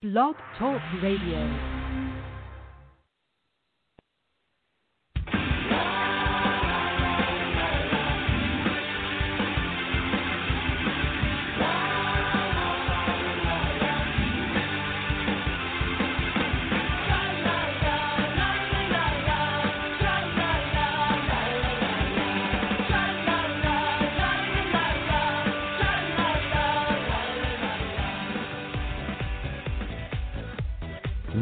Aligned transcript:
Blog 0.00 0.36
Talk 0.56 0.80
Radio. 1.02 1.77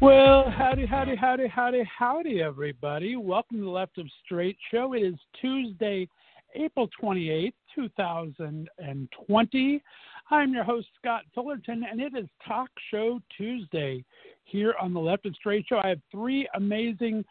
Well, 0.00 0.48
howdy, 0.48 0.86
howdy, 0.86 1.16
howdy, 1.16 1.48
howdy, 1.48 1.82
howdy, 1.82 2.40
everybody. 2.40 3.16
Welcome 3.16 3.58
to 3.58 3.64
the 3.64 3.70
Left 3.70 3.98
of 3.98 4.06
Straight 4.24 4.56
Show. 4.70 4.92
It 4.92 5.02
is 5.02 5.16
Tuesday, 5.40 6.08
April 6.54 6.88
28th, 7.02 7.52
2020. 7.74 9.82
I'm 10.30 10.54
your 10.54 10.62
host, 10.62 10.86
Scott 11.00 11.24
Fullerton, 11.34 11.84
and 11.90 12.00
it 12.00 12.12
is 12.16 12.28
Talk 12.46 12.70
Show 12.92 13.18
Tuesday 13.36 14.04
here 14.44 14.76
on 14.80 14.94
the 14.94 15.00
Left 15.00 15.26
of 15.26 15.34
Straight 15.34 15.66
Show. 15.68 15.80
I 15.82 15.88
have 15.88 16.00
three 16.12 16.48
amazing 16.54 17.24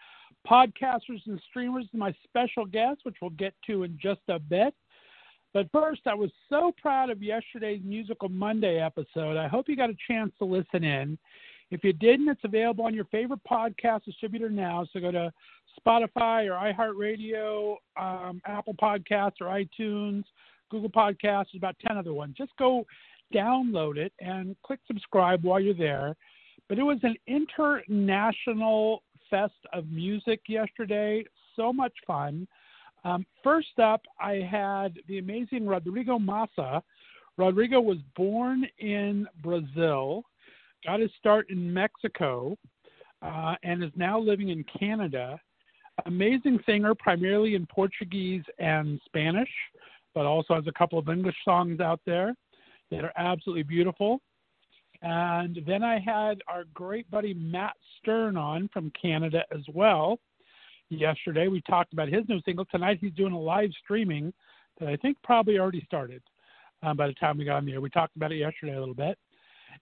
podcasters 0.46 1.26
and 1.26 1.42
streamers 1.50 1.86
my 1.94 2.14
special 2.26 2.66
guest, 2.66 3.00
which 3.04 3.16
we'll 3.22 3.32
get 3.32 3.54
to 3.68 3.84
in 3.84 3.98
just 3.98 4.20
a 4.28 4.40
bit. 4.40 4.74
But 5.54 5.70
first, 5.72 6.02
I 6.06 6.16
was 6.16 6.32
so 6.50 6.74
proud 6.82 7.12
of 7.12 7.24
yesterday's 7.24 7.80
Musical 7.86 8.28
Monday 8.28 8.82
episode. 8.82 9.38
I 9.38 9.48
hope 9.48 9.70
you 9.70 9.78
got 9.78 9.90
a 9.90 9.98
chance 10.06 10.34
to 10.40 10.46
listen 10.46 10.84
in. 10.84 11.18
If 11.70 11.84
you 11.84 11.94
didn't, 11.94 12.30
it's 12.30 12.44
available 12.44 12.86
on 12.86 12.94
your 12.94 13.06
favorite 13.06 13.42
podcast 13.50 14.06
distributor 14.06 14.50
now. 14.50 14.88
So 14.94 15.00
go 15.00 15.12
to 15.12 15.34
Spotify 15.80 16.48
or 16.48 16.74
iHeartRadio, 16.74 17.76
um, 17.98 18.42
Apple 18.46 18.74
Podcasts 18.76 19.42
or 19.42 19.48
iTunes, 19.48 20.24
Google 20.70 20.90
Podcasts. 20.90 21.48
There's 21.52 21.58
about 21.58 21.76
10 21.86 21.98
other 21.98 22.14
ones. 22.14 22.36
Just 22.38 22.52
go 22.58 22.86
download 23.34 23.98
it 23.98 24.14
and 24.20 24.56
click 24.64 24.80
subscribe 24.88 25.44
while 25.44 25.60
you're 25.60 25.74
there. 25.74 26.16
But 26.70 26.80
it 26.80 26.84
was 26.84 27.00
an 27.04 27.16
international 27.28 29.04
fest 29.30 29.54
of 29.74 29.90
music 29.90 30.42
yesterday. 30.48 31.26
So 31.56 31.74
much 31.74 31.94
fun. 32.06 32.48
Um, 33.04 33.26
first 33.44 33.80
up, 33.82 34.02
I 34.20 34.36
had 34.50 35.00
the 35.08 35.20
amazing 35.20 35.66
Rodrigo 35.66 36.18
Massa. 36.18 36.84
Rodrigo 37.38 37.80
was 37.80 37.98
born 38.16 38.66
in 38.80 39.28
Brazil 39.44 40.24
got 40.86 41.00
his 41.00 41.12
start 41.18 41.50
in 41.50 41.74
Mexico 41.74 42.58
uh, 43.22 43.56
and 43.64 43.84
is 43.84 43.92
now 43.96 44.20
living 44.20 44.50
in 44.50 44.64
Canada. 44.80 45.40
Amazing 46.06 46.60
singer, 46.66 46.94
primarily 46.94 47.56
in 47.56 47.66
Portuguese 47.66 48.44
and 48.60 49.00
Spanish, 49.06 49.50
but 50.14 50.26
also 50.26 50.54
has 50.56 50.68
a 50.68 50.72
couple 50.72 51.00
of 51.00 51.10
English 51.10 51.36
songs 51.44 51.80
out 51.80 52.00
there 52.06 52.36
that 52.92 53.04
are 53.04 53.14
absolutely 53.18 53.64
beautiful. 53.64 54.22
And 55.02 55.60
then 55.68 55.84
I 55.84 56.00
had 56.00 56.42
our 56.48 56.64
great 56.74 57.10
buddy 57.12 57.34
Matt 57.34 57.74
Stern 58.00 58.38
on 58.38 58.70
from 58.74 58.92
Canada 59.00 59.44
as 59.52 59.62
well. 59.74 60.20
Yesterday 60.90 61.48
we 61.48 61.62
talked 61.62 61.94
about 61.94 62.08
his 62.08 62.24
new 62.28 62.42
single. 62.46 62.66
Tonight 62.66 63.00
he's 63.02 63.14
doing 63.14 63.34
a 63.34 63.40
live 63.40 63.70
streaming 63.84 64.34
that 64.80 64.88
I 64.88 64.96
think 64.96 65.18
probably 65.24 65.60
already 65.60 65.84
started 65.86 66.22
um, 66.82 66.98
by 66.98 67.08
the 67.08 67.14
time 67.14 67.38
we 67.38 67.46
got 67.46 67.58
on 67.58 67.66
the 67.66 67.74
air. 67.74 67.82
We 67.82 67.90
talked 67.90 68.16
about 68.16 68.32
it 68.32 68.38
yesterday 68.38 68.76
a 68.76 68.80
little 68.80 68.96
bit. 68.96 69.18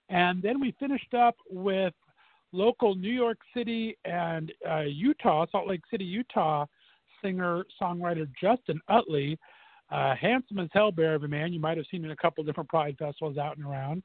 And 0.10 0.42
then 0.42 0.60
we 0.60 0.76
finished 0.80 1.14
up 1.14 1.36
with 1.50 1.94
local 2.52 2.96
New 2.96 3.12
York 3.12 3.40
City 3.56 3.98
and 4.06 4.52
uh, 4.70 4.82
Utah, 4.82 5.46
Salt 5.52 5.68
Lake 5.68 5.82
City, 5.92 6.06
Utah 6.06 6.66
singer 7.24 7.66
songwriter 7.82 8.28
Justin 8.40 8.80
Utley. 8.88 9.38
Uh, 9.92 10.16
handsome 10.16 10.60
as 10.60 10.70
hell, 10.74 10.92
bear 10.92 11.16
of 11.16 11.24
a 11.24 11.28
man. 11.28 11.54
You 11.54 11.60
might 11.60 11.78
have 11.78 11.86
seen 11.92 12.06
in 12.06 12.12
a 12.12 12.16
couple 12.16 12.44
different 12.44 12.70
Pride 12.70 12.96
festivals 12.98 13.38
out 13.38 13.58
and 13.58 13.66
around. 13.66 14.04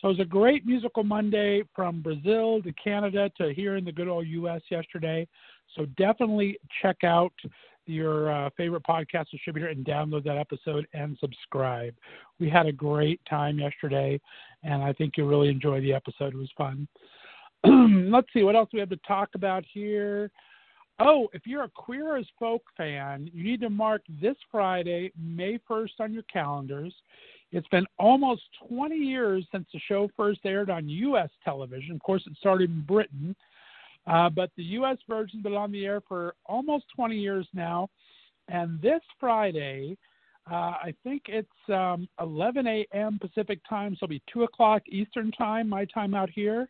So 0.00 0.08
it 0.08 0.12
was 0.12 0.20
a 0.20 0.24
great 0.24 0.64
musical 0.64 1.02
Monday 1.02 1.64
from 1.74 2.00
Brazil 2.00 2.62
to 2.62 2.72
Canada 2.72 3.30
to 3.36 3.52
here 3.52 3.76
in 3.76 3.84
the 3.84 3.92
good 3.92 4.08
old 4.08 4.26
U.S. 4.28 4.62
yesterday. 4.70 5.26
So 5.76 5.86
definitely 5.96 6.58
check 6.80 7.04
out 7.04 7.32
your 7.88 8.30
uh, 8.30 8.50
favorite 8.56 8.82
podcast 8.82 9.30
distributor 9.30 9.68
and 9.68 9.84
download 9.84 10.24
that 10.24 10.36
episode 10.36 10.86
and 10.92 11.16
subscribe. 11.20 11.94
We 12.38 12.48
had 12.48 12.66
a 12.66 12.72
great 12.72 13.20
time 13.28 13.58
yesterday, 13.58 14.20
and 14.62 14.82
I 14.82 14.92
think 14.92 15.14
you'll 15.16 15.28
really 15.28 15.48
enjoy 15.48 15.80
the 15.80 15.94
episode. 15.94 16.34
It 16.34 16.38
was 16.38 16.50
fun. 16.56 16.86
Let's 18.10 18.28
see 18.32 18.42
what 18.42 18.56
else 18.56 18.70
we 18.72 18.80
have 18.80 18.90
to 18.90 19.00
talk 19.06 19.30
about 19.34 19.64
here. 19.72 20.30
Oh, 21.00 21.28
if 21.32 21.42
you're 21.46 21.64
a 21.64 21.68
Queer 21.68 22.16
as 22.16 22.26
Folk 22.38 22.62
fan, 22.76 23.30
you 23.32 23.44
need 23.44 23.60
to 23.60 23.70
mark 23.70 24.02
this 24.20 24.36
Friday, 24.50 25.12
May 25.16 25.58
1st, 25.70 26.00
on 26.00 26.12
your 26.12 26.24
calendars. 26.24 26.94
It's 27.52 27.68
been 27.68 27.86
almost 27.98 28.42
20 28.68 28.96
years 28.96 29.46
since 29.52 29.66
the 29.72 29.80
show 29.88 30.10
first 30.16 30.40
aired 30.44 30.70
on 30.70 30.88
U.S. 30.88 31.30
television. 31.44 31.94
Of 31.94 32.02
course, 32.02 32.22
it 32.26 32.36
started 32.38 32.70
in 32.70 32.82
Britain. 32.82 33.34
Uh, 34.06 34.30
but 34.30 34.50
the 34.56 34.62
U.S. 34.64 34.96
version's 35.08 35.42
been 35.42 35.54
on 35.54 35.72
the 35.72 35.84
air 35.84 36.00
for 36.06 36.34
almost 36.46 36.84
20 36.96 37.16
years 37.16 37.46
now. 37.52 37.88
And 38.48 38.80
this 38.80 39.02
Friday, 39.20 39.98
uh, 40.50 40.54
I 40.54 40.94
think 41.04 41.24
it's 41.28 41.48
um, 41.68 42.08
11 42.20 42.66
a.m. 42.66 43.18
Pacific 43.20 43.60
time, 43.68 43.92
so 43.92 44.04
it'll 44.04 44.08
be 44.08 44.22
2 44.32 44.44
o'clock 44.44 44.82
Eastern 44.88 45.30
time, 45.32 45.68
my 45.68 45.84
time 45.86 46.14
out 46.14 46.30
here. 46.30 46.68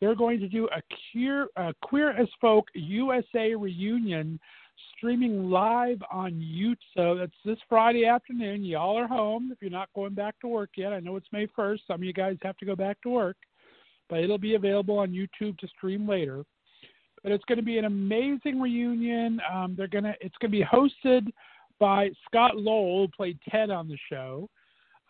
They're 0.00 0.14
going 0.14 0.38
to 0.38 0.48
do 0.48 0.66
a 0.66 0.80
queer, 1.10 1.48
uh, 1.56 1.72
queer 1.82 2.10
as 2.10 2.28
Folk 2.40 2.66
USA 2.74 3.54
reunion 3.54 4.38
streaming 4.96 5.50
live 5.50 6.00
on 6.12 6.32
YouTube. 6.32 6.76
So 6.96 7.16
that's 7.16 7.32
this 7.44 7.58
Friday 7.68 8.06
afternoon. 8.06 8.64
Y'all 8.64 8.96
are 8.96 9.08
home 9.08 9.50
if 9.52 9.58
you're 9.60 9.70
not 9.70 9.88
going 9.96 10.14
back 10.14 10.38
to 10.40 10.48
work 10.48 10.70
yet. 10.76 10.92
I 10.92 11.00
know 11.00 11.16
it's 11.16 11.26
May 11.32 11.48
1st. 11.48 11.80
Some 11.88 11.96
of 11.96 12.04
you 12.04 12.12
guys 12.12 12.36
have 12.42 12.56
to 12.58 12.66
go 12.66 12.76
back 12.76 13.00
to 13.02 13.08
work, 13.08 13.36
but 14.08 14.20
it'll 14.20 14.38
be 14.38 14.54
available 14.54 14.98
on 14.98 15.10
YouTube 15.10 15.58
to 15.58 15.68
stream 15.68 16.08
later 16.08 16.44
but 17.22 17.32
it's 17.32 17.44
going 17.44 17.58
to 17.58 17.64
be 17.64 17.78
an 17.78 17.84
amazing 17.84 18.60
reunion. 18.60 19.40
Um, 19.52 19.74
they're 19.76 19.88
gonna 19.88 20.14
it's 20.20 20.36
going 20.40 20.50
to 20.50 20.58
be 20.58 20.64
hosted 20.64 21.28
by 21.78 22.10
Scott 22.26 22.56
Lowell, 22.56 23.06
who 23.06 23.08
played 23.08 23.38
Ted 23.48 23.70
on 23.70 23.88
the 23.88 23.98
show. 24.10 24.48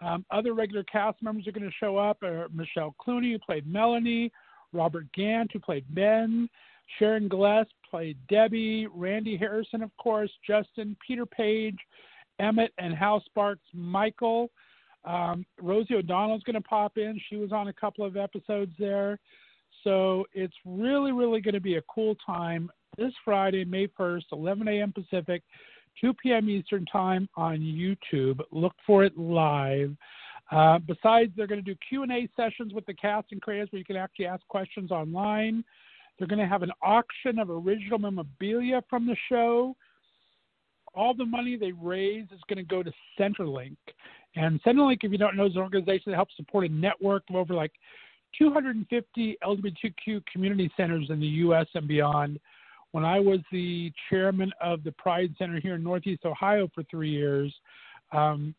Um, 0.00 0.24
other 0.30 0.54
regular 0.54 0.84
cast 0.84 1.20
members 1.22 1.46
are 1.46 1.52
going 1.52 1.68
to 1.68 1.74
show 1.80 1.96
up: 1.96 2.22
are 2.22 2.48
Michelle 2.54 2.94
Clunie, 3.00 3.32
who 3.32 3.38
played 3.38 3.66
Melanie, 3.66 4.32
Robert 4.72 5.06
Gant, 5.12 5.50
who 5.52 5.58
played 5.58 5.84
Ben, 5.90 6.48
Sharon 6.98 7.28
Gless 7.28 7.66
played 7.88 8.16
Debbie, 8.28 8.86
Randy 8.86 9.36
Harrison, 9.36 9.82
of 9.82 9.94
course, 9.96 10.30
Justin, 10.46 10.96
Peter 11.06 11.26
Paige, 11.26 11.78
Emmett, 12.38 12.72
and 12.78 12.94
Hal 12.94 13.22
Sparks, 13.26 13.64
Michael. 13.72 14.50
Um, 15.04 15.46
Rosie 15.60 15.94
O'Donnell 15.94 16.36
is 16.36 16.42
going 16.42 16.54
to 16.54 16.60
pop 16.60 16.98
in. 16.98 17.20
She 17.28 17.36
was 17.36 17.52
on 17.52 17.68
a 17.68 17.72
couple 17.72 18.04
of 18.04 18.16
episodes 18.16 18.72
there. 18.78 19.18
So 19.84 20.24
it's 20.32 20.54
really, 20.64 21.12
really 21.12 21.40
going 21.40 21.54
to 21.54 21.60
be 21.60 21.76
a 21.76 21.82
cool 21.82 22.16
time 22.26 22.70
this 22.96 23.12
Friday, 23.24 23.64
May 23.64 23.86
1st, 23.86 24.24
11 24.32 24.68
a.m. 24.68 24.92
Pacific, 24.92 25.42
2 26.00 26.12
p.m. 26.14 26.48
Eastern 26.48 26.84
Time 26.86 27.28
on 27.36 27.58
YouTube. 27.58 28.40
Look 28.50 28.74
for 28.86 29.04
it 29.04 29.16
live. 29.16 29.96
Uh, 30.50 30.78
besides, 30.78 31.30
they're 31.36 31.46
going 31.46 31.62
to 31.62 31.74
do 31.74 31.78
Q&A 31.88 32.28
sessions 32.36 32.72
with 32.72 32.86
the 32.86 32.94
cast 32.94 33.28
and 33.32 33.42
creators 33.42 33.68
where 33.70 33.78
you 33.78 33.84
can 33.84 33.96
actually 33.96 34.26
ask 34.26 34.46
questions 34.48 34.90
online. 34.90 35.62
They're 36.18 36.28
going 36.28 36.40
to 36.40 36.46
have 36.46 36.62
an 36.62 36.72
auction 36.82 37.38
of 37.38 37.50
original 37.50 37.98
memorabilia 37.98 38.82
from 38.88 39.06
the 39.06 39.16
show. 39.28 39.76
All 40.94 41.14
the 41.14 41.24
money 41.24 41.56
they 41.56 41.72
raise 41.72 42.24
is 42.32 42.40
going 42.48 42.56
to 42.56 42.64
go 42.64 42.82
to 42.82 42.90
Centerlink. 43.18 43.76
And 44.36 44.60
Centerlink, 44.62 44.98
if 45.02 45.12
you 45.12 45.18
don't 45.18 45.36
know, 45.36 45.46
is 45.46 45.54
an 45.54 45.62
organization 45.62 46.04
that 46.06 46.16
helps 46.16 46.36
support 46.36 46.66
a 46.66 46.72
network 46.72 47.24
of 47.28 47.36
over 47.36 47.54
like 47.54 47.72
250 48.36 49.38
LGBTQ 49.42 50.24
community 50.26 50.70
centers 50.76 51.10
in 51.10 51.20
the 51.20 51.26
U.S. 51.26 51.66
and 51.74 51.88
beyond. 51.88 52.38
When 52.92 53.04
I 53.04 53.20
was 53.20 53.40
the 53.52 53.92
chairman 54.08 54.50
of 54.60 54.82
the 54.82 54.92
Pride 54.92 55.34
Center 55.38 55.60
here 55.60 55.74
in 55.74 55.84
Northeast 55.84 56.24
Ohio 56.24 56.70
for 56.74 56.82
three 56.84 57.10
years, 57.10 57.54
um, 58.12 58.54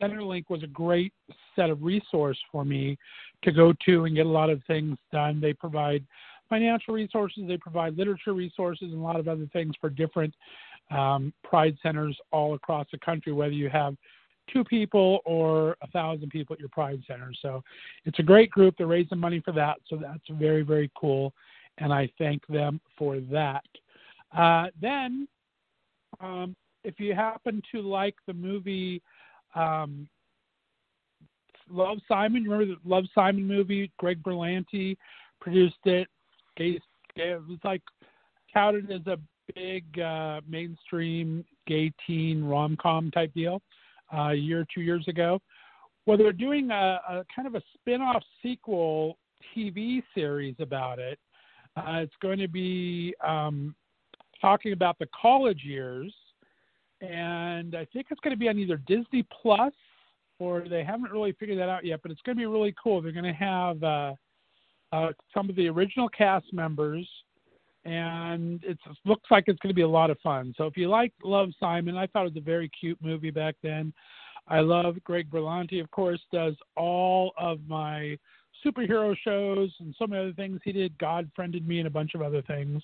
Centerlink 0.00 0.44
was 0.48 0.62
a 0.62 0.68
great 0.68 1.12
set 1.56 1.70
of 1.70 1.82
resource 1.82 2.38
for 2.50 2.64
me 2.64 2.96
to 3.42 3.52
go 3.52 3.72
to 3.84 4.04
and 4.04 4.14
get 4.14 4.26
a 4.26 4.28
lot 4.28 4.50
of 4.50 4.62
things 4.66 4.96
done. 5.12 5.40
They 5.40 5.52
provide 5.52 6.04
financial 6.48 6.94
resources, 6.94 7.44
they 7.48 7.56
provide 7.56 7.96
literature 7.96 8.34
resources, 8.34 8.92
and 8.92 9.00
a 9.00 9.02
lot 9.02 9.18
of 9.18 9.28
other 9.28 9.48
things 9.52 9.74
for 9.80 9.90
different 9.90 10.34
um, 10.90 11.32
Pride 11.42 11.76
centers 11.82 12.16
all 12.30 12.54
across 12.54 12.86
the 12.92 12.98
country, 12.98 13.32
whether 13.32 13.52
you 13.52 13.68
have 13.70 13.96
two 14.52 14.64
people 14.64 15.20
or 15.24 15.76
a 15.82 15.86
thousand 15.88 16.30
people 16.30 16.54
at 16.54 16.60
your 16.60 16.68
Pride 16.68 17.02
Center. 17.06 17.32
So 17.40 17.62
it's 18.04 18.18
a 18.18 18.22
great 18.22 18.50
group. 18.50 18.74
They're 18.76 18.86
raising 18.86 19.18
money 19.18 19.40
for 19.44 19.52
that. 19.52 19.78
So 19.88 19.96
that's 19.96 20.22
very, 20.30 20.62
very 20.62 20.90
cool. 20.96 21.32
And 21.78 21.92
I 21.92 22.10
thank 22.18 22.46
them 22.48 22.80
for 22.98 23.20
that. 23.30 23.64
Uh, 24.36 24.66
then, 24.80 25.26
um, 26.20 26.54
if 26.84 26.98
you 26.98 27.14
happen 27.14 27.62
to 27.72 27.80
like 27.80 28.16
the 28.26 28.34
movie 28.34 29.02
um, 29.54 30.08
Love 31.70 31.98
Simon, 32.08 32.44
remember 32.44 32.74
the 32.74 32.88
Love 32.88 33.04
Simon 33.14 33.46
movie? 33.46 33.90
Greg 33.98 34.22
Berlanti 34.22 34.96
produced 35.40 35.76
it. 35.84 36.08
It 36.56 36.82
was 37.16 37.58
like 37.64 37.82
touted 38.52 38.90
as 38.90 39.06
a 39.06 39.18
big 39.54 39.98
uh, 39.98 40.40
mainstream 40.48 41.44
gay 41.66 41.92
teen 42.06 42.44
rom 42.44 42.76
com 42.80 43.10
type 43.10 43.32
deal 43.34 43.62
a 44.12 44.34
year 44.34 44.60
or 44.60 44.66
two 44.72 44.82
years 44.82 45.06
ago. 45.08 45.40
Well, 46.06 46.16
they're 46.16 46.32
doing 46.32 46.70
a, 46.70 47.00
a 47.08 47.24
kind 47.34 47.46
of 47.46 47.54
a 47.54 47.62
spin 47.74 48.00
off 48.00 48.22
sequel 48.42 49.18
TV 49.56 50.02
series 50.14 50.56
about 50.58 50.98
it. 50.98 51.18
Uh, 51.76 51.98
it's 51.98 52.14
going 52.20 52.38
to 52.38 52.48
be 52.48 53.14
um, 53.26 53.74
talking 54.40 54.72
about 54.72 54.98
the 54.98 55.08
college 55.20 55.62
years, 55.64 56.12
and 57.00 57.74
I 57.74 57.86
think 57.92 58.06
it's 58.10 58.20
going 58.20 58.34
to 58.34 58.38
be 58.38 58.48
on 58.48 58.58
either 58.58 58.76
Disney 58.86 59.24
Plus 59.40 59.72
or 60.38 60.64
they 60.68 60.82
haven't 60.82 61.12
really 61.12 61.32
figured 61.32 61.58
that 61.58 61.68
out 61.68 61.84
yet. 61.84 62.00
But 62.02 62.10
it's 62.10 62.20
going 62.22 62.36
to 62.36 62.40
be 62.40 62.46
really 62.46 62.74
cool. 62.82 63.00
They're 63.00 63.12
going 63.12 63.24
to 63.24 63.32
have 63.32 63.82
uh, 63.82 64.14
uh, 64.92 65.12
some 65.32 65.48
of 65.48 65.56
the 65.56 65.68
original 65.68 66.08
cast 66.08 66.52
members 66.52 67.08
and 67.84 68.62
it 68.64 68.78
looks 69.04 69.30
like 69.30 69.44
it's 69.46 69.58
going 69.58 69.70
to 69.70 69.74
be 69.74 69.82
a 69.82 69.88
lot 69.88 70.10
of 70.10 70.18
fun. 70.20 70.54
So 70.56 70.66
if 70.66 70.76
you 70.76 70.88
like 70.88 71.12
Love 71.24 71.50
Simon, 71.58 71.96
I 71.96 72.06
thought 72.06 72.26
it 72.26 72.34
was 72.34 72.36
a 72.36 72.40
very 72.40 72.68
cute 72.68 72.98
movie 73.02 73.30
back 73.30 73.56
then. 73.62 73.92
I 74.48 74.60
love 74.60 74.96
Greg 75.04 75.30
Berlanti, 75.30 75.80
of 75.80 75.90
course, 75.90 76.20
does 76.32 76.54
all 76.76 77.32
of 77.38 77.60
my 77.66 78.18
superhero 78.64 79.16
shows 79.24 79.70
and 79.80 79.94
so 79.98 80.06
many 80.06 80.22
other 80.22 80.32
things 80.32 80.60
he 80.64 80.72
did. 80.72 80.96
God 80.98 81.30
friended 81.34 81.66
me 81.66 81.78
and 81.78 81.86
a 81.86 81.90
bunch 81.90 82.14
of 82.14 82.22
other 82.22 82.42
things. 82.42 82.82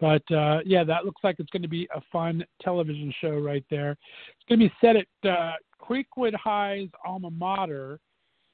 But 0.00 0.28
uh, 0.32 0.60
yeah, 0.64 0.82
that 0.84 1.04
looks 1.04 1.22
like 1.22 1.36
it's 1.38 1.50
going 1.50 1.62
to 1.62 1.68
be 1.68 1.88
a 1.94 2.00
fun 2.12 2.44
television 2.60 3.12
show 3.20 3.38
right 3.38 3.64
there. 3.70 3.92
It's 3.92 4.48
going 4.48 4.60
to 4.60 4.68
be 4.68 4.74
set 4.80 4.96
at 4.96 5.30
uh, 5.30 5.52
Creekwood 5.80 6.34
High's 6.34 6.88
alma 7.04 7.30
mater, 7.30 8.00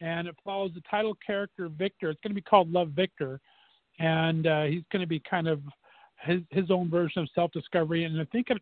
and 0.00 0.28
it 0.28 0.36
follows 0.44 0.72
the 0.74 0.82
title 0.90 1.16
character 1.24 1.68
Victor. 1.68 2.10
It's 2.10 2.20
going 2.22 2.32
to 2.32 2.34
be 2.34 2.42
called 2.42 2.70
Love 2.70 2.88
Victor 2.90 3.40
and 4.00 4.46
uh, 4.46 4.62
he's 4.64 4.82
going 4.90 5.02
to 5.02 5.06
be 5.06 5.20
kind 5.20 5.46
of 5.46 5.60
his 6.22 6.40
his 6.50 6.70
own 6.70 6.90
version 6.90 7.22
of 7.22 7.28
self 7.34 7.52
discovery. 7.52 8.04
And 8.04 8.20
I 8.20 8.24
think 8.24 8.48
it's 8.50 8.60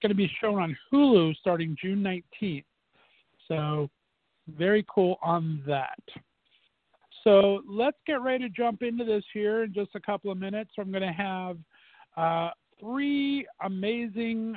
going 0.00 0.10
to 0.10 0.14
be 0.14 0.30
shown 0.40 0.60
on 0.60 0.76
Hulu 0.92 1.34
starting 1.36 1.76
June 1.82 2.02
19th. 2.02 2.64
So 3.48 3.90
very 4.56 4.84
cool 4.88 5.18
on 5.22 5.62
that. 5.66 5.98
So 7.24 7.62
let's 7.66 7.96
get 8.06 8.20
ready 8.20 8.44
to 8.44 8.50
jump 8.50 8.82
into 8.82 9.04
this 9.04 9.24
here 9.32 9.64
in 9.64 9.72
just 9.72 9.90
a 9.94 10.00
couple 10.00 10.30
of 10.30 10.36
minutes. 10.36 10.72
I'm 10.78 10.90
going 10.90 11.02
to 11.02 11.12
have 11.12 11.56
uh, 12.18 12.50
three 12.78 13.46
amazing 13.62 14.54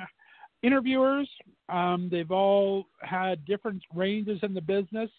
interviewers. 0.62 1.28
Um, 1.70 2.08
they've 2.10 2.30
all 2.30 2.84
had 3.00 3.44
different 3.46 3.82
ranges 3.94 4.40
in 4.42 4.52
the 4.52 4.60
business. 4.60 5.10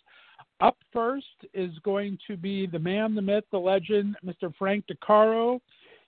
Up 0.62 0.78
first 0.92 1.26
is 1.54 1.72
going 1.84 2.18
to 2.28 2.36
be 2.36 2.68
the 2.68 2.80
man, 2.80 3.16
the 3.16 3.22
myth, 3.22 3.46
the 3.52 3.58
legend, 3.58 4.18
Mr. 4.26 4.54
Frank 4.58 4.86
DeCaro. 4.88 5.60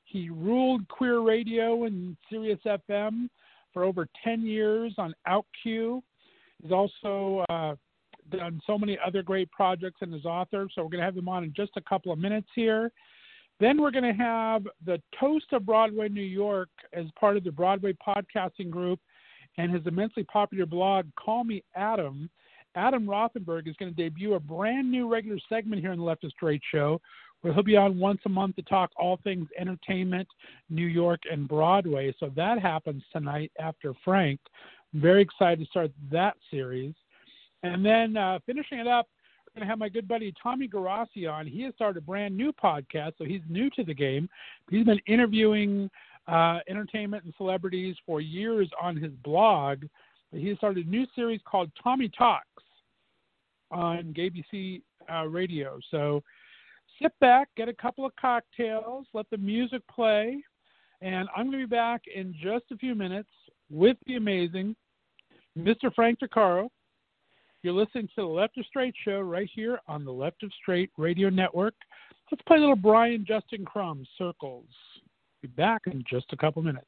He 0.03 0.29
ruled 0.29 0.85
queer 0.89 1.21
radio 1.21 1.85
and 1.85 2.17
Sirius 2.29 2.59
FM 2.65 3.29
for 3.73 3.83
over 3.83 4.07
10 4.23 4.41
years 4.41 4.93
on 4.97 5.13
OutQ. 5.25 6.01
He's 6.61 6.71
also 6.71 7.45
uh, 7.49 7.75
done 8.29 8.59
so 8.67 8.77
many 8.77 8.97
other 9.05 9.23
great 9.23 9.49
projects 9.51 10.01
and 10.01 10.13
is 10.13 10.25
author, 10.25 10.67
so 10.73 10.83
we're 10.83 10.89
going 10.89 10.99
to 10.99 11.05
have 11.05 11.17
him 11.17 11.29
on 11.29 11.45
in 11.45 11.53
just 11.55 11.71
a 11.77 11.81
couple 11.81 12.11
of 12.11 12.19
minutes 12.19 12.49
here. 12.53 12.91
Then 13.61 13.81
we're 13.81 13.91
going 13.91 14.03
to 14.03 14.23
have 14.23 14.63
the 14.85 15.01
Toast 15.19 15.45
of 15.53 15.65
Broadway 15.65 16.09
New 16.09 16.21
York 16.21 16.69
as 16.93 17.05
part 17.19 17.37
of 17.37 17.43
the 17.43 17.51
Broadway 17.51 17.95
podcasting 18.05 18.69
group 18.69 18.99
and 19.57 19.71
his 19.71 19.85
immensely 19.85 20.23
popular 20.23 20.65
blog, 20.65 21.05
Call 21.15 21.43
Me 21.43 21.63
Adam. 21.75 22.29
Adam 22.75 23.05
Rothenberg 23.05 23.67
is 23.67 23.75
going 23.77 23.93
to 23.93 24.03
debut 24.03 24.35
a 24.35 24.39
brand 24.39 24.89
new 24.89 25.11
regular 25.11 25.39
segment 25.49 25.81
here 25.81 25.91
on 25.91 25.97
the 25.97 26.03
Left 26.03 26.23
of 26.23 26.31
Straight 26.31 26.61
Show, 26.71 27.01
where 27.41 27.53
he'll 27.53 27.63
be 27.63 27.75
on 27.75 27.99
once 27.99 28.21
a 28.25 28.29
month 28.29 28.55
to 28.57 28.61
talk 28.63 28.91
all 28.95 29.19
things 29.23 29.47
entertainment, 29.59 30.27
New 30.69 30.85
York, 30.85 31.21
and 31.29 31.47
Broadway. 31.47 32.13
So 32.19 32.31
that 32.35 32.59
happens 32.59 33.03
tonight 33.11 33.51
after 33.59 33.93
Frank. 34.05 34.39
I'm 34.93 35.01
very 35.01 35.21
excited 35.21 35.59
to 35.59 35.69
start 35.69 35.91
that 36.11 36.35
series. 36.49 36.93
And 37.63 37.85
then 37.85 38.17
uh, 38.17 38.39
finishing 38.45 38.79
it 38.79 38.87
up, 38.87 39.07
we're 39.45 39.59
going 39.59 39.67
to 39.67 39.71
have 39.71 39.79
my 39.79 39.89
good 39.89 40.07
buddy 40.07 40.33
Tommy 40.41 40.67
Garassi 40.67 41.29
on. 41.31 41.45
He 41.45 41.61
has 41.63 41.73
started 41.75 41.97
a 41.97 42.05
brand 42.05 42.35
new 42.35 42.53
podcast, 42.53 43.13
so 43.17 43.25
he's 43.25 43.41
new 43.49 43.69
to 43.71 43.83
the 43.83 43.93
game. 43.93 44.29
He's 44.69 44.85
been 44.85 45.01
interviewing 45.07 45.89
uh, 46.27 46.59
entertainment 46.69 47.25
and 47.25 47.33
celebrities 47.37 47.95
for 48.05 48.21
years 48.21 48.69
on 48.81 48.95
his 48.95 49.11
blog. 49.23 49.83
He 50.31 50.55
started 50.55 50.87
a 50.87 50.89
new 50.89 51.05
series 51.15 51.41
called 51.45 51.71
Tommy 51.81 52.09
Talks 52.09 52.63
on 53.69 54.13
GABC 54.13 54.81
uh, 55.11 55.25
radio. 55.27 55.79
So 55.89 56.23
sit 57.01 57.11
back, 57.19 57.49
get 57.57 57.67
a 57.67 57.73
couple 57.73 58.05
of 58.05 58.15
cocktails, 58.15 59.07
let 59.13 59.25
the 59.29 59.37
music 59.37 59.81
play, 59.93 60.43
and 61.01 61.27
I'm 61.35 61.47
going 61.47 61.59
to 61.61 61.67
be 61.67 61.75
back 61.75 62.03
in 62.13 62.33
just 62.41 62.65
a 62.71 62.77
few 62.77 62.95
minutes 62.95 63.29
with 63.69 63.97
the 64.05 64.15
amazing 64.15 64.75
Mr. 65.57 65.93
Frank 65.93 66.19
DeCaro. 66.19 66.69
You're 67.63 67.73
listening 67.73 68.07
to 68.07 68.21
the 68.21 68.25
Left 68.25 68.57
of 68.57 68.65
Straight 68.65 68.95
show 69.05 69.19
right 69.19 69.49
here 69.53 69.79
on 69.87 70.03
the 70.05 70.11
Left 70.11 70.43
of 70.43 70.51
Straight 70.61 70.91
Radio 70.97 71.29
Network. 71.29 71.75
Let's 72.31 72.41
play 72.47 72.57
a 72.57 72.61
little 72.61 72.75
Brian 72.75 73.25
Justin 73.27 73.65
Crum 73.65 74.05
Circles. 74.17 74.69
Be 75.41 75.47
back 75.49 75.81
in 75.87 76.03
just 76.09 76.27
a 76.31 76.37
couple 76.37 76.63
minutes. 76.63 76.87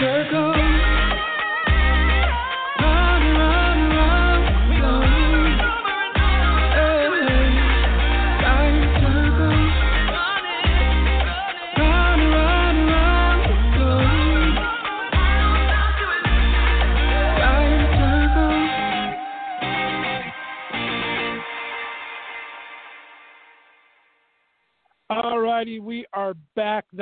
Circle. 0.00 0.47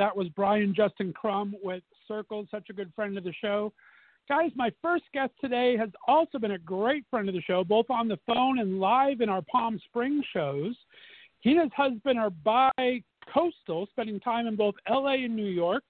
That 0.07 0.15
was 0.15 0.29
Brian 0.29 0.73
Justin 0.73 1.11
Crum 1.11 1.53
with 1.61 1.83
Circle, 2.07 2.47
such 2.49 2.69
a 2.69 2.73
good 2.73 2.93
friend 2.95 3.17
of 3.17 3.25
the 3.25 3.33
show. 3.41 3.73
Guys, 4.29 4.51
my 4.55 4.71
first 4.81 5.03
guest 5.13 5.33
today 5.41 5.75
has 5.75 5.89
also 6.07 6.39
been 6.39 6.51
a 6.51 6.57
great 6.59 7.03
friend 7.09 7.27
of 7.27 7.35
the 7.35 7.41
show, 7.41 7.61
both 7.65 7.87
on 7.89 8.07
the 8.07 8.17
phone 8.25 8.59
and 8.59 8.79
live 8.79 9.19
in 9.19 9.27
our 9.27 9.41
Palm 9.51 9.77
Springs 9.83 10.23
shows. 10.31 10.77
He 11.41 11.57
and 11.57 11.63
his 11.63 11.71
husband 11.75 12.17
are 12.17 12.29
bi 12.29 12.71
coastal, 13.33 13.85
spending 13.91 14.21
time 14.21 14.47
in 14.47 14.55
both 14.55 14.75
LA 14.89 15.15
and 15.25 15.35
New 15.35 15.49
York, 15.49 15.83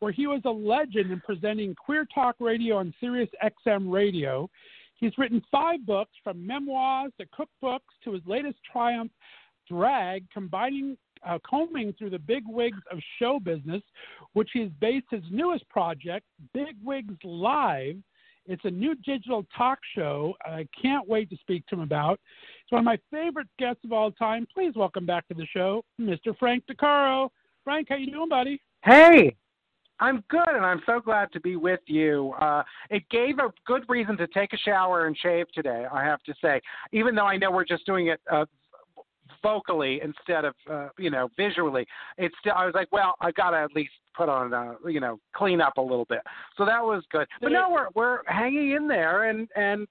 where 0.00 0.12
he 0.12 0.26
was 0.26 0.42
a 0.44 0.50
legend 0.50 1.10
in 1.10 1.22
presenting 1.24 1.74
Queer 1.74 2.06
Talk 2.14 2.36
Radio 2.40 2.76
on 2.76 2.92
Sirius 3.00 3.30
XM 3.42 3.90
Radio. 3.90 4.50
He's 4.96 5.16
written 5.16 5.42
five 5.50 5.86
books, 5.86 6.12
from 6.22 6.46
memoirs 6.46 7.12
to 7.18 7.26
cookbooks 7.28 7.80
to 8.04 8.12
his 8.12 8.22
latest 8.26 8.58
triumph, 8.70 9.12
Drag, 9.66 10.28
combining 10.30 10.98
uh, 11.26 11.38
combing 11.48 11.92
through 11.98 12.10
the 12.10 12.18
big 12.18 12.44
wigs 12.46 12.78
of 12.90 12.98
show 13.18 13.38
business, 13.38 13.82
which 14.32 14.50
he's 14.52 14.70
based 14.80 15.06
his 15.10 15.22
newest 15.30 15.68
project, 15.68 16.26
Big 16.52 16.76
Wigs 16.82 17.14
Live. 17.24 17.96
It's 18.46 18.64
a 18.64 18.70
new 18.70 18.94
digital 18.96 19.46
talk 19.56 19.78
show. 19.94 20.34
I 20.44 20.66
can't 20.80 21.08
wait 21.08 21.30
to 21.30 21.36
speak 21.36 21.64
to 21.68 21.76
him 21.76 21.82
about. 21.82 22.18
It's 22.62 22.72
one 22.72 22.80
of 22.80 22.84
my 22.84 22.98
favorite 23.10 23.46
guests 23.58 23.84
of 23.84 23.92
all 23.92 24.10
time. 24.10 24.46
Please 24.52 24.72
welcome 24.74 25.06
back 25.06 25.28
to 25.28 25.34
the 25.34 25.46
show, 25.46 25.84
Mr. 26.00 26.36
Frank 26.38 26.64
DeCaro. 26.70 27.28
Frank, 27.62 27.88
how 27.90 27.96
you 27.96 28.10
doing, 28.10 28.28
buddy? 28.28 28.60
Hey, 28.84 29.36
I'm 30.00 30.24
good, 30.28 30.48
and 30.48 30.66
I'm 30.66 30.82
so 30.84 30.98
glad 30.98 31.30
to 31.32 31.40
be 31.40 31.54
with 31.54 31.78
you. 31.86 32.32
Uh, 32.40 32.64
it 32.90 33.08
gave 33.08 33.38
a 33.38 33.52
good 33.66 33.84
reason 33.88 34.16
to 34.16 34.26
take 34.26 34.52
a 34.52 34.56
shower 34.56 35.06
and 35.06 35.16
shave 35.16 35.46
today, 35.54 35.86
I 35.92 36.02
have 36.02 36.20
to 36.24 36.34
say. 36.42 36.60
Even 36.92 37.14
though 37.14 37.26
I 37.26 37.36
know 37.36 37.52
we're 37.52 37.64
just 37.64 37.86
doing 37.86 38.08
it 38.08 38.20
uh, 38.28 38.46
vocally 39.42 40.00
instead 40.02 40.44
of 40.44 40.54
uh, 40.70 40.88
you 40.98 41.10
know 41.10 41.28
visually. 41.36 41.86
It's 42.18 42.34
still 42.40 42.52
I 42.56 42.64
was 42.66 42.74
like, 42.74 42.88
well, 42.92 43.14
I 43.20 43.30
got 43.32 43.50
to 43.50 43.58
at 43.58 43.74
least 43.74 43.92
put 44.16 44.28
on 44.28 44.52
uh, 44.52 44.74
you 44.86 45.00
know 45.00 45.18
clean 45.34 45.60
up 45.60 45.76
a 45.76 45.82
little 45.82 46.06
bit. 46.06 46.20
So 46.56 46.64
that 46.64 46.82
was 46.82 47.02
good. 47.10 47.26
But 47.40 47.52
no, 47.52 47.70
we're 47.70 47.88
we're 47.94 48.20
hanging 48.26 48.72
in 48.72 48.88
there 48.88 49.24
and 49.30 49.48
and 49.56 49.86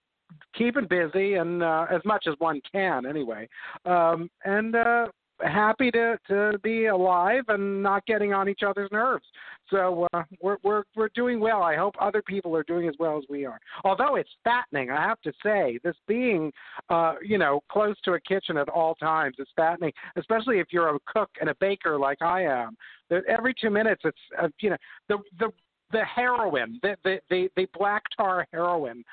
keeping 0.57 0.87
busy 0.87 1.35
and 1.35 1.63
uh, 1.63 1.87
as 1.91 2.01
much 2.05 2.25
as 2.27 2.35
one 2.39 2.61
can 2.71 3.05
anyway. 3.05 3.47
Um, 3.85 4.29
and 4.45 4.75
uh, 4.75 5.07
happy 5.43 5.91
to 5.91 6.17
to 6.27 6.59
be 6.63 6.87
alive 6.87 7.43
and 7.47 7.81
not 7.81 8.05
getting 8.05 8.33
on 8.33 8.49
each 8.49 8.61
other's 8.65 8.89
nerves. 8.91 9.25
So 9.69 10.07
uh, 10.13 10.23
we're 10.41 10.57
we're 10.63 10.83
we're 10.95 11.09
doing 11.15 11.39
well. 11.39 11.61
I 11.61 11.75
hope 11.75 11.95
other 11.99 12.21
people 12.21 12.55
are 12.55 12.63
doing 12.63 12.87
as 12.87 12.95
well 12.99 13.17
as 13.17 13.23
we 13.29 13.45
are. 13.45 13.59
Although 13.83 14.15
it's 14.15 14.29
fattening, 14.43 14.91
I 14.91 15.01
have 15.01 15.21
to 15.21 15.31
say, 15.43 15.79
this 15.83 15.95
being 16.07 16.51
uh, 16.89 17.15
you 17.23 17.37
know 17.37 17.61
close 17.71 17.95
to 18.05 18.13
a 18.13 18.19
kitchen 18.19 18.57
at 18.57 18.69
all 18.69 18.95
times 18.95 19.35
is 19.39 19.47
fattening, 19.55 19.93
especially 20.17 20.59
if 20.59 20.67
you're 20.71 20.95
a 20.95 20.99
cook 21.05 21.29
and 21.39 21.49
a 21.49 21.55
baker 21.59 21.97
like 21.97 22.21
I 22.21 22.43
am. 22.43 22.75
That 23.09 23.23
every 23.27 23.53
two 23.59 23.69
minutes, 23.69 24.01
it's 24.05 24.17
uh, 24.41 24.49
you 24.61 24.71
know 24.71 24.77
the 25.07 25.17
the 25.39 25.51
the 25.91 26.03
heroin, 26.05 26.79
the, 26.81 26.95
the 27.03 27.19
the 27.29 27.49
the 27.55 27.67
black 27.77 28.03
tar 28.15 28.45
heroin 28.51 29.03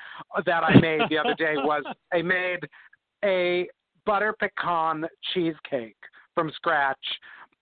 that 0.45 0.63
I 0.63 0.79
made 0.79 1.01
the 1.09 1.17
other 1.17 1.35
day 1.35 1.55
was 1.55 1.83
I 2.13 2.21
made 2.21 2.59
a 3.23 3.67
butter 4.05 4.33
pecan 4.39 5.05
cheesecake 5.33 5.95
from 6.39 6.51
scratch. 6.55 6.97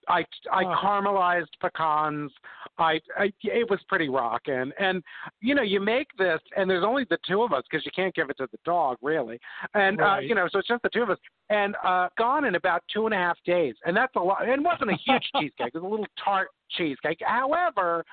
I 0.08 0.24
I 0.52 0.64
oh. 0.64 0.74
caramelized 0.82 1.48
pecans. 1.60 2.32
I, 2.78 3.00
I 3.18 3.32
it 3.42 3.68
was 3.68 3.80
pretty 3.88 4.08
rocking, 4.08 4.70
and 4.78 5.02
you 5.40 5.54
know 5.54 5.62
you 5.62 5.80
make 5.80 6.06
this, 6.16 6.40
and 6.56 6.70
there's 6.70 6.84
only 6.84 7.04
the 7.10 7.18
two 7.28 7.42
of 7.42 7.52
us 7.52 7.64
because 7.68 7.84
you 7.84 7.90
can't 7.94 8.14
give 8.14 8.30
it 8.30 8.36
to 8.38 8.46
the 8.50 8.58
dog 8.64 8.96
really, 9.02 9.38
and 9.74 9.98
right. 9.98 10.18
uh, 10.18 10.20
you 10.20 10.34
know 10.34 10.48
so 10.50 10.60
it's 10.60 10.68
just 10.68 10.82
the 10.82 10.88
two 10.90 11.02
of 11.02 11.10
us, 11.10 11.18
and 11.50 11.74
uh, 11.84 12.08
gone 12.16 12.44
in 12.44 12.54
about 12.54 12.82
two 12.92 13.04
and 13.06 13.14
a 13.14 13.18
half 13.18 13.36
days, 13.44 13.74
and 13.84 13.96
that's 13.96 14.14
a 14.16 14.20
lot. 14.20 14.48
It 14.48 14.62
wasn't 14.62 14.90
a 14.90 14.96
huge 15.04 15.28
cheesecake; 15.36 15.74
it 15.74 15.74
was 15.74 15.82
a 15.82 15.86
little 15.86 16.06
tart 16.24 16.48
cheesecake. 16.70 17.18
However, 17.20 18.04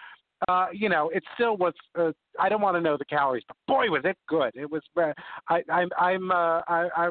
uh, 0.48 0.68
you 0.74 0.90
know, 0.90 1.10
it 1.14 1.24
still 1.36 1.56
was. 1.58 1.74
Uh, 1.98 2.12
I 2.40 2.50
don't 2.50 2.62
want 2.62 2.76
to 2.76 2.82
know 2.82 2.98
the 2.98 3.06
calories, 3.06 3.44
but 3.48 3.56
boy, 3.68 3.86
was 3.90 4.02
it 4.04 4.18
good! 4.28 4.52
It 4.56 4.70
was. 4.70 4.82
Uh, 4.98 5.14
I, 5.48 5.62
I'm. 5.72 5.90
I'm. 5.98 6.32
Uh, 6.32 6.62
I, 6.68 6.90
I 6.98 7.10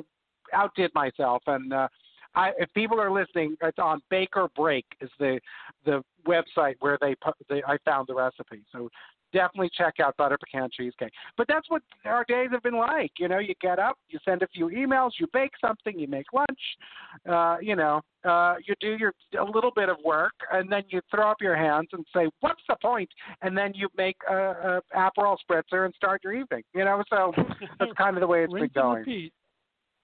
outdid 0.52 0.90
myself, 0.94 1.42
and 1.46 1.72
uh, 1.72 1.88
I, 2.34 2.50
if 2.58 2.72
people 2.74 3.00
are 3.00 3.10
listening, 3.10 3.56
it's 3.62 3.78
on 3.78 4.00
Baker 4.10 4.48
Break 4.56 4.84
is 5.00 5.10
the 5.18 5.40
the 5.84 6.02
website 6.26 6.74
where 6.80 6.98
they, 7.00 7.14
they 7.48 7.62
I 7.66 7.76
found 7.84 8.06
the 8.08 8.14
recipe. 8.14 8.62
So 8.72 8.88
definitely 9.34 9.70
check 9.76 9.94
out 10.00 10.16
butter 10.16 10.38
pecan 10.38 10.70
cheesecake. 10.72 11.12
But 11.36 11.46
that's 11.48 11.68
what 11.68 11.82
our 12.06 12.24
days 12.26 12.48
have 12.52 12.62
been 12.62 12.78
like. 12.78 13.10
You 13.18 13.28
know, 13.28 13.40
you 13.40 13.54
get 13.60 13.78
up, 13.78 13.98
you 14.08 14.18
send 14.24 14.42
a 14.42 14.48
few 14.48 14.68
emails, 14.68 15.10
you 15.18 15.26
bake 15.32 15.50
something, 15.60 15.98
you 15.98 16.08
make 16.08 16.26
lunch, 16.32 16.60
uh, 17.28 17.56
you 17.60 17.76
know, 17.76 18.00
uh, 18.24 18.54
you 18.66 18.74
do 18.80 18.96
your 18.98 19.12
a 19.38 19.44
little 19.44 19.72
bit 19.74 19.88
of 19.90 19.96
work, 20.02 20.32
and 20.52 20.70
then 20.72 20.82
you 20.88 21.00
throw 21.10 21.30
up 21.30 21.38
your 21.42 21.56
hands 21.56 21.88
and 21.92 22.06
say, 22.14 22.26
"What's 22.40 22.62
the 22.68 22.76
point?" 22.80 23.10
And 23.42 23.58
then 23.58 23.72
you 23.74 23.88
make 23.98 24.16
a, 24.30 24.34
a 24.34 24.80
Aperol 24.96 25.36
spritzer 25.44 25.84
and 25.84 25.92
start 25.94 26.22
your 26.24 26.32
evening. 26.32 26.62
You 26.74 26.84
know, 26.86 27.02
so 27.10 27.32
that's 27.78 27.92
kind 27.98 28.16
of 28.16 28.22
the 28.22 28.26
way 28.26 28.44
it's 28.44 28.52
been 28.52 28.70
going. 28.74 29.04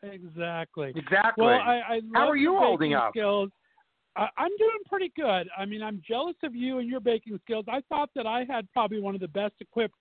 Exactly. 0.03 0.93
Exactly. 0.97 1.47
Well, 1.47 1.61
I, 1.61 1.81
I 1.89 2.01
How 2.15 2.29
are 2.29 2.37
you 2.37 2.57
holding 2.57 2.95
up? 2.95 3.13
Skills. 3.13 3.51
I, 4.17 4.29
I'm 4.37 4.57
doing 4.59 4.79
pretty 4.89 5.13
good. 5.17 5.49
I 5.57 5.65
mean, 5.65 5.83
I'm 5.83 6.03
jealous 6.07 6.37
of 6.43 6.55
you 6.55 6.79
and 6.79 6.89
your 6.89 7.01
baking 7.01 7.39
skills. 7.45 7.65
I 7.69 7.81
thought 7.89 8.11
that 8.17 8.27
I 8.27 8.45
had 8.49 8.71
probably 8.73 9.01
one 9.01 9.15
of 9.15 9.21
the 9.21 9.29
best 9.29 9.55
equipped 9.61 9.95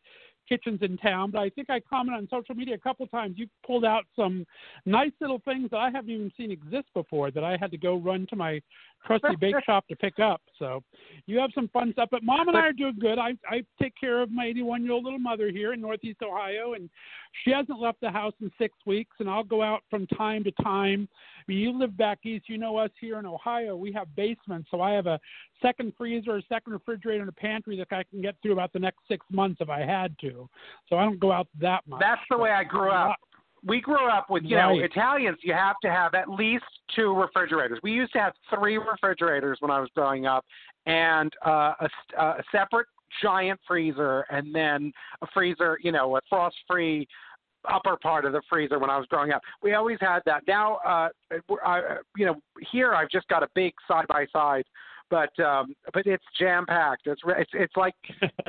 kitchens 0.50 0.80
in 0.82 0.98
town, 0.98 1.32
but 1.32 1.40
I 1.40 1.50
think 1.50 1.70
I 1.70 1.80
commented 1.80 2.20
on 2.20 2.28
social 2.30 2.56
media 2.56 2.74
a 2.74 2.80
couple 2.80 3.06
of 3.06 3.12
times. 3.12 3.36
You 3.38 3.48
pulled 3.66 3.86
out 3.86 4.04
some 4.16 4.46
nice 4.86 5.12
little 5.22 5.42
things 5.46 5.70
that 5.70 5.78
I 5.78 5.92
haven't 5.92 6.10
even 6.10 6.32
seen 6.36 6.52
exist 6.52 6.88
before 6.96 7.30
that 7.32 7.44
I 7.44 7.56
had 7.62 7.72
to 7.72 7.78
go 7.78 7.98
run 7.98 8.26
to 8.32 8.36
my 8.36 8.60
trusty 9.06 9.36
bake 9.40 9.56
shop 9.66 9.88
to 9.88 9.96
pick 9.96 10.20
up. 10.20 10.42
So 10.58 10.84
you 11.28 11.38
have 11.40 11.52
some 11.54 11.70
fun 11.70 11.92
stuff. 11.94 12.10
But 12.12 12.24
mom 12.24 12.48
and 12.48 12.58
I 12.58 12.62
are 12.62 12.74
doing 12.74 12.98
good. 13.00 13.20
I 13.20 13.34
I 13.48 13.64
take 13.82 13.94
care 14.00 14.22
of 14.22 14.32
my 14.32 14.46
81 14.46 14.84
year 14.84 14.94
old 14.94 15.04
little 15.04 15.20
mother 15.20 15.50
here 15.50 15.74
in 15.74 15.82
Northeast 15.82 16.20
Ohio, 16.24 16.74
and 16.74 16.90
she 17.44 17.52
hasn't 17.52 17.80
left 17.80 18.02
the 18.02 18.10
house 18.10 18.34
in 18.42 18.52
six 18.58 18.76
weeks. 18.86 19.16
And 19.20 19.30
I'll 19.30 19.44
go 19.44 19.62
out 19.62 19.84
from 19.90 20.08
time 20.08 20.44
to 20.44 20.52
time. 20.64 21.08
Mean, 21.50 21.58
you 21.58 21.78
live 21.78 21.98
back 21.98 22.20
east. 22.26 22.48
You 22.48 22.60
know 22.60 22.78
us 22.78 22.92
here 23.02 23.18
in 23.18 23.26
Ohio. 23.26 23.76
We 23.76 23.92
have 23.94 24.16
basements, 24.16 24.70
so 24.70 24.82
I 24.82 24.92
have 24.92 25.08
a 25.08 25.20
second 25.64 25.94
freezer, 25.98 26.38
a 26.38 26.44
second 26.44 26.74
refrigerator, 26.74 27.22
and 27.22 27.30
a 27.30 27.34
pantry 27.34 27.76
that 27.78 27.88
I 27.92 28.04
can 28.04 28.22
get 28.22 28.36
through 28.42 28.54
about 28.54 28.72
the 28.72 28.78
next 28.78 29.00
six 29.08 29.26
months 29.32 29.60
if 29.60 29.68
I 29.68 29.80
had 29.80 30.16
to. 30.20 30.48
So 30.88 30.98
I 30.98 31.04
don't 31.04 31.20
go 31.20 31.32
out 31.32 31.48
that 31.60 31.82
much. 31.88 32.00
That's 32.00 32.22
the 32.30 32.38
way 32.38 32.52
I 32.52 32.64
grew 32.64 32.92
up 32.92 33.18
we 33.62 33.82
grew 33.82 34.10
up 34.10 34.30
with 34.30 34.44
you 34.44 34.56
right. 34.56 34.74
know 34.74 34.82
Italians. 34.82 35.38
You 35.42 35.54
have 35.54 35.76
to 35.84 35.90
have 35.90 36.14
at 36.14 36.30
least 36.30 36.64
two 36.96 37.14
refrigerators. 37.14 37.78
We 37.84 37.92
used 37.92 38.14
to 38.14 38.20
have 38.20 38.32
three 38.54 38.78
refrigerators 38.78 39.58
when 39.60 39.70
I 39.70 39.82
was 39.82 39.90
growing 39.94 40.26
up, 40.26 40.46
and 40.86 41.34
uh, 41.46 41.74
a, 41.82 41.90
a 42.18 42.44
separate 42.54 42.88
giant 43.22 43.60
freezer, 43.68 44.24
and 44.30 44.54
then 44.54 44.94
a 45.22 45.28
freezer, 45.34 45.78
you 45.84 45.92
know, 45.92 46.16
a 46.16 46.22
frost-free 46.30 47.08
upper 47.70 47.98
part 47.98 48.26
of 48.26 48.34
the 48.34 48.42
freezer 48.50 48.80
when 48.80 48.90
I 48.90 48.98
was 48.98 49.06
growing 49.08 49.32
up. 49.32 49.42
We 49.62 49.74
always 49.74 49.98
had 50.00 50.20
that. 50.26 50.44
Now, 50.48 50.78
uh, 50.86 51.10
I, 51.66 51.98
you 52.16 52.26
know, 52.26 52.36
here 52.72 52.94
I've 52.94 53.10
just 53.10 53.28
got 53.28 53.44
a 53.44 53.48
big 53.56 53.74
side 53.88 54.08
by 54.08 54.26
side 54.32 54.66
but 55.10 55.38
um 55.40 55.74
but 55.94 56.06
it's 56.06 56.24
jam 56.40 56.66
packed 56.66 57.08
it's 57.08 57.22
it's 57.26 57.52
it's 57.54 57.76
like 57.76 57.96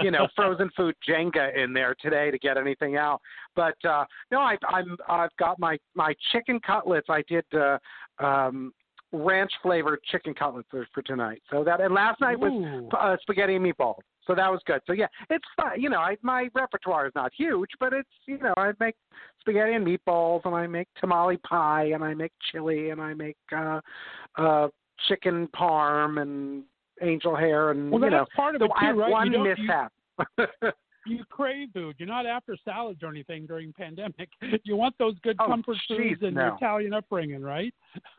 you 0.02 0.10
know 0.10 0.28
frozen 0.36 0.70
food 0.76 0.94
jenga 1.08 1.56
in 1.56 1.72
there 1.72 1.94
today 2.00 2.30
to 2.30 2.38
get 2.38 2.56
anything 2.56 2.96
out. 2.96 3.20
But 3.56 3.76
uh 3.84 4.04
no 4.30 4.40
i 4.40 4.56
i'm 4.68 4.96
i've 5.08 5.34
got 5.38 5.58
my 5.58 5.78
my 5.94 6.14
chicken 6.32 6.60
cutlets. 6.60 7.06
I 7.08 7.22
did 7.28 7.44
uh 7.54 7.78
um 8.22 8.72
ranch 9.12 9.50
flavored 9.62 9.98
chicken 10.10 10.34
cutlets 10.34 10.68
for, 10.70 10.86
for 10.94 11.02
tonight. 11.02 11.42
So 11.50 11.64
that 11.64 11.80
and 11.80 11.94
last 11.94 12.20
night 12.20 12.38
was 12.38 12.88
uh, 12.96 13.16
spaghetti 13.22 13.56
and 13.56 13.64
meatballs 13.64 14.00
so 14.30 14.36
that 14.36 14.50
was 14.50 14.60
good 14.64 14.80
so 14.86 14.92
yeah 14.92 15.06
it's 15.28 15.44
fun 15.56 15.80
you 15.80 15.90
know 15.90 15.98
I, 15.98 16.16
my 16.22 16.48
repertoire 16.54 17.06
is 17.06 17.12
not 17.16 17.32
huge 17.36 17.70
but 17.80 17.92
it's 17.92 18.08
you 18.26 18.38
know 18.38 18.54
i 18.56 18.70
make 18.78 18.94
spaghetti 19.40 19.74
and 19.74 19.84
meatballs 19.84 20.42
and 20.44 20.54
i 20.54 20.66
make 20.68 20.86
tamale 21.00 21.36
pie 21.38 21.90
and 21.92 22.04
i 22.04 22.14
make 22.14 22.32
chili 22.52 22.90
and 22.90 23.00
i 23.00 23.12
make 23.12 23.36
uh 23.56 23.80
uh 24.36 24.68
chicken 25.08 25.48
parm 25.48 26.22
and 26.22 26.62
angel 27.02 27.34
hair 27.34 27.70
and 27.70 27.90
well, 27.90 28.02
you 28.04 28.10
know 28.10 28.26
part 28.36 28.54
of 28.54 28.60
so 28.60 28.66
it 28.66 28.70
too, 28.80 28.98
right? 28.98 29.10
one 29.10 29.32
you 29.32 29.42
mishap. 29.42 29.92
You, 30.38 30.46
you 31.06 31.24
crave 31.30 31.68
food. 31.72 31.96
You're 31.98 32.08
not 32.08 32.26
after 32.26 32.56
salads 32.64 33.02
or 33.02 33.08
anything 33.08 33.46
during 33.46 33.72
pandemic. 33.72 34.28
You 34.64 34.76
want 34.76 34.94
those 34.98 35.14
good 35.22 35.36
oh, 35.40 35.46
comfort 35.46 35.78
geez, 35.88 35.96
foods 35.96 36.22
and 36.22 36.34
no. 36.34 36.54
Italian 36.56 36.92
upbringing, 36.92 37.40
right? 37.40 37.72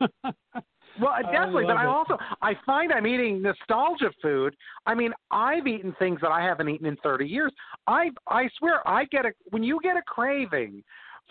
Well, 1.00 1.12
I 1.12 1.22
definitely, 1.22 1.64
but 1.64 1.76
love 1.76 1.78
I 1.78 1.86
also 1.86 2.18
I 2.42 2.54
find 2.66 2.92
I'm 2.92 3.06
eating 3.06 3.42
nostalgia 3.42 4.10
food. 4.20 4.54
I 4.86 4.94
mean, 4.94 5.12
I've 5.30 5.66
eaten 5.66 5.94
things 5.98 6.20
that 6.22 6.30
I 6.30 6.42
haven't 6.42 6.68
eaten 6.68 6.86
in 6.86 6.96
30 7.02 7.26
years. 7.26 7.52
I 7.86 8.10
I 8.28 8.48
swear 8.58 8.86
I 8.86 9.04
get 9.06 9.24
a 9.24 9.32
when 9.50 9.62
you 9.62 9.80
get 9.82 9.96
a 9.96 10.02
craving 10.02 10.82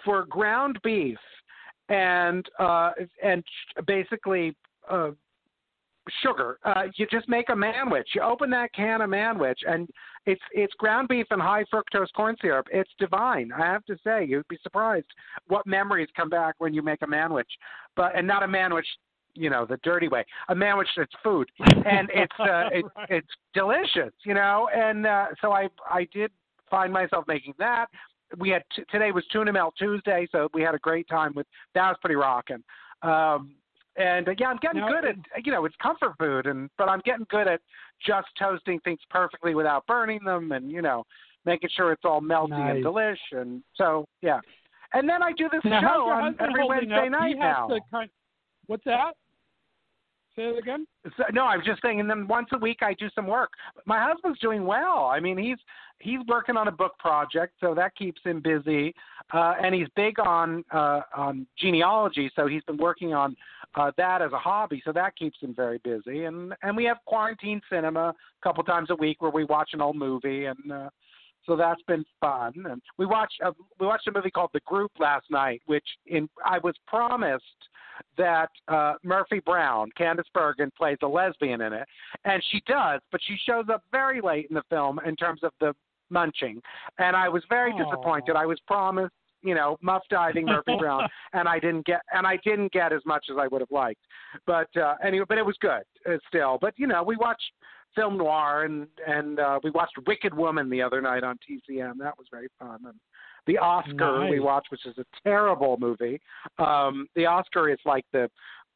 for 0.03 0.25
ground 0.25 0.79
beef 0.83 1.19
and 1.89 2.45
uh 2.59 2.91
and 3.23 3.43
basically 3.85 4.55
uh 4.89 5.11
sugar. 6.23 6.57
Uh, 6.63 6.83
you 6.97 7.05
just 7.11 7.29
make 7.29 7.49
a 7.49 7.53
manwich. 7.53 8.15
You 8.15 8.21
open 8.21 8.49
that 8.51 8.73
can 8.73 9.01
of 9.01 9.09
manwich, 9.09 9.59
and 9.67 9.87
it's 10.25 10.41
it's 10.51 10.73
ground 10.75 11.07
beef 11.07 11.27
and 11.29 11.41
high 11.41 11.63
fructose 11.73 12.11
corn 12.15 12.35
syrup. 12.41 12.67
It's 12.71 12.89
divine. 12.99 13.51
I 13.55 13.65
have 13.65 13.85
to 13.85 13.97
say, 14.03 14.25
you'd 14.25 14.47
be 14.47 14.57
surprised 14.63 15.07
what 15.47 15.65
memories 15.67 16.09
come 16.15 16.29
back 16.29 16.55
when 16.57 16.73
you 16.73 16.81
make 16.81 17.01
a 17.01 17.07
manwich, 17.07 17.43
but 17.95 18.15
and 18.15 18.27
not 18.27 18.43
a 18.43 18.47
manwich, 18.47 18.87
you 19.35 19.49
know, 19.49 19.65
the 19.65 19.77
dirty 19.83 20.07
way. 20.07 20.23
A 20.49 20.55
manwich 20.55 20.87
that's 20.97 21.11
food, 21.23 21.49
and 21.85 22.09
it's 22.13 22.39
uh, 22.39 22.69
it, 22.71 22.85
Right. 22.95 23.09
it's 23.09 23.27
delicious, 23.53 24.13
you 24.25 24.33
know. 24.33 24.69
And 24.73 25.05
uh, 25.05 25.27
so 25.41 25.51
I 25.51 25.69
I 25.89 26.07
did 26.13 26.31
find 26.69 26.91
myself 26.91 27.25
making 27.27 27.53
that. 27.59 27.87
We 28.37 28.49
had 28.49 28.63
t- 28.75 28.83
today 28.89 29.11
was 29.11 29.25
tuna 29.31 29.51
melt 29.51 29.73
Tuesday, 29.77 30.27
so 30.31 30.47
we 30.53 30.61
had 30.61 30.73
a 30.75 30.79
great 30.79 31.07
time 31.09 31.33
with 31.35 31.47
that. 31.75 31.89
Was 31.89 31.97
pretty 32.01 32.15
rocking. 32.15 32.63
Um, 33.01 33.55
and 33.97 34.27
uh, 34.29 34.31
yeah, 34.39 34.47
I'm 34.47 34.57
getting 34.61 34.79
Now, 34.81 34.89
good 34.89 35.05
at 35.05 35.45
you 35.45 35.51
know 35.51 35.65
it's 35.65 35.75
comfort 35.81 36.13
food, 36.17 36.45
and 36.45 36.69
but 36.77 36.87
I'm 36.87 37.01
getting 37.03 37.25
good 37.29 37.47
at 37.47 37.59
just 38.05 38.27
toasting 38.39 38.79
things 38.81 38.99
perfectly 39.09 39.53
without 39.53 39.85
burning 39.85 40.19
them, 40.23 40.51
and 40.53 40.71
you 40.71 40.81
know 40.81 41.03
making 41.45 41.69
sure 41.75 41.91
it's 41.91 42.05
all 42.05 42.21
melty 42.21 42.53
and 42.53 42.81
Nice. 42.81 42.85
delish. 42.85 43.17
And 43.39 43.61
so 43.75 44.05
yeah, 44.21 44.39
and 44.93 45.09
then 45.09 45.21
I 45.21 45.33
do 45.33 45.49
this 45.51 45.61
Now, 45.65 45.81
show 45.81 46.09
on 46.09 46.35
every 46.39 46.65
Wednesday 46.67 47.05
up? 47.07 47.11
night 47.11 47.33
he 47.35 47.39
has 47.39 47.55
now. 47.57 47.67
To 47.67 47.79
what's 48.67 48.83
that? 48.85 49.13
Say 50.35 50.43
it 50.43 50.57
again. 50.57 50.87
So, 51.17 51.23
no, 51.33 51.43
I 51.43 51.57
was 51.57 51.65
just 51.65 51.81
saying, 51.81 51.99
and 51.99 52.09
then 52.09 52.25
once 52.27 52.47
a 52.53 52.57
week 52.57 52.79
I 52.81 52.93
do 52.93 53.09
some 53.13 53.27
work. 53.27 53.51
My 53.85 54.01
husband's 54.01 54.39
doing 54.39 54.65
well. 54.65 55.09
I 55.13 55.19
mean, 55.19 55.37
he's 55.37 55.57
he's 55.99 56.19
working 56.27 56.55
on 56.55 56.69
a 56.69 56.71
book 56.71 56.97
project, 56.99 57.53
so 57.59 57.75
that 57.75 57.95
keeps 57.95 58.21
him 58.23 58.41
busy. 58.41 58.95
Uh, 59.33 59.55
and 59.61 59.75
he's 59.75 59.87
big 59.95 60.19
on 60.19 60.63
uh, 60.71 61.01
on 61.15 61.45
genealogy, 61.57 62.31
so 62.35 62.47
he's 62.47 62.63
been 62.63 62.77
working 62.77 63.13
on 63.13 63.35
uh, 63.75 63.91
that 63.97 64.21
as 64.21 64.31
a 64.31 64.39
hobby, 64.39 64.81
so 64.85 64.93
that 64.93 65.17
keeps 65.17 65.37
him 65.41 65.53
very 65.53 65.79
busy. 65.79 66.23
And 66.23 66.53
and 66.61 66.77
we 66.77 66.85
have 66.85 66.97
quarantine 67.05 67.61
cinema 67.69 68.09
a 68.09 68.15
couple 68.41 68.63
times 68.63 68.89
a 68.89 68.95
week 68.95 69.21
where 69.21 69.31
we 69.31 69.43
watch 69.43 69.71
an 69.73 69.81
old 69.81 69.97
movie, 69.97 70.45
and 70.45 70.71
uh, 70.71 70.89
so 71.45 71.55
that's 71.55 71.81
been 71.83 72.05
fun. 72.19 72.53
And 72.69 72.81
we 72.97 73.05
watched 73.05 73.35
uh, 73.43 73.51
we 73.79 73.87
watched 73.87 74.07
a 74.07 74.11
movie 74.11 74.31
called 74.31 74.51
The 74.53 74.59
Group 74.61 74.91
last 74.99 75.25
night, 75.29 75.61
which 75.65 75.85
in 76.07 76.29
I 76.45 76.59
was 76.59 76.75
promised 76.87 77.43
that 78.17 78.49
uh, 78.67 78.93
Murphy 79.03 79.39
Brown, 79.45 79.89
Candice 79.99 80.23
Bergen, 80.33 80.71
plays 80.77 80.97
a 81.03 81.07
lesbian 81.07 81.61
in 81.61 81.73
it, 81.73 81.87
and 82.25 82.41
she 82.51 82.61
does, 82.65 82.99
but 83.11 83.21
she 83.25 83.37
shows 83.45 83.65
up 83.71 83.83
very 83.91 84.21
late 84.21 84.47
in 84.49 84.55
the 84.55 84.63
film 84.69 84.99
in 85.05 85.15
terms 85.15 85.41
of 85.43 85.51
the 85.59 85.73
munching, 86.09 86.61
and 86.97 87.15
I 87.15 87.29
was 87.29 87.43
very 87.49 87.71
Aw. 87.71 87.83
disappointed. 87.83 88.35
I 88.35 88.45
was 88.45 88.59
promised, 88.67 89.13
you 89.43 89.55
know, 89.55 89.77
muff 89.81 90.03
diving 90.09 90.45
Murphy 90.45 90.75
Brown, 90.77 91.07
and 91.33 91.47
I 91.47 91.59
didn't 91.59 91.85
get, 91.85 92.01
and 92.13 92.25
I 92.27 92.37
didn't 92.43 92.71
get 92.71 92.91
as 92.93 93.01
much 93.05 93.25
as 93.31 93.37
I 93.39 93.47
would 93.47 93.61
have 93.61 93.71
liked. 93.71 94.01
But 94.45 94.75
uh, 94.77 94.95
anyway, 95.03 95.25
but 95.27 95.37
it 95.37 95.45
was 95.45 95.55
good 95.61 95.83
uh, 96.07 96.17
still. 96.27 96.57
But 96.59 96.73
you 96.77 96.87
know, 96.87 97.03
we 97.03 97.17
watched 97.17 97.51
film 97.95 98.17
noir 98.17 98.63
and 98.63 98.87
and 99.07 99.39
uh, 99.39 99.59
we 99.63 99.71
watched 99.71 99.95
Wicked 100.07 100.33
Woman 100.33 100.69
the 100.69 100.81
other 100.81 101.01
night 101.01 101.23
on 101.23 101.37
TCM. 101.37 101.97
That 101.99 102.17
was 102.17 102.27
very 102.31 102.47
fun. 102.59 102.79
And 102.85 102.99
the 103.47 103.57
Oscar 103.57 104.29
we 104.29 104.39
watched, 104.39 104.71
which 104.71 104.85
is 104.85 104.97
a 104.97 105.05
terrible 105.23 105.77
movie. 105.79 106.21
Um, 106.59 107.07
the 107.15 107.25
Oscar 107.25 107.69
is 107.69 107.79
like 107.85 108.05
the 108.11 108.29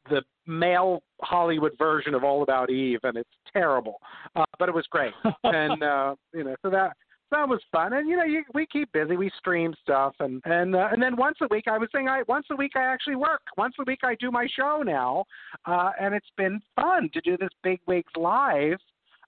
the 0.09 0.21
male 0.45 1.01
Hollywood 1.21 1.73
version 1.77 2.13
of 2.13 2.23
All 2.23 2.43
About 2.43 2.69
Eve, 2.69 2.99
and 3.03 3.17
it's 3.17 3.29
terrible. 3.51 3.99
Uh, 4.35 4.45
but 4.59 4.69
it 4.69 4.75
was 4.75 4.85
great, 4.89 5.13
and 5.43 5.81
uh, 5.83 6.15
you 6.33 6.43
know, 6.43 6.55
so 6.61 6.69
that 6.69 6.93
that 7.31 7.47
was 7.47 7.59
fun. 7.71 7.93
And 7.93 8.07
you 8.07 8.17
know, 8.17 8.23
you, 8.23 8.43
we 8.53 8.65
keep 8.65 8.91
busy. 8.91 9.17
We 9.17 9.31
stream 9.37 9.73
stuff, 9.81 10.13
and 10.19 10.41
and 10.45 10.75
uh, 10.75 10.89
and 10.91 11.01
then 11.01 11.15
once 11.15 11.37
a 11.41 11.47
week, 11.49 11.65
I 11.67 11.77
was 11.77 11.89
saying, 11.93 12.07
I 12.07 12.23
once 12.27 12.47
a 12.51 12.55
week 12.55 12.73
I 12.75 12.83
actually 12.83 13.15
work. 13.15 13.41
Once 13.57 13.75
a 13.79 13.83
week 13.85 13.99
I 14.03 14.15
do 14.15 14.31
my 14.31 14.47
show 14.55 14.83
now, 14.85 15.25
uh, 15.65 15.91
and 15.99 16.13
it's 16.13 16.31
been 16.37 16.61
fun 16.75 17.09
to 17.13 17.21
do 17.21 17.37
this 17.37 17.49
Big 17.63 17.79
Wigs 17.87 18.11
live. 18.15 18.77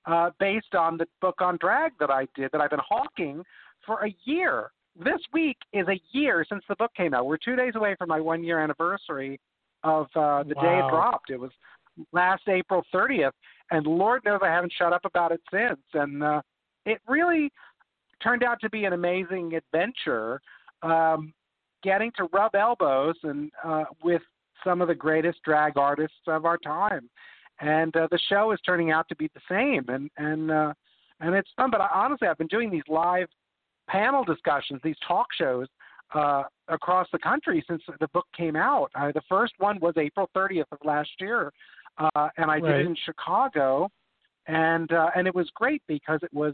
Uh, 0.08 0.30
based 0.40 0.74
on 0.74 0.98
the 0.98 1.06
book 1.20 1.42
on 1.42 1.58
drag 1.60 1.92
that 2.00 2.10
I 2.10 2.28
did, 2.34 2.50
that 2.54 2.62
I've 2.62 2.70
been 2.70 2.80
hawking 2.88 3.44
for 3.86 4.06
a 4.06 4.16
year. 4.24 4.72
This 4.98 5.20
week 5.34 5.58
is 5.74 5.86
a 5.90 6.00
year 6.12 6.46
since 6.48 6.64
the 6.70 6.78
book 6.78 6.92
came 6.96 7.14
out. 7.14 7.26
We're 7.26 7.38
two 7.38 7.58
days 7.58 7.74
away 7.76 7.94
from 8.00 8.08
my 8.08 8.22
one 8.22 8.42
year 8.42 8.60
anniversary 8.60 9.38
of 9.84 10.08
uh, 10.16 10.44
the 10.44 10.56
day 10.56 10.80
it 10.80 10.90
dropped. 10.90 11.30
It 11.30 11.38
was 11.38 11.52
last 12.14 12.44
April 12.48 12.84
30th, 12.94 13.32
and 13.72 13.86
Lord 13.86 14.22
knows 14.24 14.40
I 14.42 14.48
haven't 14.48 14.74
shut 14.78 14.94
up 14.94 15.04
about 15.04 15.34
it 15.34 15.42
since. 15.52 15.82
And 15.94 16.24
uh, 16.24 16.42
it 16.86 17.00
really 17.08 17.52
turned 18.24 18.44
out 18.44 18.60
to 18.62 18.70
be 18.70 18.86
an 18.86 18.94
amazing 18.94 19.56
adventure, 19.56 20.42
um, 20.84 21.34
getting 21.84 22.12
to 22.16 22.30
rub 22.32 22.56
elbows 22.56 23.16
and 23.24 23.52
uh, 23.64 23.84
with 24.04 24.22
some 24.64 24.82
of 24.82 24.88
the 24.88 24.96
greatest 24.96 25.40
drag 25.44 25.78
artists 25.78 26.18
of 26.28 26.46
our 26.46 26.58
time. 26.58 27.10
And 27.60 27.96
uh, 27.96 28.08
the 28.12 28.20
show 28.30 28.52
is 28.52 28.60
turning 28.66 28.92
out 28.92 29.08
to 29.10 29.16
be 29.16 29.30
the 29.34 29.42
same, 29.50 29.86
and 29.88 30.10
and 30.18 30.52
uh, 30.52 30.74
and 31.20 31.34
it's 31.34 31.50
fun. 31.58 31.72
But 31.72 31.82
I, 31.82 31.90
honestly, 31.94 32.28
I've 32.28 32.38
been 32.38 32.48
doing 32.48 32.70
these 32.70 32.84
live 32.88 33.28
panel 33.88 34.24
discussions, 34.24 34.80
these 34.84 34.98
talk 35.08 35.28
shows 35.38 35.68
uh, 36.14 36.44
across 36.68 37.08
the 37.12 37.20
country 37.20 37.64
since 37.68 37.82
the 38.00 38.08
book 38.10 38.26
came 38.36 38.56
out. 38.56 38.92
Uh, 38.96 39.12
the 39.12 39.22
first 39.28 39.54
one 39.58 39.80
was 39.80 39.94
April 39.98 40.30
30th 40.36 40.66
of 40.72 40.80
last 40.84 41.10
year, 41.20 41.52
uh, 41.98 42.30
and 42.38 42.52
I 42.52 42.60
did 42.60 42.72
it 42.72 42.86
in 42.86 42.96
Chicago, 43.06 43.90
and 44.48 44.92
uh, 44.92 45.10
and 45.16 45.28
it 45.28 45.36
was 45.36 45.50
great 45.56 45.82
because 45.88 46.20
it 46.24 46.34
was 46.34 46.54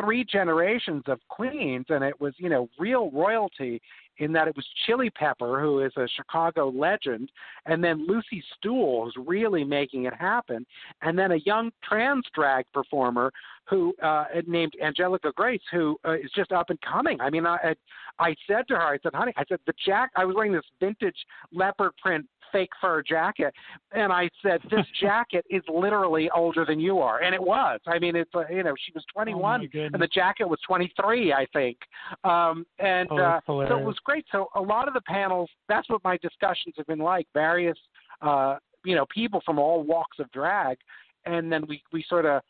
three 0.00 0.24
generations 0.24 1.02
of 1.06 1.20
queens, 1.28 1.86
and 1.90 2.02
it 2.02 2.20
was 2.20 2.34
you 2.38 2.48
know 2.48 2.68
real 2.78 3.10
royalty 3.10 3.80
in 4.18 4.32
that 4.32 4.48
it 4.48 4.56
was 4.56 4.66
Chili 4.86 5.10
Pepper, 5.10 5.60
who 5.60 5.80
is 5.80 5.92
a 5.96 6.06
Chicago 6.16 6.68
legend, 6.68 7.30
and 7.66 7.82
then 7.82 8.06
Lucy 8.06 8.42
Stoole, 8.56 9.04
who's 9.04 9.26
really 9.26 9.64
making 9.64 10.04
it 10.04 10.14
happen, 10.14 10.66
and 11.02 11.18
then 11.18 11.32
a 11.32 11.36
young 11.36 11.70
trans 11.82 12.24
drag 12.34 12.64
performer 12.72 13.32
who 13.68 13.94
uh, 14.02 14.24
named 14.46 14.72
Angelica 14.82 15.32
Grace, 15.34 15.62
who 15.70 15.96
uh, 16.04 16.14
is 16.14 16.30
just 16.34 16.52
up 16.52 16.70
and 16.70 16.78
coming. 16.80 17.20
I 17.20 17.30
mean, 17.30 17.46
I, 17.46 17.74
I 18.18 18.34
said 18.46 18.66
to 18.68 18.74
her, 18.74 18.82
I 18.82 18.98
said, 19.02 19.14
honey, 19.14 19.32
I 19.36 19.44
said 19.48 19.60
the 19.66 19.72
jack. 19.86 20.10
I 20.16 20.24
was 20.24 20.34
wearing 20.36 20.52
this 20.52 20.64
vintage 20.80 21.16
leopard 21.52 21.92
print 22.02 22.26
fake 22.52 22.70
fur 22.80 23.02
jacket, 23.02 23.52
and 23.92 24.12
I 24.12 24.28
said, 24.42 24.60
this 24.70 24.86
jacket 25.00 25.44
is 25.50 25.62
literally 25.72 26.30
older 26.34 26.64
than 26.64 26.78
you 26.78 26.98
are, 26.98 27.22
and 27.22 27.34
it 27.34 27.42
was. 27.42 27.80
I 27.86 27.98
mean, 27.98 28.14
it's 28.14 28.30
uh, 28.34 28.44
you 28.48 28.62
know, 28.62 28.74
she 28.84 28.92
was 28.94 29.04
21, 29.12 29.62
goodness. 29.72 29.90
and 29.94 30.02
the 30.02 30.06
jacket 30.08 30.48
was 30.48 30.58
23, 30.66 31.32
I 31.32 31.46
think. 31.52 31.78
Um, 32.24 32.66
and 32.78 33.08
Oh, 33.10 33.16
uh, 33.18 33.40
so 33.46 33.60
it 33.78 33.84
was 33.84 33.96
great. 34.04 34.24
So 34.30 34.48
a 34.54 34.60
lot 34.60 34.88
of 34.88 34.94
the 34.94 35.00
panels, 35.02 35.50
that's 35.68 35.88
what 35.88 36.02
my 36.04 36.16
discussions 36.18 36.74
have 36.76 36.86
been 36.86 36.98
like. 36.98 37.26
Various, 37.34 37.78
uh, 38.20 38.56
you 38.84 38.94
know, 38.94 39.06
people 39.12 39.40
from 39.44 39.58
all 39.58 39.82
walks 39.82 40.18
of 40.18 40.30
drag, 40.32 40.76
and 41.24 41.50
then 41.50 41.66
we 41.66 41.82
we 41.92 42.04
sort 42.08 42.26
of 42.26 42.42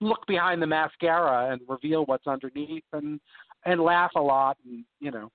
look 0.00 0.26
behind 0.26 0.60
the 0.60 0.66
mascara 0.66 1.52
and 1.52 1.60
reveal 1.68 2.04
what's 2.06 2.26
underneath, 2.26 2.84
and 2.92 3.20
and 3.64 3.80
laugh 3.80 4.10
a 4.16 4.20
lot, 4.20 4.56
and 4.66 4.84
you 5.00 5.10
know. 5.10 5.30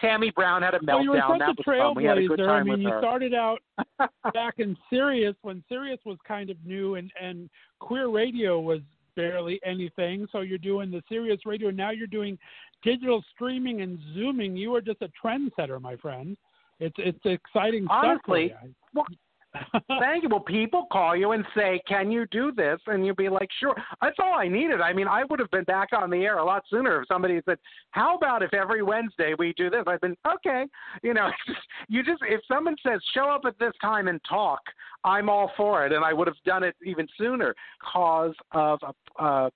Tammy 0.00 0.30
Brown 0.34 0.62
had 0.62 0.74
a 0.74 0.80
meltdown. 0.80 1.08
Well, 1.08 1.28
such 1.30 1.38
that 1.38 1.48
a 1.48 1.54
was 1.56 1.64
fun. 1.64 1.94
We 1.96 2.04
had 2.04 2.18
a 2.18 2.26
good 2.26 2.38
trailblazer. 2.40 2.46
time 2.46 2.60
I 2.60 2.62
mean, 2.64 2.72
with 2.72 2.80
you 2.80 2.88
her. 2.90 3.00
started 3.00 3.34
out 3.34 3.58
back 4.34 4.54
in 4.58 4.76
Sirius 4.90 5.36
when 5.42 5.62
Sirius 5.68 6.00
was 6.04 6.18
kind 6.26 6.50
of 6.50 6.56
new 6.64 6.96
and 6.96 7.10
and 7.20 7.48
queer 7.78 8.08
radio 8.08 8.60
was 8.60 8.80
barely 9.16 9.60
anything. 9.64 10.26
So 10.32 10.40
you're 10.40 10.58
doing 10.58 10.90
the 10.90 11.02
Sirius 11.08 11.40
radio. 11.46 11.70
Now 11.70 11.90
you're 11.90 12.06
doing 12.08 12.36
digital 12.82 13.22
streaming 13.34 13.82
and 13.82 13.98
zooming. 14.14 14.56
You 14.56 14.74
are 14.74 14.80
just 14.80 15.00
a 15.02 15.08
trendsetter, 15.24 15.80
my 15.80 15.96
friend. 15.96 16.36
It's 16.80 16.96
it's 16.98 17.20
exciting 17.24 17.86
Honestly, 17.88 18.48
stuff. 18.48 18.70
well, 18.94 19.06
Thank 20.00 20.24
you. 20.24 20.28
Well, 20.28 20.40
people 20.40 20.86
call 20.90 21.14
you 21.14 21.32
and 21.32 21.44
say, 21.54 21.80
"Can 21.86 22.10
you 22.10 22.26
do 22.30 22.52
this?" 22.52 22.80
And 22.86 23.06
you'll 23.06 23.14
be 23.14 23.28
like, 23.28 23.48
"Sure." 23.60 23.74
That's 24.02 24.16
all 24.18 24.34
I 24.34 24.48
needed. 24.48 24.80
I 24.80 24.92
mean, 24.92 25.06
I 25.06 25.24
would 25.24 25.38
have 25.38 25.50
been 25.50 25.64
back 25.64 25.88
on 25.92 26.10
the 26.10 26.24
air 26.24 26.38
a 26.38 26.44
lot 26.44 26.64
sooner 26.68 27.02
if 27.02 27.08
somebody 27.08 27.40
said, 27.44 27.58
"How 27.90 28.16
about 28.16 28.42
if 28.42 28.52
every 28.52 28.82
Wednesday 28.82 29.34
we 29.38 29.52
do 29.56 29.70
this?" 29.70 29.84
I've 29.86 30.00
been 30.00 30.16
okay. 30.26 30.66
You 31.02 31.14
know, 31.14 31.30
you 31.88 32.02
just 32.02 32.22
if 32.22 32.40
someone 32.46 32.76
says, 32.86 33.00
"Show 33.14 33.28
up 33.28 33.42
at 33.46 33.58
this 33.58 33.72
time 33.80 34.08
and 34.08 34.20
talk," 34.28 34.60
I'm 35.04 35.28
all 35.28 35.52
for 35.56 35.86
it, 35.86 35.92
and 35.92 36.04
I 36.04 36.12
would 36.12 36.26
have 36.26 36.36
done 36.44 36.62
it 36.62 36.74
even 36.84 37.06
sooner 37.16 37.54
because 37.80 38.34
of 38.52 38.80
a. 38.82 39.22
Uh, 39.22 39.50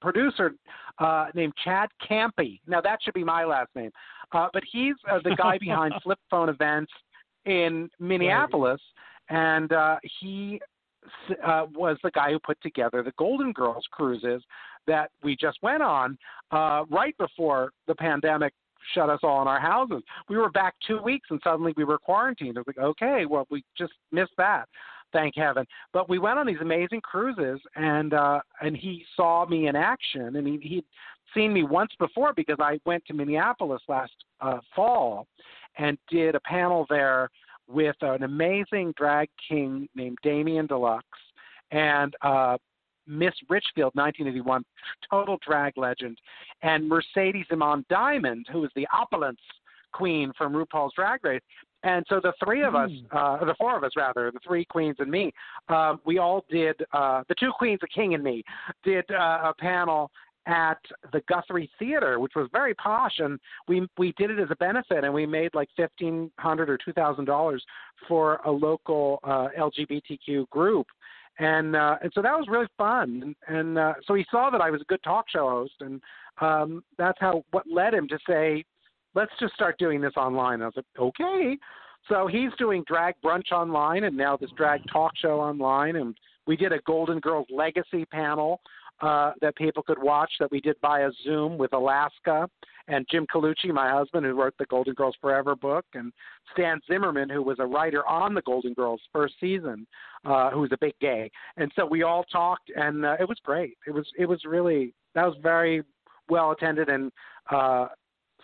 producer 0.00 0.54
uh, 0.98 1.26
named 1.34 1.52
Chad 1.62 1.90
Kampe. 2.08 2.58
Now 2.66 2.80
that 2.80 3.00
should 3.02 3.12
be 3.12 3.22
my 3.22 3.44
last 3.44 3.68
name, 3.74 3.90
uh, 4.32 4.48
but 4.52 4.62
he's 4.72 4.94
uh, 5.10 5.18
the 5.22 5.36
guy 5.36 5.58
behind 5.58 5.92
Flip 6.02 6.18
Phone 6.30 6.48
Events 6.48 6.90
in 7.44 7.88
Minneapolis, 7.98 8.80
and 9.30 9.72
uh, 9.72 9.96
he 10.20 10.60
uh, 11.46 11.66
was 11.74 11.96
the 12.02 12.10
guy 12.10 12.30
who 12.30 12.38
put 12.38 12.60
together 12.60 13.02
the 13.02 13.12
Golden 13.16 13.52
Girls 13.52 13.84
cruises 13.90 14.42
that 14.86 15.10
we 15.22 15.36
just 15.36 15.58
went 15.62 15.82
on 15.82 16.18
uh, 16.50 16.84
right 16.90 17.16
before 17.18 17.70
the 17.86 17.94
pandemic 17.94 18.52
shut 18.94 19.10
us 19.10 19.20
all 19.22 19.42
in 19.42 19.48
our 19.48 19.60
houses. 19.60 20.02
We 20.28 20.36
were 20.36 20.50
back 20.50 20.74
two 20.86 21.02
weeks, 21.02 21.28
and 21.30 21.40
suddenly 21.44 21.74
we 21.76 21.84
were 21.84 21.98
quarantined. 21.98 22.56
I 22.56 22.60
was 22.60 22.66
like, 22.66 22.78
okay, 22.78 23.26
well, 23.26 23.46
we 23.50 23.62
just 23.76 23.92
missed 24.10 24.32
that. 24.38 24.68
Thank 25.12 25.34
heaven. 25.36 25.66
But 25.92 26.08
we 26.08 26.18
went 26.18 26.38
on 26.38 26.46
these 26.46 26.60
amazing 26.60 27.00
cruises, 27.00 27.60
and 27.74 28.14
uh, 28.14 28.40
and 28.62 28.76
he 28.76 29.04
saw 29.16 29.44
me 29.44 29.66
in 29.66 29.74
action, 29.74 30.36
and 30.36 30.46
he 30.46 30.58
he'd 30.62 30.84
seen 31.34 31.52
me 31.52 31.64
once 31.64 31.90
before 31.98 32.32
because 32.32 32.58
I 32.60 32.78
went 32.84 33.04
to 33.06 33.14
Minneapolis 33.14 33.82
last 33.88 34.12
uh, 34.40 34.58
fall 34.74 35.26
and 35.78 35.98
did 36.08 36.34
a 36.34 36.40
panel 36.40 36.86
there 36.88 37.28
with 37.70 37.96
an 38.00 38.22
amazing 38.22 38.92
drag 38.96 39.28
king 39.48 39.88
named 39.94 40.18
Damien 40.22 40.66
Deluxe 40.66 41.04
and 41.70 42.14
uh, 42.22 42.56
Miss 43.06 43.34
Richfield, 43.48 43.92
1981, 43.94 44.64
total 45.10 45.38
drag 45.46 45.76
legend, 45.76 46.18
and 46.62 46.88
Mercedes 46.88 47.46
Iman 47.50 47.84
Diamond, 47.88 48.46
who 48.52 48.64
is 48.64 48.70
the 48.74 48.86
opulence 48.92 49.40
queen 49.92 50.32
from 50.36 50.52
RuPaul's 50.52 50.92
Drag 50.94 51.24
Race. 51.24 51.40
And 51.82 52.04
so 52.08 52.20
the 52.22 52.32
three 52.44 52.62
of 52.62 52.74
us, 52.74 52.90
Hmm. 53.10 53.16
uh, 53.16 53.44
the 53.44 53.54
four 53.54 53.76
of 53.76 53.84
us 53.84 53.92
rather, 53.96 54.30
the 54.30 54.38
three 54.46 54.64
queens 54.66 54.96
and 54.98 55.10
me, 55.10 55.32
um, 55.68 56.00
we 56.04 56.18
all 56.18 56.44
did, 56.50 56.76
uh, 56.92 57.24
the 57.28 57.34
two 57.34 57.50
queens, 57.58 57.80
the 57.80 57.88
king 57.88 58.14
and 58.14 58.22
me, 58.22 58.44
did 58.84 59.10
uh, 59.10 59.40
a 59.44 59.54
panel 59.58 60.10
at 60.46 60.78
the 61.12 61.20
Guthrie 61.28 61.70
Theater, 61.78 62.18
which 62.18 62.32
was 62.34 62.48
very 62.52 62.74
posh, 62.74 63.18
and 63.18 63.38
we 63.68 63.86
we 63.98 64.12
did 64.16 64.30
it 64.30 64.38
as 64.38 64.48
a 64.50 64.56
benefit, 64.56 65.04
and 65.04 65.12
we 65.12 65.26
made 65.26 65.54
like 65.54 65.68
fifteen 65.76 66.30
hundred 66.38 66.70
or 66.70 66.78
two 66.78 66.92
thousand 66.92 67.26
dollars 67.26 67.64
for 68.08 68.36
a 68.46 68.50
local 68.50 69.20
uh, 69.24 69.48
LGBTQ 69.58 70.48
group, 70.50 70.86
and 71.38 71.76
uh, 71.76 71.96
and 72.02 72.10
so 72.14 72.22
that 72.22 72.36
was 72.36 72.46
really 72.48 72.68
fun, 72.78 73.34
and, 73.48 73.58
and 73.58 73.78
uh, 73.78 73.94
so 74.06 74.14
he 74.14 74.24
saw 74.30 74.50
that 74.50 74.60
I 74.60 74.70
was 74.70 74.80
a 74.80 74.84
good 74.84 75.02
talk 75.02 75.26
show 75.28 75.48
host, 75.48 75.74
and 75.80 76.00
um, 76.40 76.82
that's 76.98 77.18
how 77.20 77.44
what 77.50 77.64
led 77.70 77.94
him 77.94 78.08
to 78.08 78.18
say, 78.28 78.64
let's 79.14 79.32
just 79.38 79.54
start 79.54 79.78
doing 79.78 80.00
this 80.00 80.14
online. 80.16 80.62
I 80.62 80.66
was 80.66 80.74
like, 80.76 80.86
okay. 80.98 81.58
So 82.08 82.26
he's 82.26 82.50
doing 82.58 82.82
drag 82.86 83.14
brunch 83.22 83.52
online, 83.52 84.04
and 84.04 84.16
now 84.16 84.36
this 84.36 84.50
drag 84.56 84.80
talk 84.90 85.12
show 85.16 85.38
online, 85.38 85.96
and 85.96 86.16
we 86.46 86.56
did 86.56 86.72
a 86.72 86.80
Golden 86.86 87.20
Girls 87.20 87.46
Legacy 87.50 88.06
panel 88.06 88.60
uh, 89.00 89.32
that 89.40 89.56
people 89.56 89.82
could 89.82 90.00
watch 90.00 90.30
that 90.40 90.50
we 90.50 90.60
did 90.60 90.76
via 90.80 91.10
Zoom 91.24 91.58
with 91.58 91.72
Alaska 91.72 92.48
and 92.88 93.06
Jim 93.10 93.26
Colucci, 93.32 93.72
my 93.72 93.90
husband, 93.90 94.26
who 94.26 94.32
wrote 94.32 94.54
the 94.58 94.66
Golden 94.66 94.94
Girls 94.94 95.14
Forever 95.20 95.54
book, 95.54 95.84
and 95.94 96.12
Stan 96.52 96.80
Zimmerman, 96.86 97.30
who 97.30 97.42
was 97.42 97.58
a 97.60 97.66
writer 97.66 98.06
on 98.06 98.34
the 98.34 98.42
Golden 98.42 98.74
Girls 98.74 99.00
first 99.12 99.34
season, 99.40 99.86
uh, 100.24 100.50
who 100.50 100.60
was 100.60 100.72
a 100.72 100.78
big 100.78 100.94
gay. 101.00 101.30
And 101.56 101.70
so 101.76 101.86
we 101.86 102.02
all 102.02 102.24
talked, 102.24 102.70
and 102.74 103.06
uh, 103.06 103.16
it 103.20 103.28
was 103.28 103.38
great. 103.44 103.78
It 103.86 103.92
was 103.92 104.06
it 104.18 104.26
was 104.26 104.44
really 104.44 104.92
that 105.14 105.24
was 105.24 105.36
very 105.42 105.82
well 106.28 106.50
attended 106.50 106.88
and 106.88 107.12
uh, 107.50 107.88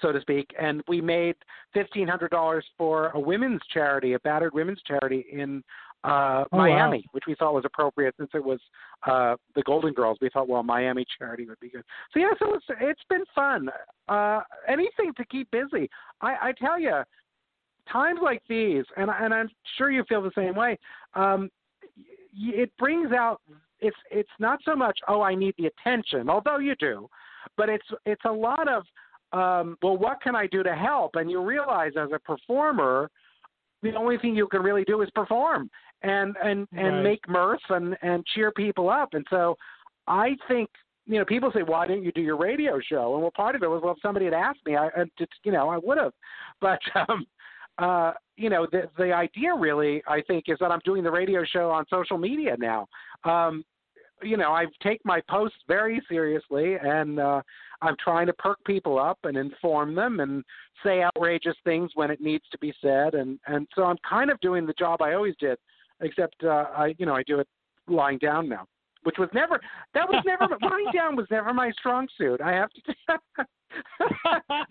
so 0.01 0.13
to 0.13 0.21
speak. 0.21 0.47
And 0.61 0.83
we 0.89 1.01
made 1.01 1.37
fifteen 1.73 2.07
hundred 2.07 2.31
dollars 2.31 2.65
for 2.79 3.11
a 3.11 3.21
women's 3.21 3.63
charity, 3.73 4.13
a 4.13 4.21
battered 4.21 4.55
women's 4.55 4.83
charity 4.87 5.27
in 5.33 5.63
uh, 6.05 6.45
Oh, 6.53 6.59
wow. 6.59 6.69
Miami, 6.69 7.05
which 7.13 7.25
we 7.27 7.35
thought 7.35 7.55
was 7.55 7.65
appropriate 7.65 8.15
since 8.19 8.31
it 8.35 8.45
was 8.45 8.61
uh, 9.07 9.37
the 9.55 9.63
Golden 9.63 9.93
Girls. 9.93 10.19
We 10.21 10.31
thought, 10.31 10.49
well, 10.49 10.63
Miami 10.63 11.05
charity 11.19 11.47
would 11.47 11.61
be 11.61 11.71
good. 11.71 11.83
So 12.13 12.21
yeah, 12.21 12.31
so 12.39 12.55
it's 12.55 12.65
it's 12.81 13.01
been 13.09 13.25
fun. 13.35 13.69
Uh, 14.09 14.41
anything 14.69 15.13
to 15.17 15.25
keep 15.25 15.51
busy. 15.51 15.89
I, 16.21 16.37
I 16.43 16.53
tell 16.53 16.79
you, 16.79 17.03
times 17.91 18.21
like 18.23 18.43
these, 18.49 18.85
and 18.97 19.11
and 19.11 19.35
I'm 19.35 19.49
sure 19.77 19.91
you 19.91 20.05
feel 20.09 20.23
the 20.23 20.31
same 20.35 20.55
way. 20.55 20.79
Um, 21.15 21.51
it 22.35 22.71
brings 22.79 23.13
out 23.13 23.41
it's 23.81 23.97
it's 24.11 24.31
not 24.39 24.61
so 24.65 24.75
much 24.75 24.99
oh 25.09 25.23
I 25.23 25.35
need 25.35 25.55
the 25.59 25.67
attention, 25.67 26.29
although 26.31 26.59
you 26.59 26.75
do, 26.77 27.09
but 27.57 27.69
it's 27.69 27.87
it's 28.05 28.25
a 28.25 28.33
lot 28.33 28.69
of 28.69 28.83
um, 29.33 29.77
well 29.83 29.97
what 29.97 30.21
can 30.23 30.37
I 30.37 30.47
do 30.47 30.63
to 30.63 30.75
help? 30.75 31.17
And 31.17 31.31
you 31.31 31.43
realize 31.43 31.93
as 31.99 32.11
a 32.15 32.19
performer, 32.19 33.11
the 33.83 33.95
only 33.95 34.19
thing 34.19 34.35
you 34.35 34.49
can 34.49 34.63
really 34.63 34.85
do 34.85 35.03
is 35.03 35.11
perform 35.15 35.71
and 36.03 36.37
and 36.43 36.69
and 36.73 36.97
Right. 36.97 37.03
make 37.03 37.29
mirth 37.29 37.61
and 37.71 37.97
and 38.03 38.25
cheer 38.27 38.53
people 38.53 38.89
up. 38.89 39.11
And 39.15 39.27
so 39.31 39.57
I 40.07 40.37
think 40.49 40.69
you 41.07 41.19
know 41.19 41.25
people 41.25 41.51
say 41.53 41.63
why 41.63 41.87
didn't 41.87 42.05
you 42.05 42.13
do 42.13 42.21
your 42.21 42.37
radio 42.37 42.81
show? 42.81 43.15
And 43.15 43.23
well 43.23 43.33
part 43.35 43.55
of 43.57 43.63
it 43.63 43.71
was 43.71 43.83
well 43.83 43.95
if 43.95 44.03
somebody 44.03 44.27
had 44.27 44.35
asked 44.35 44.65
me 44.67 44.77
I, 44.77 44.87
I 44.87 45.05
just, 45.19 45.33
you 45.45 45.53
know 45.53 45.69
I 45.69 45.79
would 45.79 45.99
have, 45.99 46.13
but 46.61 46.81
um, 47.09 47.27
uh, 47.79 48.13
you 48.37 48.51
know 48.51 48.67
the 48.71 48.89
the 48.97 49.13
idea 49.13 49.55
really 49.55 50.03
I 50.07 50.23
think 50.23 50.45
is 50.49 50.59
that 50.61 50.71
I'm 50.71 50.81
doing 50.85 51.03
the 51.03 51.11
radio 51.11 51.45
show 51.45 51.71
on 51.71 51.85
social 51.91 52.19
media 52.19 52.57
now. 52.59 52.87
Um, 53.25 53.65
you 54.23 54.37
know, 54.39 54.53
I 54.53 54.65
take 54.83 55.01
my 55.05 55.21
posts 55.29 55.59
very 55.69 56.01
seriously, 56.09 56.77
and 56.83 57.21
uh, 57.21 57.43
I'm 57.83 57.97
trying 58.03 58.27
to 58.29 58.33
perk 58.33 58.59
people 58.65 58.99
up 58.99 59.19
and 59.25 59.37
inform 59.37 59.95
them 59.95 60.21
and 60.21 60.43
say 60.83 61.03
outrageous 61.03 61.57
things 61.65 61.91
when 61.95 62.11
it 62.11 62.21
needs 62.21 62.45
to 62.51 62.59
be 62.59 62.73
said, 62.81 63.15
and 63.15 63.39
and 63.47 63.69
so 63.75 63.85
I'm 63.85 63.99
kind 64.09 64.31
of 64.31 64.41
doing 64.41 64.67
the 64.67 64.73
job 64.73 65.03
I 65.03 65.13
always 65.13 65.35
did, 65.39 65.59
except 66.01 66.37
uh, 66.45 66.67
I, 66.77 66.95
you 66.99 67.07
know, 67.07 67.15
I 67.15 67.23
do 67.23 67.41
it 67.41 67.49
lying 67.89 68.19
down 68.19 68.49
now, 68.49 68.67
which 69.05 69.17
was 69.19 69.29
never 69.35 69.61
that 69.95 70.09
was 70.09 70.23
never 70.27 70.47
lying 70.63 70.87
down 70.95 71.17
was 71.17 71.27
never 71.31 71.53
my 71.55 71.71
strong 71.79 72.07
suit. 72.19 72.41
I 72.41 72.53
have 72.53 72.71
to. 72.71 72.95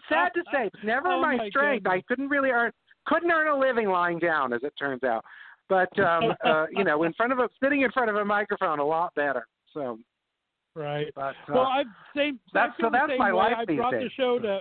Sad 0.09 0.29
to 0.35 0.41
say, 0.51 0.65
it's 0.67 0.83
never 0.83 1.09
Oh, 1.09 1.21
my 1.21 1.35
my 1.37 1.49
strength. 1.49 1.87
I 1.87 2.01
couldn't 2.07 2.29
really 2.29 2.49
earn 2.49 2.71
couldn't 3.05 3.31
earn 3.31 3.47
a 3.47 3.57
living 3.57 3.87
lying 3.87 4.17
down, 4.19 4.51
as 4.53 4.61
it 4.63 4.73
turns 4.79 5.03
out. 5.03 5.23
But 5.69 5.97
um, 6.03 6.33
uh, 6.43 6.65
you 6.71 6.83
know, 6.83 7.03
in 7.03 7.13
front 7.13 7.31
of 7.31 7.39
a 7.39 7.49
sitting 7.63 7.81
in 7.81 7.91
front 7.91 8.09
of 8.09 8.15
a 8.15 8.25
microphone, 8.25 8.79
a 8.79 8.85
lot 8.85 9.13
better. 9.15 9.45
So, 9.73 9.99
right. 10.75 11.07
but 11.15 11.35
uh, 11.49 11.53
Well, 11.53 11.67
I've 11.67 11.85
same. 12.15 12.39
that's- 12.53 12.73
so 12.81 12.89
that's 12.91 13.11
my 13.17 13.31
way. 13.31 13.37
life 13.37 13.55
I 13.59 13.75
brought 13.75 13.91
days. 13.91 14.03
the 14.03 14.09
show 14.21 14.39
to. 14.39 14.59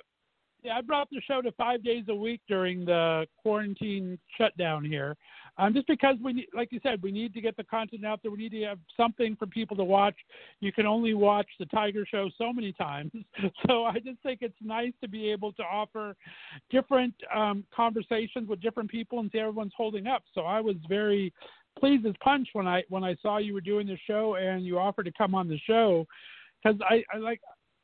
Yeah, 0.62 0.78
I 0.78 0.80
brought 0.80 1.10
the 1.10 1.20
show 1.28 1.42
to 1.42 1.52
five 1.52 1.84
days 1.84 2.04
a 2.08 2.14
week 2.14 2.40
during 2.48 2.86
the 2.86 3.26
quarantine 3.36 4.18
shutdown 4.38 4.82
here, 4.82 5.14
um, 5.56 5.72
just 5.72 5.86
because 5.86 6.16
we, 6.22 6.32
need, 6.32 6.46
like 6.54 6.72
you 6.72 6.80
said, 6.82 7.02
we 7.02 7.12
need 7.12 7.32
to 7.34 7.40
get 7.40 7.56
the 7.56 7.64
content 7.64 8.04
out 8.04 8.20
there. 8.22 8.30
We 8.30 8.38
need 8.38 8.52
to 8.52 8.62
have 8.62 8.78
something 8.96 9.36
for 9.36 9.46
people 9.46 9.76
to 9.76 9.84
watch. 9.84 10.16
You 10.60 10.72
can 10.72 10.86
only 10.86 11.14
watch 11.14 11.46
the 11.58 11.66
Tiger 11.66 12.04
Show 12.10 12.28
so 12.36 12.52
many 12.52 12.72
times, 12.72 13.12
so 13.66 13.84
I 13.84 13.94
just 13.94 14.20
think 14.22 14.40
it's 14.42 14.54
nice 14.62 14.92
to 15.02 15.08
be 15.08 15.30
able 15.30 15.52
to 15.52 15.62
offer 15.62 16.16
different 16.70 17.14
um, 17.34 17.64
conversations 17.74 18.48
with 18.48 18.60
different 18.60 18.90
people 18.90 19.20
and 19.20 19.30
see 19.30 19.38
everyone's 19.38 19.72
holding 19.76 20.06
up. 20.06 20.22
So 20.34 20.42
I 20.42 20.60
was 20.60 20.76
very 20.88 21.32
pleased 21.78 22.06
as 22.06 22.14
punch 22.22 22.48
when 22.52 22.66
I 22.66 22.82
when 22.88 23.04
I 23.04 23.16
saw 23.20 23.38
you 23.38 23.54
were 23.54 23.60
doing 23.60 23.86
the 23.86 23.98
show 24.06 24.36
and 24.36 24.64
you 24.64 24.78
offered 24.78 25.04
to 25.04 25.12
come 25.16 25.34
on 25.34 25.48
the 25.48 25.58
show 25.66 26.06
because 26.62 26.80
I, 26.88 27.04
I 27.12 27.18
like 27.18 27.40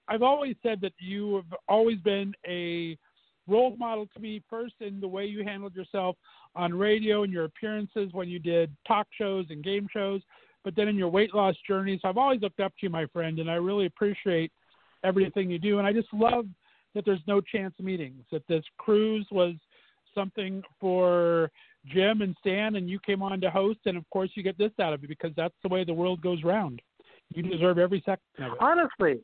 I've 0.09 0.22
always 0.22 0.56
said 0.62 0.80
that 0.80 0.92
you 0.98 1.37
have 1.37 1.59
always 1.68 1.98
been 1.98 2.33
a 2.46 2.98
role 3.46 3.76
model 3.76 4.07
to 4.14 4.20
me 4.20 4.42
first 4.48 4.74
in 4.81 5.00
the 5.00 5.09
way 5.09 5.24
you 5.24 5.44
handled 5.44 5.74
yourself 5.74 6.16
on 6.55 6.74
radio 6.74 7.22
and 7.22 7.33
your 7.33 7.44
appearances 7.44 8.11
when 8.12 8.29
you 8.29 8.38
did 8.38 8.74
talk 8.87 9.07
shows 9.16 9.46
and 9.50 9.64
game 9.64 9.88
shows, 9.92 10.20
but 10.64 10.74
then 10.76 10.88
in 10.88 10.96
your 10.96 11.09
weight 11.09 11.35
loss 11.35 11.55
journey. 11.66 11.98
So 12.00 12.09
I've 12.09 12.18
always 12.18 12.40
looked 12.40 12.61
up 12.61 12.72
to 12.72 12.87
you, 12.87 12.90
my 12.90 13.07
friend, 13.07 13.38
and 13.38 13.50
I 13.50 13.55
really 13.55 13.87
appreciate 13.87 14.53
everything 15.05 15.50
you 15.50 15.59
do. 15.59 15.79
And 15.79 15.87
I 15.87 15.92
just 15.92 16.12
love 16.12 16.46
that 16.94 17.05
there's 17.05 17.22
no 17.26 17.40
chance 17.40 17.74
meetings, 17.79 18.24
that 18.33 18.46
this 18.48 18.64
cruise 18.79 19.26
was 19.31 19.55
something 20.14 20.62
for 20.81 21.50
Jim 21.87 22.20
and 22.22 22.37
Stan, 22.40 22.76
and 22.76 22.90
you 22.90 22.98
came 22.98 23.22
on 23.22 23.40
to 23.40 23.50
host, 23.50 23.81
and 23.87 23.96
of 23.96 24.09
course 24.11 24.31
you 24.35 24.42
get 24.42 24.59
this 24.59 24.72
out 24.81 24.92
of 24.92 25.03
it 25.03 25.09
because 25.09 25.31
that's 25.37 25.55
the 25.62 25.68
way 25.68 25.85
the 25.85 25.94
world 25.94 26.20
goes 26.20 26.42
round. 26.42 26.83
You 27.33 27.42
deserve 27.44 27.79
every 27.79 28.03
second 28.05 28.18
of 28.38 28.53
it. 28.53 28.59
honestly, 28.61 29.20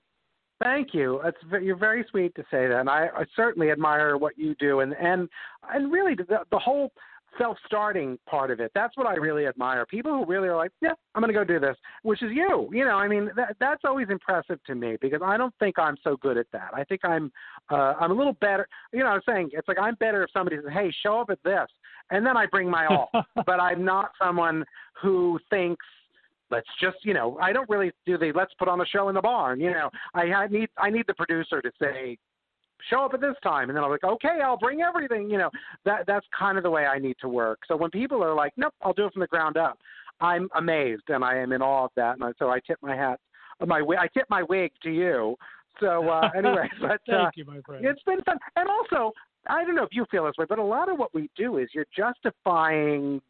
thank 0.62 0.94
you. 0.94 1.20
It's 1.24 1.38
you're 1.62 1.76
very 1.76 2.04
sweet 2.10 2.34
to 2.36 2.42
say 2.50 2.66
that, 2.66 2.80
and 2.80 2.90
I, 2.90 3.08
I 3.14 3.24
certainly 3.34 3.70
admire 3.70 4.16
what 4.16 4.38
you 4.38 4.54
do, 4.58 4.80
and 4.80 4.94
and 4.94 5.28
and 5.72 5.92
really 5.92 6.14
the 6.14 6.40
the 6.50 6.58
whole 6.58 6.92
self-starting 7.38 8.18
part 8.26 8.50
of 8.50 8.60
it. 8.60 8.70
That's 8.74 8.96
what 8.96 9.06
I 9.06 9.14
really 9.14 9.46
admire. 9.46 9.84
People 9.86 10.12
who 10.12 10.24
really 10.24 10.48
are 10.48 10.56
like, 10.56 10.70
yeah, 10.80 10.92
I'm 11.14 11.22
going 11.22 11.32
to 11.32 11.38
go 11.38 11.44
do 11.44 11.60
this, 11.60 11.76
which 12.02 12.22
is 12.22 12.30
you. 12.32 12.68
You 12.72 12.84
know, 12.84 12.96
I 12.96 13.08
mean, 13.08 13.30
that, 13.36 13.56
that's 13.60 13.82
always 13.84 14.08
impressive 14.10 14.58
to 14.66 14.74
me 14.74 14.96
because 15.00 15.20
I 15.22 15.36
don't 15.36 15.54
think 15.58 15.78
I'm 15.78 15.96
so 16.02 16.16
good 16.16 16.36
at 16.36 16.46
that. 16.52 16.70
I 16.74 16.84
think 16.84 17.04
I'm 17.04 17.30
uh, 17.70 17.94
I'm 18.00 18.10
a 18.10 18.14
little 18.14 18.34
better. 18.34 18.66
You 18.92 19.00
know, 19.00 19.08
I'm 19.08 19.20
saying 19.28 19.50
it's 19.52 19.68
like 19.68 19.78
I'm 19.78 19.94
better 19.96 20.22
if 20.22 20.30
somebody 20.32 20.56
says, 20.56 20.72
hey, 20.72 20.92
show 21.02 21.20
up 21.20 21.30
at 21.30 21.42
this, 21.44 21.68
and 22.10 22.24
then 22.24 22.36
I 22.36 22.46
bring 22.46 22.70
my 22.70 22.86
all. 22.86 23.10
but 23.46 23.60
I'm 23.60 23.84
not 23.84 24.10
someone 24.20 24.64
who 25.00 25.38
thinks 25.50 25.84
let's 26.50 26.68
just 26.80 26.98
you 27.02 27.14
know 27.14 27.38
I 27.40 27.52
don't 27.52 27.68
really 27.68 27.92
do 28.04 28.18
the 28.18 28.32
let's 28.34 28.52
put 28.58 28.68
on 28.68 28.80
a 28.80 28.86
show 28.86 29.08
in 29.08 29.14
the 29.14 29.22
barn. 29.22 29.60
You 29.60 29.70
know, 29.70 29.90
I, 30.14 30.22
I 30.22 30.46
need 30.48 30.68
I 30.78 30.90
need 30.90 31.04
the 31.06 31.14
producer 31.14 31.62
to 31.62 31.70
say 31.80 32.18
show 32.90 33.04
up 33.04 33.14
at 33.14 33.20
this 33.20 33.34
time 33.42 33.70
and 33.70 33.76
then 33.76 33.82
I'm 33.82 33.90
like 33.90 34.04
okay 34.04 34.40
I'll 34.44 34.58
bring 34.58 34.82
everything 34.82 35.30
you 35.30 35.38
know 35.38 35.50
that 35.84 36.04
that's 36.06 36.26
kind 36.38 36.58
of 36.58 36.62
the 36.62 36.70
way 36.70 36.84
I 36.84 36.98
need 36.98 37.16
to 37.22 37.28
work 37.28 37.60
so 37.66 37.74
when 37.74 37.90
people 37.90 38.22
are 38.22 38.34
like 38.34 38.52
nope 38.58 38.74
I'll 38.82 38.92
do 38.92 39.06
it 39.06 39.12
from 39.14 39.20
the 39.20 39.26
ground 39.26 39.56
up 39.56 39.78
I'm 40.20 40.48
amazed 40.56 41.04
and 41.08 41.24
I 41.24 41.36
am 41.36 41.52
in 41.52 41.62
awe 41.62 41.86
of 41.86 41.90
that 41.96 42.16
and 42.16 42.24
I, 42.24 42.32
so 42.38 42.50
I 42.50 42.60
tip 42.60 42.78
my 42.82 42.94
hat 42.94 43.18
my 43.66 43.82
I 43.98 44.08
tip 44.08 44.26
my 44.28 44.42
wig 44.42 44.72
to 44.82 44.90
you 44.90 45.36
so 45.80 46.08
uh 46.08 46.28
anyway 46.36 46.68
but 46.80 47.00
Thank 47.06 47.28
uh, 47.28 47.30
you, 47.34 47.44
my 47.46 47.60
friend. 47.64 47.84
it's 47.84 48.02
been 48.02 48.22
fun. 48.22 48.38
And 48.56 48.68
also, 48.68 49.12
I 49.48 49.64
don't 49.64 49.74
know 49.74 49.84
if 49.84 49.90
you 49.92 50.06
feel 50.10 50.24
this 50.24 50.34
way, 50.38 50.46
but 50.48 50.58
a 50.58 50.64
lot 50.64 50.90
of 50.90 50.98
what 50.98 51.14
we 51.14 51.30
do 51.36 51.58
is 51.58 51.68
you're 51.72 51.86
justifying 51.96 53.20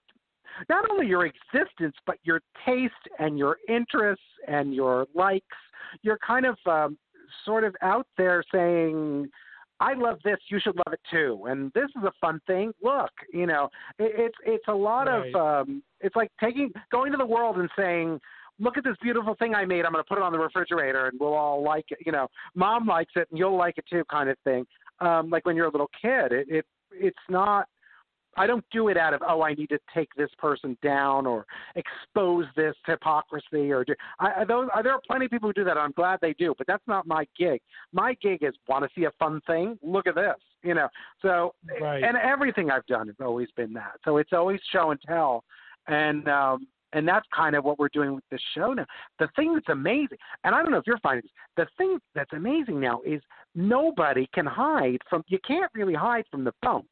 not 0.69 0.89
only 0.91 1.07
your 1.07 1.27
existence, 1.27 1.95
but 2.07 2.17
your 2.25 2.41
taste 2.65 2.93
and 3.19 3.39
your 3.39 3.59
interests 3.69 4.25
and 4.49 4.75
your 4.75 5.07
likes. 5.15 5.47
You're 6.03 6.19
kind 6.27 6.47
of 6.47 6.57
um, 6.67 6.99
sort 7.45 7.65
of 7.65 7.75
out 7.83 8.07
there 8.17 8.43
saying, 8.53 9.29
I 9.79 9.93
love 9.95 10.19
this. 10.25 10.39
You 10.49 10.59
should 10.61 10.77
love 10.77 10.93
it 10.93 11.01
too. 11.11 11.45
And 11.49 11.71
this 11.75 11.91
is 11.97 12.03
a 12.05 12.13
fun 12.21 12.41
thing. 12.47 12.73
Look, 12.83 13.11
you 13.33 13.47
know, 13.47 13.69
it, 13.99 14.13
it's 14.17 14.37
it's 14.45 14.69
a 14.69 14.75
lot 14.75 15.07
Right. 15.07 15.35
of 15.35 15.67
um, 15.69 15.83
it's 16.01 16.17
like 16.17 16.31
taking 16.43 16.71
going 16.91 17.13
to 17.13 17.19
the 17.19 17.27
world 17.27 17.59
and 17.59 17.69
saying, 17.77 18.19
look 18.59 18.79
at 18.79 18.85
this 18.85 18.97
beautiful 19.03 19.35
thing 19.39 19.55
I 19.55 19.67
made. 19.67 19.85
I'm 19.85 19.93
going 19.93 20.03
to 20.03 20.09
put 20.09 20.19
it 20.19 20.25
on 20.25 20.33
the 20.33 20.39
refrigerator 20.39 21.09
and 21.09 21.21
we'll 21.21 21.35
all 21.35 21.63
like 21.63 21.85
it. 21.91 21.99
You 22.07 22.13
know, 22.13 22.29
mom 22.55 22.87
likes 22.87 23.13
it 23.17 23.29
and 23.31 23.39
you'll 23.39 23.57
like 23.57 23.77
it 23.77 23.85
too, 23.91 24.03
kind 24.11 24.31
of 24.31 24.39
thing. 24.45 24.67
Um, 25.01 25.29
like 25.29 25.45
when 25.45 25.57
you're 25.57 25.67
a 25.67 25.71
little 25.71 25.91
kid, 26.01 26.33
it, 26.33 26.47
it 26.49 26.67
it's 26.93 27.19
not. 27.29 27.69
I 28.37 28.47
don't 28.47 28.65
do 28.71 28.89
it 28.89 28.97
out 28.97 29.15
of 29.15 29.23
oh 29.27 29.43
I 29.43 29.55
need 29.55 29.69
to 29.71 29.79
take 29.95 30.09
this 30.17 30.31
person 30.39 30.77
down 30.83 31.27
or 31.27 31.47
expose 31.75 32.45
this 32.57 32.75
hypocrisy 32.87 33.71
or 33.73 33.85
do 33.85 33.95
I, 34.19 34.43
I 34.43 34.45
those 34.45 34.69
there 34.83 34.93
are 34.93 35.01
plenty 35.07 35.27
of 35.27 35.31
people 35.31 35.49
who 35.49 35.53
do 35.53 35.65
that. 35.65 35.77
I'm 35.79 35.93
glad 35.93 36.19
they 36.21 36.35
do, 36.35 36.55
but 36.57 36.67
that's 36.67 36.87
not 36.87 37.07
my 37.07 37.27
gig. 37.39 37.61
My 37.93 38.15
gig 38.15 38.43
is 38.43 38.55
want 38.69 38.85
to 38.85 38.91
see 38.95 39.05
a 39.05 39.13
fun 39.19 39.41
thing. 39.47 39.79
Look 39.83 40.07
at 40.07 40.15
this, 40.15 40.37
you 40.63 40.75
know. 40.75 40.89
So 41.23 41.55
Right. 41.81 42.03
and 42.03 42.17
everything 42.17 42.71
I've 42.71 42.87
done 42.87 43.07
has 43.09 43.17
always 43.21 43.49
been 43.57 43.73
that. 43.75 43.93
So 44.05 44.19
it's 44.19 44.33
always 44.33 44.61
show 44.73 44.91
and 44.91 45.01
tell, 45.07 45.45
and 45.89 46.29
um, 46.29 46.67
and 46.93 47.07
that's 47.07 47.27
kind 47.35 47.55
of 47.55 47.65
what 47.65 47.79
we're 47.79 47.91
doing 47.93 48.15
with 48.15 48.25
this 48.31 48.41
show 48.55 48.73
now. 48.73 48.87
The 49.19 49.29
thing 49.37 49.55
that's 49.55 49.69
amazing, 49.69 50.19
and 50.45 50.55
I 50.55 50.63
don't 50.63 50.71
know 50.71 50.79
if 50.79 50.87
you're 50.87 50.99
finding 50.99 51.23
this, 51.23 51.33
the 51.57 51.67
thing 51.77 51.99
that's 52.15 52.33
amazing 52.33 52.81
now 52.81 53.01
is 53.05 53.21
nobody 53.55 54.29
can 54.35 54.47
hide 54.47 54.99
from. 55.09 55.23
You 55.29 55.39
can't 55.47 55.71
really 55.75 55.95
hide 55.95 56.25
from 56.31 56.45
the 56.45 56.53
phone, 56.65 56.85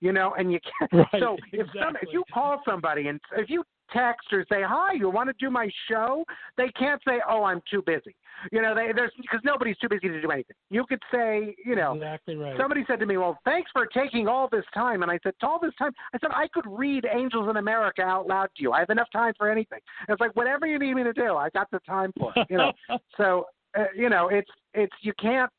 you 0.00 0.12
know, 0.12 0.34
and 0.38 0.52
you 0.52 0.58
can't. 0.60 0.92
Right, 1.12 1.20
so 1.20 1.36
if 1.52 1.66
some, 1.80 1.96
if 2.02 2.08
you 2.12 2.24
call 2.32 2.60
somebody 2.64 3.08
and 3.08 3.20
if 3.36 3.50
you 3.50 3.62
text 3.92 4.32
or 4.32 4.44
say 4.50 4.62
hi, 4.62 4.92
you 4.92 5.08
want 5.10 5.28
to 5.28 5.34
do 5.38 5.50
my 5.50 5.70
show, 5.88 6.24
they 6.56 6.68
can't 6.78 7.00
say, 7.06 7.20
oh, 7.28 7.44
I'm 7.44 7.62
too 7.70 7.82
busy. 7.86 8.14
You 8.52 8.62
know, 8.62 8.74
they 8.74 8.92
there's 8.94 9.10
because 9.20 9.40
nobody's 9.44 9.76
too 9.78 9.88
busy 9.88 10.08
to 10.08 10.20
do 10.20 10.30
anything. 10.30 10.54
You 10.70 10.84
could 10.88 11.02
say, 11.12 11.56
you 11.64 11.74
know, 11.74 11.94
exactly 11.94 12.36
right. 12.36 12.56
Somebody 12.56 12.84
said 12.86 13.00
to 13.00 13.06
me, 13.06 13.16
"Well, 13.16 13.36
thanks 13.44 13.70
for 13.72 13.86
taking 13.86 14.28
all 14.28 14.48
this 14.50 14.64
time." 14.72 15.02
And 15.02 15.10
I 15.10 15.18
said, 15.24 15.34
"All 15.42 15.58
this 15.60 15.74
time?" 15.76 15.92
I 16.14 16.18
said, 16.20 16.30
"I 16.32 16.46
could 16.54 16.64
read 16.68 17.04
Angels 17.12 17.48
in 17.50 17.56
America 17.56 18.02
out 18.02 18.28
loud 18.28 18.48
to 18.56 18.62
you. 18.62 18.72
I 18.72 18.78
have 18.78 18.90
enough 18.90 19.08
time 19.12 19.32
for 19.36 19.50
anything." 19.50 19.80
And 20.06 20.14
it's 20.14 20.20
like 20.20 20.36
whatever 20.36 20.66
you 20.66 20.78
need 20.78 20.94
me 20.94 21.02
to 21.02 21.12
do, 21.12 21.36
I 21.36 21.50
got 21.50 21.68
the 21.72 21.80
time 21.80 22.12
for 22.16 22.32
it. 22.36 22.46
You 22.48 22.58
know, 22.58 22.72
so 23.16 23.46
uh, 23.76 23.86
you 23.96 24.08
know, 24.08 24.28
it's 24.28 24.50
it's 24.72 24.94
you 25.02 25.12
can't 25.20 25.50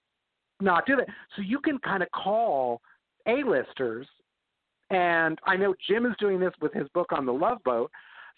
not 0.61 0.85
do 0.85 0.95
that. 0.95 1.07
So 1.35 1.41
you 1.41 1.59
can 1.59 1.79
kind 1.79 2.03
of 2.03 2.09
call 2.11 2.81
A-listers, 3.27 4.07
and 4.89 5.39
I 5.45 5.55
know 5.55 5.75
Jim 5.87 6.05
is 6.05 6.13
doing 6.19 6.39
this 6.39 6.53
with 6.61 6.73
his 6.73 6.87
book 6.93 7.11
on 7.11 7.25
the 7.25 7.33
Love 7.33 7.63
Boat. 7.63 7.91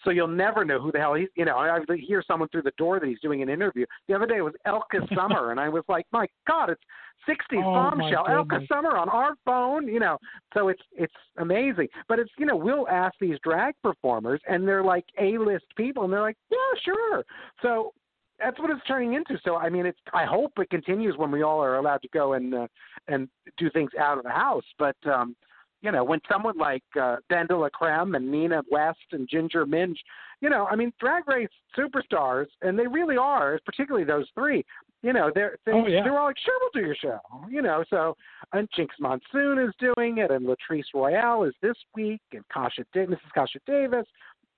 So 0.04 0.10
you'll 0.10 0.28
never 0.28 0.66
know 0.66 0.82
who 0.82 0.92
the 0.92 0.98
hell 0.98 1.14
he's. 1.14 1.28
You 1.36 1.46
know, 1.46 1.58
I 1.58 1.78
I 1.78 1.98
hear 1.98 2.24
someone 2.26 2.50
through 2.50 2.64
the 2.64 2.74
door 2.78 3.00
that 3.00 3.08
he's 3.08 3.20
doing 3.20 3.42
an 3.44 3.50
interview. 3.50 3.86
The 4.08 4.16
other 4.16 4.26
day 4.26 4.38
it 4.38 4.42
was 4.42 4.54
Elke 4.66 4.94
Sommer, 5.16 5.52
and 5.52 5.60
I 5.60 5.70
was 5.70 5.84
like, 5.88 6.06
my 6.12 6.28
God, 6.48 6.72
it's 6.72 6.82
'60s 7.30 7.64
Oh, 7.64 7.74
bombshell, 7.74 8.26
Elke. 8.28 8.68
Sommer 8.68 8.98
on 8.98 9.10
our 9.10 9.36
phone. 9.46 9.88
You 9.88 10.00
know, 10.00 10.18
so 10.54 10.70
it's 10.70 10.82
it's 10.94 11.14
amazing. 11.38 11.88
But 12.08 12.18
it's 12.20 12.32
you 12.40 12.46
know 12.48 12.56
we'll 12.56 12.88
ask 12.88 13.14
these 13.22 13.38
drag 13.44 13.76
performers, 13.84 14.42
and 14.48 14.68
they're 14.68 14.84
like 14.84 15.06
A-list 15.20 15.66
people, 15.78 16.04
and 16.04 16.12
they're 16.12 16.22
like, 16.22 16.38
yeah, 16.50 16.58
sure. 16.84 17.24
So 17.62 17.94
that's 18.40 18.60
what 18.60 18.72
it's 18.72 18.82
turning 18.88 19.14
into. 19.14 19.38
So 19.44 19.58
I 19.58 19.70
mean, 19.70 19.86
it's 19.86 20.00
I 20.14 20.26
hope 20.26 20.54
it 20.58 20.70
continues 20.70 21.16
when 21.18 21.32
we 21.32 21.44
all 21.44 21.64
are 21.64 21.78
allowed 21.78 22.02
to 22.02 22.10
go 22.10 22.34
and 22.34 22.54
uh, 22.54 22.68
and 23.08 23.30
do 23.58 23.70
things 23.70 23.92
out 24.00 24.18
of 24.18 24.24
the 24.24 24.32
house. 24.32 24.66
But 24.80 24.96
um, 25.06 25.36
you 25.82 25.92
know, 25.92 26.04
when 26.04 26.20
someone 26.32 26.58
like 26.58 26.84
uh, 27.00 27.18
BenDeLaCreme 27.32 28.16
and 28.16 28.32
Nina 28.32 28.62
West 28.72 29.00
and 29.12 29.28
Ginger 29.28 29.66
Minj, 29.66 29.96
you 30.40 30.50
know, 30.50 30.68
I 30.70 30.76
mean, 30.76 30.92
drag 31.00 31.28
race 31.28 31.50
superstars, 31.78 32.48
and 32.62 32.78
they 32.78 32.88
really 32.88 33.18
are, 33.18 33.60
particularly 33.66 34.06
those 34.06 34.28
three. 34.36 34.64
You 35.04 35.14
know, 35.14 35.32
they're 35.34 35.58
they, 35.66 35.72
Oh, 35.72 35.88
yeah. 35.88 36.04
they're 36.04 36.18
all 36.18 36.28
like, 36.28 36.36
sure, 36.44 36.54
we'll 36.62 36.82
do 36.82 36.88
your 36.88 36.96
show. 36.96 37.20
You 37.50 37.62
know, 37.64 37.84
so 37.90 38.16
and 38.54 38.68
Jinkx 38.78 38.90
Monsoon 39.00 39.58
is 39.58 39.74
doing 39.80 40.20
it, 40.20 40.30
and 40.30 40.46
Latrice 40.48 40.84
Royale 40.94 41.44
is 41.44 41.54
this 41.62 41.76
week, 41.96 42.22
and 42.34 42.44
Kasha, 42.54 42.84
Mrs. 42.96 43.18
Kasha 43.34 43.60
Davis, 43.66 44.06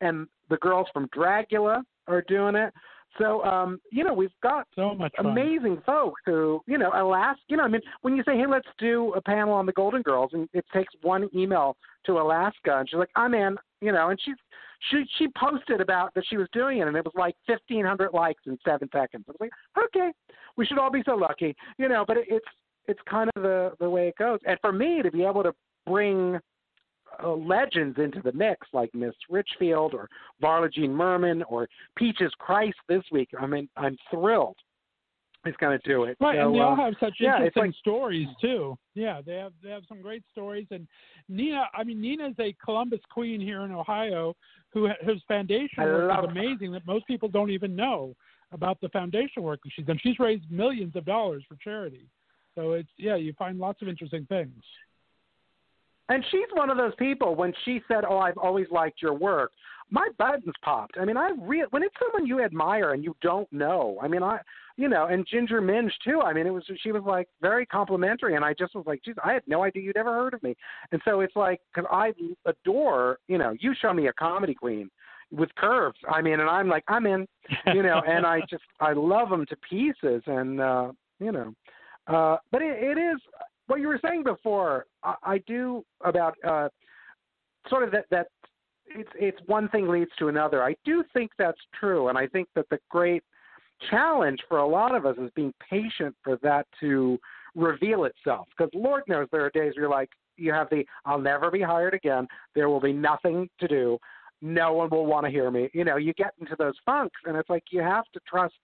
and 0.02 0.28
the 0.50 0.58
girls 0.58 0.88
from 0.94 1.08
Dragula 1.16 1.84
are 2.08 2.24
doing 2.28 2.56
it. 2.56 2.74
So, 3.20 3.44
um, 3.44 3.80
you 3.92 4.04
know, 4.04 4.14
we've 4.14 4.32
got 4.42 4.68
so 4.76 4.96
much 4.96 5.14
fun. 5.16 5.28
amazing 5.28 5.82
folks 5.86 6.22
who, 6.26 6.62
you 6.68 6.78
know, 6.78 6.92
Alaska, 6.94 7.42
you 7.48 7.58
know, 7.58 7.64
I 7.64 7.68
mean, 7.68 7.82
when 8.02 8.16
you 8.16 8.24
say, 8.24 8.38
hey, 8.38 8.48
let's 8.48 8.68
do 8.80 9.14
a 9.16 9.22
panel 9.22 9.54
on 9.54 9.66
the 9.66 9.72
Golden 9.74 10.02
Girls, 10.02 10.32
and 10.34 10.50
it 10.54 10.66
takes 10.74 10.94
one 11.02 11.30
email 11.36 11.78
to 12.06 12.14
Alaska, 12.14 12.80
and 12.80 12.90
she's 12.90 12.98
like, 12.98 13.12
I'm 13.16 13.34
in, 13.34 13.56
you 13.82 13.92
know, 13.92 14.10
and 14.10 14.20
she's, 14.24 14.36
she 14.92 15.06
she 15.18 15.28
posted 15.38 15.80
about 15.80 16.14
that 16.14 16.26
she 16.30 16.38
was 16.38 16.48
doing 16.52 16.80
it, 16.80 16.88
and 16.88 16.98
it 16.98 17.06
was 17.06 17.14
like 17.16 17.36
1,500 17.46 18.14
likes 18.14 18.42
in 18.46 18.58
seven 18.66 18.90
seconds. 18.92 19.26
I 19.28 19.32
was 19.32 19.38
like, 19.40 19.52
okay, 19.86 20.12
we 20.58 20.66
should 20.66 20.78
all 20.80 20.92
be 20.92 21.04
so 21.06 21.16
lucky, 21.16 21.56
you 21.78 21.88
know, 21.88 22.04
but 22.06 22.18
it, 22.18 22.26
it's 22.28 22.46
it's 22.88 23.00
kind 23.10 23.30
of 23.36 23.44
the 23.44 23.72
the 23.80 23.90
way 23.90 24.10
it 24.10 24.16
goes. 24.18 24.40
And 24.46 24.58
for 24.60 24.74
me 24.74 25.02
to 25.02 25.12
be 25.12 25.24
able 25.24 25.44
to 25.44 25.54
bring 25.86 26.40
uh, 27.24 27.32
legends 27.34 27.98
into 28.00 28.22
the 28.22 28.32
mix 28.32 28.68
like 28.74 28.94
Miss 28.94 29.14
Richfield 29.30 29.94
or 29.94 30.10
Varla 30.42 30.72
Jean 30.72 30.94
Merman 30.94 31.44
or 31.44 31.68
Peaches 31.98 32.32
Christ 32.40 32.78
this 32.88 33.04
week. 33.12 33.30
I 33.40 33.46
mean, 33.46 33.68
I'm 33.78 33.98
thrilled. 34.10 34.56
It's 35.46 35.58
going 35.58 35.78
to 35.78 35.90
do 35.90 36.06
it. 36.06 36.16
Right, 36.22 36.38
So, 36.38 36.46
and 36.48 36.56
they 36.56 36.60
all 36.62 36.74
uh, 36.74 36.86
have 36.86 36.94
such 37.02 37.16
interesting 37.20 37.64
like- 37.64 37.76
stories 37.76 38.28
too. 38.40 38.78
Yeah, 38.96 39.20
they 39.26 39.36
have 39.36 39.52
they 39.62 39.70
have 39.72 39.84
some 39.90 40.02
great 40.02 40.24
stories. 40.32 40.68
And 40.72 40.88
Nina, 41.28 41.66
I 41.74 41.84
mean, 41.84 42.00
Nina's 42.00 42.36
a 42.40 42.56
Columbus 42.64 43.02
queen 43.12 43.42
here 43.42 43.62
in 43.62 43.72
Ohio, 43.72 44.36
who 44.72 44.88
whose 45.06 45.22
foundation 45.28 45.84
work 45.84 46.12
is 46.24 46.30
amazing 46.30 46.72
that 46.72 46.86
most 46.88 47.06
people 47.08 47.28
don't 47.28 47.50
even 47.50 47.76
know 47.76 48.16
about 48.54 48.80
the 48.82 48.90
foundation 48.90 49.44
work 49.44 49.60
that 49.64 49.72
she's 49.76 49.86
done. 49.86 50.00
She's 50.02 50.20
raised 50.20 50.50
millions 50.50 50.96
of 50.96 51.06
dollars 51.06 51.44
for 51.50 51.56
charity. 51.62 52.08
So 52.56 52.74
it's 52.74 52.90
yeah, 52.98 53.16
you 53.16 53.34
find 53.34 53.60
lots 53.60 53.82
of 53.82 53.88
interesting 53.90 54.26
things. 54.28 54.54
And 56.10 56.24
she's 56.32 56.48
one 56.54 56.70
of 56.70 56.78
those 56.78 56.94
people. 56.96 57.36
When 57.36 57.54
she 57.64 57.82
said, 57.88 58.04
"Oh, 58.08 58.18
I've 58.18 58.38
always 58.38 58.68
liked 58.72 59.02
your 59.02 59.14
work," 59.14 59.52
my 59.90 60.10
buttons 60.18 60.54
popped. 60.62 60.98
I 61.00 61.06
mean, 61.06 61.18
I 61.18 61.32
re- 61.40 61.66
when 61.70 61.84
it's 61.84 61.96
someone 62.00 62.28
you 62.28 62.44
admire 62.44 62.94
and 62.94 63.04
you 63.04 63.16
don't 63.22 63.52
know. 63.54 63.98
I 64.02 64.08
mean, 64.08 64.24
I, 64.24 64.40
you 64.76 64.90
know, 64.90 65.06
and 65.06 65.26
Ginger 65.26 65.62
Minj 65.62 65.92
too. 66.04 66.22
I 66.22 66.34
mean, 66.34 66.48
it 66.48 66.50
was 66.50 66.64
she 66.82 66.92
was 66.92 67.04
like 67.06 67.30
very 67.42 67.66
complimentary, 67.66 68.36
and 68.36 68.44
I 68.44 68.54
just 68.54 68.76
was 68.76 68.86
like, 68.86 69.04
"Geez, 69.04 69.16
I 69.24 69.34
had 69.34 69.44
no 69.48 69.64
idea 69.64 69.84
you'd 69.84 69.98
ever 69.98 70.14
heard 70.14 70.34
of 70.34 70.44
me." 70.44 70.56
And 70.92 71.02
so 71.06 71.22
it's 71.22 71.36
like, 71.36 71.62
because 71.74 71.90
I 71.92 72.12
adore, 72.46 73.20
you 73.28 73.38
know, 73.38 73.56
you 73.60 73.74
show 73.80 73.94
me 73.94 74.08
a 74.08 74.14
comedy 74.14 74.56
queen 74.56 74.90
with 75.32 75.54
curves. 75.56 76.00
I 76.12 76.22
mean, 76.22 76.40
and 76.40 76.50
I'm 76.50 76.68
like, 76.68 76.84
I'm 76.88 77.06
in, 77.06 77.28
you 77.68 77.84
know, 77.84 78.02
and 78.08 78.26
I 78.26 78.42
just 78.50 78.64
I 78.80 78.94
love 78.94 79.30
them 79.30 79.46
to 79.46 79.56
pieces, 79.58 80.22
and 80.28 80.60
uh, 80.60 80.92
you 81.20 81.32
know, 81.32 81.54
uh, 82.08 82.38
but 82.52 82.62
it, 82.62 82.78
it 82.82 82.98
is 83.00 83.20
what 83.68 83.80
you 83.80 83.88
were 83.88 84.00
saying 84.06 84.24
before. 84.24 84.86
I, 85.04 85.16
I 85.24 85.38
do 85.40 85.84
about 86.04 86.36
uh, 86.48 86.70
sort 87.70 87.84
of 87.84 87.92
that 87.92 88.06
that 88.12 88.28
it's 88.88 89.10
it's 89.16 89.40
one 89.46 89.70
thing 89.70 89.88
leads 89.88 90.12
to 90.20 90.28
another. 90.28 90.64
I 90.64 90.76
do 90.86 91.04
think 91.14 91.32
that's 91.38 91.60
true, 91.80 92.10
and 92.10 92.18
I 92.18 92.28
think 92.28 92.48
that 92.56 92.68
the 92.70 92.80
great 92.90 93.24
challenge 93.90 94.40
for 94.48 94.60
a 94.60 94.68
lot 94.68 94.96
of 94.96 95.06
us 95.06 95.18
is 95.18 95.30
being 95.36 95.54
patient 95.70 96.16
for 96.24 96.38
that 96.44 96.66
to 96.80 97.18
reveal 97.56 98.06
itself. 98.06 98.48
Because 98.56 98.72
Lord 98.74 99.04
knows 99.08 99.28
there 99.32 99.46
are 99.46 99.50
days 99.50 99.74
where 99.76 99.84
you're 99.84 99.90
like, 99.90 100.10
you 100.38 100.52
have 100.52 100.70
the 100.70 100.86
I'll 101.06 101.20
never 101.20 101.52
be 101.52 101.62
hired 101.62 101.94
again. 101.94 102.28
There 102.56 102.70
will 102.70 102.82
be 102.82 102.94
nothing 102.94 103.50
to 103.60 103.68
do. 103.68 103.98
No 104.42 104.74
one 104.74 104.90
will 104.90 105.06
want 105.06 105.26
to 105.26 105.32
hear 105.32 105.50
me. 105.52 105.70
You 105.74 105.86
know, 105.86 105.98
you 105.98 106.14
get 106.14 106.34
into 106.40 106.56
those 106.58 106.76
funks, 106.86 107.16
and 107.26 107.38
it's 107.38 107.50
like 107.50 107.64
you 107.72 107.82
have 107.82 108.06
to 108.14 108.20
trust 108.28 108.56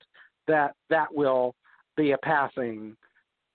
that 0.47 0.73
that 0.89 1.13
will 1.13 1.55
be 1.95 2.11
a 2.11 2.17
passing 2.17 2.97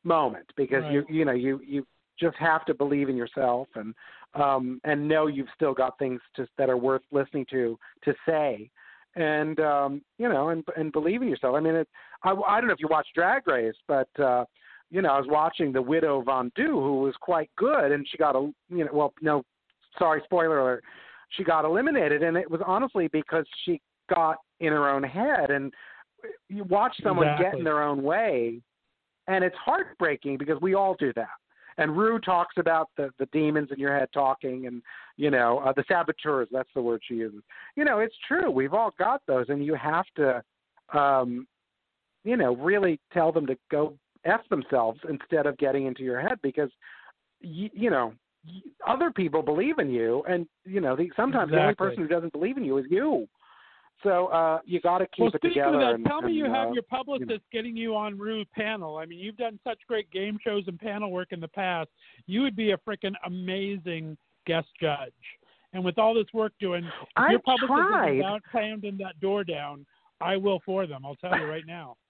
moment 0.04 0.46
because 0.56 0.84
you 0.90 1.00
Right. 1.00 1.10
you 1.10 1.24
know 1.24 1.32
you 1.32 1.60
you 1.64 1.86
just 2.18 2.36
have 2.36 2.64
to 2.66 2.74
believe 2.74 3.08
in 3.08 3.16
yourself 3.16 3.68
and 3.74 3.94
um 4.34 4.80
and 4.84 5.08
know 5.08 5.26
you've 5.26 5.48
still 5.54 5.74
got 5.74 5.98
things 5.98 6.20
to, 6.36 6.46
that 6.58 6.70
are 6.70 6.76
worth 6.76 7.02
listening 7.10 7.46
to 7.50 7.78
to 8.04 8.14
say. 8.26 8.70
And 9.16 9.58
um 9.60 10.02
you 10.18 10.28
know 10.28 10.50
and 10.50 10.64
and 10.76 10.92
believe 10.92 11.22
in 11.22 11.28
yourself. 11.28 11.54
I 11.56 11.60
mean 11.60 11.74
it 11.74 11.88
i 12.22 12.30
i 12.30 12.60
don't 12.60 12.68
know 12.68 12.74
if 12.74 12.80
you 12.80 12.88
watch 12.88 13.06
drag 13.14 13.46
race 13.46 13.74
but 13.88 14.08
uh 14.18 14.44
you 14.90 15.02
know 15.02 15.10
i 15.10 15.18
was 15.18 15.28
watching 15.28 15.72
the 15.72 15.82
Widow 15.82 16.22
Von'Du 16.22 16.68
who 16.68 17.00
was 17.00 17.14
quite 17.20 17.50
good 17.56 17.92
and 17.92 18.06
she 18.08 18.18
got 18.18 18.36
a 18.36 18.50
you 18.68 18.84
know 18.84 18.90
well 18.92 19.14
no 19.22 19.44
sorry 19.98 20.20
spoiler 20.24 20.60
alert. 20.60 20.84
She 21.30 21.44
got 21.44 21.64
eliminated 21.64 22.22
and 22.22 22.36
it 22.36 22.50
was 22.50 22.60
honestly 22.66 23.08
because 23.08 23.46
she 23.64 23.80
got 24.14 24.36
in 24.60 24.72
her 24.72 24.88
own 24.88 25.02
head. 25.02 25.50
And 25.50 25.72
you 26.48 26.64
watch 26.64 26.94
someone 27.02 27.36
get 27.38 27.54
in 27.54 27.64
their 27.64 27.82
own 27.82 28.02
way 28.02 28.60
and 29.26 29.44
it's 29.44 29.56
heartbreaking 29.56 30.38
because 30.38 30.60
we 30.60 30.74
all 30.74 30.94
do 30.98 31.12
that. 31.14 31.28
And 31.76 31.96
Ru 31.96 32.18
talks 32.20 32.56
about 32.58 32.88
the 32.96 33.10
the 33.18 33.26
demons 33.26 33.70
in 33.72 33.78
your 33.78 33.96
head 33.96 34.08
talking, 34.14 34.66
and 34.66 34.82
you 35.16 35.30
know 35.30 35.58
uh, 35.58 35.72
the 35.72 35.84
saboteurs. 35.88 36.48
That's 36.52 36.68
the 36.74 36.82
word 36.82 37.02
she 37.06 37.14
uses. 37.14 37.42
You 37.76 37.84
know, 37.84 37.98
it's 37.98 38.14
true. 38.28 38.50
We've 38.50 38.74
all 38.74 38.94
got 38.98 39.22
those, 39.26 39.46
and 39.48 39.64
you 39.64 39.74
have 39.74 40.06
to, 40.16 40.42
um, 40.96 41.46
you 42.22 42.36
know, 42.36 42.54
really 42.56 43.00
tell 43.12 43.32
them 43.32 43.46
to 43.46 43.56
go 43.70 43.94
f 44.24 44.40
themselves 44.50 45.00
instead 45.08 45.46
of 45.46 45.58
getting 45.58 45.86
into 45.86 46.02
your 46.02 46.20
head 46.20 46.38
because, 46.42 46.70
you, 47.40 47.68
you 47.72 47.90
know, 47.90 48.14
y- 48.46 48.62
other 48.86 49.10
people 49.10 49.42
believe 49.42 49.78
in 49.78 49.90
you, 49.90 50.22
and 50.28 50.46
you 50.64 50.80
know, 50.80 50.94
the, 50.94 51.10
sometimes 51.16 51.50
the 51.50 51.60
only 51.60 51.74
person 51.74 52.02
who 52.02 52.08
doesn't 52.08 52.32
believe 52.32 52.56
in 52.56 52.64
you 52.64 52.78
is 52.78 52.86
you. 52.88 53.26
So 54.02 54.26
uh, 54.26 54.58
you 54.64 54.80
got 54.80 54.98
to 54.98 55.06
keep 55.06 55.20
well, 55.20 55.28
it 55.28 55.36
speaking 55.36 55.62
together. 55.62 55.76
of 55.76 55.80
that, 55.80 55.94
and, 55.94 56.04
tell 56.04 56.20
me 56.20 56.28
and, 56.28 56.36
you 56.36 56.44
have 56.44 56.68
uh, 56.68 56.72
your 56.72 56.82
publicist 56.82 57.40
getting 57.52 57.76
you 57.76 57.96
on 57.96 58.18
Rue 58.18 58.44
panel. 58.54 58.98
I 58.98 59.06
mean, 59.06 59.18
you've 59.18 59.36
done 59.36 59.58
such 59.64 59.78
great 59.88 60.10
game 60.10 60.38
shows 60.44 60.64
and 60.66 60.78
panel 60.78 61.10
work 61.10 61.28
in 61.30 61.40
the 61.40 61.48
past. 61.48 61.88
You 62.26 62.42
would 62.42 62.56
be 62.56 62.72
a 62.72 62.76
freaking 62.78 63.14
amazing 63.24 64.16
guest 64.46 64.68
judge. 64.80 65.12
And 65.72 65.84
with 65.84 65.98
all 65.98 66.14
this 66.14 66.26
work 66.32 66.52
doing, 66.60 66.88
I've 67.16 67.32
your 67.32 67.40
publicist 67.40 67.68
tried. 67.68 68.16
is 68.16 68.20
about 68.20 68.42
pounding 68.52 68.98
that 68.98 69.18
door 69.20 69.42
down, 69.42 69.86
I 70.20 70.36
will 70.36 70.60
for 70.64 70.86
them. 70.86 71.04
I'll 71.04 71.16
tell 71.16 71.36
you 71.38 71.46
right 71.46 71.66
now. 71.66 71.96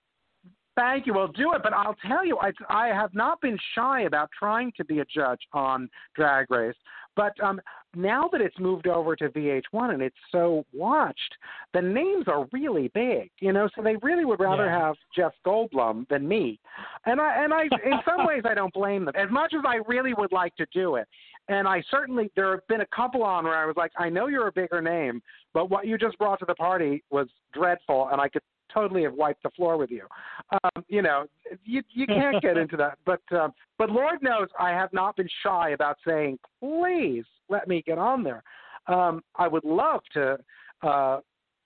Thank 0.77 1.07
you. 1.07 1.15
Well, 1.15 1.29
do 1.29 1.53
it. 1.53 1.63
But 1.63 1.73
I'll 1.73 1.97
tell 2.07 2.27
you, 2.27 2.39
I, 2.39 2.51
I 2.69 2.89
have 2.89 3.15
not 3.15 3.41
been 3.41 3.57
shy 3.75 4.03
about 4.03 4.29
trying 4.37 4.73
to 4.77 4.85
be 4.85 4.99
a 4.99 5.05
judge 5.05 5.39
on 5.53 5.89
Drag 6.17 6.51
Race. 6.51 6.75
But 7.17 7.33
um, 7.43 7.61
now 7.95 8.29
that 8.33 8.41
it's 8.41 8.59
moved 8.59 8.87
over 8.87 9.15
to 9.17 9.29
VH1 9.29 9.93
and 9.95 10.03
it's 10.03 10.17
so 10.33 10.65
watched, 10.73 11.35
the 11.73 11.83
names 11.83 12.25
are 12.27 12.47
really 12.53 12.89
big. 12.89 13.31
You 13.41 13.53
know, 13.53 13.69
so 13.75 13.83
they 13.83 13.97
really 14.03 14.25
would 14.25 14.41
rather 14.41 14.67
Yeah. 14.67 14.87
have 14.87 14.97
Jeff 15.15 15.33
Goldblum 15.47 16.09
than 16.09 16.27
me. 16.27 16.59
And 17.07 17.21
I 17.21 17.45
and 17.45 17.53
I, 17.55 17.65
in 17.65 18.01
some 18.05 18.27
ways, 18.27 18.43
I 18.45 18.55
don't 18.55 18.73
blame 18.75 19.05
them. 19.05 19.15
As 19.17 19.31
much 19.31 19.55
as 19.55 19.63
I 19.67 19.77
really 19.87 20.15
would 20.15 20.33
like 20.33 20.57
to 20.57 20.67
do 20.73 20.97
it, 20.97 21.07
and 21.49 21.69
I 21.69 21.83
certainly 21.91 22.31
there 22.37 22.51
have 22.53 22.67
been 22.69 22.81
a 22.81 22.87
couple 22.87 23.23
on 23.23 23.45
where 23.45 23.57
I 23.57 23.67
was 23.67 23.77
like, 23.77 23.93
I 23.99 24.09
know 24.09 24.27
you're 24.29 24.49
a 24.49 24.53
bigger 24.53 24.81
name, 24.81 25.23
but 25.53 25.71
what 25.71 25.87
you 25.87 25.99
just 25.99 26.19
brought 26.19 26.39
to 26.41 26.47
the 26.47 26.55
party 26.55 27.03
was 27.11 27.29
dreadful, 27.53 28.09
and 28.11 28.21
I 28.21 28.29
could 28.29 28.43
totally 28.73 29.03
have 29.05 29.15
wiped 29.15 29.43
the 29.43 29.51
floor 29.51 29.77
with 29.77 29.91
you. 29.91 30.07
Um, 30.53 30.85
you 30.89 31.03
know, 31.03 31.27
you 31.65 31.83
you 31.93 32.07
can't 32.07 32.43
get 32.43 32.57
into 32.57 32.77
that. 32.77 32.99
But 33.05 33.21
um, 33.37 33.53
but 33.79 33.91
Lord 33.91 34.23
knows 34.23 34.49
I 34.59 34.71
have 34.71 34.93
not 34.93 35.17
been 35.17 35.29
shy 35.43 35.71
about 35.71 35.97
saying, 36.07 36.39
please 36.61 37.25
let 37.49 37.69
me 37.69 37.83
get 37.87 37.99
on 37.99 38.23
there. 38.23 38.43
Um, 38.87 39.23
I 39.37 39.49
would 39.49 39.65
love 39.65 40.01
to, 40.15 40.39
uh, 40.83 41.21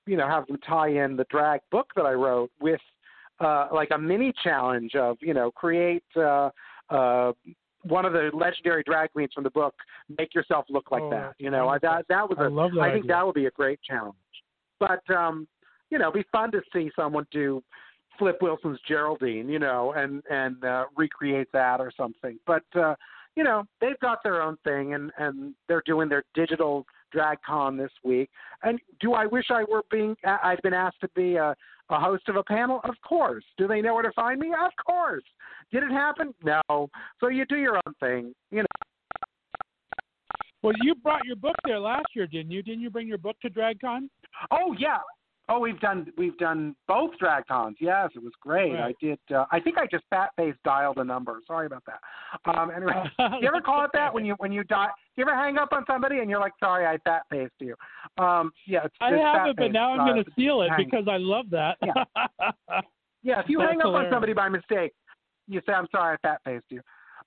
you 0.07 0.17
know, 0.17 0.29
have 0.29 0.47
them 0.47 0.59
tie 0.67 0.89
in 0.89 1.17
the 1.17 1.27
drag 1.31 1.61
book 1.71 1.91
that 1.97 2.07
I 2.07 2.13
wrote 2.13 2.51
with 2.61 2.81
uh, 3.41 3.69
like 3.73 3.89
a 3.95 3.99
mini 3.99 4.33
challenge 4.43 4.95
of 4.95 5.17
you 5.21 5.35
know 5.35 5.51
create. 5.51 6.05
Uh, 6.17 6.51
uh, 6.91 7.33
one 7.83 8.05
of 8.05 8.13
the 8.13 8.31
legendary 8.35 8.83
drag 8.83 9.13
queens 9.13 9.31
from 9.33 9.45
the 9.45 9.51
book, 9.51 9.75
make 10.19 10.35
yourself 10.35 10.67
look 10.69 10.91
like 10.91 11.03
Oh, 11.03 11.11
that. 11.11 11.35
You 11.39 11.51
know, 11.51 11.69
I, 11.69 11.79
that 11.79 12.07
that 12.09 12.29
was 12.29 12.37
I 12.41 12.47
a 12.47 12.51
love 12.51 12.73
that 12.75 12.81
I 12.81 12.93
think 12.93 13.05
idea. 13.05 13.15
that 13.15 13.27
would 13.27 13.35
be 13.35 13.47
a 13.47 13.51
great 13.53 13.81
challenge. 13.83 14.17
But 14.81 15.09
um, 15.15 15.47
you 15.91 15.99
know, 15.99 16.11
it'd 16.11 16.25
be 16.25 16.29
fun 16.31 16.51
to 16.53 16.61
see 16.73 16.91
someone 16.97 17.27
do 17.31 17.63
Flip 18.19 18.37
Wilson's 18.43 18.81
Geraldine, 18.87 19.49
you 19.49 19.59
know, 19.59 19.93
and 19.97 20.23
and 20.31 20.63
uh, 20.65 20.85
recreate 20.97 21.49
that 21.53 21.81
or 21.81 21.93
something. 21.97 22.39
But 22.47 22.65
uh, 22.75 22.95
you 23.37 23.45
know, 23.45 23.65
they've 23.81 23.99
got 24.01 24.23
their 24.23 24.43
own 24.43 24.57
thing, 24.65 24.95
and 24.95 25.13
and 25.19 25.55
they're 25.69 25.83
doing 25.87 26.09
their 26.09 26.25
digital 26.35 26.85
drag 27.13 27.39
con 27.47 27.77
this 27.77 27.93
week. 28.05 28.29
And 28.63 28.79
do 29.01 29.15
I 29.15 29.27
wish 29.27 29.47
I 29.51 29.65
were 29.65 29.83
being 29.91 30.17
I've 30.25 30.61
been 30.63 30.75
asked 30.75 31.01
to 31.03 31.09
be 31.15 31.37
a 31.37 31.55
a 31.91 31.99
host 31.99 32.29
of 32.29 32.37
a 32.37 32.43
panel? 32.43 32.81
Of 32.85 32.95
course. 33.07 33.45
Do 33.57 33.67
they 33.67 33.81
know 33.81 33.95
where 33.95 34.03
to 34.03 34.13
find 34.13 34.41
me? 34.41 34.49
Of 34.49 34.73
course. 34.85 35.25
Did 35.73 35.85
it 35.85 35.91
happen? 35.91 36.35
No. 36.45 36.89
So 37.21 37.29
you 37.29 37.47
do 37.47 37.57
your 37.57 37.77
own 37.77 37.95
thing, 38.01 38.35
you 38.51 38.59
know. 38.59 38.67
Well, 40.63 40.75
you 40.83 40.97
brought 40.97 41.25
your 41.25 41.37
book 41.37 41.55
there 41.65 41.79
last 41.79 42.07
year, 42.15 42.27
didn't 42.27 42.51
you? 42.51 42.63
Didn't 42.63 42.81
you 42.81 42.91
bring 42.91 43.07
your 43.07 43.19
book 43.19 43.37
to 43.43 43.51
DragCon? 43.51 44.09
Oh 44.51 44.75
yeah. 44.79 44.99
Oh, 45.51 45.59
we've 45.59 45.81
done 45.81 46.13
we've 46.19 46.37
done 46.37 46.77
both 46.87 47.17
drag 47.19 47.47
cons. 47.47 47.77
Yes, 47.81 48.11
it 48.15 48.23
was 48.23 48.33
great. 48.41 48.75
Right. 48.75 48.95
I 49.01 49.05
did. 49.05 49.19
Uh, 49.35 49.47
I 49.51 49.61
think 49.61 49.79
I 49.79 49.87
just 49.87 50.05
fat 50.11 50.31
faced 50.37 50.59
dialed 50.63 50.99
a 50.99 51.05
number. 51.05 51.41
Sorry 51.47 51.67
about 51.67 51.85
that. 51.87 52.59
Um, 52.59 52.71
anyway, 52.71 52.93
do 53.19 53.25
you 53.41 53.49
ever 53.49 53.63
call 53.63 53.85
it 53.85 53.91
that 53.95 54.13
when 54.13 54.27
you 54.27 54.35
when 54.39 54.53
you 54.53 54.63
die? 54.65 54.87
Do 54.87 55.23
you 55.23 55.23
ever 55.23 55.35
hang 55.35 55.57
up 55.57 55.71
on 55.73 55.85
somebody 55.87 56.19
and 56.19 56.29
you're 56.29 56.41
like, 56.41 56.53
sorry, 56.61 56.87
I 56.87 56.99
fat 56.99 57.23
faced 57.31 57.55
you? 57.61 57.75
Um, 58.23 58.53
yeah, 58.67 58.85
it's, 58.85 58.95
I 59.01 59.13
haven't, 59.13 59.57
but 59.57 59.73
now 59.73 59.93
I'm 59.93 60.01
uh, 60.01 60.13
going 60.13 60.25
to 60.25 60.31
steal 60.33 60.63
it 60.63 60.71
because 60.77 61.07
I 61.09 61.17
love 61.17 61.47
that. 61.51 61.79
Yeah, 63.23 63.41
if 63.41 63.49
you 63.49 63.59
That's 63.59 63.73
hang 63.73 63.81
up 63.81 63.87
hilarious. 63.87 64.07
on 64.07 64.15
somebody 64.15 64.33
by 64.33 64.49
mistake, 64.49 64.93
you 65.49 65.61
say, 65.67 65.73
"I'm 65.73 65.89
sorry, 65.91 66.15
I 66.23 66.27
fat 66.27 66.41
faced 66.45 66.67
you." 66.69 66.81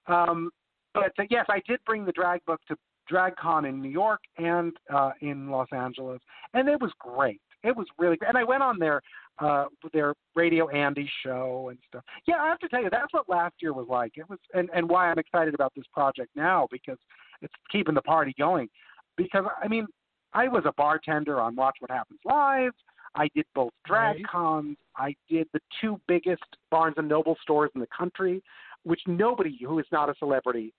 Um, 0.07 0.49
but 0.93 1.11
uh, 1.19 1.23
yes, 1.29 1.45
I 1.49 1.61
did 1.67 1.79
bring 1.85 2.05
the 2.05 2.11
drag 2.11 2.43
book 2.45 2.61
to 2.69 2.77
DragCon 3.11 3.67
in 3.67 3.81
New 3.81 3.89
York 3.89 4.21
and 4.37 4.73
uh, 4.93 5.11
in 5.21 5.49
Los 5.49 5.67
Angeles, 5.73 6.21
and 6.53 6.67
it 6.69 6.79
was 6.81 6.91
great. 6.99 7.41
It 7.63 7.75
was 7.75 7.87
really 7.97 8.17
great. 8.17 8.29
And 8.29 8.37
I 8.37 8.43
went 8.43 8.63
on 8.63 8.79
their 8.79 9.01
uh, 9.39 9.65
their 9.93 10.13
Radio 10.35 10.69
Andy 10.69 11.09
show 11.23 11.69
and 11.69 11.79
stuff. 11.87 12.03
Yeah, 12.27 12.35
I 12.41 12.47
have 12.47 12.59
to 12.59 12.69
tell 12.69 12.83
you, 12.83 12.89
that's 12.89 13.13
what 13.13 13.27
last 13.29 13.55
year 13.59 13.73
was 13.73 13.87
like. 13.89 14.13
It 14.15 14.29
was, 14.29 14.39
and 14.53 14.69
and 14.73 14.87
why 14.89 15.09
I'm 15.09 15.19
excited 15.19 15.53
about 15.53 15.73
this 15.75 15.85
project 15.93 16.29
now 16.35 16.67
because 16.71 16.97
it's 17.41 17.53
keeping 17.71 17.95
the 17.95 18.01
party 18.01 18.33
going. 18.37 18.69
Because 19.17 19.45
I 19.61 19.67
mean, 19.67 19.87
I 20.33 20.47
was 20.47 20.63
a 20.65 20.73
bartender 20.73 21.39
on 21.39 21.55
Watch 21.55 21.77
What 21.79 21.91
Happens 21.91 22.19
Live. 22.25 22.71
I 23.15 23.27
did 23.35 23.45
both 23.53 23.71
drag 23.85 24.17
Right. 24.17 24.27
cons. 24.27 24.77
I 24.95 25.15
did 25.29 25.47
the 25.53 25.59
two 25.81 25.99
biggest 26.07 26.43
Barnes 26.69 26.95
and 26.97 27.09
Noble 27.09 27.35
stores 27.41 27.69
in 27.75 27.81
the 27.81 27.87
country, 27.87 28.41
which 28.83 29.01
nobody 29.05 29.57
who 29.65 29.79
is 29.79 29.85
not 29.91 30.09
a 30.09 30.15
celebrity 30.17 30.73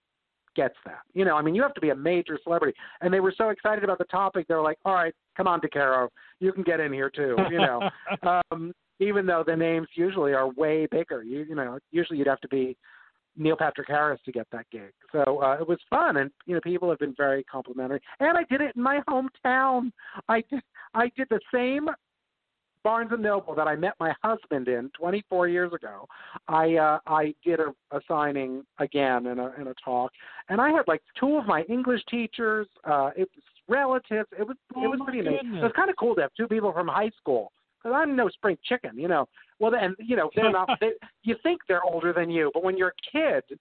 gets 0.55 0.75
that. 0.85 1.01
You 1.15 1.25
know, 1.25 1.37
I 1.37 1.43
mean, 1.43 1.55
you 1.55 1.63
have 1.63 1.75
to 1.75 1.81
be 1.81 1.91
a 1.91 1.97
major 1.97 2.39
celebrity. 2.43 2.77
And 3.01 3.13
they 3.13 3.21
were 3.21 3.35
so 3.37 3.51
excited 3.51 3.85
about 3.85 3.99
the 3.99 4.05
topic, 4.05 4.49
they 4.49 4.55
were 4.55 4.63
like, 4.63 4.79
"All 4.85 4.95
right, 4.95 5.15
come 5.37 5.47
on, 5.47 5.61
DeCaro, 5.61 6.09
you 6.41 6.53
can 6.53 6.63
get 6.63 6.81
in 6.81 6.93
here 6.93 7.11
too." 7.11 7.37
You 7.51 7.59
know, 7.59 7.91
um, 8.51 8.73
even 8.99 9.27
though 9.27 9.45
the 9.47 9.57
names 9.57 9.89
usually 9.95 10.33
are 10.33 10.49
way 10.53 10.87
bigger. 10.91 11.23
You 11.23 11.45
you 11.49 11.55
know, 11.55 11.79
usually 11.91 12.19
you'd 12.19 12.29
have 12.29 12.41
to 12.41 12.49
be 12.49 12.77
Neil 13.37 13.57
Patrick 13.57 13.89
Harris 13.89 14.21
to 14.25 14.33
get 14.33 14.47
that 14.53 14.67
gig. 14.71 14.93
So 15.11 15.43
uh, 15.43 15.57
it 15.61 15.69
was 15.69 15.79
fun, 15.89 16.19
and 16.19 16.31
you 16.47 16.55
know, 16.55 16.61
people 16.61 16.89
have 16.91 16.99
been 16.99 17.15
very 17.17 17.45
complimentary. 17.45 18.01
And 18.21 18.37
I 18.37 18.45
did 18.51 18.61
it 18.61 18.77
in 18.77 18.83
my 18.83 19.01
hometown. 19.09 19.91
I 20.29 20.43
did 20.51 20.63
I 20.95 21.11
did 21.17 21.29
the 21.31 21.41
same 21.53 21.89
Barnes 22.85 23.11
and 23.13 23.23
Noble 23.23 23.55
that 23.55 23.69
I 23.69 23.77
met 23.77 23.95
my 24.01 24.15
husband 24.23 24.69
in 24.69 24.91
24 24.99 25.49
years 25.49 25.73
ago. 25.73 26.07
I 26.49 26.77
uh, 26.77 26.99
I 27.07 27.35
did 27.45 27.61
a, 27.61 27.73
a 27.97 28.01
signing 28.09 28.65
again 28.79 29.27
in 29.27 29.39
a 29.39 29.53
in 29.61 29.69
a 29.69 29.75
talk, 29.85 30.13
and 30.49 30.61
I 30.61 30.71
had 30.71 30.83
like 30.89 31.03
two 31.19 31.37
of 31.37 31.47
my 31.47 31.63
English 31.69 32.03
teachers. 32.11 32.67
Uh, 32.85 33.11
it 33.17 33.29
was 33.35 33.45
relatives. 33.69 34.29
It 34.39 34.47
was 34.47 34.57
Oh, 34.75 34.85
it 34.85 34.89
was 34.89 34.99
my 34.99 35.05
pretty 35.07 35.21
amazing. 35.21 35.57
It 35.57 35.63
was 35.63 35.73
kind 35.77 35.91
of 35.91 35.97
cool 35.97 36.15
to 36.17 36.23
have 36.23 36.33
two 36.37 36.49
people 36.49 36.73
from 36.73 36.89
high 36.89 37.11
school 37.19 37.53
because 37.83 37.97
I'm 37.97 38.17
no 38.17 38.29
spring 38.29 38.57
chicken, 38.65 38.99
you 38.99 39.09
know. 39.09 39.27
Well, 39.59 39.75
and 39.75 39.95
you 39.99 40.17
know 40.17 40.31
they're 40.35 40.51
not. 40.51 40.69
They, 40.81 40.93
you 41.23 41.37
think 41.43 41.61
they're 41.69 41.85
older 41.85 42.13
than 42.13 42.31
you, 42.31 42.51
but 42.55 42.65
when 42.65 42.77
you're 42.77 42.95
a 42.97 43.11
kid, 43.13 43.59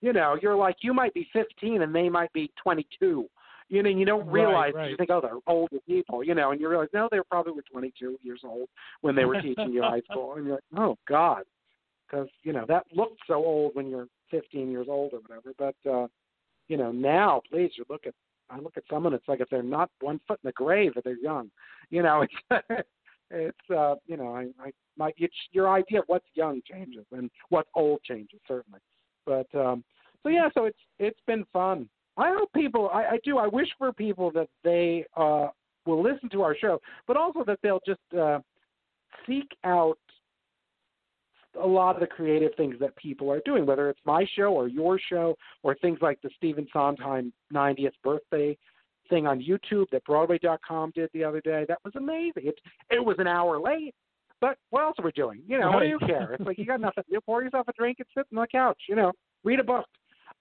you 0.00 0.12
know 0.12 0.36
you're 0.40 0.56
like 0.56 0.76
you 0.82 0.94
might 0.94 1.14
be 1.14 1.28
15 1.32 1.82
and 1.82 1.94
they 1.94 2.08
might 2.08 2.32
be 2.32 2.50
22. 2.62 3.26
You 3.70 3.82
know, 3.82 3.88
you 3.88 4.04
don't 4.04 4.26
realize 4.26 4.72
right. 4.74 4.90
you 4.90 4.96
think, 4.96 5.10
oh, 5.10 5.20
they're 5.20 5.38
older 5.46 5.78
people, 5.86 6.24
you 6.24 6.34
know, 6.34 6.50
and 6.50 6.60
you 6.60 6.68
realize 6.68 6.88
no, 6.92 7.08
they 7.10 7.18
were 7.18 7.24
probably 7.24 7.52
were 7.52 7.62
22 7.70 8.18
years 8.20 8.40
old 8.44 8.68
when 9.00 9.14
they 9.14 9.24
were 9.24 9.40
teaching 9.42 9.72
you 9.72 9.82
high 9.82 10.02
school, 10.10 10.34
and 10.34 10.44
you're 10.44 10.54
like, 10.56 10.64
oh 10.76 10.98
God, 11.08 11.44
because 12.10 12.28
you 12.42 12.52
know 12.52 12.64
that 12.68 12.84
looked 12.92 13.20
so 13.26 13.34
old 13.34 13.72
when 13.74 13.88
you're 13.88 14.08
15 14.30 14.70
years 14.70 14.88
old 14.90 15.12
or 15.12 15.20
whatever. 15.20 15.54
But 15.56 15.90
uh, 15.90 16.08
you 16.68 16.76
know, 16.76 16.92
now 16.92 17.42
please, 17.50 17.70
you 17.76 17.84
look 17.88 18.06
at 18.06 18.14
I 18.50 18.58
look 18.58 18.76
at 18.76 18.82
someone, 18.90 19.14
it's 19.14 19.28
like 19.28 19.40
if 19.40 19.48
they're 19.48 19.62
not 19.62 19.90
one 20.00 20.20
foot 20.26 20.40
in 20.42 20.48
the 20.48 20.52
grave, 20.52 20.92
if 20.96 21.04
they're 21.04 21.16
young, 21.16 21.50
you 21.90 22.02
know, 22.02 22.26
it's 22.50 22.86
it's 23.30 23.70
uh, 23.70 23.94
you 24.06 24.16
know, 24.16 24.34
I 24.34 24.48
I 24.60 24.72
my 24.96 25.12
it's, 25.16 25.34
your 25.52 25.70
idea 25.70 26.00
of 26.00 26.04
what's 26.08 26.26
young 26.34 26.60
changes 26.70 27.06
and 27.12 27.30
what's 27.48 27.68
old 27.74 28.02
changes 28.02 28.40
certainly. 28.46 28.80
But 29.24 29.46
um, 29.54 29.84
so 30.22 30.28
yeah, 30.28 30.48
so 30.54 30.64
it's 30.64 30.78
it's 30.98 31.20
been 31.26 31.44
fun. 31.52 31.88
I 32.16 32.34
hope 32.36 32.52
people. 32.52 32.90
I, 32.92 33.02
I 33.02 33.18
do. 33.24 33.38
I 33.38 33.46
wish 33.46 33.68
for 33.78 33.92
people 33.92 34.30
that 34.32 34.48
they 34.64 35.04
uh, 35.16 35.48
will 35.86 36.02
listen 36.02 36.28
to 36.30 36.42
our 36.42 36.56
show, 36.56 36.80
but 37.06 37.16
also 37.16 37.44
that 37.44 37.58
they'll 37.62 37.80
just 37.86 38.00
uh, 38.18 38.40
seek 39.26 39.48
out 39.64 39.98
a 41.62 41.66
lot 41.66 41.96
of 41.96 42.00
the 42.00 42.06
creative 42.06 42.52
things 42.56 42.76
that 42.80 42.94
people 42.96 43.30
are 43.30 43.40
doing, 43.44 43.66
whether 43.66 43.90
it's 43.90 44.00
my 44.04 44.24
show 44.36 44.52
or 44.52 44.68
your 44.68 45.00
show 45.08 45.36
or 45.62 45.74
things 45.76 45.98
like 46.00 46.20
the 46.22 46.30
Stephen 46.36 46.66
Sondheim 46.72 47.32
90th 47.52 47.92
birthday 48.04 48.56
thing 49.08 49.26
on 49.26 49.42
YouTube 49.42 49.86
that 49.90 50.04
Broadway.com 50.04 50.92
did 50.94 51.10
the 51.12 51.24
other 51.24 51.40
day. 51.40 51.64
That 51.68 51.78
was 51.84 51.94
amazing. 51.96 52.46
It 52.46 52.54
it 52.90 53.04
was 53.04 53.16
an 53.18 53.26
hour 53.26 53.60
late, 53.60 53.94
but 54.40 54.56
what 54.70 54.82
else 54.82 54.96
are 54.98 55.04
we 55.04 55.12
doing? 55.12 55.42
You 55.46 55.58
know, 55.58 55.72
what 55.72 55.80
do 55.80 55.88
you 55.88 55.98
care? 55.98 56.34
It's 56.34 56.46
like 56.46 56.58
you 56.58 56.64
got 56.64 56.80
nothing. 56.80 57.04
You 57.08 57.20
pour 57.20 57.42
yourself 57.42 57.66
a 57.68 57.72
drink 57.72 57.98
and 57.98 58.06
sit 58.16 58.26
on 58.32 58.40
the 58.40 58.46
couch. 58.46 58.78
You 58.88 58.94
know, 58.94 59.12
read 59.42 59.58
a 59.58 59.64
book. 59.64 59.86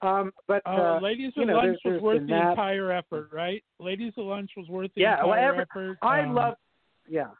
Um, 0.01 0.31
but 0.47 0.61
Oh, 0.65 0.95
uh, 0.95 0.99
Ladies 1.01 1.33
you 1.35 1.45
know, 1.45 1.55
Lunch 1.55 1.79
there's- 1.83 1.95
was 1.95 2.01
worth 2.01 2.21
the 2.21 2.27
that. 2.27 2.49
entire 2.51 2.91
effort, 2.91 3.29
right? 3.33 3.63
Ladies 3.79 4.15
with 4.15 4.25
Lunch 4.27 4.51
was 4.55 4.67
worth 4.69 4.93
the 4.93 5.01
Yeah, 5.01 5.23
well, 5.23 5.33
entire 5.33 5.49
every- 5.49 5.61
effort. 5.63 5.97
I 6.01 6.21
Um, 6.21 6.33
love, 6.33 6.55
yeah, 7.07 7.31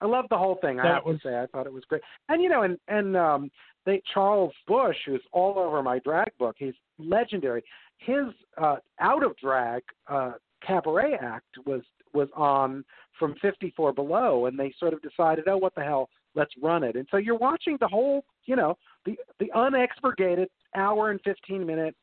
I 0.00 0.06
love 0.06 0.26
the 0.30 0.38
whole 0.38 0.54
thing. 0.56 0.80
I 0.80 0.86
have 0.86 1.04
was- 1.04 1.20
to 1.20 1.28
say, 1.28 1.38
I 1.40 1.46
thought 1.46 1.66
it 1.66 1.72
was 1.72 1.84
great. 1.84 2.02
And 2.28 2.42
you 2.42 2.48
know, 2.48 2.62
and 2.62 2.78
and 2.88 3.16
um, 3.16 3.50
they 3.84 4.00
Charles 4.12 4.54
Busch, 4.66 4.96
who's 5.04 5.24
all 5.32 5.58
over 5.58 5.82
my 5.82 5.98
drag 6.00 6.36
book, 6.38 6.56
he's 6.58 6.74
legendary. 6.98 7.62
His 7.98 8.26
uh, 8.56 8.76
out 8.98 9.22
of 9.22 9.36
drag 9.36 9.82
uh, 10.08 10.32
cabaret 10.62 11.14
act 11.18 11.58
was 11.66 11.82
was 12.14 12.28
on 12.34 12.84
from 13.18 13.34
54 13.36 13.92
Below, 13.92 14.46
and 14.46 14.58
they 14.58 14.72
sort 14.72 14.92
of 14.94 15.00
decided, 15.02 15.46
oh, 15.46 15.56
what 15.58 15.74
the 15.74 15.82
hell, 15.84 16.08
let's 16.34 16.52
run 16.60 16.82
it. 16.82 16.96
And 16.96 17.06
so 17.10 17.16
you're 17.18 17.36
watching 17.38 17.76
the 17.78 17.86
whole, 17.88 18.24
you 18.46 18.56
know, 18.56 18.76
the 19.04 19.16
the 19.38 19.50
unexpurgated 19.52 20.48
hour 20.74 21.10
and 21.10 21.20
15 21.22 21.64
minute 21.66 21.94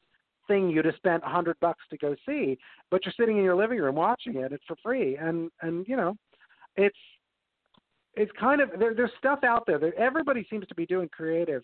thing 0.48 0.70
you'd 0.70 0.86
have 0.86 0.96
spent 0.96 1.24
a 1.24 1.30
hundred 1.30 1.58
bucks 1.60 1.84
to 1.90 1.98
go 1.98 2.16
see, 2.28 2.58
but 2.92 3.06
you're 3.06 3.14
sitting 3.18 3.38
in 3.38 3.44
your 3.44 3.56
living 3.56 3.80
room 3.80 3.96
watching 3.96 4.36
it. 4.38 4.52
It's 4.52 4.64
for 4.68 4.76
free, 4.84 5.16
and 5.16 5.50
and 5.62 5.88
you 5.88 5.96
know, 5.96 6.16
it's 6.76 6.98
it's 8.16 8.32
kind 8.40 8.60
of 8.62 8.72
there, 8.78 8.94
there's 8.94 9.12
stuff 9.18 9.40
out 9.44 9.66
there 9.66 9.80
that 9.80 9.94
everybody 9.94 10.46
seems 10.50 10.68
to 10.68 10.76
be 10.76 10.86
doing 10.86 11.08
creative 11.10 11.64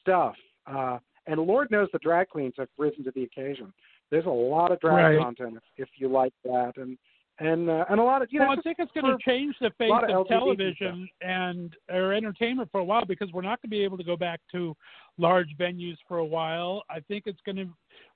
stuff. 0.00 0.34
Uh, 0.66 0.98
and 1.26 1.40
Lord 1.40 1.70
knows 1.70 1.88
the 1.92 1.98
drag 2.00 2.28
queens 2.28 2.54
have 2.58 2.68
risen 2.76 3.04
to 3.04 3.12
the 3.14 3.22
occasion. 3.22 3.72
There's 4.10 4.26
a 4.26 4.30
lot 4.30 4.72
of 4.72 4.80
drag 4.80 4.94
Right. 4.94 5.18
content 5.18 5.56
if, 5.56 5.62
if 5.76 5.88
you 5.96 6.08
like 6.08 6.34
that, 6.44 6.72
and 6.76 6.98
and 7.40 7.68
uh, 7.68 7.84
and 7.88 7.98
a 7.98 8.02
lot 8.02 8.22
of 8.22 8.28
you 8.30 8.40
well, 8.40 8.48
know. 8.48 8.58
I 8.58 8.62
think 8.62 8.76
it's 8.78 8.92
going 8.92 9.06
to 9.06 9.22
change 9.24 9.56
the 9.60 9.70
face 9.76 9.90
of, 9.90 10.20
of 10.20 10.28
television 10.28 11.08
and 11.20 11.74
or 11.90 12.12
entertainment 12.12 12.68
for 12.70 12.80
a 12.80 12.84
while 12.84 13.04
because 13.04 13.32
we're 13.32 13.42
not 13.42 13.60
going 13.60 13.70
to 13.70 13.76
be 13.76 13.82
able 13.82 13.98
to 13.98 14.04
go 14.04 14.16
back 14.16 14.40
to 14.52 14.76
large 15.18 15.48
venues 15.58 15.96
for 16.06 16.18
a 16.18 16.24
while. 16.24 16.82
I 16.88 17.00
think 17.00 17.24
it's 17.26 17.40
going 17.44 17.56
to 17.56 17.68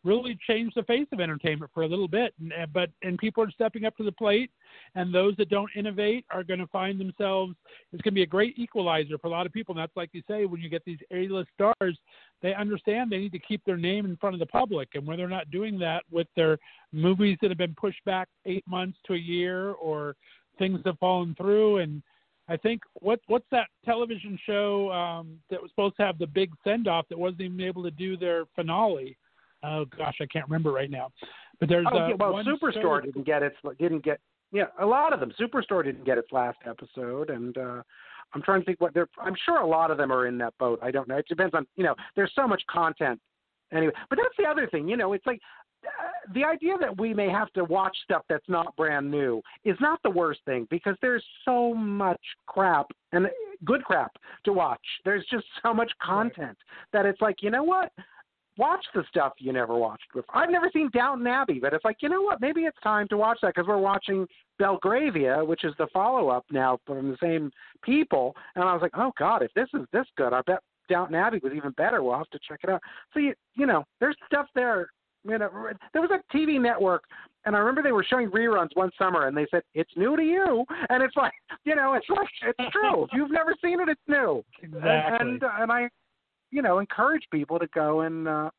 really 0.04 0.38
change 0.46 0.72
the 0.74 0.82
face 0.84 1.06
of 1.12 1.20
entertainment 1.20 1.70
for 1.74 1.82
a 1.82 1.86
little 1.86 2.08
bit. 2.08 2.32
And- 2.38 2.72
but 2.72 2.90
and 3.02 3.18
people 3.18 3.42
are 3.42 3.50
stepping 3.50 3.84
up 3.84 3.96
to 3.96 4.04
the 4.04 4.12
plate, 4.12 4.50
and 4.94 5.12
those 5.12 5.36
that 5.36 5.48
don't 5.48 5.70
innovate 5.74 6.24
are 6.30 6.44
going 6.44 6.60
to 6.60 6.66
find 6.68 7.00
themselves. 7.00 7.54
It's 7.92 8.02
going 8.02 8.12
to 8.12 8.18
be 8.18 8.22
a 8.22 8.26
great 8.26 8.58
equalizer 8.58 9.18
for 9.18 9.26
a 9.26 9.30
lot 9.30 9.46
of 9.46 9.52
people. 9.52 9.74
And 9.74 9.82
that's 9.82 9.96
like 9.96 10.10
you 10.12 10.22
say, 10.28 10.44
when 10.44 10.60
you 10.60 10.68
get 10.68 10.84
these 10.84 10.98
A-list 11.10 11.50
stars, 11.54 11.98
they 12.42 12.54
understand 12.54 13.10
they 13.10 13.18
need 13.18 13.32
to 13.32 13.38
keep 13.38 13.64
their 13.64 13.76
name 13.76 14.04
in 14.04 14.16
front 14.16 14.34
of 14.34 14.40
the 14.40 14.46
public, 14.46 14.90
and 14.94 15.06
when 15.06 15.16
they're 15.16 15.28
not 15.28 15.50
doing 15.50 15.78
that 15.80 16.04
with 16.10 16.28
their 16.36 16.58
movies 16.92 17.38
that 17.40 17.50
have 17.50 17.58
been 17.58 17.74
pushed 17.74 18.04
back 18.04 18.28
eight 18.46 18.66
months 18.66 18.98
to 19.06 19.14
a 19.14 19.18
year 19.18 19.72
or 19.72 20.16
things 20.58 20.80
have 20.84 20.98
fallen 20.98 21.34
through 21.36 21.78
and 21.78 22.02
I 22.48 22.56
think 22.56 22.82
what 22.94 23.20
what's 23.26 23.46
that 23.50 23.68
television 23.84 24.38
show 24.46 24.90
um, 24.90 25.38
that 25.50 25.60
was 25.60 25.70
supposed 25.70 25.96
to 25.98 26.02
have 26.02 26.18
the 26.18 26.26
big 26.26 26.50
send 26.64 26.88
off 26.88 27.06
that 27.10 27.18
wasn't 27.18 27.42
even 27.42 27.60
able 27.60 27.82
to 27.82 27.90
do 27.90 28.16
their 28.16 28.44
finale. 28.56 29.16
Oh 29.64 29.84
gosh, 29.96 30.16
I 30.20 30.26
can't 30.26 30.46
remember 30.46 30.72
right 30.72 30.90
now. 30.90 31.10
But 31.60 31.68
there's 31.68 31.86
Oh, 31.90 31.98
uh, 31.98 32.08
yeah, 32.08 32.14
well, 32.18 32.32
one 32.32 32.44
Superstore 32.44 33.02
didn't 33.02 33.26
get 33.26 33.42
its 33.42 33.56
didn't 33.78 34.04
get 34.04 34.20
yeah 34.52 34.66
a 34.80 34.86
lot 34.86 35.12
of 35.12 35.20
them. 35.20 35.32
Superstore 35.38 35.84
didn't 35.84 36.04
get 36.04 36.18
its 36.18 36.30
last 36.32 36.58
episode, 36.66 37.30
and 37.30 37.56
uh, 37.58 37.82
I'm 38.34 38.42
trying 38.42 38.60
to 38.60 38.66
think 38.66 38.80
what 38.80 38.94
they're. 38.94 39.08
I'm 39.20 39.34
sure 39.44 39.58
a 39.58 39.66
lot 39.66 39.90
of 39.90 39.98
them 39.98 40.12
are 40.12 40.26
in 40.26 40.38
that 40.38 40.54
boat. 40.58 40.78
I 40.82 40.90
don't 40.90 41.08
know. 41.08 41.16
It 41.16 41.26
depends 41.28 41.54
on 41.54 41.66
you 41.76 41.84
know. 41.84 41.94
There's 42.14 42.32
so 42.34 42.46
much 42.46 42.62
content 42.70 43.20
anyway. 43.72 43.92
But 44.10 44.18
that's 44.22 44.34
the 44.38 44.44
other 44.44 44.68
thing. 44.68 44.88
You 44.88 44.96
know, 44.96 45.12
it's 45.12 45.26
like 45.26 45.40
uh, 45.84 46.32
the 46.34 46.44
idea 46.44 46.74
that 46.80 46.98
we 47.00 47.12
may 47.12 47.28
have 47.28 47.52
to 47.54 47.64
watch 47.64 47.96
stuff 48.04 48.22
that's 48.28 48.48
not 48.48 48.76
brand 48.76 49.10
new 49.10 49.42
is 49.64 49.76
not 49.80 49.98
the 50.04 50.10
worst 50.10 50.40
thing 50.44 50.66
because 50.70 50.96
there's 51.02 51.24
so 51.44 51.74
much 51.74 52.20
crap 52.46 52.86
and 53.12 53.26
good 53.64 53.82
crap 53.82 54.12
to 54.44 54.52
watch. 54.52 54.80
There's 55.04 55.24
just 55.30 55.46
so 55.62 55.74
much 55.74 55.90
content 56.02 56.56
that 56.92 57.06
it's 57.06 57.20
like 57.20 57.36
you 57.42 57.50
know 57.50 57.64
what 57.64 57.90
watch 58.58 58.84
the 58.94 59.04
stuff 59.08 59.32
you 59.38 59.52
never 59.52 59.76
watched 59.76 60.12
before. 60.12 60.36
I've 60.36 60.50
never 60.50 60.68
seen 60.72 60.90
Downton 60.92 61.26
Abbey, 61.26 61.60
but 61.60 61.72
it's 61.72 61.84
like, 61.84 61.98
you 62.00 62.08
know 62.08 62.20
what? 62.20 62.40
Maybe 62.40 62.62
it's 62.62 62.76
time 62.82 63.08
to 63.08 63.16
watch 63.16 63.38
that 63.42 63.54
because 63.54 63.68
we're 63.68 63.78
watching 63.78 64.26
Belgravia, 64.58 65.42
which 65.44 65.64
is 65.64 65.72
the 65.78 65.86
follow 65.92 66.28
up 66.28 66.44
now 66.50 66.78
from 66.84 67.10
the 67.10 67.16
same 67.22 67.50
people. 67.82 68.34
And 68.56 68.64
I 68.64 68.72
was 68.72 68.82
like, 68.82 68.92
oh 68.96 69.12
God, 69.18 69.42
if 69.42 69.54
this 69.54 69.68
is 69.74 69.86
this 69.92 70.06
good, 70.16 70.32
I 70.32 70.42
bet 70.42 70.58
Downton 70.90 71.14
Abbey 71.14 71.40
was 71.42 71.52
even 71.54 71.70
better. 71.72 72.02
We'll 72.02 72.18
have 72.18 72.30
to 72.30 72.38
check 72.46 72.60
it 72.64 72.70
out. 72.70 72.82
So 73.14 73.20
you, 73.20 73.34
you 73.54 73.66
know, 73.66 73.84
there's 74.00 74.16
stuff 74.26 74.46
there. 74.54 74.88
You 75.24 75.36
know, 75.36 75.50
there 75.92 76.00
was 76.00 76.10
a 76.10 76.36
TV 76.36 76.60
network, 76.60 77.02
and 77.44 77.54
I 77.54 77.58
remember 77.58 77.82
they 77.82 77.92
were 77.92 78.06
showing 78.08 78.30
reruns 78.30 78.68
one 78.74 78.90
summer, 78.96 79.26
and 79.26 79.36
they 79.36 79.46
said 79.50 79.62
it's 79.74 79.90
new 79.96 80.16
to 80.16 80.22
you, 80.22 80.64
and 80.88 81.02
it's 81.02 81.16
like, 81.16 81.32
you 81.64 81.74
know, 81.74 81.94
it's 81.94 82.08
like 82.08 82.28
it's 82.42 82.72
true. 82.72 83.04
if 83.04 83.10
you've 83.12 83.30
never 83.30 83.54
seen 83.62 83.80
it, 83.80 83.88
it's 83.88 84.00
new. 84.06 84.44
exactly. 84.62 84.86
And 84.86 85.42
uh, 85.42 85.50
and 85.58 85.72
I, 85.72 85.88
you 86.50 86.62
know, 86.62 86.78
encourage 86.78 87.24
people 87.30 87.58
to 87.58 87.66
go 87.68 88.00
and, 88.00 88.28
uh, 88.28 88.50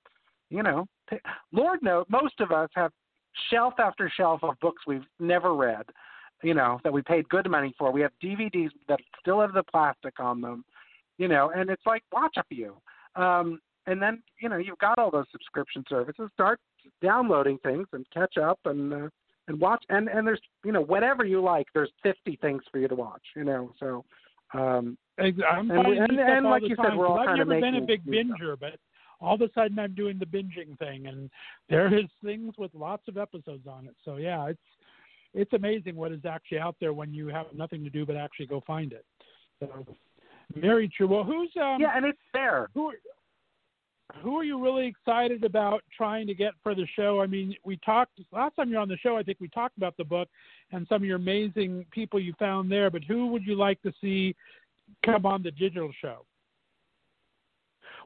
you 0.49 0.63
know, 0.63 0.87
pick, 1.09 1.23
Lord 1.51 1.81
knows 1.81 2.05
most 2.09 2.39
of 2.39 2.51
us 2.51 2.69
have 2.75 2.91
shelf 3.49 3.75
after 3.79 4.11
shelf 4.15 4.43
of 4.43 4.59
books 4.59 4.83
we've 4.87 5.05
never 5.19 5.55
read, 5.55 5.85
you 6.43 6.53
know, 6.53 6.79
that 6.83 6.93
we 6.93 7.01
paid 7.01 7.27
good 7.29 7.49
money 7.49 7.73
for. 7.77 7.91
We 7.91 8.01
have 8.01 8.11
DVDs 8.23 8.69
that 8.87 8.99
still 9.19 9.41
have 9.41 9.53
the 9.53 9.63
plastic 9.63 10.19
on 10.19 10.41
them, 10.41 10.65
you 11.17 11.27
know, 11.27 11.51
and 11.55 11.69
it's 11.69 11.85
like 11.85 12.03
watch 12.11 12.35
a 12.37 12.43
few. 12.43 12.75
Um, 13.15 13.59
and 13.89 14.01
then 14.01 14.21
you 14.39 14.49
know 14.49 14.57
you've 14.57 14.77
got 14.77 14.99
all 14.99 15.11
those 15.11 15.25
subscription 15.31 15.83
services. 15.89 16.29
Start 16.33 16.59
downloading 17.01 17.57
things 17.63 17.87
and 17.91 18.05
catch 18.13 18.37
up 18.37 18.59
and 18.65 18.93
uh, 18.93 19.09
and 19.47 19.59
watch. 19.59 19.83
And 19.89 20.07
and 20.07 20.25
there's 20.25 20.41
you 20.63 20.71
know 20.71 20.81
whatever 20.81 21.25
you 21.25 21.41
like. 21.41 21.67
There's 21.73 21.91
50 22.03 22.37
things 22.41 22.61
for 22.71 22.77
you 22.79 22.87
to 22.87 22.95
watch. 22.95 23.23
You 23.35 23.43
know, 23.43 23.73
so 23.79 24.05
um, 24.53 24.97
I'm 25.19 25.69
and 25.71 25.87
we- 25.87 25.97
and- 25.97 26.19
and 26.19 26.45
like 26.45 26.63
you 26.63 26.69
said, 26.75 26.83
time, 26.89 26.97
we're 26.97 27.07
all 27.07 27.19
I've 27.19 27.27
kind 27.27 27.41
of 27.41 27.47
never 27.47 27.61
been 27.61 27.75
a 27.75 27.81
big 27.81 28.05
new 28.05 28.23
stuff. 28.23 28.39
binger, 28.39 28.59
but 28.59 28.79
all 29.21 29.35
of 29.35 29.41
a 29.41 29.49
sudden 29.53 29.77
I'm 29.79 29.93
doing 29.93 30.17
the 30.17 30.25
binging 30.25 30.77
thing, 30.79 31.07
and 31.07 31.29
there 31.69 31.93
is 31.93 32.05
things 32.23 32.53
with 32.57 32.73
lots 32.73 33.07
of 33.07 33.17
episodes 33.17 33.67
on 33.67 33.85
it. 33.87 33.95
So 34.05 34.15
yeah, 34.17 34.47
it's 34.47 34.59
it's 35.33 35.53
amazing 35.53 35.95
what 35.95 36.11
is 36.11 36.25
actually 36.25 36.59
out 36.59 36.75
there 36.79 36.93
when 36.93 37.13
you 37.13 37.27
have 37.27 37.47
nothing 37.53 37.83
to 37.83 37.89
do 37.89 38.05
but 38.05 38.15
actually 38.15 38.47
go 38.47 38.61
find 38.65 38.93
it. 38.93 39.05
So 39.59 39.85
very 40.55 40.87
true. 40.87 41.07
Well, 41.07 41.23
who's 41.23 41.51
um 41.61 41.81
yeah, 41.81 41.95
and 41.95 42.05
it's 42.05 42.17
there. 42.33 42.69
who 42.73 42.93
who 44.23 44.35
are 44.37 44.43
you 44.43 44.59
really 44.59 44.87
excited 44.87 45.43
about 45.43 45.83
trying 45.95 46.25
to 46.25 46.33
get 46.33 46.53
for 46.63 46.73
the 46.73 46.87
show? 46.95 47.21
I 47.21 47.27
mean, 47.27 47.55
we 47.63 47.77
talked 47.77 48.19
last 48.31 48.55
time 48.55 48.69
you're 48.71 48.79
on 48.81 48.87
the 48.89 48.97
show. 48.97 49.15
I 49.17 49.21
think 49.23 49.39
we 49.39 49.47
talked 49.49 49.77
about 49.77 49.95
the 49.97 50.03
book 50.03 50.27
and 50.71 50.87
some 50.87 51.03
of 51.03 51.05
your 51.05 51.17
amazing 51.17 51.85
people 51.91 52.19
you 52.19 52.33
found 52.39 52.71
there. 52.71 52.89
But 52.89 53.03
who 53.03 53.27
would 53.27 53.43
you 53.45 53.53
like 53.55 53.79
to 53.83 53.93
see 54.01 54.35
come 55.05 55.25
on 55.25 55.43
the 55.43 55.51
digital 55.51 55.91
show? 56.01 56.25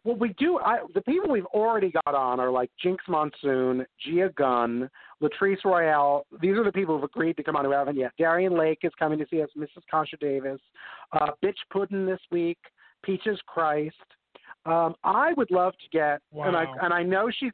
Well, 0.04 0.18
we 0.18 0.34
do. 0.38 0.60
I, 0.60 0.80
the 0.94 1.02
people 1.02 1.30
we've 1.30 1.46
already 1.48 1.92
got 2.06 2.14
on 2.14 2.40
are 2.40 2.52
like 2.52 2.70
Jinkx 2.84 2.98
Monsoon, 3.08 3.86
Gia 4.06 4.30
Gunn, 4.36 4.90
Latrice 5.22 5.64
Royale. 5.64 6.26
These 6.42 6.58
are 6.58 6.64
the 6.64 6.74
people 6.74 6.96
who've 6.96 7.06
agreed 7.06 7.38
to 7.38 7.44
come 7.44 7.56
on 7.56 7.64
who 7.64 7.72
haven't 7.72 7.96
yet. 7.96 8.12
Darienne 8.18 8.58
Lake 8.58 8.80
is 8.84 8.92
coming 9.00 9.18
to 9.20 9.26
see 9.30 9.42
us. 9.42 9.50
Mrs. 9.58 9.84
Kasha 9.90 10.18
Davis, 10.18 10.60
uh, 11.14 11.28
Bitch 11.42 11.56
Puddin 11.72 12.06
this 12.06 12.20
week. 12.32 12.58
Peaches 13.04 13.40
Christ. 13.48 13.96
Um, 14.66 14.96
I 15.04 15.34
would 15.34 15.52
love 15.52 15.74
to 15.74 15.90
get, 15.98 16.22
and 16.34 16.56
I 16.56 16.64
Wow. 16.64 16.76
and 16.82 16.94
I 16.94 17.04
know 17.04 17.30
she's, 17.30 17.52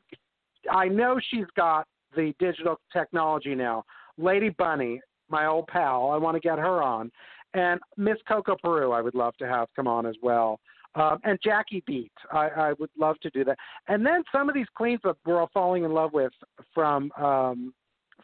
I 0.71 0.87
know 0.87 1.19
she's 1.29 1.47
got 1.55 1.87
the 2.15 2.33
digital 2.39 2.79
technology 2.93 3.55
now. 3.55 3.83
Lady 4.17 4.49
Bunny, 4.49 5.01
my 5.27 5.45
old 5.47 5.67
pal. 5.67 6.11
I 6.11 6.17
want 6.17 6.35
to 6.35 6.39
get 6.39 6.59
her 6.59 6.83
on, 6.83 7.11
and 7.53 7.79
Miss 7.97 8.17
Coco 8.27 8.55
Peru. 8.61 8.91
I 8.91 9.01
would 9.01 9.15
love 9.15 9.35
to 9.37 9.47
have 9.47 9.67
come 9.75 9.87
on 9.87 10.05
as 10.05 10.15
well 10.21 10.59
um, 10.95 11.19
and 11.23 11.37
Jackie 11.43 11.83
Beat. 11.85 12.11
I, 12.31 12.47
I 12.47 12.73
would 12.79 12.89
love 12.97 13.19
to 13.21 13.29
do 13.29 13.43
that. 13.45 13.57
And 13.87 14.05
then 14.05 14.23
some 14.31 14.49
of 14.49 14.55
these 14.55 14.67
queens 14.75 14.99
that 15.03 15.15
we're 15.25 15.39
all 15.39 15.49
falling 15.53 15.83
in 15.83 15.93
love 15.93 16.13
with 16.13 16.33
from 16.73 17.11
um, 17.17 17.73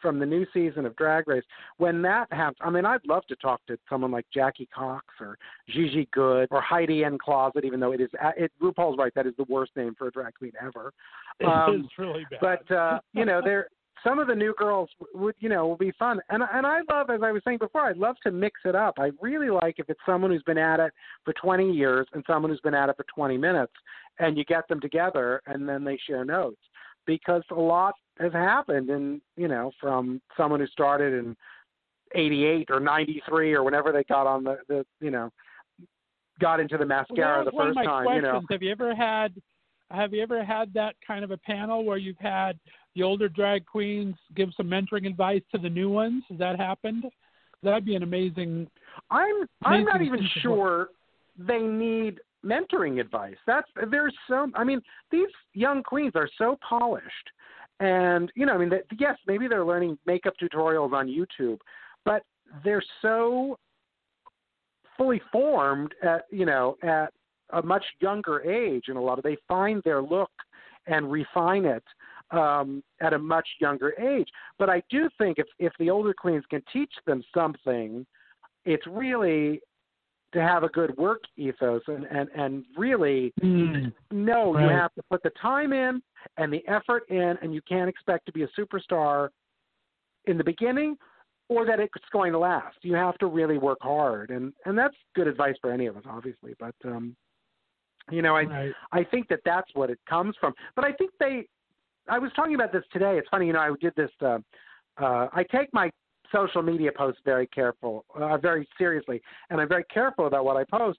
from 0.02 0.18
the 0.18 0.26
new 0.26 0.44
season 0.52 0.84
of 0.84 0.94
Drag 0.96 1.26
Race. 1.26 1.44
When 1.78 2.02
that 2.02 2.30
happens, 2.30 2.58
I 2.60 2.68
mean, 2.68 2.84
I'd 2.84 3.00
love 3.06 3.24
to 3.28 3.36
talk 3.36 3.60
to 3.66 3.78
someone 3.88 4.10
like 4.10 4.26
Jackie 4.32 4.68
Cox 4.74 5.06
or 5.20 5.38
Gigi 5.68 6.06
Goode 6.12 6.48
or 6.50 6.60
Heidi 6.60 7.02
N 7.04 7.16
Closet, 7.18 7.64
even 7.64 7.80
though 7.80 7.92
it 7.92 8.00
is 8.00 8.10
it, 8.36 8.52
RuPaul's 8.60 8.98
right. 8.98 9.12
That 9.14 9.26
is 9.26 9.32
the 9.38 9.46
worst 9.48 9.72
name 9.74 9.94
for 9.96 10.08
a 10.08 10.10
drag 10.10 10.34
queen 10.34 10.52
ever. 10.60 10.92
It 11.40 11.46
Um, 11.46 11.80
is 11.80 11.86
really 11.98 12.26
bad. 12.30 12.40
But 12.40 12.74
uh, 12.74 12.98
you 13.14 13.24
know, 13.24 13.40
there 13.42 13.68
some 14.04 14.18
of 14.18 14.28
the 14.28 14.34
new 14.34 14.54
girls 14.58 14.88
would 15.14 15.34
you 15.38 15.48
know 15.48 15.66
will 15.66 15.76
be 15.76 15.92
fun. 15.98 16.20
And 16.30 16.42
and 16.52 16.66
I 16.66 16.80
love, 16.90 17.10
as 17.10 17.20
I 17.22 17.32
was 17.32 17.42
saying 17.44 17.58
before, 17.58 17.82
I'd 17.82 17.96
love 17.96 18.16
to 18.24 18.30
mix 18.30 18.60
it 18.64 18.74
up. 18.74 18.94
I 18.98 19.10
really 19.20 19.50
like 19.50 19.78
if 19.78 19.88
it's 19.88 20.00
someone 20.06 20.30
who's 20.30 20.42
been 20.42 20.58
at 20.58 20.80
it 20.80 20.92
for 21.24 21.32
20 21.34 21.72
years 21.72 22.06
and 22.12 22.24
someone 22.26 22.50
who's 22.50 22.60
been 22.60 22.74
at 22.74 22.88
it 22.88 22.96
for 22.96 23.04
20 23.14 23.36
minutes, 23.36 23.72
and 24.18 24.36
you 24.36 24.44
get 24.44 24.66
them 24.68 24.80
together 24.80 25.42
and 25.46 25.68
then 25.68 25.84
they 25.84 25.98
share 26.06 26.24
notes 26.24 26.60
because 27.06 27.42
a 27.50 27.54
lot 27.54 27.94
has 28.18 28.32
happened 28.32 28.90
and 28.90 29.20
you 29.36 29.48
know 29.48 29.70
from 29.80 30.20
someone 30.36 30.60
who 30.60 30.66
started 30.68 31.14
in 31.14 31.36
88 32.14 32.68
or 32.70 32.80
93 32.80 33.54
or 33.54 33.62
whenever 33.62 33.92
they 33.92 34.04
got 34.04 34.26
on 34.26 34.44
the 34.44 34.58
the 34.68 34.84
you 35.00 35.10
know 35.10 35.30
got 36.40 36.60
into 36.60 36.76
the 36.76 36.86
mascara 36.86 37.44
that 37.44 37.50
the 37.50 37.56
was 37.56 37.58
one 37.58 37.68
of 37.68 37.74
first 37.74 37.86
time 37.86 38.04
questions. 38.04 38.24
you 38.24 38.32
know 38.32 38.40
Have 38.50 38.62
you 38.62 38.70
ever 38.70 38.94
had 38.94 39.34
have 39.90 40.12
you 40.12 40.22
ever 40.22 40.44
had 40.44 40.72
that 40.74 40.96
kind 41.06 41.24
of 41.24 41.30
a 41.30 41.38
panel 41.38 41.84
where 41.84 41.98
you've 41.98 42.18
had 42.18 42.58
the 42.96 43.02
older 43.02 43.28
drag 43.28 43.66
queens 43.66 44.16
give 44.34 44.48
some 44.56 44.66
mentoring 44.66 45.06
advice 45.06 45.42
to 45.52 45.58
the 45.58 45.68
new 45.68 45.90
ones? 45.90 46.24
Has 46.30 46.38
that 46.38 46.58
happened? 46.58 47.04
That'd 47.62 47.84
be 47.84 47.94
an 47.94 48.02
amazing. 48.02 48.68
I'm 49.10 49.46
I'm 49.64 49.84
not 49.84 50.02
even 50.02 50.26
sure 50.40 50.88
they 51.38 51.58
need 51.58 52.20
mentoring 52.44 53.00
advice. 53.00 53.36
That's 53.46 53.68
there's 53.90 54.14
so 54.28 54.50
I 54.54 54.64
mean 54.64 54.80
these 55.10 55.28
young 55.52 55.82
queens 55.82 56.12
are 56.14 56.28
so 56.38 56.58
polished, 56.66 57.04
and 57.80 58.32
you 58.34 58.46
know 58.46 58.54
I 58.54 58.58
mean 58.58 58.70
that, 58.70 58.84
yes 58.98 59.16
maybe 59.26 59.46
they're 59.46 59.64
learning 59.64 59.98
makeup 60.06 60.34
tutorials 60.42 60.92
on 60.92 61.06
YouTube, 61.06 61.58
but 62.04 62.22
they're 62.64 62.84
so 63.02 63.58
fully 64.96 65.20
formed 65.30 65.94
at 66.02 66.24
you 66.30 66.46
know 66.46 66.76
at 66.82 67.12
a 67.50 67.62
much 67.62 67.84
younger 68.00 68.40
age 68.42 68.84
and 68.88 68.96
a 68.96 69.00
lot 69.00 69.18
of 69.18 69.24
they 69.24 69.36
find 69.46 69.82
their 69.84 70.02
look 70.02 70.30
and 70.86 71.10
refine 71.10 71.64
it 71.64 71.84
um, 72.30 72.82
at 73.00 73.12
a 73.12 73.18
much 73.18 73.48
younger 73.60 73.92
age. 74.00 74.28
But 74.58 74.70
I 74.70 74.82
do 74.90 75.08
think 75.18 75.38
if 75.38 75.46
if 75.58 75.72
the 75.78 75.90
older 75.90 76.14
queens 76.14 76.44
can 76.50 76.62
teach 76.72 76.92
them 77.06 77.22
something, 77.34 78.06
it's 78.64 78.86
really 78.86 79.60
to 80.32 80.42
have 80.42 80.64
a 80.64 80.68
good 80.68 80.96
work 80.96 81.22
ethos 81.36 81.82
and 81.86 82.04
and 82.10 82.28
and 82.34 82.64
really 82.76 83.32
Mm. 83.42 83.92
no, 84.10 84.58
you 84.58 84.68
have 84.68 84.92
to 84.94 85.02
put 85.10 85.22
the 85.22 85.30
time 85.40 85.72
in 85.72 86.02
and 86.36 86.52
the 86.52 86.66
effort 86.68 87.04
in, 87.08 87.38
and 87.42 87.54
you 87.54 87.62
can't 87.62 87.88
expect 87.88 88.26
to 88.26 88.32
be 88.32 88.42
a 88.42 88.48
superstar 88.58 89.28
in 90.26 90.36
the 90.36 90.44
beginning. 90.44 90.96
or 91.48 91.64
that 91.64 91.78
it's 91.78 91.94
going 92.12 92.32
to 92.32 92.38
last. 92.40 92.76
You 92.82 92.96
have 92.96 93.16
to 93.18 93.26
really 93.26 93.56
work 93.56 93.78
hard, 93.80 94.30
and 94.30 94.52
and 94.64 94.76
that's 94.76 94.96
good 95.14 95.28
advice 95.28 95.54
for 95.60 95.70
any 95.70 95.86
of 95.86 95.96
us, 95.96 96.02
obviously. 96.08 96.54
But 96.58 96.74
um, 96.84 97.14
you 98.10 98.20
know, 98.20 98.34
I 98.36 98.42
Right. 98.42 98.72
I 98.90 99.04
think 99.04 99.28
that 99.28 99.40
that's 99.44 99.70
what 99.74 99.88
it 99.88 100.00
comes 100.08 100.34
from. 100.40 100.54
But 100.74 100.84
I 100.84 100.92
think 100.92 101.12
they. 101.20 101.46
I 102.08 102.18
was 102.18 102.30
talking 102.36 102.54
about 102.54 102.72
this 102.72 102.84
today. 102.92 103.18
It's 103.18 103.28
funny, 103.30 103.46
you 103.46 103.52
know, 103.52 103.60
I 103.60 103.70
did 103.80 103.94
this. 103.96 104.10
Uh, 104.20 104.38
uh, 104.98 105.28
I 105.32 105.44
take 105.50 105.72
my 105.72 105.90
social 106.32 106.62
media 106.62 106.90
posts 106.96 107.20
very 107.24 107.46
careful, 107.48 108.04
uh, 108.14 108.36
very 108.38 108.68
seriously, 108.78 109.20
and 109.50 109.60
I'm 109.60 109.68
very 109.68 109.84
careful 109.84 110.26
about 110.26 110.44
what 110.44 110.56
I 110.56 110.64
post. 110.64 110.98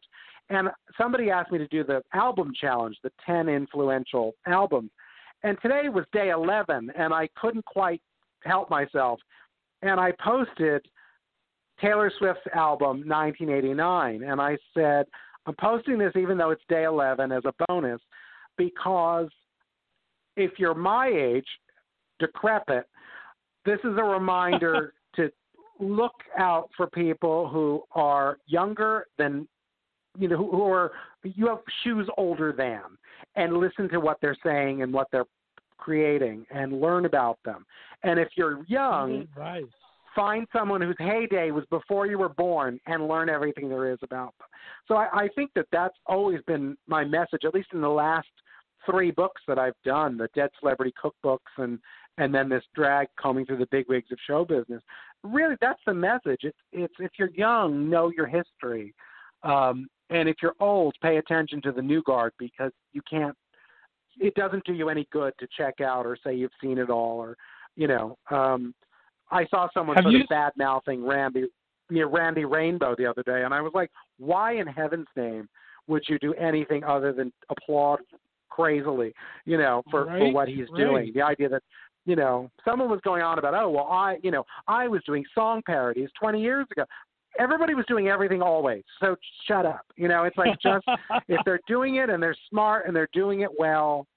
And 0.49 0.69
somebody 0.97 1.29
asked 1.29 1.51
me 1.51 1.57
to 1.57 1.67
do 1.67 1.83
the 1.83 2.01
album 2.13 2.51
challenge, 2.59 2.97
the 3.03 3.11
10 3.25 3.49
influential 3.49 4.33
albums. 4.45 4.91
And 5.43 5.57
today 5.61 5.89
was 5.89 6.05
day 6.13 6.29
11, 6.29 6.91
and 6.97 7.13
I 7.13 7.27
couldn't 7.35 7.65
quite 7.65 8.01
help 8.43 8.69
myself. 8.69 9.19
And 9.81 9.99
I 9.99 10.13
posted 10.23 10.85
Taylor 11.81 12.11
Swift's 12.17 12.47
album 12.55 13.03
1989, 13.07 14.23
and 14.23 14.41
I 14.41 14.57
said, 14.73 15.05
I'm 15.45 15.55
posting 15.59 15.97
this 15.97 16.13
even 16.15 16.37
though 16.37 16.51
it's 16.51 16.63
day 16.69 16.83
11 16.83 17.31
as 17.31 17.43
a 17.45 17.53
bonus 17.67 18.01
because 18.57 19.29
if 20.37 20.51
you're 20.57 20.75
my 20.75 21.07
age, 21.07 21.47
decrepit, 22.19 22.85
this 23.65 23.79
is 23.79 23.97
a 23.97 24.03
reminder 24.03 24.93
to 25.15 25.29
look 25.79 26.13
out 26.39 26.69
for 26.77 26.87
people 26.87 27.49
who 27.49 27.83
are 27.91 28.37
younger 28.45 29.07
than 29.17 29.47
you 30.17 30.27
know 30.27 30.37
who, 30.37 30.49
who 30.49 30.63
are 30.63 30.91
you 31.23 31.47
have 31.47 31.59
shoes 31.83 32.07
older 32.17 32.51
than 32.51 32.81
and 33.35 33.57
listen 33.57 33.87
to 33.89 33.99
what 33.99 34.17
they're 34.21 34.37
saying 34.43 34.81
and 34.81 34.91
what 34.91 35.07
they're 35.11 35.25
creating 35.77 36.45
and 36.49 36.81
learn 36.81 37.05
about 37.05 37.37
them 37.45 37.63
and 38.01 38.19
if 38.19 38.29
you're 38.35 38.63
young 38.67 39.21
advice. 39.21 39.63
find 40.15 40.47
someone 40.51 40.81
whose 40.81 40.95
heyday 40.97 41.51
was 41.51 41.63
before 41.69 42.07
you 42.07 42.17
were 42.17 42.29
born 42.29 42.79
and 42.87 43.07
learn 43.07 43.29
everything 43.29 43.69
there 43.69 43.91
is 43.91 43.99
about 44.01 44.33
them. 44.39 44.47
So 44.87 44.95
I, 44.95 45.07
I 45.13 45.27
think 45.35 45.51
that 45.55 45.67
that's 45.71 45.95
always 46.07 46.39
been 46.47 46.75
my 46.87 47.05
message, 47.05 47.41
at 47.45 47.53
least 47.53 47.69
in 47.73 47.81
the 47.81 47.87
last 47.87 48.27
three 48.89 49.11
books 49.11 49.41
that 49.47 49.59
I've 49.59 49.75
done, 49.83 50.17
the 50.17 50.29
Dead 50.33 50.49
Celebrity 50.59 50.93
Cookbooks 51.03 51.37
and 51.57 51.79
and 52.19 52.33
then 52.33 52.49
this 52.49 52.63
drag 52.73 53.07
combing 53.19 53.45
through 53.45 53.57
the 53.59 53.67
bigwigs 53.67 54.11
of 54.11 54.17
show 54.25 54.43
business. 54.43 54.81
Really, 55.23 55.55
that's 55.61 55.79
the 55.85 55.93
message. 55.93 56.39
It's 56.41 56.57
it's 56.71 56.93
if 56.99 57.11
you're 57.19 57.29
young, 57.29 57.89
know 57.89 58.09
your 58.09 58.25
history, 58.25 58.93
um, 59.43 59.87
and 60.09 60.27
if 60.27 60.37
you're 60.41 60.55
old, 60.59 60.95
pay 61.01 61.17
attention 61.17 61.61
to 61.63 61.71
the 61.71 61.81
new 61.81 62.01
guard 62.03 62.33
because 62.39 62.71
you 62.93 63.01
can't. 63.09 63.35
It 64.19 64.33
doesn't 64.33 64.65
do 64.65 64.73
you 64.73 64.89
any 64.89 65.07
good 65.11 65.33
to 65.39 65.47
check 65.55 65.79
out 65.79 66.07
or 66.07 66.17
say 66.23 66.33
you've 66.33 66.51
seen 66.61 66.79
it 66.79 66.89
all 66.89 67.19
or 67.19 67.37
you 67.75 67.87
know. 67.87 68.17
Um, 68.31 68.73
I 69.29 69.45
saw 69.47 69.67
someone 69.73 69.97
sort 70.01 70.13
you- 70.13 70.21
of 70.21 70.29
bad 70.29 70.53
mouthing 70.57 71.05
Randy 71.05 71.45
you 71.89 72.01
know, 72.01 72.09
Randy 72.09 72.45
Rainbow 72.45 72.95
the 72.97 73.05
other 73.05 73.23
day, 73.23 73.43
and 73.43 73.53
I 73.53 73.61
was 73.61 73.71
like, 73.73 73.91
why 74.17 74.53
in 74.53 74.67
heaven's 74.67 75.07
name 75.15 75.47
would 75.87 76.03
you 76.07 76.19
do 76.19 76.33
anything 76.33 76.83
other 76.83 77.13
than 77.13 77.31
applaud 77.49 77.99
crazily, 78.49 79.13
you 79.45 79.57
know, 79.57 79.83
for 79.89 80.05
for 80.05 80.31
what 80.31 80.47
he's 80.47 80.67
right. 80.71 80.77
doing? 80.77 81.11
The 81.13 81.21
idea 81.21 81.49
that 81.49 81.63
you 82.05 82.15
know 82.15 82.49
someone 82.65 82.89
was 82.89 82.99
going 83.03 83.21
on 83.21 83.39
about, 83.39 83.53
oh 83.53 83.69
well, 83.69 83.87
I 83.89 84.17
you 84.23 84.31
know 84.31 84.43
I 84.67 84.87
was 84.87 85.01
doing 85.05 85.23
song 85.33 85.61
parodies 85.65 86.09
20 86.19 86.41
years 86.41 86.65
ago. 86.71 86.83
Everybody 87.39 87.75
was 87.75 87.85
doing 87.87 88.07
everything 88.07 88.41
always, 88.41 88.83
so 88.99 89.15
shut 89.47 89.65
up. 89.65 89.85
You 89.95 90.07
know, 90.07 90.23
it's 90.23 90.37
like 90.37 90.59
just 90.61 90.85
if 91.27 91.39
they're 91.45 91.59
doing 91.67 91.95
it 91.95 92.09
and 92.09 92.21
they're 92.21 92.35
smart 92.49 92.87
and 92.87 92.95
they're 92.95 93.09
doing 93.13 93.41
it 93.41 93.49
well, 93.59 94.07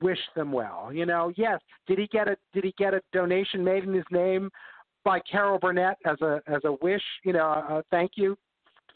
wish 0.00 0.18
them 0.34 0.52
well. 0.52 0.90
You 0.92 1.06
know, 1.06 1.32
yes. 1.36 1.60
Did 1.86 1.98
he 1.98 2.06
get 2.08 2.28
a 2.28 2.36
Did 2.52 2.64
he 2.64 2.74
get 2.78 2.94
a 2.94 3.00
donation 3.12 3.62
made 3.62 3.84
in 3.84 3.94
his 3.94 4.04
name 4.10 4.50
by 5.04 5.20
Carol 5.30 5.58
Burnett 5.58 5.96
as 6.04 6.20
a 6.22 6.40
as 6.46 6.62
a 6.64 6.72
wish? 6.82 7.02
You 7.24 7.34
know, 7.34 7.46
a, 7.46 7.76
a 7.76 7.82
thank 7.90 8.12
you 8.16 8.36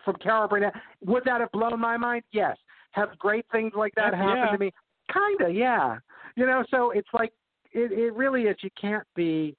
from 0.04 0.16
Carol 0.16 0.48
Burnett. 0.48 0.74
Would 1.04 1.24
that 1.24 1.40
have 1.40 1.52
blown 1.52 1.78
my 1.78 1.96
mind? 1.96 2.22
Yes. 2.32 2.56
Have 2.92 3.18
great 3.18 3.46
things 3.52 3.72
like 3.76 3.94
that 3.96 4.14
happen 4.14 4.36
yeah. 4.36 4.52
to 4.52 4.58
me? 4.58 4.72
Kinda, 5.12 5.52
yeah. 5.52 5.98
You 6.36 6.46
know, 6.46 6.64
so 6.70 6.90
it's 6.90 7.08
like 7.12 7.32
it, 7.72 7.92
it 7.92 8.14
really 8.14 8.42
is. 8.42 8.56
You 8.62 8.70
can't 8.80 9.06
be 9.14 9.56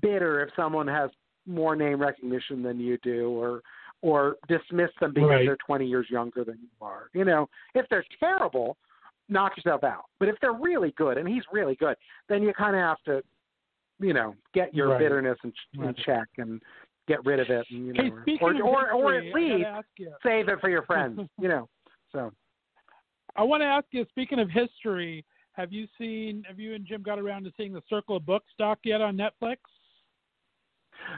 bitter 0.00 0.42
if 0.42 0.50
someone 0.56 0.86
has 0.86 1.10
more 1.46 1.76
name 1.76 2.00
recognition 2.00 2.62
than 2.62 2.78
you 2.78 2.98
do, 3.02 3.30
or 3.30 3.62
or 4.02 4.36
dismiss 4.48 4.90
them 5.00 5.12
because 5.12 5.28
Right. 5.30 5.46
they're 5.46 5.56
20 5.64 5.86
years 5.86 6.10
younger 6.10 6.44
than 6.44 6.58
you 6.60 6.68
are. 6.80 7.08
You 7.14 7.24
know, 7.24 7.48
if 7.74 7.88
they're 7.88 8.04
terrible, 8.18 8.76
knock 9.28 9.56
yourself 9.56 9.84
out. 9.84 10.06
But 10.18 10.28
if 10.28 10.34
they're 10.40 10.52
really 10.52 10.90
good, 10.96 11.18
and 11.18 11.28
he's 11.28 11.44
really 11.52 11.76
good, 11.76 11.96
then 12.28 12.42
you 12.42 12.52
kind 12.52 12.74
of 12.74 12.82
have 12.82 13.02
to, 13.04 13.22
you 14.00 14.12
know, 14.12 14.34
get 14.54 14.74
your 14.74 14.88
Right. 14.88 14.98
bitterness 14.98 15.38
in, 15.44 15.52
in 15.74 15.86
Right. 15.86 15.96
check 15.98 16.28
and 16.38 16.60
get 17.06 17.24
rid 17.24 17.38
of 17.40 17.50
it, 17.50 17.66
and 17.70 17.86
you 17.86 17.92
know, 17.92 18.22
Hey, 18.26 18.38
or 18.40 18.54
or, 18.54 18.62
or, 18.62 18.92
or 18.92 19.14
at 19.14 19.34
least 19.34 19.68
save 20.22 20.48
it 20.48 20.60
for 20.60 20.68
your 20.68 20.82
friends. 20.82 21.20
you 21.38 21.48
know, 21.48 21.68
so. 22.10 22.32
I 23.36 23.42
want 23.42 23.62
to 23.62 23.66
ask 23.66 23.86
you. 23.90 24.04
Speaking 24.10 24.38
of 24.38 24.50
history, 24.50 25.24
have 25.52 25.72
you 25.72 25.86
seen? 25.98 26.44
Have 26.46 26.58
you 26.58 26.74
and 26.74 26.86
Jim 26.86 27.02
got 27.02 27.18
around 27.18 27.44
to 27.44 27.52
seeing 27.56 27.72
the 27.72 27.82
Circus 27.88 28.16
of 28.16 28.26
Books 28.26 28.52
doc 28.58 28.78
yet 28.84 29.00
on 29.00 29.16
Netflix? 29.16 29.56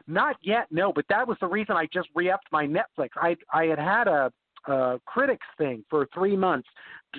Not 0.06 0.36
yet, 0.42 0.66
no. 0.70 0.92
But 0.92 1.04
that 1.08 1.26
was 1.26 1.36
the 1.40 1.46
reason 1.46 1.76
I 1.76 1.86
just 1.92 2.08
re-upped 2.14 2.46
my 2.50 2.66
Netflix. 2.66 3.10
I 3.16 3.36
I 3.52 3.66
had 3.66 3.78
had 3.78 4.08
a, 4.08 4.32
critics 5.04 5.46
thing 5.58 5.84
for 5.90 6.08
three 6.14 6.36
months 6.36 6.66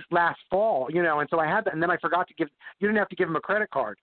last 0.09 0.39
fall, 0.49 0.87
you 0.89 1.03
know, 1.03 1.19
and 1.19 1.29
so 1.29 1.39
I 1.39 1.45
had 1.45 1.63
that, 1.65 1.73
and 1.73 1.83
then 1.83 1.91
I 1.91 1.97
forgot 1.97 2.27
to 2.27 2.33
give. 2.33 2.47
You 2.79 2.87
didn't 2.87 2.97
have 2.97 3.09
to 3.09 3.15
give 3.15 3.27
them 3.27 3.35
a 3.35 3.41
credit 3.41 3.69
card, 3.69 3.99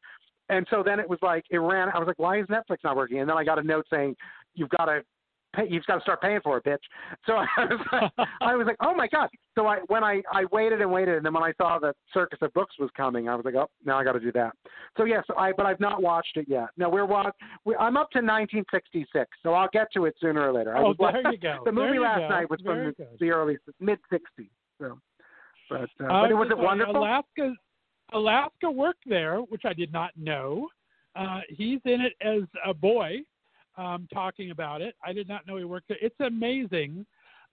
and 0.48 0.64
so 0.70 0.82
then 0.84 1.00
it 1.00 1.08
was 1.08 1.18
like 1.22 1.44
it 1.50 1.58
ran. 1.58 1.88
I 1.92 1.98
was 1.98 2.06
like, 2.06 2.20
why 2.20 2.40
is 2.40 2.46
Netflix 2.46 2.78
not 2.84 2.96
working? 2.96 3.18
And 3.18 3.28
then 3.28 3.36
I 3.36 3.42
got 3.42 3.58
a 3.58 3.62
note 3.62 3.86
saying 3.90 4.14
you've 4.54 4.70
got 4.70 4.84
to. 4.84 5.02
Pay, 5.54 5.66
you've 5.68 5.84
got 5.86 5.96
to 5.96 6.00
start 6.00 6.20
paying 6.22 6.40
for 6.42 6.56
it, 6.56 6.64
bitch. 6.64 6.78
So 7.26 7.34
I 7.56 7.64
was 7.64 7.80
like, 7.92 8.28
I 8.40 8.56
was 8.56 8.66
like, 8.66 8.76
oh 8.80 8.94
my 8.94 9.08
god. 9.08 9.28
So 9.54 9.66
I 9.66 9.78
when 9.88 10.02
I 10.02 10.22
I 10.32 10.44
waited 10.50 10.80
and 10.80 10.90
waited, 10.90 11.16
and 11.16 11.26
then 11.26 11.34
when 11.34 11.42
I 11.42 11.52
saw 11.58 11.78
that 11.80 11.94
Circus 12.12 12.38
of 12.42 12.52
Books 12.54 12.74
was 12.78 12.90
coming, 12.96 13.28
I 13.28 13.34
was 13.34 13.44
like, 13.44 13.54
oh, 13.54 13.68
now 13.84 13.98
I 13.98 14.04
got 14.04 14.12
to 14.12 14.20
do 14.20 14.32
that. 14.32 14.52
So 14.96 15.04
yes, 15.04 15.24
I 15.36 15.52
but 15.52 15.66
I've 15.66 15.80
not 15.80 16.02
watched 16.02 16.36
it 16.36 16.46
yet. 16.48 16.68
No, 16.76 16.88
we're 16.88 17.06
watch. 17.06 17.34
We, 17.64 17.76
I'm 17.76 17.96
up 17.96 18.10
to 18.12 18.18
1966, 18.18 19.30
so 19.42 19.54
I'll 19.54 19.68
get 19.72 19.88
to 19.94 20.06
it 20.06 20.14
sooner 20.20 20.48
or 20.48 20.52
later. 20.52 20.76
I 20.76 20.80
oh, 20.80 20.94
was 20.98 21.12
there 21.22 21.32
you 21.32 21.38
go. 21.42 21.60
the 21.64 21.72
movie 21.72 21.98
last 21.98 22.20
go. 22.20 22.28
night 22.28 22.50
was 22.50 22.60
from 22.64 22.94
the, 22.98 23.06
the 23.20 23.30
early 23.30 23.58
mid 23.80 23.98
60s. 24.12 24.48
So, 24.80 24.98
but 25.68 25.82
uh, 25.82 25.86
but 25.98 26.32
was 26.32 26.48
just 26.48 26.58
it 26.60 26.64
wonderful? 26.64 26.96
Alaska, 26.96 27.54
Alaska 28.12 28.70
worked 28.70 29.04
there, 29.06 29.38
which 29.38 29.62
I 29.64 29.72
did 29.72 29.92
not 29.92 30.10
know. 30.16 30.68
Uh, 31.14 31.40
he's 31.48 31.80
in 31.84 32.00
it 32.00 32.14
as 32.22 32.42
a 32.66 32.72
boy, 32.72 33.18
um, 33.76 34.08
talking 34.12 34.50
about 34.50 34.82
it. 34.82 34.94
I 35.04 35.12
did 35.12 35.28
not 35.28 35.46
know 35.46 35.56
he 35.56 35.64
worked 35.64 35.88
there. 35.88 35.98
It's 36.00 36.20
amazing. 36.20 37.06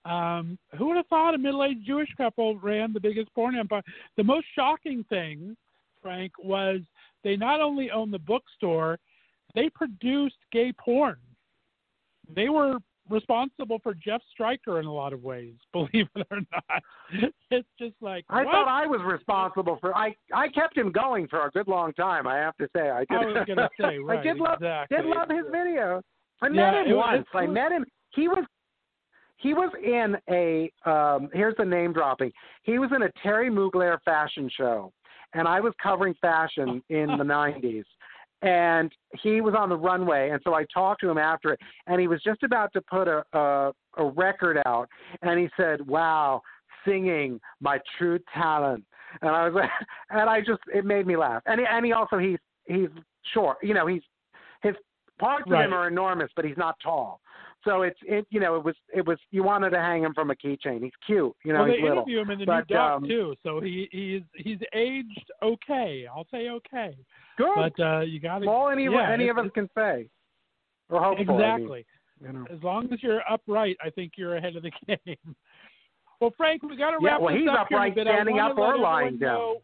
Um, 0.05 0.57
who 0.78 0.88
would 0.88 0.97
have 0.97 1.07
thought 1.07 1.36
a 1.36 1.38
middle-aged 1.38 1.86
Jewish 1.86 2.09
couple 2.17 2.57
ran 2.57 2.93
the 2.93 2.99
biggest 2.99 3.34
porn 3.34 3.55
empire? 3.55 3.84
The 4.17 4.24
most 4.24 4.45
shocking 4.55 5.03
thing, 5.09 5.57
Frank, 6.01 6.32
was 6.41 6.80
they 7.24 7.36
not 7.36 7.61
only 7.61 7.91
owned 7.91 8.13
the 8.13 8.20
bookstore, 8.20 8.97
they 9.55 9.70
produced 9.70 10.38
gay 10.51 10.72
porn. 10.74 11.17
They 12.34 12.49
were 12.49 12.78
responsible 13.10 13.80
for 13.82 13.93
Jeff 13.93 14.22
Stryker 14.32 14.80
in 14.80 14.86
a 14.86 14.93
lot 14.93 15.14
of 15.14 15.24
ways, 15.24 15.53
believe 15.74 16.07
it 16.16 16.28
or 16.32 16.39
not. 16.51 16.84
It's 17.51 17.68
just 17.80 17.95
like 18.01 18.26
I 18.30 18.43
what? 18.45 18.51
thought 18.51 18.68
I 18.68 18.86
was 18.88 19.01
responsible 19.05 19.78
for. 19.82 19.95
I 19.95 20.16
I 20.34 20.47
kept 20.49 20.78
him 20.78 20.91
going 20.91 21.28
for 21.28 21.45
a 21.45 21.51
good 21.51 21.68
long 21.68 21.93
time. 21.93 22.28
I 22.28 22.38
have 22.38 22.55
to 22.57 22.68
say, 22.76 22.89
I 22.89 22.99
did. 22.99 23.12
I 23.12 23.26
was 23.26 23.45
gonna 23.47 23.70
say, 23.82 23.97
right? 23.97 24.20
I 24.20 24.24
did 24.24 24.38
love 24.38 24.57
exactly. 24.62 24.97
did 24.97 25.05
love 25.07 25.30
his 25.30 25.45
video. 25.51 26.01
I 26.41 26.49
met 26.49 26.74
it 26.74 26.88
him 26.88 26.95
was- 26.97 27.05
once. 27.16 27.28
I 27.34 27.47
met 27.47 27.72
him. 27.72 27.86
He 28.16 28.28
was 28.28 28.45
he 29.38 29.53
was 29.53 29.72
in 29.84 30.18
a 30.30 30.72
um 30.89 31.30
here's 31.34 31.55
the 31.57 31.66
name 31.66 31.93
dropping. 31.93 32.32
He 32.64 32.78
was 32.80 32.89
in 32.95 33.03
a 33.03 33.10
Thierry 33.24 33.49
Mugler 33.49 33.97
fashion 34.03 34.49
show, 34.55 34.91
and 35.34 35.47
I 35.47 35.60
was 35.60 35.74
covering 35.82 36.14
fashion 36.22 36.82
in 36.89 37.07
the 37.18 37.24
'90s. 37.24 37.84
And 38.41 38.91
he 39.21 39.41
was 39.41 39.53
on 39.57 39.67
the 39.67 39.75
runway, 39.75 40.29
and 40.29 40.39
so 40.45 40.53
I 40.53 40.65
talked 40.73 41.01
to 41.01 41.09
him 41.09 41.17
after 41.17 41.51
it, 41.53 41.59
and 41.87 41.99
he 41.99 42.07
was 42.07 42.21
just 42.23 42.43
about 42.43 42.71
to 42.73 42.81
put 42.81 43.07
a 43.07 43.23
a, 43.33 43.73
a 43.97 44.05
record 44.05 44.61
out, 44.65 44.87
and 45.21 45.37
he 45.39 45.49
said, 45.57 45.85
"Wow, 45.85 46.41
singing 46.85 47.41
my 47.59 47.79
true 47.97 48.19
talent," 48.33 48.85
and 49.21 49.31
I 49.31 49.45
was 49.45 49.53
like, 49.53 49.69
and 50.09 50.29
I 50.29 50.39
just 50.39 50.61
it 50.73 50.85
made 50.85 51.05
me 51.05 51.17
laugh, 51.17 51.43
and 51.47 51.59
he, 51.59 51.65
and 51.69 51.85
he 51.85 51.91
also 51.91 52.17
he's 52.17 52.39
he's 52.65 52.87
short, 53.33 53.57
you 53.61 53.73
know, 53.73 53.87
he's 53.87 54.03
his 54.61 54.75
parts 55.19 55.45
of 55.45 55.59
him 55.59 55.73
are 55.73 55.87
enormous, 55.87 56.31
but 56.35 56.45
he's 56.45 56.57
not 56.57 56.75
tall. 56.81 57.19
So 57.66 57.82
it's 57.82 57.99
it 58.03 58.26
you 58.30 58.39
know 58.39 58.55
it 58.55 58.64
was 58.64 58.76
it 58.93 59.05
was 59.05 59.18
you 59.32 59.43
wanted 59.43 59.72
to 59.72 59.80
hang 59.80 60.03
him 60.03 60.14
from 60.14 60.32
a 60.32 60.36
keychain. 60.36 60.82
He's 60.84 60.91
cute, 61.05 61.36
you 61.43 61.51
know 61.53 61.60
well, 61.60 61.68
they 61.68 61.74
he's 61.76 61.84
little. 61.84 61.97
interview 61.97 62.20
him 62.22 62.30
in 62.32 62.39
the 62.39 62.45
But, 62.45 62.70
new 62.70 62.76
doc 62.76 62.91
um, 63.03 63.07
too, 63.07 63.36
so 63.43 63.60
he 63.60 63.89
he's 63.91 64.22
he's 64.36 64.60
aged 64.74 65.32
okay. 65.43 66.05
I'll 66.14 66.28
say 66.32 66.49
okay, 66.49 66.95
Good. 67.38 67.55
but 67.55 67.84
uh, 67.84 67.99
you 68.01 68.20
got 68.22 68.39
to 68.39 68.47
all 68.49 68.70
any 68.70 68.86
yeah, 68.86 69.12
any 69.12 69.28
of 69.28 69.38
us 69.38 69.47
can 69.53 69.70
say. 69.76 70.07
Or 70.89 71.03
hopeful. 71.03 71.36
I 71.36 71.38
mean, 71.38 71.39
exactly. 71.41 71.86
you 72.22 72.34
know. 72.34 72.45
As 72.51 72.64
long 72.64 72.91
as 72.91 73.03
you're 73.03 73.22
upright, 73.30 73.78
I 73.86 73.89
think 73.91 74.14
you're 74.16 74.38
ahead 74.38 74.55
of 74.55 74.64
the 74.64 74.72
game. 74.88 75.36
Well, 76.20 76.34
Frank, 76.38 76.64
we 76.64 76.76
got 76.78 76.91
to 76.91 76.97
Yeah, 77.01 77.10
wrap 77.12 77.22
well, 77.22 77.34
this 77.34 77.41
he's 77.41 77.49
up 77.49 77.68
here 77.70 77.84
in 77.86 77.91
a 77.91 77.95
bit. 77.95 78.07
Standing 78.07 78.39
up 78.39 78.57
or 78.57 78.78
lying 78.78 79.18
down. 79.20 79.38
know- 79.38 79.62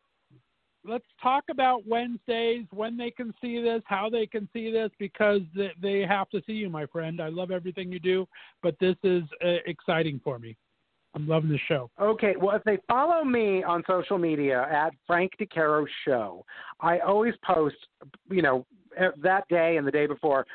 let's 0.88 1.06
talk 1.22 1.46
about 1.50 1.88
Wednesdays, 1.88 2.66
when 2.72 2.98
they 2.98 3.12
can 3.12 3.34
see 3.42 3.62
this, 3.62 3.82
how 3.86 4.10
they 4.10 4.26
can 4.26 4.48
see 4.54 4.72
this, 4.72 4.90
because 5.00 5.42
they, 5.82 6.06
have 6.08 6.30
to 6.30 6.42
see 6.46 6.54
you, 6.54 6.70
my 6.70 6.86
friend. 6.86 7.22
I 7.22 7.30
love 7.30 7.52
everything 7.52 7.92
you 7.92 8.00
do, 8.00 8.28
but 8.62 8.76
this 8.80 8.96
is 9.04 9.24
uh, 9.44 9.58
exciting 9.66 10.22
for 10.24 10.40
me. 10.40 10.56
I'm 11.16 11.28
loving 11.28 11.50
the 11.50 11.60
show. 11.68 11.90
Okay, 12.00 12.36
well, 12.38 12.56
if 12.56 12.64
they 12.64 12.78
follow 12.90 13.24
me 13.24 13.64
on 13.64 13.84
social 13.88 14.18
media 14.18 14.68
at 14.70 14.94
Frank 15.08 15.32
DeCaro 15.40 15.86
Show, 16.04 16.46
I 16.82 17.00
always 17.00 17.34
post, 17.44 17.78
you 18.30 18.42
know, 18.42 18.66
that 19.24 19.48
day 19.48 19.78
and 19.78 19.88
the 19.88 19.92
day 19.92 20.08
before 20.08 20.46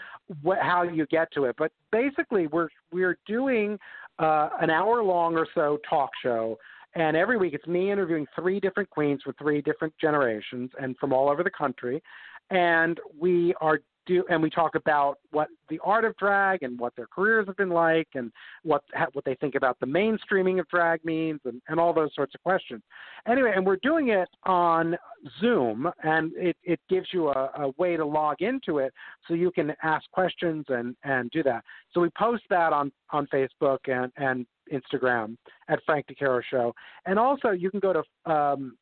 wh- 0.45 0.61
how 0.61 0.83
you 0.83 1.07
get 1.07 1.33
to 1.33 1.45
it. 1.45 1.57
But 1.59 1.73
basically, 1.93 2.47
we're 2.47 2.69
we're 2.93 3.19
doing 3.27 3.79
uh, 4.19 4.51
an 4.61 4.71
hour 4.71 5.03
long 5.03 5.35
or 5.37 5.47
so 5.55 5.79
talk 5.89 6.11
show. 6.23 6.59
And 6.95 7.17
every 7.17 7.37
week 7.37 7.55
it's 7.55 7.67
me 7.67 7.93
interviewing 7.93 8.27
three 8.35 8.59
different 8.61 8.91
queens 8.91 9.23
from 9.23 9.35
three 9.35 9.63
different 9.63 9.95
generations 10.01 10.71
and 10.81 10.97
from 10.99 11.13
all 11.13 11.31
over 11.31 11.43
the 11.43 11.51
country. 11.51 12.03
And 12.51 12.99
we 13.17 13.55
are 13.61 13.81
do 14.07 14.25
and 14.31 14.43
we 14.43 14.51
talk 14.51 14.75
about 14.75 15.19
what 15.31 15.49
the 15.69 15.79
art 15.85 16.05
of 16.05 16.17
drag 16.17 16.63
and 16.63 16.79
what 16.79 16.95
their 16.97 17.07
careers 17.07 17.47
have 17.47 17.57
been 17.57 17.71
like 17.71 18.09
and 18.15 18.33
what 18.63 18.83
what 19.13 19.25
they 19.25 19.35
think 19.37 19.55
about 19.55 19.79
the 19.81 19.87
mainstreaming 19.87 20.61
of 20.61 20.69
drag 20.69 21.05
means 21.05 21.41
and, 21.45 21.61
and 21.69 21.79
all 21.79 21.93
those 21.93 22.15
sorts 22.15 22.35
of 22.35 22.43
questions. 22.43 22.83
Anyway, 23.27 23.53
and 23.55 23.65
we're 23.65 23.77
doing 23.77 24.09
it 24.09 24.29
on 24.45 24.97
Zoom 25.41 25.91
and 26.03 26.33
it, 26.35 26.57
it 26.63 26.81
gives 26.89 27.09
you 27.13 27.29
a, 27.29 27.51
a 27.59 27.73
way 27.79 27.97
to 27.97 28.05
log 28.05 28.41
into 28.41 28.79
it 28.79 28.93
so 29.27 29.35
you 29.35 29.51
can 29.51 29.73
ask 29.83 30.11
questions 30.11 30.65
and, 30.69 30.97
and 31.05 31.31
do 31.31 31.43
that. 31.43 31.63
So 31.93 32.01
we 32.01 32.11
post 32.19 32.45
that 32.51 32.73
on, 32.73 32.91
on 33.11 33.27
Facebook 33.27 33.79
and, 33.87 34.11
and 34.17 34.47
Instagram 34.73 35.37
at 35.69 35.81
Frank 35.85 36.07
DeCaro 36.07 36.41
Show. 36.51 36.75
And 37.07 37.19
also 37.19 37.51
you 37.51 37.71
can 37.71 37.81
go 37.81 37.93
to 37.93 38.33
um, 38.33 38.77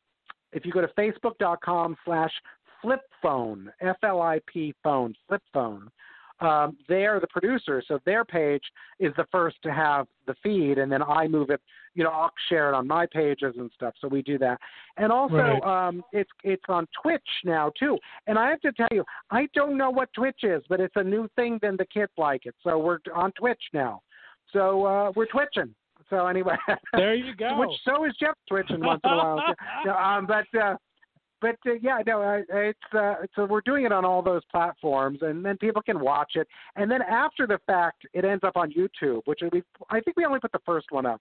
if 0.53 0.65
you 0.65 0.73
go 0.73 0.81
to 0.81 0.89
facebook.com 0.89 1.97
slash 2.05 2.33
flip 2.83 3.01
phone, 3.23 3.71
F 3.81 3.97
L 4.03 4.21
I 4.23 4.41
P 4.47 4.75
phone, 4.83 5.15
flip 5.27 5.43
phone. 5.53 5.91
Um, 6.41 6.77
they're 6.89 7.19
the 7.19 7.27
producer, 7.27 7.83
so 7.89 7.99
their 8.07 8.25
page 8.25 8.63
is 9.01 9.13
the 9.17 9.25
first 9.33 9.57
to 9.65 9.73
have 9.73 10.07
the 10.29 10.37
feed, 10.41 10.79
and 10.79 10.91
then 10.91 11.03
I 11.03 11.27
move 11.27 11.51
it. 11.51 11.61
You 11.95 12.05
know, 12.05 12.11
I'll 12.11 12.31
share 12.49 12.69
it 12.73 12.77
on 12.77 12.87
my 12.87 13.07
pages 13.13 13.57
and 13.59 13.69
stuff. 13.75 13.95
So 14.01 14.07
we 14.07 14.23
do 14.23 14.39
that, 14.39 14.61
and 14.99 15.11
also 15.11 15.35
Right. 15.35 15.63
um, 15.89 16.05
it's 16.13 16.31
it's 16.45 16.63
on 16.69 16.87
Twitch 17.03 17.29
now 17.45 17.73
too. 17.77 17.99
And 18.29 18.39
I 18.39 18.51
have 18.51 18.61
to 18.61 18.71
tell 18.73 18.87
you, 18.93 19.05
I 19.33 19.49
don't 19.53 19.77
know 19.77 19.91
what 19.91 20.13
Twitch 20.13 20.45
is, 20.45 20.63
but 20.69 20.79
it's 20.79 20.95
a 20.95 21.03
new 21.03 21.29
thing. 21.35 21.59
Then 21.61 21.77
the 21.77 21.87
kids 21.87 22.13
like 22.17 22.47
it, 22.47 22.55
so 22.63 22.79
we're 22.79 23.01
on 23.17 23.33
Twitch 23.33 23.63
now. 23.73 24.03
So 24.53 24.87
uh, 24.87 25.13
we're 25.17 25.27
twitching. 25.27 25.75
So 26.09 26.29
anyway, 26.29 26.55
There 26.93 27.15
you 27.17 27.35
go. 27.37 27.59
which 27.59 27.71
so 27.85 28.05
is 28.05 28.15
Jeff 28.21 28.37
twitching 28.49 28.79
once 28.81 29.01
in 29.05 29.11
a 29.11 29.17
while. 29.17 29.43
No, 29.85 29.93
um, 29.95 30.27
but 30.27 30.47
uh, 30.57 30.77
but 31.41 31.57
uh, 31.67 31.75
yeah, 31.81 32.01
no, 32.07 32.23
uh, 32.23 32.43
it's 32.51 32.79
uh, 32.93 33.15
so 33.35 33.45
we're 33.45 33.61
doing 33.61 33.85
it 33.85 33.93
on 33.93 34.05
all 34.05 34.23
those 34.23 34.43
platforms, 34.51 35.21
and 35.23 35.45
then 35.45 35.57
people 35.59 35.83
can 35.83 36.01
watch 36.01 36.33
it. 36.35 36.49
And 36.77 36.91
then 36.91 37.03
after 37.03 37.47
the 37.47 37.61
fact, 37.67 38.07
it 38.13 38.25
ends 38.25 38.45
up 38.45 38.57
on 38.57 38.73
YouTube, 38.73 39.23
which 39.27 39.41
we 39.53 39.63
I 39.91 40.01
think 40.01 40.17
we 40.17 40.25
only 40.25 40.41
put 40.41 40.53
the 40.53 40.61
first 40.67 40.87
one 40.91 41.07
up 41.07 41.21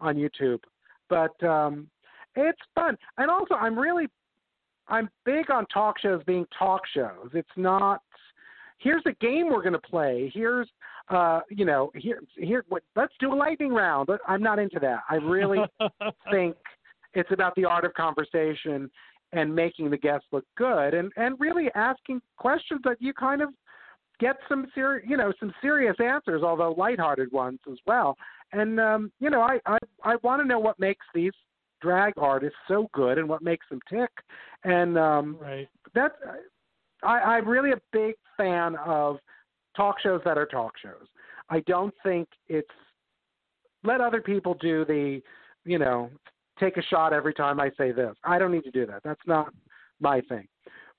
on 0.00 0.16
YouTube, 0.16 0.60
but 1.08 1.42
um, 1.46 1.88
it's 2.34 2.60
fun. 2.74 2.96
And 3.18 3.30
also, 3.30 3.54
I'm 3.54 3.78
really 3.78 4.08
I'm 4.88 5.08
big 5.24 5.50
on 5.50 5.66
talk 5.66 5.98
shows 5.98 6.22
being 6.26 6.46
talk 6.58 6.82
shows. 6.94 7.30
It's 7.34 7.48
not. 7.56 8.02
Here's 8.78 9.02
a 9.06 9.12
game 9.24 9.48
we're 9.48 9.62
going 9.62 9.72
to 9.72 9.78
play. 9.78 10.30
Here's, 10.34 10.68
uh, 11.08 11.40
you 11.48 11.64
know, 11.64 11.90
here, 11.94 12.20
here. 12.36 12.62
What, 12.68 12.82
let's 12.94 13.14
do 13.18 13.32
a 13.32 13.34
lightning 13.34 13.72
round. 13.72 14.06
But 14.06 14.20
I'm 14.28 14.42
not 14.42 14.58
into 14.58 14.78
that. 14.80 15.00
I 15.08 15.14
really 15.14 15.60
think 16.30 16.56
it's 17.14 17.30
about 17.32 17.54
the 17.56 17.64
art 17.64 17.84
of 17.84 17.94
conversation 17.94 18.90
and 19.32 19.54
making 19.54 19.90
the 19.90 19.96
guests 19.96 20.26
look 20.32 20.44
good 20.56 20.94
and 20.94 21.12
and 21.16 21.38
really 21.38 21.68
asking 21.74 22.20
questions 22.36 22.80
that 22.84 22.96
you 23.00 23.12
kind 23.12 23.42
of 23.42 23.50
get 24.18 24.36
some 24.48 24.66
ser- 24.74 25.02
you 25.06 25.16
know 25.16 25.32
some 25.38 25.52
serious 25.60 25.96
answers 26.02 26.42
although 26.42 26.72
lighthearted 26.72 27.30
ones 27.32 27.58
as 27.70 27.78
well 27.86 28.16
and 28.52 28.80
um 28.80 29.10
you 29.20 29.28
know 29.28 29.40
i 29.40 29.58
i 29.66 29.78
i 30.04 30.16
want 30.22 30.40
to 30.40 30.46
know 30.46 30.58
what 30.58 30.78
makes 30.78 31.04
these 31.14 31.32
drag 31.82 32.12
artists 32.16 32.56
so 32.68 32.88
good 32.94 33.18
and 33.18 33.28
what 33.28 33.42
makes 33.42 33.66
them 33.68 33.80
tick 33.90 34.10
and 34.64 34.96
um 34.96 35.36
right. 35.40 35.68
that's 35.94 36.14
I, 37.02 37.18
I'm 37.18 37.48
really 37.48 37.72
a 37.72 37.80
big 37.92 38.14
fan 38.36 38.76
of 38.76 39.18
talk 39.76 40.00
shows 40.00 40.20
that 40.24 40.38
are 40.38 40.46
talk 40.46 40.72
shows. 40.82 41.06
I 41.50 41.60
don't 41.60 41.94
think 42.02 42.28
it's 42.48 42.68
let 43.84 44.00
other 44.00 44.20
people 44.20 44.54
do 44.60 44.84
the, 44.84 45.20
you 45.64 45.78
know, 45.78 46.10
take 46.58 46.76
a 46.76 46.82
shot 46.82 47.12
every 47.12 47.34
time 47.34 47.60
I 47.60 47.70
say 47.76 47.92
this. 47.92 48.14
I 48.24 48.38
don't 48.38 48.52
need 48.52 48.64
to 48.64 48.70
do 48.70 48.86
that. 48.86 49.02
That's 49.04 49.20
not 49.26 49.52
my 50.00 50.20
thing. 50.22 50.46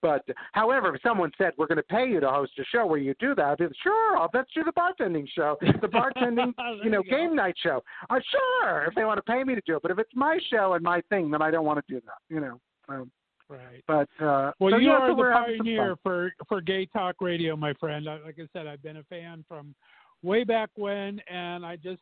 But 0.01 0.23
however, 0.51 0.93
if 0.95 1.01
someone 1.01 1.31
said 1.37 1.53
we're 1.57 1.67
going 1.67 1.77
to 1.77 1.83
pay 1.83 2.07
you 2.07 2.19
to 2.19 2.29
host 2.29 2.51
a 2.59 2.63
show 2.65 2.85
where 2.85 2.99
you 2.99 3.15
do 3.19 3.33
that, 3.35 3.45
I'd 3.45 3.57
be, 3.57 3.65
sure, 3.81 4.17
I'll 4.17 4.27
bet 4.27 4.45
you 4.55 4.63
the 4.63 4.71
bartending 4.71 5.27
show, 5.35 5.57
the 5.61 5.87
bartending, 5.87 6.53
you 6.83 6.91
know, 6.91 7.01
you 7.03 7.09
game 7.09 7.35
night 7.35 7.55
show. 7.61 7.83
Uh, 8.09 8.19
sure, 8.31 8.85
if 8.85 8.95
they 8.95 9.05
want 9.05 9.17
to 9.17 9.23
pay 9.23 9.43
me 9.43 9.55
to 9.55 9.61
do 9.65 9.77
it. 9.77 9.81
But 9.81 9.91
if 9.91 9.97
it's 9.97 10.11
my 10.13 10.37
show 10.51 10.73
and 10.73 10.83
my 10.83 11.01
thing, 11.09 11.31
then 11.31 11.41
I 11.41 11.49
don't 11.49 11.65
want 11.65 11.83
to 11.85 11.93
do 11.93 11.99
that. 12.05 12.33
You 12.33 12.41
know. 12.41 12.59
Um, 12.89 13.11
Right. 13.49 13.81
but 13.87 14.09
uh, 14.21 14.51
Well, 14.59 14.71
so, 14.73 14.77
you 14.77 14.89
yeah, 14.89 14.97
are 14.97 15.09
so 15.09 15.15
the 15.15 15.31
pioneer 15.31 15.95
for 16.03 16.33
for 16.49 16.59
gay 16.59 16.85
talk 16.85 17.15
radio, 17.21 17.55
my 17.55 17.73
friend. 17.75 18.03
Like 18.03 18.37
I 18.37 18.47
said, 18.51 18.67
I've 18.67 18.83
been 18.83 18.97
a 18.97 19.03
fan 19.03 19.45
from 19.47 19.73
way 20.21 20.43
back 20.43 20.69
when, 20.75 21.21
and 21.31 21.65
I 21.65 21.77
just 21.77 22.01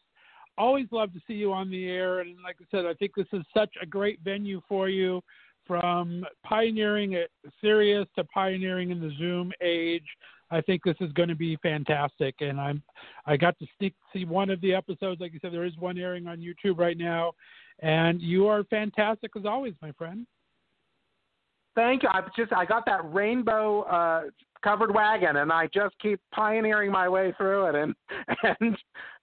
always 0.58 0.88
love 0.92 1.14
to 1.14 1.22
see 1.28 1.34
you 1.34 1.54
on 1.54 1.70
the 1.70 1.90
air. 1.90 2.20
And 2.20 2.36
like 2.44 2.58
I 2.62 2.66
said, 2.72 2.86
I 2.86 2.94
think 2.94 3.14
this 3.16 3.28
is 3.34 3.44
such 3.54 3.74
a 3.82 3.86
great 3.86 4.20
venue 4.24 4.62
for 4.68 4.90
you, 4.90 5.22
from 5.66 6.26
pioneering 6.44 7.16
at 7.16 7.30
Sirius 7.62 8.08
to 8.16 8.24
pioneering 8.26 8.92
in 8.92 9.00
the 9.00 9.12
Zoom 9.18 9.52
age. 9.62 10.06
I 10.52 10.62
think 10.62 10.84
this 10.84 10.96
is 11.02 11.12
going 11.14 11.30
to 11.30 11.36
be 11.36 11.58
fantastic, 11.58 12.36
and 12.40 12.62
I'm 12.62 12.84
I 13.26 13.36
got 13.36 13.58
to 13.60 13.66
sneak 13.78 13.96
see 14.14 14.26
one 14.26 14.52
of 14.52 14.62
the 14.62 14.76
episodes. 14.76 15.20
Like 15.20 15.34
you 15.34 15.40
said, 15.42 15.52
there 15.52 15.66
is 15.66 15.76
one 15.78 15.98
airing 15.98 16.28
on 16.28 16.38
YouTube 16.38 16.78
right 16.78 16.98
now, 16.98 17.34
and 17.80 18.22
you 18.22 18.48
are 18.48 18.64
fantastic 18.66 19.32
as 19.36 19.46
always, 19.46 19.74
my 19.82 19.92
friend. 19.94 20.28
Thank 21.76 22.04
you. 22.04 22.10
I 22.12 22.22
just 22.36 22.54
I 22.54 22.66
got 22.66 22.86
that 22.86 23.14
rainbow 23.14 23.82
uh, 23.82 24.24
covered 24.64 24.94
wagon, 24.94 25.38
and 25.38 25.52
I 25.52 25.68
just 25.74 25.96
keep 26.02 26.20
pioneering 26.34 26.92
my 26.92 27.08
way 27.10 27.34
through 27.38 27.68
it. 27.68 27.76
And 27.76 27.96
and 28.62 28.78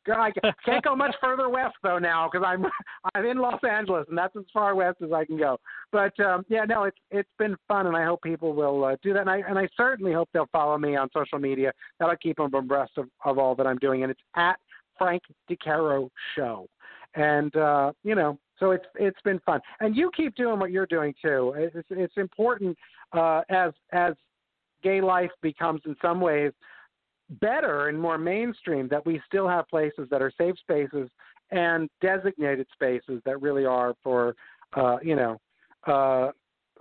I 0.07 0.32
can't 0.64 0.84
go 0.84 0.96
much 0.96 1.14
further 1.20 1.48
west 1.48 1.76
though 1.82 1.98
now 1.98 2.28
because 2.30 2.44
I'm 2.46 2.66
I'm 3.14 3.24
in 3.24 3.38
Los 3.38 3.61
Angeles, 3.68 4.07
and 4.09 4.18
that's 4.18 4.36
as 4.36 4.44
far 4.53 4.74
west 4.74 4.98
as 5.03 5.12
I 5.12 5.24
can 5.24 5.38
go. 5.38 5.59
But 5.90 6.18
um, 6.20 6.44
yeah, 6.48 6.64
no, 6.64 6.84
it's 6.84 6.98
it's 7.11 7.28
been 7.38 7.57
fun, 7.68 7.86
and 7.86 7.96
I 7.96 8.05
hope 8.05 8.22
people 8.22 8.53
will 8.53 8.84
uh, 8.84 8.96
do 9.03 9.12
that. 9.12 9.20
And 9.20 9.30
I 9.30 9.38
and 9.48 9.59
I 9.59 9.68
certainly 9.76 10.12
hope 10.12 10.28
they'll 10.32 10.48
follow 10.53 10.78
me 10.78 10.96
on 10.96 11.09
social 11.12 11.38
media. 11.38 11.72
That'll 11.98 12.16
keep 12.16 12.36
them 12.36 12.53
abreast 12.53 12.92
of, 12.96 13.09
of 13.24 13.38
all 13.38 13.55
that 13.55 13.66
I'm 13.66 13.78
doing. 13.78 14.03
And 14.03 14.11
it's 14.11 14.20
at 14.36 14.59
Frank 14.98 15.22
DeCaro 15.50 16.09
Show, 16.36 16.66
and 17.14 17.55
uh, 17.57 17.92
you 18.05 18.14
know 18.14 18.38
so 18.63 18.71
it's 18.71 18.85
it's 18.95 19.21
been 19.25 19.41
fun, 19.41 19.61
and 19.81 19.97
you 19.97 20.09
keep 20.17 20.37
doing 20.37 20.61
what 20.61 20.71
you're 20.71 20.87
doing 20.87 21.13
too. 21.21 21.53
It's 21.57 21.87
it's 21.91 22.17
important 22.17 22.79
uh, 23.13 23.43
as 23.51 23.73
as 23.93 24.15
gay 24.85 25.01
life 25.01 25.33
becomes 25.43 25.81
in 25.85 25.97
some 26.01 26.21
ways 26.21 26.53
better 27.41 27.89
and 27.89 28.01
more 28.01 28.19
mainstream 28.19 28.87
that 28.89 29.05
we 29.05 29.21
still 29.27 29.49
have 29.49 29.67
places 29.69 30.07
that 30.11 30.23
are 30.23 30.33
safe 30.39 30.55
spaces 30.61 31.09
and 31.51 31.89
designated 32.01 32.67
spaces 32.73 33.21
that 33.25 33.41
really 33.43 33.65
are 33.65 33.95
for 34.03 34.37
uh, 34.77 34.99
you 35.03 35.17
know. 35.17 35.41
Uh, 35.87 36.31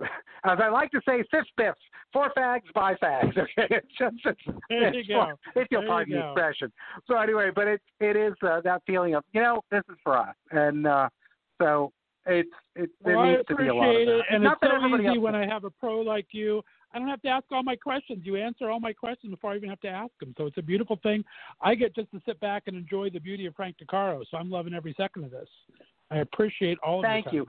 as 0.44 0.58
I 0.62 0.68
like 0.68 0.90
to 0.92 1.00
say, 1.06 1.24
fifth 1.30 1.46
biffs, 1.56 1.80
four 2.12 2.30
fags, 2.36 2.72
by 2.74 2.94
fags. 2.94 3.36
Okay, 3.58 3.66
it's 3.70 3.86
just 3.98 4.16
it's, 4.24 4.40
There 4.68 4.94
you 4.94 5.04
go. 5.04 5.32
if 5.56 5.66
you'll 5.72 5.86
pardon 5.86 6.14
the 6.14 6.28
expression. 6.28 6.72
So 7.08 7.18
anyway, 7.18 7.50
but 7.52 7.66
it 7.66 7.80
it 7.98 8.16
is 8.16 8.34
uh, 8.42 8.60
that 8.60 8.82
feeling 8.86 9.16
of 9.16 9.24
you 9.32 9.42
know 9.42 9.62
this 9.72 9.82
is 9.90 9.96
for 10.04 10.16
us, 10.16 10.36
and 10.52 10.86
uh, 10.86 11.08
so 11.62 11.92
it's 12.26 12.48
it 12.76 12.90
there 13.04 13.16
Well, 13.16 13.26
I 13.26 13.32
needs 13.36 13.48
to 13.48 13.56
be 13.56 13.66
a 13.68 13.74
lot 13.74 13.88
of 13.88 13.90
appreciate 13.90 14.06
that. 14.06 14.18
it, 14.18 14.24
and 14.30 14.44
Not 14.44 14.58
it's 14.62 14.72
so 14.72 15.10
easy 15.10 15.18
when. 15.18 15.34
I 15.34 15.46
have 15.46 15.64
a 15.64 15.70
pro 15.70 16.00
like 16.00 16.26
you. 16.32 16.62
I 16.94 16.98
don't 16.98 17.08
have 17.08 17.22
to 17.22 17.28
ask 17.28 17.44
all 17.50 17.62
my 17.62 17.74
questions. 17.76 18.20
You 18.24 18.36
answer 18.36 18.70
all 18.70 18.78
my 18.78 18.92
questions 18.92 19.30
before 19.30 19.52
I 19.52 19.56
even 19.56 19.70
have 19.70 19.80
to 19.80 19.88
ask 19.88 20.12
them. 20.20 20.34
So 20.36 20.46
it's 20.46 20.58
a 20.58 20.62
beautiful 20.62 20.98
thing. 21.02 21.24
I 21.60 21.74
get 21.74 21.94
just 21.94 22.10
to 22.12 22.20
sit 22.26 22.38
back 22.40 22.64
and 22.66 22.76
enjoy 22.76 23.08
the 23.10 23.18
beauty 23.18 23.46
of 23.46 23.54
Frank 23.56 23.76
DeCaro. 23.82 24.22
So 24.30 24.36
I'm 24.36 24.50
loving 24.50 24.74
every 24.74 24.94
second 24.98 25.24
of 25.24 25.30
this. 25.30 25.48
I 26.10 26.18
appreciate 26.18 26.78
all 26.84 26.98
of 26.98 27.04
you. 27.04 27.08
Thank 27.08 27.32
you. 27.32 27.46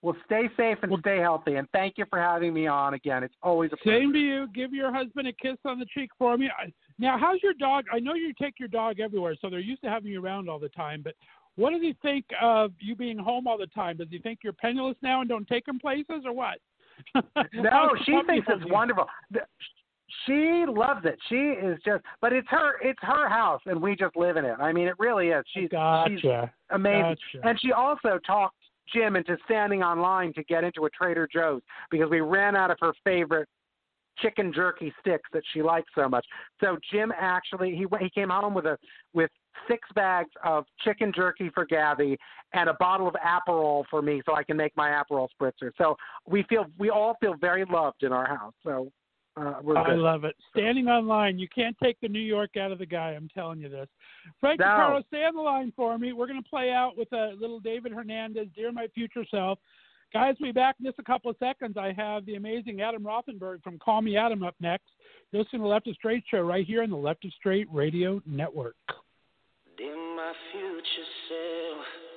Well, 0.00 0.16
stay 0.26 0.48
safe 0.56 0.78
and 0.82 0.92
Well- 0.92 1.00
stay 1.00 1.18
healthy, 1.18 1.56
and 1.56 1.68
thank 1.70 1.98
you 1.98 2.04
for 2.08 2.20
having 2.20 2.54
me 2.54 2.68
on 2.68 2.94
again. 2.94 3.24
It's 3.24 3.34
always 3.42 3.72
a 3.72 3.76
pleasure. 3.76 3.98
Same 3.98 4.12
to 4.12 4.18
you. 4.20 4.46
Give 4.54 4.72
your 4.72 4.92
husband 4.92 5.26
a 5.26 5.32
kiss 5.32 5.56
on 5.64 5.80
the 5.80 5.86
cheek 5.86 6.10
for 6.16 6.38
me. 6.38 6.48
I, 6.56 6.72
now, 7.00 7.18
how's 7.18 7.42
your 7.42 7.54
dog? 7.54 7.84
I 7.92 7.98
know 7.98 8.14
you 8.14 8.32
take 8.40 8.60
your 8.60 8.68
dog 8.68 9.00
everywhere, 9.00 9.34
so 9.40 9.50
they're 9.50 9.58
used 9.58 9.82
to 9.82 9.90
having 9.90 10.12
you 10.12 10.22
around 10.24 10.48
all 10.48 10.60
the 10.60 10.68
time. 10.68 11.02
But 11.02 11.14
what 11.58 11.72
does 11.72 11.82
he 11.82 11.94
think 12.02 12.24
of 12.40 12.70
you 12.78 12.94
being 12.94 13.18
home 13.18 13.48
all 13.48 13.58
the 13.58 13.66
time? 13.66 13.96
Does 13.96 14.06
he 14.10 14.18
think 14.18 14.40
you're 14.44 14.52
penniless 14.52 14.96
now 15.02 15.20
and 15.20 15.28
don't 15.28 15.46
take 15.48 15.66
him 15.66 15.78
places, 15.78 16.22
or 16.24 16.32
what? 16.32 16.58
No, 17.52 17.90
she 18.04 18.18
thinks 18.26 18.46
it's 18.48 18.70
wonderful. 18.70 19.06
She 20.26 20.64
loves 20.68 21.04
it. 21.04 21.18
She 21.28 21.34
is 21.36 21.78
just, 21.84 22.02
but 22.20 22.32
it's 22.32 22.48
her, 22.48 22.80
it's 22.82 22.98
her 23.02 23.28
house, 23.28 23.60
and 23.66 23.80
we 23.80 23.94
just 23.94 24.16
live 24.16 24.36
in 24.36 24.44
it. 24.44 24.56
I 24.60 24.72
mean, 24.72 24.88
it 24.88 24.94
really 24.98 25.28
is. 25.28 25.44
She's 25.54 25.68
she's 26.08 26.24
amazing, 26.70 27.16
Gotcha. 27.34 27.48
and 27.48 27.60
she 27.60 27.72
also 27.72 28.18
talked 28.26 28.56
Jim 28.92 29.16
into 29.16 29.36
standing 29.44 29.82
online 29.82 30.32
to 30.34 30.42
get 30.44 30.64
into 30.64 30.86
a 30.86 30.90
Trader 30.90 31.28
Joe's 31.32 31.62
because 31.90 32.10
we 32.10 32.20
ran 32.20 32.56
out 32.56 32.70
of 32.70 32.78
her 32.80 32.92
favorite 33.04 33.48
chicken 34.20 34.52
jerky 34.52 34.92
sticks 35.00 35.28
that 35.32 35.42
she 35.52 35.62
likes 35.62 35.88
so 35.94 36.08
much. 36.08 36.26
So 36.60 36.76
Jim 36.92 37.12
actually 37.16 37.70
he 37.70 37.86
he 38.00 38.10
came 38.10 38.30
home 38.30 38.54
with 38.54 38.66
a 38.66 38.78
with 39.14 39.30
six 39.66 39.88
bags 39.94 40.30
of 40.44 40.64
chicken 40.84 41.12
jerky 41.14 41.50
for 41.54 41.64
Gabby 41.64 42.18
and 42.52 42.68
a 42.68 42.74
bottle 42.74 43.08
of 43.08 43.14
Aperol 43.14 43.84
for 43.90 44.02
me 44.02 44.22
so 44.26 44.34
I 44.34 44.42
can 44.42 44.56
make 44.56 44.76
my 44.76 44.90
Aperol 44.90 45.28
spritzer. 45.40 45.70
So 45.78 45.96
we 46.26 46.44
feel 46.44 46.66
we 46.78 46.90
all 46.90 47.16
feel 47.20 47.34
very 47.40 47.64
loved 47.70 48.02
in 48.02 48.12
our 48.12 48.26
house. 48.26 48.54
So 48.62 48.90
uh, 49.36 49.54
we're 49.62 49.76
I 49.76 49.94
love 49.94 50.24
it. 50.24 50.34
Standing 50.50 50.88
on 50.88 51.06
line, 51.06 51.38
you 51.38 51.48
can't 51.54 51.76
take 51.82 51.96
the 52.00 52.08
New 52.08 52.18
York 52.20 52.56
out 52.56 52.72
of 52.72 52.78
the 52.78 52.86
guy. 52.86 53.10
I'm 53.10 53.28
telling 53.34 53.60
you 53.60 53.68
this. 53.68 53.88
Frank 54.40 54.60
No. 54.60 54.66
Carlos, 54.66 55.04
stay 55.08 55.24
on 55.24 55.34
the 55.34 55.42
line 55.42 55.72
for 55.76 55.96
me. 55.98 56.12
We're 56.12 56.26
going 56.26 56.42
to 56.42 56.48
play 56.48 56.70
out 56.70 56.96
with 56.96 57.12
a 57.12 57.34
little 57.38 57.60
David 57.60 57.92
Hernandez, 57.92 58.48
"Dear 58.54 58.72
My 58.72 58.88
Future 58.94 59.24
Self." 59.30 59.58
Guys, 60.12 60.36
we'll 60.40 60.48
be 60.48 60.52
back 60.52 60.76
in 60.80 60.86
just 60.86 60.98
a 60.98 61.04
couple 61.04 61.30
of 61.30 61.36
seconds. 61.38 61.76
I 61.76 61.92
have 61.92 62.24
the 62.24 62.36
amazing 62.36 62.80
Adam 62.80 63.02
Rothenberg 63.02 63.62
from 63.62 63.78
Call 63.78 64.00
Me 64.00 64.16
Adam 64.16 64.42
up 64.42 64.54
next. 64.58 64.88
Listening 65.32 65.60
to 65.60 65.64
the 65.64 65.66
Left 65.66 65.86
of 65.86 65.94
Straight 65.96 66.24
show 66.30 66.40
right 66.40 66.66
here 66.66 66.82
on 66.82 66.88
the 66.88 66.96
Left 66.96 67.24
of 67.26 67.32
Straight 67.34 67.68
Radio 67.70 68.22
Network. 68.24 68.76
My 70.18 70.32
future 70.50 71.06
self. 71.28 72.07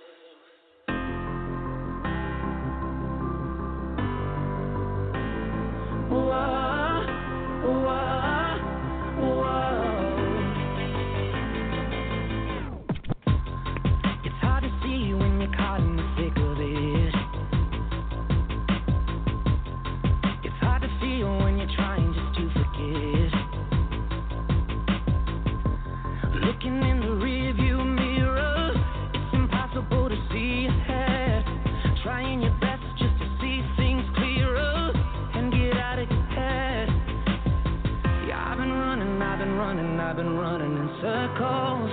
I've 40.11 40.17
been 40.17 40.35
running 40.35 40.75
in 40.75 40.89
circles. 40.99 41.89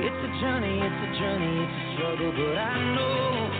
It's 0.00 0.16
a 0.24 0.32
journey, 0.40 0.80
it's 0.80 0.96
a 0.96 1.12
journey, 1.20 1.60
it's 1.60 1.76
a 1.76 1.92
struggle, 1.92 2.32
but 2.32 2.56
I 2.56 2.72
know 2.96 3.52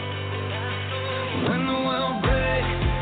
when 1.52 1.60
the 1.68 1.78
world 1.84 2.22
breaks, 2.24 3.01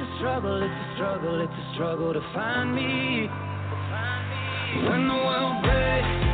a 0.00 0.16
struggle, 0.16 0.62
it's 0.62 0.72
a 0.72 0.94
struggle, 0.94 1.40
it's 1.40 1.52
a 1.52 1.74
struggle 1.74 2.12
to 2.14 2.20
find 2.32 2.74
me. 2.74 3.28
When 4.88 5.08
the 5.08 5.14
world 5.14 5.62
breaks, 5.62 6.29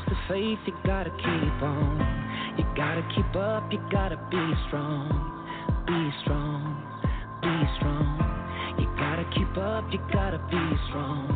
Lose 0.00 0.16
the 0.16 0.34
faith, 0.34 0.58
you 0.66 0.74
gotta 0.86 1.10
keep 1.10 1.62
on. 1.62 2.54
You 2.56 2.64
gotta 2.76 3.02
keep 3.14 3.36
up, 3.36 3.70
you 3.72 3.78
gotta 3.90 4.16
be 4.30 4.40
strong. 4.68 5.08
Be 5.86 6.10
strong, 6.22 6.62
be 7.42 7.52
strong. 7.76 8.16
You 8.78 8.86
gotta 8.96 9.24
keep 9.34 9.56
up, 9.58 9.84
you 9.92 9.98
gotta 10.12 10.38
be 10.48 10.62
strong. 10.88 11.28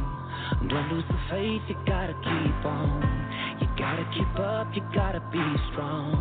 Don't 0.68 0.92
lose 0.92 1.04
the 1.08 1.18
faith, 1.30 1.62
you 1.68 1.76
gotta 1.86 2.14
keep 2.14 2.64
on. 2.64 3.02
You 3.60 3.68
gotta 3.76 4.08
keep 4.16 4.38
up, 4.38 4.68
you 4.74 4.82
gotta 4.94 5.20
be 5.32 5.44
strong. 5.72 6.16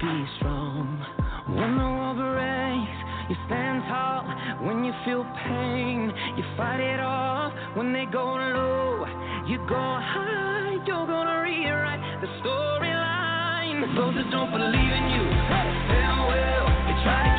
Be 0.00 0.24
strong. 0.38 0.86
When 1.48 1.76
the 1.76 1.84
world 1.84 2.16
breaks, 2.16 3.00
you 3.28 3.36
stand 3.46 3.82
tall. 3.88 4.24
When 4.64 4.84
you 4.84 4.92
feel 5.04 5.24
pain, 5.44 6.12
you 6.36 6.44
fight 6.56 6.80
it 6.80 7.00
off. 7.00 7.52
When 7.76 7.92
they 7.92 8.06
go 8.06 8.24
low, 8.24 9.04
you 9.46 9.58
go 9.68 9.74
high. 9.78 10.74
You're 10.86 11.06
gonna 11.06 11.42
rewrite 11.42 12.02
the 12.20 12.26
storyline. 12.42 13.94
Those 13.94 14.14
that 14.16 14.30
don't 14.30 14.50
believe 14.50 14.92
in 14.98 15.06
you, 15.14 15.22
farewell. 15.46 16.66
They 16.86 16.96
try 17.06 17.22
to 17.30 17.35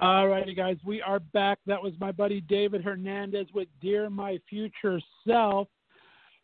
All 0.00 0.28
righty, 0.28 0.54
guys, 0.54 0.78
we 0.82 1.02
are 1.02 1.20
back. 1.20 1.58
That 1.66 1.82
was 1.82 1.92
my 2.00 2.10
buddy 2.10 2.40
David 2.40 2.82
Hernandez 2.82 3.48
with 3.52 3.68
Dear 3.82 4.08
My 4.08 4.38
Future 4.48 4.98
Self. 5.28 5.68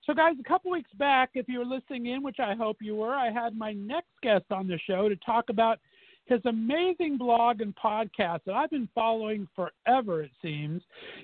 So, 0.05 0.13
guys, 0.13 0.35
a 0.39 0.47
couple 0.47 0.71
weeks 0.71 0.91
back, 0.99 1.31
if 1.33 1.49
you 1.49 1.61
were 1.61 1.65
listening 1.65 2.05
in, 2.05 2.23
which 2.23 2.39
I 2.39 2.55
hope 2.55 2.77
you 2.83 2.95
were, 2.95 3.15
I 3.15 3.31
had 3.31 3.57
my 3.57 3.73
next 3.73 4.11
guest 4.23 4.45
on 4.51 4.69
the 4.69 4.79
show 4.87 5.09
to 5.09 5.17
talk 5.17 5.49
about 5.49 5.79
his 6.27 6.41
amazing 6.45 7.17
blog 7.17 7.63
and 7.63 7.75
podcast 7.77 8.41
that 8.45 8.55
I've 8.55 8.69
been 8.69 8.91
following 8.95 9.49
forever, 9.57 10.23
it 10.23 10.33
seems. 10.43 10.83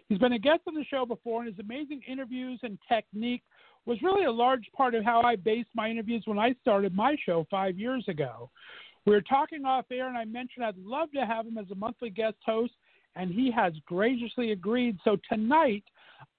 He's 0.08 0.18
been 0.18 0.32
a 0.32 0.38
guest 0.38 0.62
on 0.66 0.74
the 0.74 0.84
show 0.84 1.04
before, 1.04 1.42
and 1.42 1.54
his 1.54 1.62
amazing 1.62 2.00
interviews 2.08 2.60
and 2.62 2.78
technique 2.88 3.42
was 3.84 4.00
really 4.00 4.24
a 4.24 4.32
large 4.32 4.70
part 4.74 4.94
of 4.94 5.04
how 5.04 5.20
I 5.20 5.36
based 5.36 5.68
my 5.74 5.90
interviews 5.90 6.22
when 6.24 6.38
I 6.38 6.54
started 6.62 6.94
my 6.94 7.14
show 7.26 7.46
five 7.50 7.78
years 7.78 8.06
ago. 8.08 8.48
We 9.06 9.12
were 9.12 9.22
talking 9.22 9.64
off 9.64 9.86
air, 9.90 10.08
and 10.08 10.16
I 10.16 10.24
mentioned 10.24 10.64
I'd 10.64 10.76
love 10.78 11.10
to 11.12 11.26
have 11.26 11.46
him 11.46 11.58
as 11.58 11.70
a 11.70 11.74
monthly 11.74 12.10
guest 12.10 12.36
host 12.44 12.72
and 13.16 13.32
he 13.32 13.50
has 13.50 13.72
graciously 13.86 14.52
agreed. 14.52 14.98
So 15.04 15.16
tonight, 15.30 15.84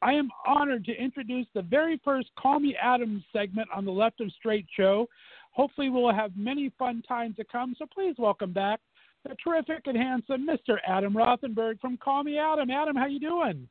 I 0.01 0.14
am 0.14 0.30
honored 0.47 0.86
to 0.86 0.93
introduce 0.93 1.45
the 1.53 1.61
very 1.61 1.99
first 2.03 2.30
Call 2.39 2.59
Me 2.59 2.76
Adam 2.82 3.24
segment 3.32 3.68
on 3.74 3.86
the 3.86 3.91
Left 3.91 4.22
of 4.22 4.32
Straight 4.34 4.66
show. 4.76 5.07
Hopefully, 5.51 5.89
we'll 5.89 6.14
have 6.14 6.32
many 6.36 6.72
fun 6.80 7.03
times 7.07 7.36
to 7.38 7.43
come. 7.45 7.76
So 7.78 7.86
please 7.93 8.16
welcome 8.18 8.53
back 8.53 8.80
the 9.24 9.36
terrific 9.43 9.84
and 9.86 9.97
handsome 9.97 10.47
Mr. 10.47 10.78
Adam 10.88 11.14
Rothenberg 11.14 11.80
from 11.80 11.97
Call 11.97 12.24
Me 12.24 12.38
Adam. 12.38 12.70
Adam, 12.70 12.95
how 12.95 13.05
you 13.05 13.20
doing? 13.20 13.68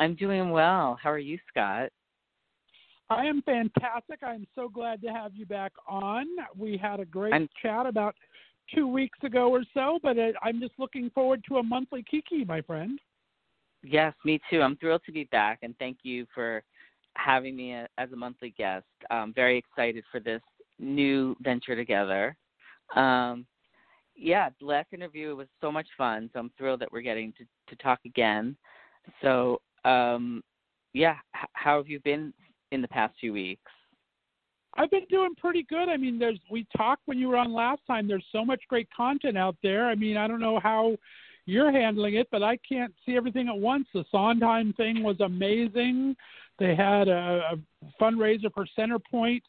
I'm 0.00 0.14
doing 0.14 0.50
well. 0.50 0.98
How 1.00 1.10
are 1.10 1.18
you, 1.18 1.38
Scott? 1.48 1.90
I 3.10 3.24
am 3.24 3.42
fantastic. 3.42 4.20
I'm 4.22 4.46
so 4.54 4.68
glad 4.68 5.00
to 5.02 5.08
have 5.08 5.34
you 5.34 5.46
back 5.46 5.72
on. 5.86 6.26
We 6.56 6.76
had 6.76 7.00
a 7.00 7.04
great 7.04 7.32
I'm- 7.32 7.48
chat 7.62 7.86
about 7.86 8.14
two 8.74 8.86
weeks 8.86 9.18
ago 9.22 9.48
or 9.48 9.62
so, 9.72 9.98
but 10.02 10.18
uh, 10.18 10.32
I'm 10.42 10.60
just 10.60 10.74
looking 10.78 11.10
forward 11.10 11.42
to 11.48 11.56
a 11.56 11.62
monthly 11.62 12.02
Kiki, 12.02 12.44
my 12.44 12.60
friend. 12.60 13.00
Yes, 13.82 14.12
me 14.24 14.40
too. 14.50 14.60
I'm 14.60 14.76
thrilled 14.76 15.02
to 15.06 15.12
be 15.12 15.24
back, 15.24 15.60
and 15.62 15.74
thank 15.78 15.98
you 16.02 16.26
for 16.34 16.62
having 17.14 17.56
me 17.56 17.72
as 17.72 18.12
a 18.12 18.16
monthly 18.16 18.50
guest. 18.58 18.84
I'm 19.10 19.32
very 19.32 19.56
excited 19.56 20.04
for 20.12 20.20
this 20.20 20.42
new 20.78 21.34
venture 21.40 21.76
together. 21.76 22.36
Um, 22.94 23.46
yeah, 24.14 24.50
the 24.60 24.66
last 24.66 24.88
interview 24.92 25.34
was 25.34 25.46
so 25.60 25.72
much 25.72 25.86
fun, 25.96 26.28
so 26.32 26.40
I'm 26.40 26.50
thrilled 26.58 26.80
that 26.80 26.92
we're 26.92 27.00
getting 27.00 27.32
to, 27.38 27.44
to 27.68 27.82
talk 27.82 28.00
again. 28.04 28.56
So, 29.22 29.60
um, 29.84 30.42
yeah, 30.92 31.16
h- 31.36 31.48
how 31.52 31.78
have 31.78 31.88
you 31.88 32.00
been 32.00 32.34
in 32.72 32.82
the 32.82 32.88
past 32.88 33.14
few 33.20 33.32
weeks? 33.32 33.70
I've 34.76 34.90
been 34.90 35.06
doing 35.10 35.34
pretty 35.36 35.64
good. 35.68 35.88
I 35.88 35.96
mean, 35.96 36.18
there's 36.18 36.38
we 36.50 36.66
talked 36.76 37.02
when 37.06 37.18
you 37.18 37.28
were 37.28 37.36
on 37.36 37.52
last 37.52 37.80
time. 37.86 38.06
There's 38.06 38.24
so 38.30 38.44
much 38.44 38.60
great 38.68 38.88
content 38.96 39.36
out 39.36 39.56
there. 39.62 39.88
I 39.88 39.94
mean, 39.94 40.16
I 40.16 40.28
don't 40.28 40.40
know 40.40 40.60
how 40.60 40.96
you're 41.46 41.72
handling 41.72 42.14
it, 42.14 42.28
but 42.30 42.42
I 42.42 42.58
can't 42.58 42.94
see 43.04 43.16
everything 43.16 43.48
at 43.48 43.58
once. 43.58 43.86
The 43.92 44.04
Sondheim 44.10 44.74
thing 44.74 45.02
was 45.02 45.18
amazing. 45.20 46.14
They 46.58 46.74
had 46.74 47.08
a, 47.08 47.52
a 47.52 47.56
fundraiser 48.00 48.52
for 48.52 48.66
Centerpoint 48.78 49.42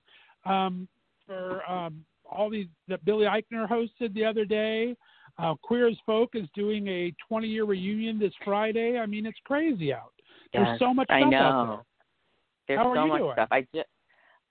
um, 0.46 0.88
for 1.28 1.70
um, 1.70 2.06
all 2.30 2.50
these 2.50 2.68
that 2.88 3.04
Billy 3.06 3.26
Eichner 3.26 3.70
hosted 3.70 4.14
the 4.14 4.26
other 4.26 4.46
day. 4.46 4.96
Uh, 5.38 5.56
Queer 5.62 5.88
as 5.88 5.98
Folk 6.06 6.32
is 6.34 6.48
doing 6.56 6.88
a 6.88 7.14
20 7.28 7.48
year 7.48 7.66
reunion 7.66 8.18
this 8.18 8.34
Friday. 8.44 8.98
I 8.98 9.06
mean, 9.06 9.26
it's 9.26 9.38
crazy 9.46 9.94
out. 9.94 10.14
There's 10.54 10.80
so 10.80 10.94
much 10.94 11.08
I 11.10 11.20
stuff 11.20 11.32
know. 11.32 11.38
out 11.38 11.68
there. 11.68 11.86
There's 12.70 12.78
How 12.78 12.92
are 12.92 12.96
so 12.96 13.04
you 13.04 13.08
much 13.10 13.20
doing? 13.22 13.34
stuff. 13.34 13.50
I 13.52 13.62
ju- 13.74 13.84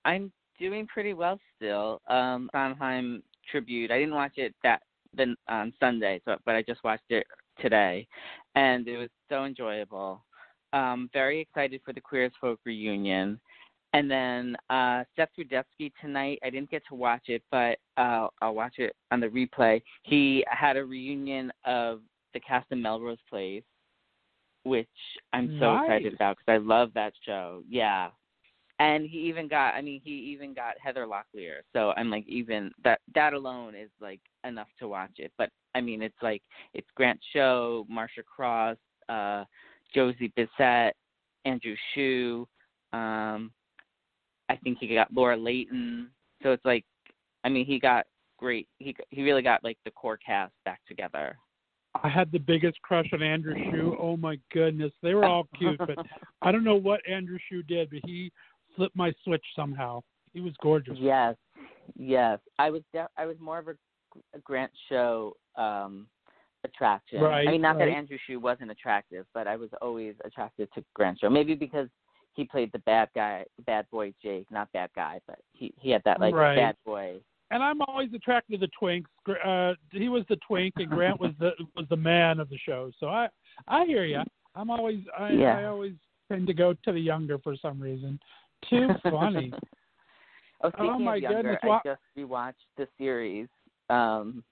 I'm 0.04 0.32
doing 0.58 0.86
pretty 0.88 1.14
well 1.14 1.38
still. 1.56 2.02
Um, 2.08 2.50
Sondheim 2.52 3.22
tribute. 3.48 3.92
I 3.92 3.98
didn't 3.98 4.14
watch 4.14 4.32
it 4.36 4.54
that 4.64 4.82
then 5.14 5.36
on 5.48 5.72
Sunday, 5.78 6.20
so 6.24 6.36
but 6.44 6.56
I 6.56 6.62
just 6.62 6.82
watched 6.82 7.10
it 7.10 7.26
today, 7.60 8.08
and 8.56 8.86
it 8.88 8.98
was 8.98 9.08
so 9.30 9.44
enjoyable. 9.44 10.24
Um, 10.72 11.08
very 11.12 11.40
excited 11.40 11.80
for 11.84 11.92
the 11.94 12.00
Queers 12.00 12.32
Folk 12.40 12.58
reunion. 12.66 13.40
And 13.94 14.10
then 14.10 14.54
uh, 14.68 15.04
Seth 15.16 15.30
Rudetsky 15.38 15.92
tonight. 15.98 16.40
I 16.44 16.50
didn't 16.50 16.70
get 16.70 16.82
to 16.88 16.94
watch 16.94 17.28
it, 17.28 17.42
but 17.50 17.78
uh, 17.96 18.26
I'll 18.42 18.54
watch 18.54 18.74
it 18.78 18.94
on 19.12 19.20
the 19.20 19.28
replay. 19.28 19.80
He 20.02 20.44
had 20.50 20.76
a 20.76 20.84
reunion 20.84 21.50
of 21.64 22.00
the 22.34 22.40
cast 22.40 22.70
of 22.70 22.78
Melrose 22.78 23.16
Place, 23.30 23.62
which 24.64 24.88
I'm 25.32 25.56
so 25.58 25.74
Nice. 25.74 25.84
excited 25.84 26.14
about 26.14 26.36
because 26.38 26.52
I 26.52 26.58
love 26.58 26.92
that 26.94 27.12
show. 27.24 27.62
Yeah, 27.68 28.10
and 28.78 29.06
he 29.06 29.18
even 29.18 29.48
got. 29.48 29.74
I 29.74 29.82
mean, 29.82 30.00
he 30.02 30.10
even 30.10 30.54
got 30.54 30.74
Heather 30.82 31.06
Locklear. 31.06 31.60
So 31.72 31.92
I'm 31.96 32.10
like, 32.10 32.26
even 32.28 32.70
that 32.84 33.00
that 33.14 33.32
alone 33.34 33.74
is 33.74 33.90
like 34.00 34.20
enough 34.44 34.68
to 34.78 34.88
watch 34.88 35.12
it. 35.18 35.32
But 35.36 35.50
I 35.74 35.80
mean, 35.80 36.02
it's 36.02 36.22
like 36.22 36.42
it's 36.74 36.88
Grant 36.94 37.20
Show, 37.32 37.86
Marcia 37.88 38.22
Cross, 38.22 38.76
uh, 39.08 39.44
Josie 39.94 40.32
Bissett, 40.36 40.94
Andrew 41.44 41.74
Shue. 41.94 42.46
Um, 42.92 43.52
I 44.48 44.56
think 44.62 44.78
he 44.78 44.94
got 44.94 45.12
Laura 45.12 45.36
Leighton. 45.36 46.10
So 46.42 46.52
it's 46.52 46.64
like, 46.64 46.84
I 47.44 47.48
mean, 47.48 47.66
he 47.66 47.78
got 47.78 48.06
great. 48.38 48.68
He 48.78 48.94
he 49.10 49.22
really 49.22 49.42
got 49.42 49.64
like 49.64 49.78
the 49.84 49.90
core 49.90 50.18
cast 50.18 50.52
back 50.64 50.80
together. 50.86 51.36
I 52.02 52.08
had 52.08 52.30
the 52.30 52.38
biggest 52.38 52.80
crush 52.82 53.08
on 53.12 53.22
Andrew 53.22 53.54
Shue. 53.70 53.96
Oh 54.00 54.16
my 54.16 54.38
goodness, 54.52 54.92
they 55.02 55.14
were 55.14 55.24
all 55.24 55.48
cute, 55.58 55.78
but 55.78 55.96
I 56.42 56.52
don't 56.52 56.64
know 56.64 56.76
what 56.76 57.00
Andrew 57.08 57.38
Shue 57.48 57.62
did, 57.62 57.90
but 57.90 58.00
he 58.04 58.30
flipped 58.76 58.96
my 58.96 59.12
switch 59.24 59.44
somehow. 59.56 60.02
He 60.32 60.40
was 60.40 60.52
gorgeous. 60.62 60.96
Yes, 60.98 61.36
yes. 61.96 62.38
I 62.58 62.70
was 62.70 62.82
de- 62.92 63.08
I 63.16 63.26
was 63.26 63.36
more 63.40 63.58
of 63.58 63.68
a, 63.68 63.74
a 64.34 64.38
Grant 64.40 64.70
Show 64.88 65.34
um 65.56 66.06
attraction. 66.64 67.20
Right, 67.20 67.48
I 67.48 67.52
mean, 67.52 67.62
not 67.62 67.76
right. 67.76 67.86
that 67.86 67.92
Andrew 67.92 68.18
Shue 68.26 68.40
wasn't 68.40 68.70
attractive, 68.70 69.26
but 69.34 69.46
I 69.46 69.56
was 69.56 69.70
always 69.80 70.14
attracted 70.24 70.68
to 70.74 70.84
Grant 70.94 71.18
Show. 71.20 71.30
Maybe 71.30 71.54
because 71.54 71.88
he 72.34 72.44
played 72.44 72.70
the 72.72 72.80
bad 72.80 73.08
guy, 73.14 73.44
bad 73.66 73.86
boy 73.90 74.12
Jake, 74.22 74.46
not 74.50 74.70
bad 74.72 74.90
guy, 74.94 75.20
but 75.26 75.38
he 75.52 75.72
he 75.78 75.90
had 75.90 76.02
that 76.04 76.20
like 76.20 76.34
Right. 76.34 76.56
bad 76.56 76.76
boy. 76.84 77.20
And 77.50 77.62
I'm 77.62 77.80
always 77.82 78.12
attracted 78.12 78.60
to 78.60 78.66
the 78.66 78.70
twinks. 78.80 79.06
Uh, 79.44 79.74
he 79.90 80.08
was 80.10 80.24
the 80.28 80.36
twink, 80.46 80.74
and 80.76 80.88
Grant 80.90 81.18
was 81.18 81.32
the 81.40 81.52
was 81.76 81.86
the 81.88 81.96
man 81.96 82.40
of 82.40 82.48
the 82.50 82.58
show. 82.58 82.90
So 83.00 83.08
I 83.08 83.28
I 83.66 83.84
hear 83.86 84.04
you. 84.04 84.20
I'm 84.54 84.70
always 84.70 85.00
I, 85.18 85.30
Yeah. 85.30 85.58
I 85.58 85.64
always 85.64 85.94
tend 86.30 86.46
to 86.48 86.54
go 86.54 86.74
to 86.74 86.92
the 86.92 87.00
younger 87.00 87.38
for 87.38 87.56
some 87.56 87.80
reason. 87.80 88.20
Too 88.68 88.88
funny. 89.02 89.52
oh, 90.62 90.68
speaking 90.70 90.90
Oh, 90.90 90.98
my 90.98 91.16
of 91.16 91.22
younger, 91.22 91.42
goodness, 91.42 91.58
I 91.62 91.66
wha- 91.66 91.80
just 91.84 92.00
rewatched 92.18 92.66
the 92.76 92.86
series 92.98 93.48
um 93.88 94.44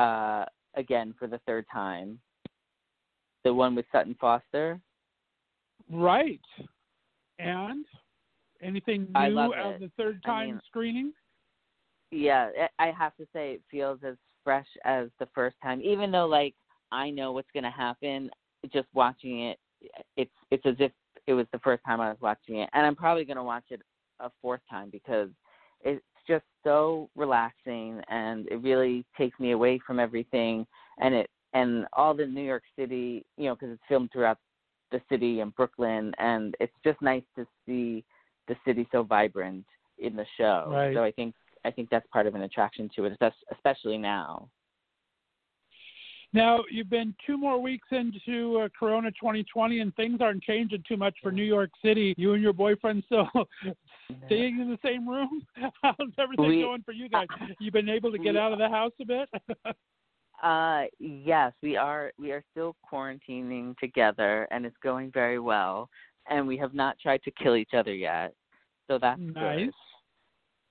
uh 0.00 0.44
again 0.74 1.14
for 1.18 1.28
the 1.28 1.38
third 1.46 1.66
time. 1.72 2.18
The 3.44 3.54
one 3.54 3.76
with 3.76 3.86
Sutton 3.92 4.16
Foster. 4.20 4.80
right. 5.90 6.40
And 7.38 7.84
anything 8.60 9.02
new 9.02 9.10
I 9.14 9.28
love 9.28 9.52
of 9.52 9.78
the 9.80 9.90
third 9.96 10.20
I 10.24 10.28
time 10.28 10.48
mean- 10.50 10.60
screening? 10.66 11.12
Yeah, 12.10 12.50
I 12.78 12.88
I 12.88 12.92
have 12.92 13.16
to 13.16 13.26
say 13.32 13.52
it 13.52 13.62
feels 13.70 14.00
as 14.06 14.16
fresh 14.44 14.66
as 14.84 15.08
the 15.18 15.28
first 15.34 15.56
time. 15.62 15.80
Even 15.82 16.10
though 16.10 16.26
like 16.26 16.54
I 16.92 17.10
know 17.10 17.32
what's 17.32 17.50
going 17.52 17.64
to 17.64 17.70
happen, 17.70 18.30
just 18.72 18.88
watching 18.94 19.48
it, 19.48 19.58
eh, 19.82 20.02
it's 20.16 20.30
it's 20.50 20.66
as 20.66 20.76
if 20.78 20.92
it 21.26 21.34
was 21.34 21.46
the 21.52 21.58
first 21.60 21.84
time 21.84 22.00
I 22.00 22.08
was 22.08 22.18
watching 22.20 22.56
it, 22.56 22.70
and 22.72 22.86
I'm 22.86 22.96
probably 22.96 23.24
going 23.24 23.36
to 23.36 23.42
watch 23.42 23.64
it 23.70 23.82
a 24.20 24.30
fourth 24.42 24.60
time 24.68 24.88
because 24.90 25.28
it's 25.82 26.02
just 26.26 26.44
so 26.64 27.08
relaxing 27.16 28.00
and 28.08 28.46
it 28.48 28.60
really 28.62 29.04
takes 29.16 29.38
me 29.38 29.52
away 29.52 29.80
from 29.86 30.00
everything 30.00 30.66
and 31.00 31.14
it 31.14 31.30
and 31.54 31.86
all 31.94 32.12
the 32.14 32.26
New 32.26 32.42
York 32.42 32.64
City, 32.78 33.24
you 33.36 33.46
know, 33.46 33.54
because 33.54 33.70
it's 33.70 33.82
filmed 33.88 34.10
throughout 34.12 34.38
the 34.90 35.00
city 35.08 35.40
and 35.40 35.54
Brooklyn, 35.54 36.12
and 36.18 36.54
it's 36.60 36.72
just 36.84 37.00
nice 37.00 37.22
to 37.36 37.46
see 37.64 38.04
the 38.48 38.56
city 38.66 38.86
so 38.92 39.02
vibrant 39.02 39.64
in 39.98 40.14
the 40.14 40.26
show. 40.36 40.68
Right. 40.70 40.94
So 40.94 41.02
I 41.02 41.10
think 41.12 41.34
I 41.64 41.70
think 41.70 41.90
that's 41.90 42.06
part 42.08 42.26
of 42.26 42.34
an 42.34 42.42
attraction 42.42 42.90
to 42.96 43.04
it, 43.04 43.18
especially 43.52 43.98
now. 43.98 44.48
Now 46.34 46.62
you've 46.70 46.90
been 46.90 47.14
two 47.26 47.38
more 47.38 47.60
weeks 47.60 47.88
into 47.90 48.58
uh, 48.60 48.68
Corona 48.78 49.10
2020, 49.12 49.80
and 49.80 49.94
things 49.94 50.20
aren't 50.20 50.42
changing 50.42 50.84
too 50.86 50.96
much 50.98 51.14
for 51.22 51.32
New 51.32 51.42
York 51.44 51.70
City. 51.82 52.14
You 52.18 52.34
and 52.34 52.42
your 52.42 52.52
boyfriend 52.52 53.02
still 53.06 53.28
staying 54.26 54.60
in 54.60 54.68
the 54.68 54.78
same 54.84 55.08
room. 55.08 55.46
How's 55.82 55.94
everything 56.18 56.48
We- 56.48 56.62
going 56.62 56.82
for 56.82 56.92
you 56.92 57.08
guys? 57.08 57.28
You've 57.60 57.72
been 57.72 57.88
able 57.88 58.12
to 58.12 58.18
get 58.18 58.34
we- 58.34 58.40
out 58.40 58.52
of 58.52 58.58
the 58.58 58.68
house 58.68 58.92
a 59.00 59.04
bit. 59.04 59.28
Uh 60.40 60.84
yes, 61.00 61.52
we 61.64 61.76
are 61.76 62.12
we 62.16 62.30
are 62.30 62.44
still 62.52 62.76
quarantining 62.88 63.76
together 63.78 64.46
and 64.52 64.64
it's 64.64 64.76
going 64.84 65.10
very 65.10 65.40
well. 65.40 65.88
And 66.30 66.46
we 66.46 66.56
have 66.58 66.74
not 66.74 66.96
tried 67.00 67.24
to 67.24 67.32
kill 67.32 67.56
each 67.56 67.74
other 67.76 67.92
yet. 67.92 68.34
So 68.86 68.98
that's 69.00 69.20
nice. 69.20 69.64
good. 69.64 69.72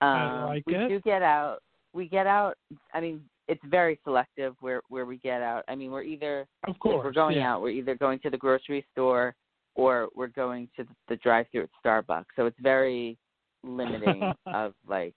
I 0.02 0.42
Um, 0.44 0.46
like 0.50 0.64
we 0.68 0.76
it. 0.76 0.88
do 0.90 1.00
get 1.02 1.22
out. 1.22 1.60
We 1.94 2.08
get 2.08 2.28
out. 2.28 2.56
I 2.94 3.00
mean, 3.02 3.24
it's 3.48 3.62
very 3.66 4.00
selective 4.04 4.56
where 4.60 4.82
where 4.90 5.06
we 5.06 5.18
get 5.18 5.42
out. 5.42 5.64
I 5.68 5.76
mean, 5.76 5.92
we're 5.92 6.04
either 6.04 6.46
Of 6.68 6.78
course. 6.80 7.04
we're 7.04 7.12
going 7.12 7.38
yeah. 7.38 7.54
out, 7.54 7.62
we're 7.62 7.70
either 7.70 7.96
going 7.96 8.20
to 8.20 8.30
the 8.30 8.38
grocery 8.38 8.86
store 8.92 9.34
or 9.76 10.10
we're 10.16 10.28
going 10.28 10.68
to 10.76 10.86
the 11.08 11.16
drive-through 11.18 11.64
at 11.64 11.70
Starbucks. 11.86 12.26
So 12.36 12.46
it's 12.48 12.58
very 12.60 13.18
limiting 13.64 14.34
of 14.48 14.74
like, 14.88 15.14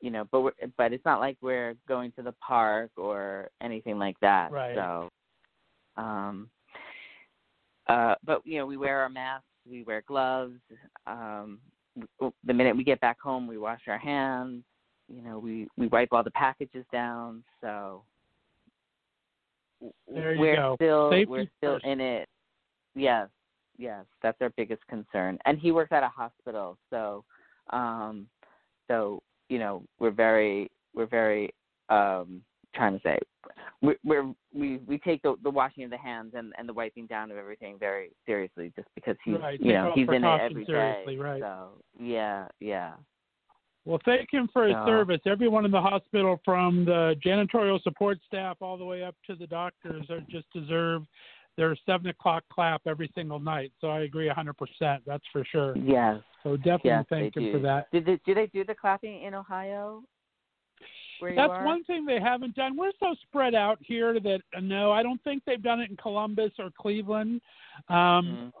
you 0.00 0.10
know, 0.10 0.26
but 0.30 0.42
we're, 0.42 0.52
but 0.76 0.92
it's 0.92 1.04
not 1.04 1.20
like 1.20 1.36
we're 1.40 1.74
going 1.88 2.12
to 2.12 2.22
the 2.22 2.32
park 2.46 2.90
or 2.96 3.48
anything 3.62 3.98
like 3.98 4.16
that. 4.20 4.52
Right. 4.52 4.74
So, 4.76 5.08
um, 5.96 6.48
uh, 7.88 8.14
but 8.24 8.42
you 8.46 8.58
know, 8.58 8.66
we 8.66 8.76
wear 8.76 9.00
our 9.00 9.08
masks, 9.08 9.46
we 9.68 9.82
wear 9.82 10.02
gloves. 10.06 10.58
Um, 11.06 11.58
the 12.44 12.52
minute 12.52 12.76
we 12.76 12.84
get 12.84 13.00
back 13.00 13.20
home, 13.20 13.46
we 13.46 13.58
wash 13.58 13.82
our 13.88 13.98
hands. 13.98 14.62
You 15.08 15.22
know, 15.22 15.38
we 15.38 15.68
we 15.76 15.86
wipe 15.88 16.08
all 16.12 16.22
the 16.24 16.30
packages 16.30 16.84
down. 16.90 17.44
So 17.60 18.02
There 20.12 20.34
you 20.34 20.40
we're 20.40 20.56
go. 20.56 20.74
still 20.76 21.10
Safety 21.10 21.26
we're 21.30 21.46
still 21.58 21.74
first. 21.74 21.84
in 21.86 22.00
it. 22.00 22.28
Yes, 22.94 23.28
yes, 23.76 24.04
that's 24.22 24.40
our 24.40 24.50
biggest 24.56 24.86
concern. 24.88 25.38
And 25.44 25.58
he 25.58 25.72
works 25.72 25.92
at 25.92 26.02
a 26.02 26.08
hospital, 26.08 26.78
so 26.90 27.24
um, 27.70 28.26
so 28.88 29.22
you 29.48 29.58
know 29.58 29.82
we're 29.98 30.10
very 30.10 30.70
we're 30.94 31.06
very 31.06 31.52
um 31.90 32.40
trying 32.74 32.94
to 32.94 33.00
say? 33.02 33.18
We're 34.02 34.32
we 34.54 34.78
we 34.86 34.98
take 34.98 35.22
the 35.22 35.34
the 35.42 35.50
washing 35.50 35.84
of 35.84 35.90
the 35.90 35.98
hands 35.98 36.32
and 36.34 36.52
and 36.58 36.68
the 36.68 36.72
wiping 36.72 37.06
down 37.06 37.30
of 37.30 37.36
everything 37.36 37.76
very 37.78 38.10
seriously, 38.24 38.72
just 38.74 38.88
because 38.94 39.16
he's 39.24 39.36
Right, 39.38 39.60
you 39.60 39.72
know 39.74 39.92
he's 39.94 40.08
in 40.08 40.24
it 40.24 40.40
every 40.40 40.64
day. 40.64 41.04
right. 41.18 41.40
So 41.42 41.68
yeah, 42.00 42.48
yeah. 42.60 42.92
Well, 43.84 44.00
thank 44.06 44.32
him 44.32 44.48
for 44.52 44.66
his 44.66 44.74
So- 44.76 44.86
service. 44.86 45.20
Everyone 45.26 45.66
in 45.66 45.70
the 45.70 45.80
hospital, 45.80 46.40
from 46.44 46.86
the 46.86 47.16
janitorial 47.24 47.82
support 47.82 48.18
staff 48.26 48.56
all 48.62 48.78
the 48.78 48.84
way 48.84 49.02
up 49.04 49.14
to 49.26 49.34
the 49.34 49.46
doctors, 49.46 50.08
are 50.08 50.20
just 50.30 50.50
deserve 50.54 51.02
their 51.58 51.76
seven 51.84 52.06
o'clock 52.08 52.42
clap 52.50 52.80
every 52.86 53.10
single 53.14 53.38
night. 53.38 53.70
So 53.82 53.88
I 53.88 54.00
agree 54.00 54.28
hundred 54.28 54.56
percent. 54.56 55.02
That's 55.06 55.24
for 55.30 55.44
sure. 55.44 55.76
Yes. 55.76 56.22
So 56.42 56.56
definitely 56.56 56.90
Yes, 56.90 57.04
thank 57.10 57.36
him 57.36 57.42
do. 57.44 57.52
for 57.52 57.58
that. 57.60 57.90
Did 57.92 58.06
they, 58.06 58.18
do 58.24 58.34
they 58.34 58.46
do 58.46 58.64
the 58.64 58.74
clapping 58.74 59.22
in 59.22 59.34
Ohio? 59.34 60.02
Where 61.24 61.34
That's 61.34 61.52
are? 61.52 61.64
one 61.64 61.82
thing 61.84 62.04
they 62.04 62.20
haven't 62.20 62.54
done. 62.54 62.76
We're 62.76 62.92
so 63.00 63.14
spread 63.22 63.54
out 63.54 63.78
here 63.80 64.20
that 64.20 64.40
uh, 64.54 64.60
no, 64.60 64.92
I 64.92 65.02
don't 65.02 65.22
think 65.24 65.42
they've 65.46 65.62
done 65.62 65.80
it 65.80 65.88
in 65.88 65.96
Columbus 65.96 66.52
or 66.58 66.68
Cleveland. 66.78 67.40
Um, 67.88 67.96
Mhm. 67.96 68.52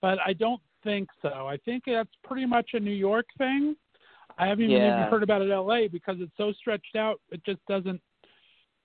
but 0.00 0.18
I 0.24 0.32
don't 0.32 0.62
think 0.82 1.10
so. 1.20 1.46
I 1.46 1.58
think 1.58 1.82
that's 1.84 2.14
pretty 2.24 2.46
much 2.46 2.70
a 2.72 2.80
New 2.80 2.90
York 2.90 3.26
thing. 3.36 3.76
I 4.38 4.46
haven't 4.46 4.64
even, 4.64 4.76
Yeah. 4.78 4.98
even 5.00 5.10
heard 5.10 5.22
about 5.22 5.42
it 5.42 5.46
in 5.46 5.50
LA 5.52 5.88
because 5.88 6.16
it's 6.22 6.34
so 6.38 6.52
stretched 6.52 6.96
out. 6.96 7.20
It 7.30 7.44
just 7.44 7.60
doesn't. 7.66 8.00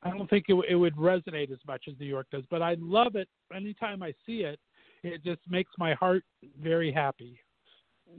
I 0.03 0.09
don't 0.09 0.29
think 0.29 0.45
it, 0.49 0.55
it 0.67 0.75
would 0.75 0.95
resonate 0.95 1.51
as 1.51 1.59
much 1.65 1.87
as 1.87 1.97
New 1.99 2.07
York 2.07 2.27
does. 2.31 2.43
But 2.47 2.61
I 2.61 2.73
love 2.79 3.15
it 3.15 3.29
anytime 3.55 4.03
I 4.03 4.13
see 4.25 4.43
it. 4.43 4.59
It 5.03 5.23
just 5.23 5.41
makes 5.49 5.71
my 5.77 5.93
heart 5.93 6.25
very 6.59 6.91
happy. 6.91 7.39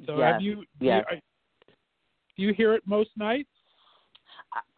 So 0.06 0.16
yes. 0.16 0.32
have 0.32 0.40
you? 0.40 0.64
do 0.80 0.86
you- 0.86 1.02
do 2.36 2.42
you 2.42 2.54
hear 2.54 2.72
it 2.72 2.86
most 2.86 3.10
nights? 3.16 3.50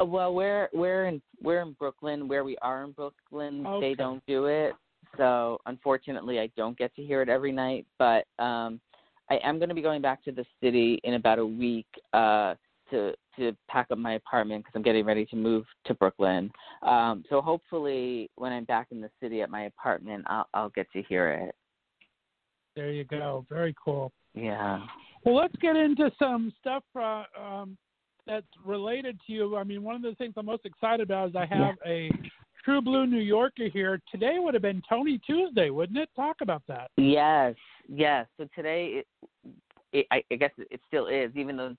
Uh, 0.00 0.04
well, 0.04 0.34
we're 0.34 0.68
we're 0.72 1.06
in 1.06 1.20
we're 1.42 1.62
in 1.62 1.72
Brooklyn. 1.72 2.28
Where 2.28 2.44
we 2.44 2.56
are 2.58 2.84
in 2.84 2.92
Brooklyn, 2.92 3.66
Okay. 3.66 3.90
they 3.90 3.94
don't 3.94 4.24
do 4.26 4.46
it. 4.46 4.74
So 5.16 5.58
unfortunately, 5.66 6.40
I 6.40 6.48
don't 6.56 6.76
get 6.76 6.94
to 6.96 7.02
hear 7.02 7.22
it 7.22 7.28
every 7.28 7.52
night. 7.52 7.86
But 7.98 8.26
um, 8.38 8.80
I 9.30 9.36
am 9.42 9.58
going 9.58 9.68
to 9.68 9.74
be 9.74 9.82
going 9.82 10.02
back 10.02 10.22
to 10.24 10.32
the 10.32 10.44
city 10.62 11.00
in 11.04 11.14
about 11.14 11.38
a 11.38 11.46
week 11.46 11.86
uh, 12.12 12.54
to 12.90 13.14
to 13.36 13.56
pack 13.68 13.88
up 13.90 13.98
my 13.98 14.14
apartment 14.14 14.64
because 14.64 14.76
I'm 14.76 14.82
getting 14.82 15.04
ready 15.04 15.26
to 15.26 15.36
move 15.36 15.64
to 15.86 15.94
Brooklyn. 15.94 16.50
Um, 16.82 17.24
so 17.28 17.40
hopefully, 17.40 18.30
when 18.36 18.52
I'm 18.52 18.64
back 18.64 18.88
in 18.90 19.00
the 19.00 19.10
city 19.20 19.42
at 19.42 19.50
my 19.50 19.64
apartment, 19.64 20.24
I'll 20.28 20.48
I'll 20.54 20.70
get 20.70 20.90
to 20.92 21.02
hear 21.02 21.30
it. 21.30 21.54
There 22.76 22.90
you 22.90 23.04
go. 23.04 23.46
Very 23.48 23.74
cool. 23.82 24.12
Yeah. 24.34 24.84
Well, 25.24 25.36
let's 25.36 25.54
get 25.56 25.76
into 25.76 26.10
some 26.18 26.52
stuff 26.60 26.82
uh, 26.96 27.22
um, 27.40 27.78
that's 28.26 28.46
related 28.64 29.18
to 29.26 29.32
you. 29.32 29.56
I 29.56 29.64
mean, 29.64 29.82
one 29.82 29.96
of 29.96 30.02
the 30.02 30.14
things 30.14 30.34
I'm 30.36 30.46
most 30.46 30.64
excited 30.64 31.00
about 31.00 31.30
is 31.30 31.36
I 31.36 31.46
have 31.46 31.74
a 31.86 32.10
True 32.64 32.80
Blue 32.80 33.06
New 33.06 33.20
Yorker 33.20 33.68
here. 33.72 34.00
Today 34.10 34.36
would 34.38 34.54
have 34.54 34.62
been 34.62 34.82
Tony 34.88 35.20
Tuesday, 35.26 35.70
wouldn't 35.70 35.98
it? 35.98 36.08
Talk 36.16 36.36
about 36.40 36.62
that. 36.68 36.90
Yes, 36.96 37.54
yes. 37.88 38.26
So 38.38 38.48
today, 38.54 39.02
it, 39.02 39.06
it, 39.92 40.06
I, 40.10 40.22
I 40.32 40.36
guess 40.36 40.50
it 40.58 40.80
still 40.88 41.08
is, 41.08 41.30
even 41.34 41.56
though 41.56 41.76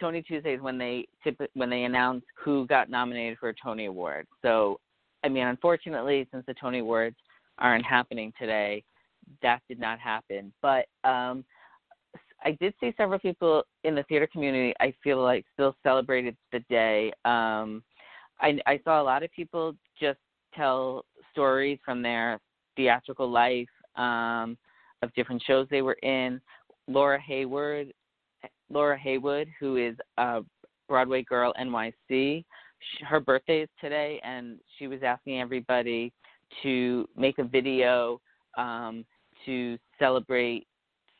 Tony 0.00 0.22
Tuesday 0.22 0.54
is 0.54 0.60
when 0.60 0.78
they 0.78 1.06
when 1.54 1.70
they 1.70 1.84
announce 1.84 2.22
who 2.36 2.66
got 2.66 2.88
nominated 2.88 3.38
for 3.38 3.48
a 3.48 3.54
Tony 3.54 3.86
Award. 3.86 4.26
So, 4.42 4.78
I 5.24 5.28
mean, 5.28 5.46
unfortunately, 5.46 6.28
since 6.30 6.44
the 6.46 6.54
Tony 6.54 6.78
Awards 6.78 7.16
aren't 7.58 7.84
happening 7.84 8.32
today, 8.38 8.84
that 9.42 9.60
did 9.68 9.80
not 9.80 9.98
happen. 9.98 10.52
But 10.62 10.86
um, 11.02 11.44
I 12.44 12.52
did 12.60 12.74
see 12.80 12.94
several 12.96 13.18
people 13.18 13.64
in 13.84 13.94
the 13.94 14.04
theater 14.04 14.28
community. 14.30 14.72
I 14.80 14.94
feel 15.02 15.22
like 15.22 15.44
still 15.54 15.76
celebrated 15.82 16.36
the 16.52 16.60
day. 16.70 17.12
Um, 17.24 17.82
I, 18.40 18.58
I 18.66 18.80
saw 18.84 19.00
a 19.00 19.02
lot 19.02 19.22
of 19.22 19.32
people 19.32 19.74
just 20.00 20.18
tell 20.54 21.04
stories 21.32 21.78
from 21.84 22.02
their 22.02 22.38
theatrical 22.76 23.30
life 23.30 23.68
um, 23.96 24.56
of 25.02 25.12
different 25.14 25.42
shows 25.46 25.66
they 25.70 25.82
were 25.82 25.98
in. 26.02 26.40
Laura 26.86 27.20
Hayward, 27.20 27.92
Laura 28.70 28.96
Haywood, 28.96 29.48
who 29.58 29.76
is 29.76 29.96
a 30.16 30.40
Broadway 30.88 31.22
Girl 31.22 31.52
NYC, 31.60 32.44
her 33.06 33.20
birthday 33.20 33.62
is 33.62 33.68
today, 33.80 34.20
and 34.24 34.58
she 34.78 34.86
was 34.86 35.02
asking 35.02 35.40
everybody 35.40 36.12
to 36.62 37.08
make 37.16 37.38
a 37.38 37.44
video 37.44 38.20
um, 38.56 39.04
to 39.44 39.78
celebrate 39.98 40.66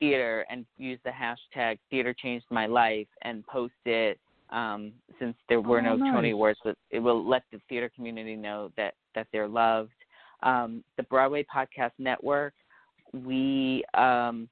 theater 0.00 0.44
and 0.50 0.64
use 0.76 0.98
the 1.04 1.10
hashtag 1.10 1.78
theater 1.90 2.14
changed 2.14 2.46
my 2.50 2.66
life 2.66 3.06
and 3.22 3.46
post 3.46 3.74
it 3.84 4.18
um, 4.50 4.92
since 5.18 5.36
there 5.48 5.60
were 5.60 5.80
Oh, 5.80 5.96
no 5.96 5.98
Tony 5.98 6.28
nice. 6.28 6.34
Awards, 6.34 6.58
but 6.64 6.76
it 6.90 7.00
will 7.00 7.26
let 7.28 7.42
the 7.52 7.60
theater 7.68 7.90
community 7.94 8.36
know 8.36 8.70
that 8.76 8.94
that 9.14 9.26
they're 9.32 9.48
loved. 9.48 9.90
Um, 10.42 10.84
the 10.96 11.02
Broadway 11.04 11.44
Podcast 11.54 11.90
Network, 11.98 12.54
we 13.12 13.84
um, 13.94 14.48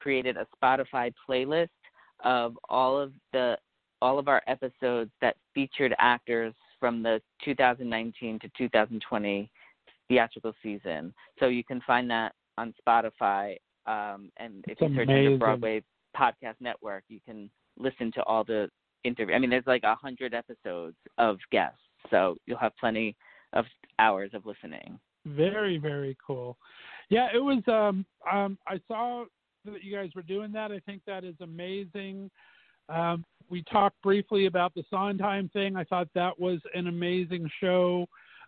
created 0.00 0.36
a 0.36 0.46
Spotify 0.56 1.12
playlist 1.28 1.68
of 2.24 2.58
all 2.68 2.98
of 2.98 3.12
the 3.32 3.56
all 4.02 4.18
of 4.18 4.28
our 4.28 4.42
episodes 4.46 5.10
that 5.20 5.36
featured 5.54 5.94
actors 5.98 6.54
from 6.80 7.02
the 7.02 7.20
2019 7.44 8.38
to 8.40 8.50
2020 8.58 9.50
theatrical 10.08 10.52
season. 10.62 11.12
So 11.40 11.46
you 11.48 11.64
can 11.64 11.80
find 11.86 12.08
that 12.10 12.32
on 12.58 12.74
Spotify, 12.86 13.56
um, 13.86 14.30
and 14.36 14.64
if 14.68 14.78
That's 14.78 14.90
you 14.90 14.96
search 14.96 15.08
under 15.08 15.20
amazing. 15.20 15.38
Broadway 15.38 15.82
Podcast 16.16 16.54
Network, 16.60 17.04
you 17.08 17.20
can 17.24 17.50
listen 17.78 18.10
to 18.12 18.22
all 18.24 18.44
the 18.44 18.68
interview. 19.04 19.34
I 19.34 19.38
mean, 19.38 19.50
there's 19.50 19.66
like 19.66 19.84
a 19.84 19.94
hundred 19.94 20.34
episodes 20.34 20.96
of 21.18 21.38
guests, 21.50 21.78
so 22.10 22.36
you'll 22.46 22.58
have 22.58 22.76
plenty 22.78 23.16
of 23.52 23.64
hours 23.98 24.30
of 24.34 24.46
listening. 24.46 24.98
Very, 25.26 25.78
very 25.78 26.16
cool. 26.24 26.56
Yeah, 27.08 27.28
it 27.34 27.38
was. 27.38 27.62
Um, 27.66 28.04
um, 28.30 28.58
I 28.66 28.80
saw 28.88 29.24
that 29.64 29.82
you 29.82 29.94
guys 29.94 30.10
were 30.14 30.22
doing 30.22 30.52
that. 30.52 30.70
I 30.72 30.80
think 30.80 31.02
that 31.06 31.24
is 31.24 31.34
amazing. 31.40 32.30
Um, 32.88 33.24
we 33.48 33.62
talked 33.64 34.00
briefly 34.02 34.46
about 34.46 34.74
the 34.74 34.84
Sondheim 34.90 35.48
thing. 35.52 35.76
I 35.76 35.84
thought 35.84 36.08
that 36.14 36.38
was 36.38 36.60
an 36.74 36.86
amazing 36.86 37.48
show 37.60 38.06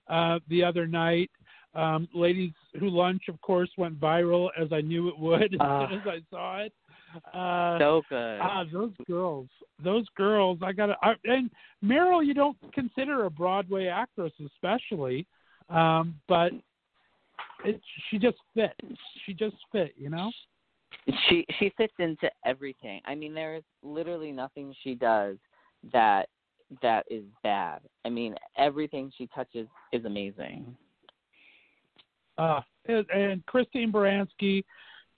uh, 0.08 0.38
the 0.48 0.62
other 0.62 0.86
night. 0.86 1.30
Um, 1.74 2.08
Ladies 2.14 2.52
Who 2.80 2.88
Lunch, 2.88 3.22
of 3.28 3.40
course, 3.40 3.70
went 3.76 4.00
viral 4.00 4.48
as 4.60 4.72
I 4.72 4.80
knew 4.80 5.08
it 5.08 5.18
would 5.18 5.54
as 5.54 5.60
Ah. 5.60 5.86
soon 5.88 6.00
as 6.00 6.06
I 6.06 6.20
saw 6.30 6.58
it. 6.60 6.72
Uh, 7.32 7.78
So 7.78 8.02
good. 8.08 8.38
Ah, 8.42 8.64
those 8.72 8.92
girls, 9.06 9.48
those 9.82 10.06
girls. 10.16 10.58
I 10.62 10.72
got. 10.72 10.90
And 11.24 11.50
Meryl, 11.84 12.24
you 12.24 12.34
don't 12.34 12.56
consider 12.72 13.24
a 13.24 13.30
Broadway 13.30 13.86
actress, 13.86 14.32
especially, 14.44 15.26
um, 15.68 16.14
but 16.28 16.52
it, 17.64 17.80
she 18.10 18.18
just 18.18 18.38
fit. 18.54 18.72
She 19.24 19.32
just 19.34 19.56
fit, 19.72 19.94
you 19.96 20.10
know. 20.10 20.30
she 21.28 21.46
she 21.58 21.72
fits 21.76 21.94
into 21.98 22.30
everything. 22.44 23.00
I 23.06 23.14
mean, 23.14 23.34
there 23.34 23.56
is 23.56 23.62
literally 23.82 24.32
nothing 24.32 24.74
she 24.82 24.94
does 24.94 25.36
that 25.92 26.28
that 26.82 27.06
is 27.10 27.24
bad. 27.42 27.80
I 28.04 28.10
mean, 28.10 28.34
everything 28.58 29.10
she 29.16 29.26
touches 29.34 29.66
is 29.92 30.04
amazing. 30.04 30.76
Uh, 32.38 32.60
and, 32.86 33.44
Christine 33.46 33.92
Baranski 33.92 34.64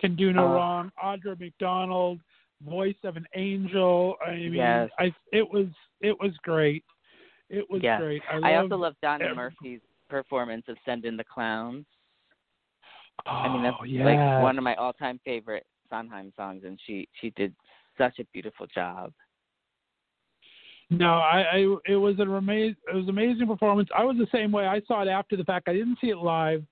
can 0.01 0.17
do 0.17 0.33
no 0.33 0.47
Ah. 0.47 0.53
wrong. 0.55 0.93
Audra 1.03 1.39
McDonald, 1.39 2.21
voice 2.63 2.97
of 3.05 3.17
an 3.17 3.27
angel. 3.35 4.17
I 4.27 4.33
mean, 4.35 4.55
Yes. 4.55 4.91
I 4.99 5.15
it 5.33 5.49
was 5.49 5.69
it 6.01 6.19
was 6.19 6.37
great. 6.39 6.85
It 7.51 7.69
was 7.71 7.83
Yes. 7.83 8.01
great. 8.01 8.23
I, 8.31 8.53
I 8.53 8.57
also 8.57 8.77
love 8.77 8.97
Donna 9.03 9.25
every- 9.25 9.37
Murphy's 9.37 9.81
performance 10.09 10.67
of 10.69 10.77
"Send 10.85 11.05
in 11.05 11.17
the 11.17 11.25
Clowns." 11.25 11.87
Oh, 13.27 13.31
I 13.31 13.49
mean, 13.53 13.63
that's 13.63 13.77
yes. 13.85 14.05
like 14.07 14.43
one 14.43 14.57
of 14.57 14.65
my 14.65 14.75
all-time 14.77 15.19
favorite 15.25 15.67
Sondheim 15.91 16.33
songs, 16.37 16.65
and 16.65 16.81
she 16.87 17.07
she 17.21 17.31
did 17.31 17.55
such 17.99 18.19
a 18.19 18.25
beautiful 18.33 18.67
job. 18.69 19.13
No, 20.89 21.19
I, 21.19 21.43
I 21.43 21.77
it 21.87 21.97
was 21.97 22.19
an 22.19 22.33
amazing 22.35 22.77
it 22.91 22.95
was 22.95 23.05
an 23.05 23.11
amazing 23.11 23.47
performance. 23.47 23.89
I 23.95 24.05
was 24.05 24.17
the 24.17 24.27
same 24.33 24.51
way. 24.51 24.67
I 24.67 24.81
saw 24.89 25.03
it 25.03 25.09
after 25.09 25.37
the 25.37 25.45
fact. 25.45 25.69
I 25.69 25.73
didn't 25.75 25.99
see 26.01 26.09
it 26.09 26.17
live, 26.17 26.65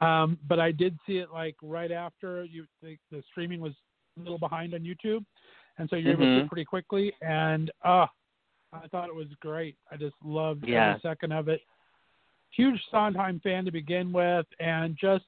um, 0.00 0.38
but 0.48 0.58
I 0.58 0.72
did 0.72 0.98
see 1.06 1.18
it 1.18 1.28
like 1.32 1.56
right 1.62 1.92
after 1.92 2.44
you 2.44 2.66
the, 2.82 2.96
the 3.10 3.22
streaming 3.30 3.60
was 3.60 3.72
a 4.18 4.20
little 4.22 4.38
behind 4.38 4.74
on 4.74 4.80
YouTube, 4.80 5.24
and 5.78 5.88
so 5.88 5.96
you're 5.96 6.12
able 6.12 6.24
to 6.24 6.38
see 6.40 6.44
Mhm. 6.44 6.48
pretty 6.48 6.64
quickly. 6.64 7.12
And 7.22 7.70
uh 7.84 8.06
I 8.74 8.88
thought 8.88 9.08
it 9.10 9.14
was 9.14 9.26
great. 9.40 9.76
I 9.90 9.96
just 9.98 10.14
loved 10.24 10.66
Yeah. 10.66 10.90
every 10.92 11.00
second 11.02 11.32
of 11.32 11.48
it. 11.48 11.60
Huge 12.50 12.80
Sondheim 12.90 13.38
fan 13.40 13.64
to 13.66 13.70
begin 13.70 14.12
with, 14.12 14.46
and 14.60 14.96
just 14.96 15.24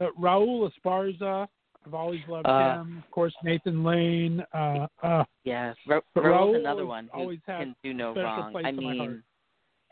uh, 0.00 0.06
Raul 0.18 0.68
Esparza. 0.70 1.48
I've 1.86 1.94
always 1.94 2.20
loved 2.28 2.46
Uh, 2.46 2.80
him. 2.82 2.98
Of 2.98 3.10
course, 3.12 3.34
Nathan 3.42 3.82
Lane. 3.84 4.44
Uh, 4.52 4.86
uh, 5.02 5.24
Yes, 5.44 5.76
Ra- 5.86 6.00
Raul's 6.16 6.56
Raul 6.56 6.60
another 6.60 6.86
one 6.86 7.08
who 7.12 7.20
always 7.20 7.40
can 7.46 7.74
do 7.82 7.94
no 7.94 8.14
wrong. 8.14 8.54
I 8.64 8.72
mean, 8.72 9.22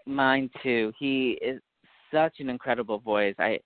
mine 0.05 0.51
too. 0.63 0.93
He 0.99 1.33
is 1.43 1.61
such 2.13 2.39
an 2.41 2.49
incredible 2.51 2.99
voice. 2.99 3.35
I 3.39 3.59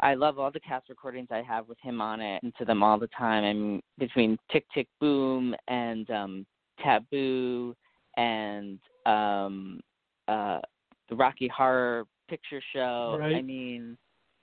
I 0.00 0.14
love 0.14 0.38
all 0.38 0.50
the 0.50 0.60
cast 0.60 0.88
recordings 0.88 1.28
I 1.30 1.42
have 1.42 1.68
with 1.68 1.78
him 1.80 2.00
on 2.00 2.20
it, 2.20 2.42
and 2.42 2.54
to 2.58 2.64
them 2.64 2.82
all 2.82 2.98
the 2.98 3.08
time. 3.08 3.44
I 3.44 3.52
mean, 3.52 3.82
between 3.98 4.38
Tick 4.52 4.66
Tick 4.74 4.88
Boom 5.00 5.54
and 5.68 6.10
um, 6.10 6.46
Taboo 6.82 7.74
and 8.16 8.78
um, 9.06 9.80
uh, 10.28 10.60
the 11.08 11.16
Rocky 11.16 11.48
Horror 11.48 12.04
picture 12.28 12.60
show. 12.74 13.16
Right. 13.18 13.36
I 13.36 13.42
mean, 13.42 13.96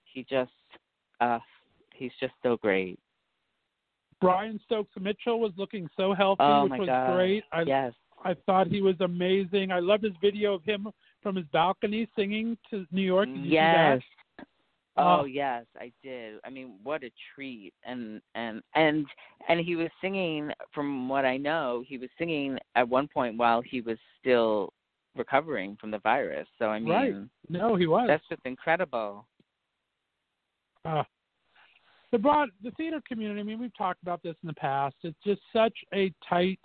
he 0.06 0.26
just 0.30 0.52
uh 1.22 1.40
he's 1.94 2.12
just 2.20 2.34
so 2.42 2.58
great. 2.58 3.00
Brian 4.22 4.60
Stokes 4.66 4.94
Mitchell 5.00 5.40
was 5.40 5.52
looking 5.58 5.90
so 5.98 6.14
healthy, 6.14 6.44
Oh 6.44 6.64
which 6.64 6.80
was 6.80 6.88
god. 6.88 7.16
great. 7.16 7.44
I 7.52 7.62
yes. 7.64 7.94
I 8.24 8.36
thought 8.46 8.68
he 8.68 8.82
was 8.82 8.96
amazing. 9.02 9.72
I 9.72 9.80
loved 9.80 10.04
his 10.04 10.14
video 10.22 10.54
of 10.54 10.64
him 10.64 10.88
from 11.22 11.36
his 11.36 11.46
balcony 11.52 12.08
singing 12.16 12.58
to 12.70 12.86
New 12.92 13.02
York. 13.02 13.28
Did 13.28 13.38
you 13.38 13.44
see 13.44 13.56
that? 13.56 13.94
yes. 13.96 14.02
Oh 14.96 15.22
Oh. 15.22 15.26
yes, 15.26 15.66
I 15.80 15.92
did. 16.04 16.36
I 16.46 16.50
mean, 16.50 16.76
what 16.84 17.04
a 17.04 17.10
treat! 17.34 17.74
And 17.84 18.22
and 18.36 18.62
and 18.76 19.06
and 19.48 19.60
he 19.60 19.76
was 19.76 19.90
singing. 20.02 20.52
From 20.74 21.10
what 21.10 21.26
I 21.26 21.38
know, 21.38 21.84
he 21.88 21.98
was 21.98 22.10
singing 22.18 22.58
at 22.76 22.88
one 22.88 23.08
point 23.08 23.38
while 23.38 23.62
he 23.62 23.82
was 23.82 23.98
still 24.20 24.72
recovering 25.16 25.78
from 25.80 25.92
the 25.92 26.00
virus. 26.00 26.48
So 26.60 26.66
I 26.70 26.80
mean, 26.80 26.90
Right. 26.94 27.16
No, 27.50 27.76
he 27.76 27.88
was. 27.88 28.08
that's 28.08 28.24
just 28.30 28.42
incredible. 28.46 29.26
Uh, 30.86 31.04
the 32.12 32.18
broad 32.20 32.50
the 32.64 32.72
theater 32.72 33.02
community. 33.08 33.40
I 33.40 33.44
mean, 33.44 33.60
we've 33.60 33.76
talked 33.78 34.02
about 34.04 34.22
this 34.22 34.36
in 34.44 34.48
the 34.48 34.54
past. 34.54 34.96
It's 35.04 35.18
just 35.26 35.42
such 35.52 35.74
a 35.94 36.14
tight 36.28 36.60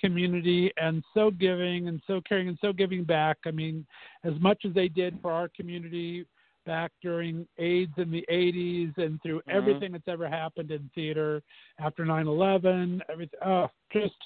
community 0.00 0.72
and 0.80 1.04
so 1.14 1.30
giving 1.30 1.88
and 1.88 2.00
so 2.06 2.20
caring 2.26 2.48
and 2.48 2.58
so 2.60 2.72
giving 2.72 3.04
back. 3.04 3.36
I 3.46 3.50
mean, 3.50 3.86
as 4.24 4.32
much 4.40 4.64
as 4.66 4.72
they 4.74 4.88
did 4.88 5.18
for 5.20 5.30
our 5.30 5.48
community 5.54 6.24
back 6.70 6.92
during 7.02 7.48
AIDS 7.58 7.92
in 7.96 8.12
the 8.12 8.24
80s 8.28 8.96
and 8.96 9.20
through 9.22 9.40
Mhm. 9.40 9.52
everything 9.52 9.90
that's 9.90 10.06
ever 10.06 10.28
happened 10.28 10.70
in 10.70 10.88
theater 10.94 11.42
after 11.80 12.04
9/11. 12.04 13.02
Everything. 13.08 13.40
Oh, 13.44 13.68
just 13.92 14.22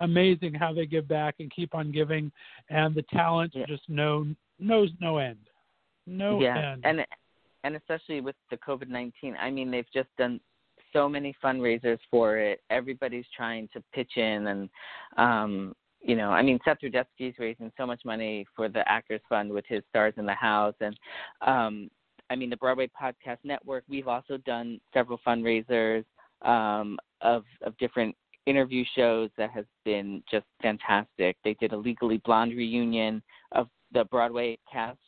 amazing 0.00 0.52
how 0.52 0.74
they 0.74 0.84
give 0.84 1.08
back 1.08 1.36
and 1.40 1.50
keep 1.50 1.74
on 1.74 1.90
giving, 1.90 2.30
and 2.68 2.94
the 2.94 3.02
talent 3.04 3.54
Yeah. 3.54 3.64
just 3.64 3.88
no 3.88 4.26
knows 4.58 4.90
no 5.00 5.16
end. 5.16 5.48
No 6.06 6.38
yeah, 6.42 6.72
end. 6.72 6.84
and 6.84 7.06
and 7.64 7.76
especially 7.76 8.20
with 8.20 8.36
the 8.50 8.58
COVID 8.58 8.88
nineteen, 8.88 9.34
I 9.38 9.50
mean, 9.50 9.70
they've 9.70 9.90
just 9.90 10.14
done 10.18 10.38
so 10.92 11.08
many 11.08 11.32
fundraisers 11.42 12.00
for 12.10 12.36
it. 12.36 12.62
Everybody's 12.68 13.28
trying 13.30 13.68
to 13.68 13.80
pitch 13.92 14.18
in, 14.18 14.48
and 14.48 14.70
um, 15.16 15.74
you 16.00 16.16
know, 16.16 16.30
I 16.30 16.42
mean, 16.42 16.58
Seth 16.64 16.78
Rudetsky's 16.82 17.38
raising 17.38 17.70
so 17.76 17.86
much 17.86 18.04
money 18.04 18.46
for 18.56 18.68
the 18.68 18.88
Actors 18.90 19.20
Fund 19.28 19.50
with 19.50 19.64
his 19.68 19.82
Stars 19.90 20.14
in 20.16 20.26
the 20.26 20.34
House, 20.34 20.74
and 20.80 20.96
um, 21.46 21.90
I 22.30 22.36
mean, 22.36 22.50
the 22.50 22.56
Broadway 22.56 22.88
Podcast 22.88 23.38
Network. 23.44 23.84
We've 23.88 24.08
also 24.08 24.36
done 24.38 24.80
several 24.94 25.20
fundraisers 25.26 26.04
um, 26.42 26.98
of 27.20 27.44
of 27.62 27.76
different 27.78 28.16
interview 28.46 28.84
shows 28.96 29.30
that 29.36 29.50
has 29.50 29.66
been 29.84 30.22
just 30.30 30.46
fantastic. 30.62 31.36
They 31.44 31.54
did 31.54 31.72
a 31.72 31.76
Legally 31.76 32.18
Blonde 32.24 32.56
reunion 32.56 33.22
of 33.52 33.68
the 33.92 34.04
Broadway 34.04 34.58
cast 34.70 34.98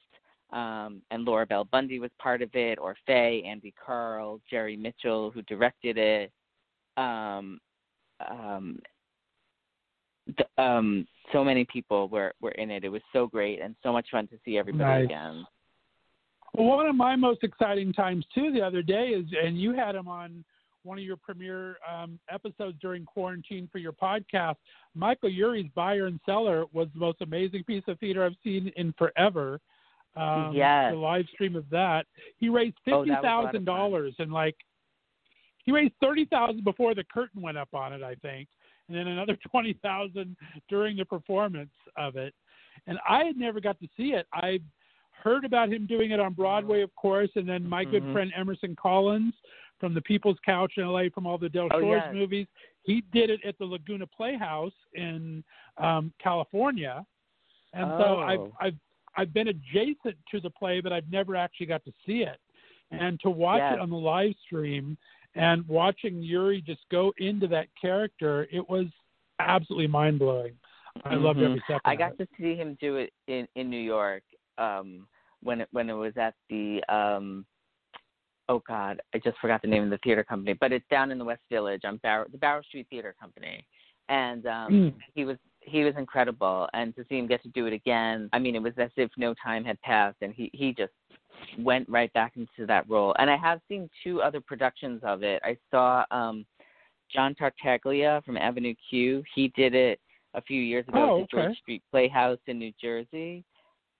um, 0.53 1.01
and 1.11 1.24
Laura 1.24 1.47
Bell 1.47 1.64
Bundy 1.64 1.99
was 1.99 2.11
part 2.18 2.43
of 2.43 2.51
it, 2.55 2.78
or 2.78 2.95
Faye, 3.07 3.43
Andy 3.47 3.72
Karl, 3.84 4.40
Jerry 4.51 4.76
Mitchell, 4.76 5.30
who 5.30 5.43
directed 5.43 5.97
it. 5.97 6.30
Um, 6.97 7.59
um, 8.30 8.78
th- 10.27 10.49
um, 10.59 11.07
so 11.33 11.43
many 11.45 11.64
people 11.64 12.09
were 12.09 12.33
were 12.41 12.53
in 12.53 12.70
it. 12.70 12.85
It 12.85 12.89
was 12.89 13.03
so 13.12 13.27
great 13.27 13.61
and 13.61 13.75
so 13.83 13.93
much 13.93 14.09
fun 14.11 14.27
to 14.29 14.39
see 14.45 14.59
everybody 14.59 15.03
Nice. 15.03 15.05
again. 15.05 15.47
Well, 16.55 16.66
one 16.77 16.87
of 16.87 16.95
my 16.95 17.16
most 17.16 17.43
exciting 17.45 17.93
times 17.93 18.25
too 18.35 18.53
the 18.53 18.61
other 18.61 18.83
day 18.83 19.09
is, 19.09 19.27
and 19.43 19.61
you 19.61 19.73
had 19.73 19.95
him 19.95 20.07
on 20.09 20.45
one 20.85 20.99
of 20.99 21.05
your 21.05 21.16
premiere 21.16 21.77
um, 21.91 22.18
episodes 22.29 22.77
during 22.81 23.05
quarantine 23.05 23.68
for 23.70 23.79
your 23.79 23.93
podcast. 23.93 24.57
Michael 24.95 25.31
Urie's 25.31 25.70
Buyer 25.75 26.11
& 26.18 26.27
Cellar 26.27 26.64
was 26.73 26.89
the 26.93 26.99
most 27.01 27.23
amazing 27.23 27.62
piece 27.64 27.85
of 27.87 27.99
theater 28.01 28.25
I've 28.25 28.35
seen 28.43 28.70
in 28.77 28.93
forever. 28.99 29.61
Um, 30.16 30.53
Yes. 30.55 30.93
The 30.93 30.99
live 30.99 31.25
stream 31.33 31.57
of 31.57 31.64
that, 31.70 32.07
he 32.37 32.49
raised 32.49 32.77
Oh, 32.89 33.01
fifty 33.01 33.11
that 33.12 33.23
was 33.23 33.25
a 33.25 33.27
lot 33.29 33.45
of 33.45 33.51
thousand 33.51 33.64
dollars, 33.64 34.14
and 34.18 34.31
like 34.33 34.57
he 35.64 35.73
raised 35.73 35.95
thirty 36.03 36.27
thousand 36.27 36.64
before 36.64 36.95
the 36.95 37.05
curtain 37.05 37.41
went 37.41 37.57
up 37.57 37.73
on 37.73 37.93
it, 37.95 38.03
I 38.03 38.16
think, 38.16 38.49
and 38.93 39.07
then 39.07 39.12
another 39.12 39.36
twenty 39.51 39.72
thousand 39.82 40.36
during 40.68 40.97
the 40.97 41.05
performance 41.05 41.70
of 41.97 42.16
it. 42.16 42.34
And 42.86 42.99
I 43.09 43.24
had 43.24 43.36
never 43.36 43.61
got 43.61 43.78
to 43.80 43.88
see 43.97 44.12
it. 44.12 44.26
I 44.32 44.61
heard 45.22 45.45
about 45.45 45.68
him 45.72 45.86
doing 45.86 46.11
it 46.11 46.20
on 46.20 46.32
Broadway, 46.32 46.82
of 46.82 46.95
course, 46.97 47.30
and 47.36 47.49
then 47.49 47.68
my 47.68 47.84
good 47.84 48.03
Mhm. 48.03 48.12
friend 48.12 48.32
Emerson 48.36 48.74
Collins 48.76 49.34
from 49.78 49.95
the 49.95 50.01
People's 50.03 50.38
Couch 50.45 50.72
in 50.76 50.84
LA 50.84 51.09
from 51.11 51.26
all 51.26 51.38
the 51.38 51.49
Del 51.49 51.68
Oh, 51.72 51.80
Shores 51.80 52.03
yes. 52.05 52.14
movies. 52.14 52.47
He 52.84 53.03
did 53.12 53.30
it 53.30 53.40
at 53.45 53.57
the 53.59 53.64
Laguna 53.64 54.07
Playhouse 54.07 54.72
in 54.95 55.45
um, 55.78 56.12
California, 56.18 57.07
and 57.72 57.88
so 57.99 58.20
I've 58.20 58.40
Oh. 58.40 58.53
I've 58.61 58.76
I've 59.14 59.32
been 59.34 59.49
adjacent 59.49 60.16
to 60.30 60.40
the 60.40 60.51
play, 60.51 60.80
but 60.80 60.90
I've 60.93 61.11
never 61.11 61.36
actually 61.36 61.66
got 61.66 61.84
to 61.84 61.93
see 62.07 62.22
it. 62.22 62.40
And 62.90 63.20
to 63.20 63.30
watch 63.30 63.59
Yes. 63.59 63.74
it 63.74 63.80
on 63.80 63.90
the 63.90 63.97
live 63.97 64.34
stream 64.45 64.97
and 65.35 65.66
watching 65.68 66.22
Urie 66.22 66.62
just 66.62 66.83
go 66.91 67.12
into 67.18 67.47
that 67.49 67.68
character, 67.80 68.47
it 68.53 68.68
was 68.68 68.87
absolutely 69.39 69.87
mind 69.87 70.18
blowing. 70.18 70.59
I 71.05 71.14
loved 71.14 71.41
Mhm. 71.41 71.47
every 71.47 71.61
second. 71.61 71.80
I 71.85 71.97
got 71.97 72.16
to 72.18 72.28
see 72.39 72.55
him 72.55 72.74
do 72.80 72.97
it 72.97 73.12
in 73.26 73.49
in 73.55 73.70
New 73.70 73.80
York 73.80 74.22
um, 74.59 75.09
when 75.43 75.61
it 75.62 75.68
when 75.72 75.89
it 75.89 75.95
was 75.95 76.16
at 76.16 76.35
the 76.48 76.85
um, 76.89 77.47
oh 78.48 78.61
God, 78.66 79.01
I 79.15 79.19
just 79.19 79.39
forgot 79.39 79.62
the 79.62 79.69
name 79.69 79.85
of 79.85 79.90
the 79.90 79.98
theater 79.98 80.23
company, 80.23 80.52
but 80.52 80.73
it's 80.73 80.86
down 80.89 81.11
in 81.11 81.19
the 81.19 81.24
West 81.24 81.43
Village 81.51 81.85
on 81.85 81.97
Barrow, 81.98 82.27
the 82.31 82.39
Barrow 82.39 82.62
Street 82.62 82.86
Theater 82.90 83.15
Company, 83.19 83.66
and 84.09 84.47
um, 84.47 84.73
Mm. 84.73 84.94
he 85.15 85.24
was 85.24 85.39
he 85.64 85.84
was 85.84 85.94
incredible, 85.97 86.68
and 86.74 86.94
to 86.97 87.05
see 87.09 87.18
him 87.18 87.26
get 87.26 87.43
to 87.43 87.48
do 87.48 87.66
it 87.66 87.72
again, 87.72 88.28
I 88.32 88.39
mean, 88.39 88.55
it 88.55 88.62
was 88.62 88.72
as 88.78 88.90
if 88.97 89.10
no 89.16 89.34
time 89.43 89.64
had 89.64 89.80
passed, 89.82 90.16
and 90.20 90.34
he 90.34 90.51
he 90.52 90.72
just 90.72 90.93
went 91.59 91.89
right 91.89 92.12
back 92.12 92.32
into 92.36 92.66
that 92.66 92.89
role. 92.89 93.14
And 93.18 93.30
I 93.30 93.36
have 93.36 93.60
seen 93.68 93.89
two 94.05 94.22
other 94.22 94.40
productions 94.40 95.01
of 95.05 95.22
it. 95.22 95.40
I 95.44 95.56
saw 95.70 96.05
um, 96.10 96.44
John 97.12 97.34
Tartaglia 97.34 98.22
from 98.24 98.36
Avenue 98.36 98.74
Q. 98.89 99.22
He 99.34 99.48
did 99.56 99.74
it 99.74 99.98
a 100.34 100.43
few 100.43 100.60
years 100.60 100.86
ago 100.89 100.98
Oh, 100.98 101.22
at 101.22 101.30
the 101.30 101.43
George. 101.43 101.56
Street 101.59 101.82
Playhouse 101.90 102.39
in 102.47 102.59
New 102.59 102.72
Jersey, 102.80 103.44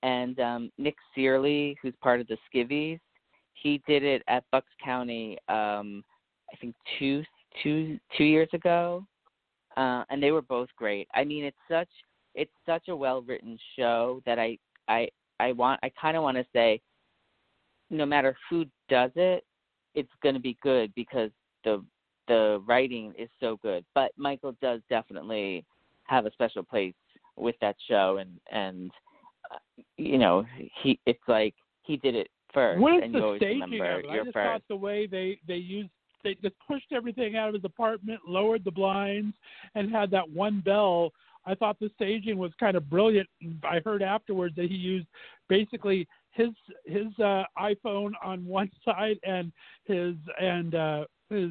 and 0.03 0.39
um, 0.41 0.73
Nick 0.79 0.97
Cearley, 1.17 1.77
who's 1.83 1.95
part 2.03 2.21
of 2.21 2.27
the 2.29 2.39
Skivvies, 2.53 3.01
he 3.55 3.83
did 3.87 4.03
it 4.03 4.23
at 4.29 4.45
Bucks 4.51 4.73
County. 4.83 5.39
Um, 5.49 6.03
I 6.53 6.57
think 6.61 6.75
two 6.99 7.23
two 7.63 7.99
two 8.17 8.25
years 8.25 8.49
ago, 8.53 9.05
uh, 9.77 10.05
and 10.11 10.23
they 10.23 10.31
were 10.31 10.43
both 10.43 10.69
great. 10.77 11.09
I 11.15 11.25
mean, 11.25 11.45
it's 11.45 11.57
such 11.71 11.89
it's 12.35 12.53
such 12.67 12.89
a 12.89 12.97
well 12.97 13.23
written 13.23 13.59
show 13.77 14.23
that 14.27 14.39
I 14.39 14.59
I 14.89 15.09
I 15.41 15.53
want 15.53 15.81
I 15.83 15.91
kind 16.01 16.17
of 16.17 16.23
want 16.23 16.37
to 16.37 16.47
say, 16.53 16.81
no 17.91 18.07
matter 18.07 18.37
who 18.49 18.65
does 18.89 19.11
it, 19.17 19.45
it's 19.95 20.13
going 20.23 20.35
to 20.35 20.41
be 20.41 20.57
good 20.63 20.93
because 20.95 21.31
the 21.65 21.85
the 22.29 22.63
writing 22.67 23.13
is 23.19 23.29
so 23.41 23.59
good. 23.63 23.85
But 23.95 24.13
Michael 24.17 24.57
does 24.63 24.81
definitely 24.89 25.65
have 26.05 26.27
a 26.27 26.33
special 26.33 26.63
place 26.63 26.95
with 27.37 27.57
that 27.61 27.77
show, 27.89 28.19
and 28.19 28.31
and 28.51 28.91
uh, 29.53 29.83
you 29.97 30.19
know 30.19 30.45
he 30.83 30.99
it's 31.07 31.23
like 31.29 31.55
he 31.83 31.97
did 31.97 32.15
it 32.15 32.29
first, 32.55 32.81
What 32.81 32.97
is 32.97 33.03
and 33.05 33.15
the 33.15 33.19
you 33.19 33.25
always 33.25 33.39
staging 33.39 33.61
remember 33.61 33.99
of 33.99 34.05
it? 34.05 34.11
I 34.11 34.17
just 34.19 34.33
first. 34.33 34.35
thought 34.35 34.63
the 34.69 34.77
way 34.77 35.07
they 35.07 35.39
they 35.47 35.57
used 35.57 35.91
they 36.23 36.35
just 36.43 36.55
pushed 36.67 36.93
everything 36.93 37.37
out 37.37 37.49
of 37.49 37.55
his 37.55 37.65
apartment, 37.65 38.21
lowered 38.27 38.65
the 38.65 38.71
blinds, 38.71 39.35
and 39.75 39.91
had 39.91 40.11
that 40.13 40.29
one 40.29 40.61
bell. 40.61 41.13
I 41.45 41.55
thought 41.55 41.79
the 41.81 41.91
staging 41.97 42.39
was 42.39 42.53
kind 42.61 42.77
of 42.77 42.89
brilliant. 42.89 43.29
I 43.65 43.81
heard 43.85 44.03
afterwards 44.03 44.55
that 44.57 44.67
he 44.71 44.77
used 44.77 45.07
basically 45.49 46.07
his 46.31 46.51
his 46.87 47.07
uh, 47.19 47.45
iPhone 47.59 48.13
on 48.25 48.47
one 48.47 48.71
side 48.85 49.19
and 49.25 49.53
his 49.85 50.15
and 50.41 50.75
uh, 50.75 51.05
his 51.31 51.51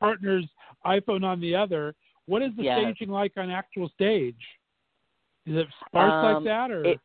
partner's 0.00 0.46
iPhone 0.86 1.24
on 1.24 1.40
the 1.40 1.54
other. 1.54 1.94
What 2.26 2.42
is 2.42 2.52
the 2.56 2.64
Yes. 2.64 2.78
staging 2.78 3.10
like 3.10 3.32
on 3.36 3.50
actual 3.50 3.88
stage? 3.90 4.36
Is 5.46 5.56
it 5.56 5.66
sparse 5.86 6.14
Um, 6.14 6.34
like 6.34 6.44
that, 6.44 6.70
or 6.70 6.84
it- 6.84 7.00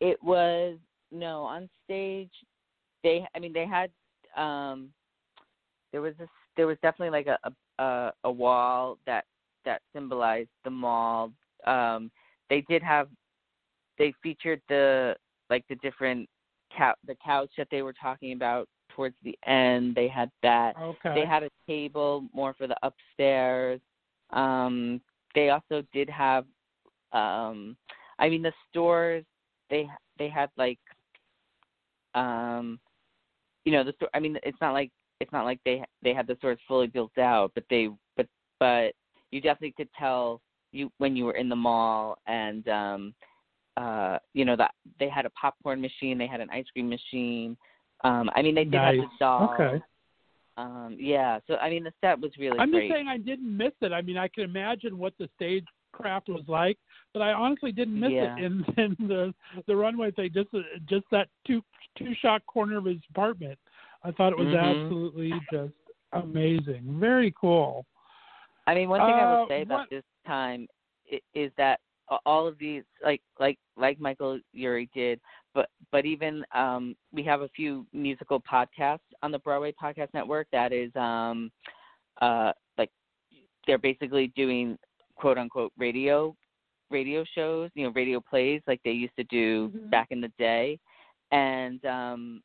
it 0.00 0.22
was 0.22 0.76
no 1.12 1.42
on 1.44 1.70
stage 1.84 2.32
they 3.04 3.24
i 3.34 3.38
mean 3.38 3.52
they 3.52 3.64
had 3.64 3.92
um 4.36 4.92
there 5.94 6.02
was 6.02 6.14
this 6.18 6.28
there 6.56 6.66
was 6.66 6.76
definitely 6.82 7.10
like 7.10 7.28
a 7.28 7.38
a 7.44 7.82
a, 7.82 8.12
a 8.24 8.30
wall 8.30 8.98
that 9.06 9.24
that 9.64 9.80
symbolized 9.94 10.50
the 10.64 10.70
mall 10.70 11.30
um 11.68 12.10
they 12.50 12.62
did 12.68 12.82
have 12.82 13.08
they 13.96 14.12
featured 14.20 14.60
the 14.68 15.14
like 15.50 15.64
the 15.68 15.76
different 15.76 16.28
couch 16.76 16.96
the 17.06 17.14
couch 17.24 17.50
that 17.56 17.68
they 17.70 17.82
were 17.82 17.92
talking 17.92 18.32
about 18.32 18.68
towards 18.90 19.14
the 19.22 19.38
end 19.46 19.94
they 19.94 20.08
had 20.08 20.28
that 20.42 20.74
okay? 20.76 21.14
they 21.14 21.24
had 21.24 21.44
a 21.44 21.50
table 21.68 22.24
more 22.32 22.54
for 22.54 22.66
the 22.66 22.76
upstairs. 22.82 23.80
Um, 24.30 25.00
they 25.34 25.50
also 25.50 25.82
did 25.92 26.08
have, 26.10 26.44
um, 27.12 27.76
I 28.18 28.28
mean, 28.28 28.42
the 28.42 28.52
stores. 28.68 29.24
They 29.70 29.88
they 30.18 30.28
had 30.28 30.50
like, 30.56 30.78
um, 32.14 32.80
you 33.64 33.72
know, 33.72 33.84
the 33.84 33.92
store. 33.92 34.08
I 34.12 34.20
mean, 34.20 34.38
it's 34.42 34.60
not 34.60 34.72
like 34.72 34.90
it's 35.20 35.32
not 35.32 35.44
like 35.44 35.60
they 35.64 35.84
they 36.02 36.14
had 36.14 36.26
the 36.26 36.36
stores 36.36 36.58
fully 36.66 36.86
built 36.86 37.16
out, 37.18 37.52
but 37.54 37.64
they 37.70 37.88
but 38.16 38.26
but 38.58 38.92
you 39.30 39.40
definitely 39.40 39.74
could 39.76 39.88
tell 39.98 40.40
you 40.72 40.90
when 40.98 41.16
you 41.16 41.24
were 41.24 41.36
in 41.36 41.48
the 41.48 41.56
mall 41.56 42.18
and 42.26 42.68
um 42.68 43.14
uh 43.76 44.18
you 44.34 44.44
know 44.44 44.56
that 44.56 44.72
they 45.00 45.08
had 45.08 45.26
a 45.26 45.30
popcorn 45.30 45.80
machine 45.80 46.18
they 46.18 46.26
had 46.26 46.40
an 46.40 46.50
ice 46.50 46.64
cream 46.72 46.88
machine 46.88 47.56
um 48.04 48.30
i 48.34 48.42
mean 48.42 48.54
they 48.54 48.64
did 48.64 48.74
have 48.74 48.96
the 48.96 49.06
doll 49.18 49.54
Okay. 49.54 49.82
um 50.56 50.96
yeah 50.98 51.38
so 51.46 51.56
i 51.56 51.68
mean 51.70 51.84
the 51.84 51.92
set 52.00 52.20
was 52.20 52.30
really 52.38 52.58
I'm 52.58 52.70
great 52.70 52.88
just 52.88 52.94
saying 52.94 53.08
I 53.08 53.18
didn't 53.18 53.56
miss 53.56 53.72
it. 53.80 53.92
I 53.92 54.00
mean, 54.02 54.16
I 54.16 54.28
can 54.28 54.44
imagine 54.44 54.98
what 54.98 55.14
the 55.18 55.28
stagecraft 55.36 56.28
was 56.28 56.44
like, 56.46 56.78
but 57.12 57.22
I 57.22 57.32
honestly 57.32 57.72
didn't 57.72 57.98
miss 57.98 58.12
Yeah. 58.12 58.36
it 58.36 58.44
in, 58.44 58.64
in 58.76 59.08
the 59.08 59.34
the 59.66 59.74
runway 59.74 60.10
thing. 60.12 60.30
Just 60.32 60.50
just 60.88 61.04
that 61.10 61.28
two 61.46 61.62
two 61.98 62.14
shot 62.20 62.44
corner 62.46 62.78
of 62.78 62.84
his 62.84 62.98
apartment. 63.10 63.58
I 64.04 64.12
thought 64.12 64.32
it 64.32 64.38
was 64.38 64.48
Mhm. 64.48 64.84
absolutely 64.84 65.32
just 65.50 65.72
amazing. 66.12 67.00
Very 67.00 67.32
cool. 67.40 67.86
I 68.66 68.74
mean, 68.74 68.88
one 68.88 69.00
thing 69.00 69.18
I 69.18 69.24
Uh, 69.24 69.28
will 69.36 69.48
say 69.48 69.62
about 69.62 69.80
what- 69.80 69.90
this 69.90 70.04
time 70.26 70.68
is 71.32 71.52
that 71.56 71.80
all 72.26 72.46
of 72.46 72.58
these, 72.58 72.84
like 73.02 73.22
like 73.38 73.58
like 73.76 73.98
Michael 73.98 74.38
Urie 74.52 74.88
did, 74.94 75.20
but 75.54 75.70
but 75.90 76.04
even 76.04 76.44
um, 76.52 76.96
we 77.12 77.22
have 77.24 77.40
a 77.42 77.48
few 77.48 77.86
musical 77.92 78.40
podcasts 78.40 79.00
on 79.22 79.30
the 79.32 79.38
Broadway 79.38 79.72
Podcast 79.72 80.12
Network 80.12 80.46
that 80.52 80.72
is 80.72 80.94
um, 80.96 81.50
uh, 82.20 82.52
like 82.78 82.90
they're 83.66 83.78
basically 83.78 84.28
doing 84.36 84.78
quote 85.16 85.38
unquote 85.38 85.72
radio 85.78 86.34
radio 86.90 87.24
shows, 87.34 87.70
you 87.74 87.84
know, 87.84 87.90
radio 87.92 88.20
plays 88.20 88.60
like 88.66 88.80
they 88.84 88.92
used 88.92 89.16
to 89.16 89.24
do 89.24 89.70
Mhm. 89.74 89.90
back 89.90 90.08
in 90.10 90.20
the 90.20 90.32
day, 90.38 90.78
and 91.32 91.84
um, 91.86 92.42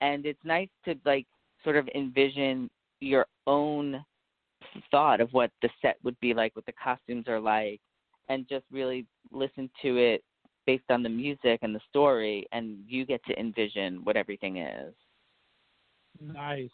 and 0.00 0.26
it's 0.26 0.40
nice 0.44 0.68
to 0.84 0.94
like 1.04 1.26
sort 1.64 1.76
of 1.76 1.88
envision 1.94 2.70
your 3.00 3.26
own 3.46 4.04
thought 4.90 5.20
of 5.20 5.32
what 5.32 5.50
the 5.62 5.68
set 5.82 5.96
would 6.02 6.18
be 6.20 6.34
like, 6.34 6.54
what 6.54 6.66
the 6.66 6.72
costumes 6.72 7.26
are 7.28 7.40
like, 7.40 7.80
and 8.28 8.48
just 8.48 8.64
really 8.70 9.06
listen 9.32 9.70
to 9.82 9.96
it 9.96 10.22
based 10.66 10.84
on 10.90 11.02
the 11.02 11.08
music 11.08 11.58
and 11.62 11.74
the 11.74 11.80
story, 11.88 12.46
and 12.52 12.78
you 12.86 13.04
get 13.04 13.20
to 13.26 13.38
envision 13.38 14.04
what 14.04 14.16
everything 14.16 14.58
is. 14.58 14.94
Nice. 16.20 16.70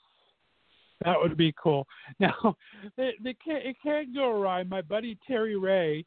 That 1.05 1.19
would 1.19 1.37
be 1.37 1.55
cool. 1.61 1.87
Now, 2.19 2.57
it, 2.97 3.37
can't 3.45 3.65
it 3.65 3.77
can't 3.83 4.15
go 4.15 4.31
awry. 4.31 4.63
My 4.65 4.83
buddy 4.83 5.19
Terry 5.27 5.57
Ray 5.57 6.05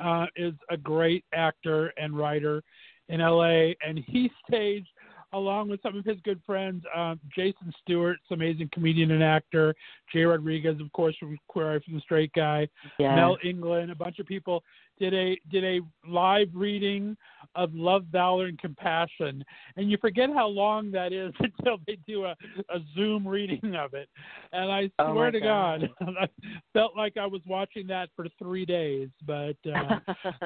uh, 0.00 0.26
is 0.36 0.54
a 0.70 0.76
great 0.76 1.24
actor 1.34 1.92
and 1.98 2.16
writer 2.16 2.62
in 3.08 3.20
L.A. 3.20 3.76
and 3.86 3.98
he 4.06 4.30
staged 4.48 4.88
along 5.32 5.68
with 5.68 5.80
some 5.82 5.96
of 5.96 6.04
his 6.04 6.16
good 6.24 6.40
friends, 6.44 6.84
um, 6.94 7.20
Jason 7.34 7.72
Stuart, 7.82 8.18
amazing 8.30 8.68
comedian 8.72 9.12
and 9.12 9.22
actor, 9.22 9.74
Jay 10.12 10.24
Rodriguez, 10.24 10.80
of 10.80 10.92
course, 10.92 11.16
from 11.18 11.38
Queer 11.48 11.74
Eye 11.76 11.78
from 11.84 11.94
the 11.94 12.00
Straight 12.00 12.32
Guy, 12.32 12.68
Yeah. 12.98 13.14
Mel 13.14 13.38
England, 13.44 13.90
a 13.90 13.94
bunch 13.94 14.18
of 14.18 14.26
people 14.26 14.64
did 15.00 15.14
a 15.14 15.36
did 15.50 15.64
a 15.64 15.80
live 16.08 16.48
reading 16.54 17.16
of 17.56 17.74
Love, 17.74 18.04
Valor, 18.12 18.46
and 18.46 18.58
Compassion, 18.58 19.42
and 19.76 19.90
you 19.90 19.96
forget 20.00 20.30
how 20.32 20.46
long 20.46 20.90
that 20.92 21.12
is 21.12 21.32
until 21.40 21.78
they 21.86 21.98
do 22.06 22.24
a, 22.24 22.36
a 22.68 22.78
Zoom 22.94 23.26
reading 23.26 23.74
of 23.74 23.94
it. 23.94 24.08
And 24.52 24.70
I 24.70 24.90
Oh, 24.98 25.12
swear 25.14 25.30
to 25.30 25.40
God, 25.40 25.88
I 26.00 26.28
felt 26.72 26.96
like 26.96 27.16
I 27.16 27.26
was 27.26 27.40
watching 27.46 27.86
that 27.86 28.10
for 28.14 28.26
three 28.38 28.66
days. 28.66 29.08
But 29.26 29.56
uh, 29.74 29.98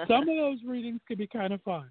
some 0.06 0.28
of 0.28 0.36
those 0.36 0.58
readings 0.64 1.00
could 1.08 1.18
be 1.18 1.26
kind 1.26 1.52
of 1.52 1.60
fun. 1.62 1.90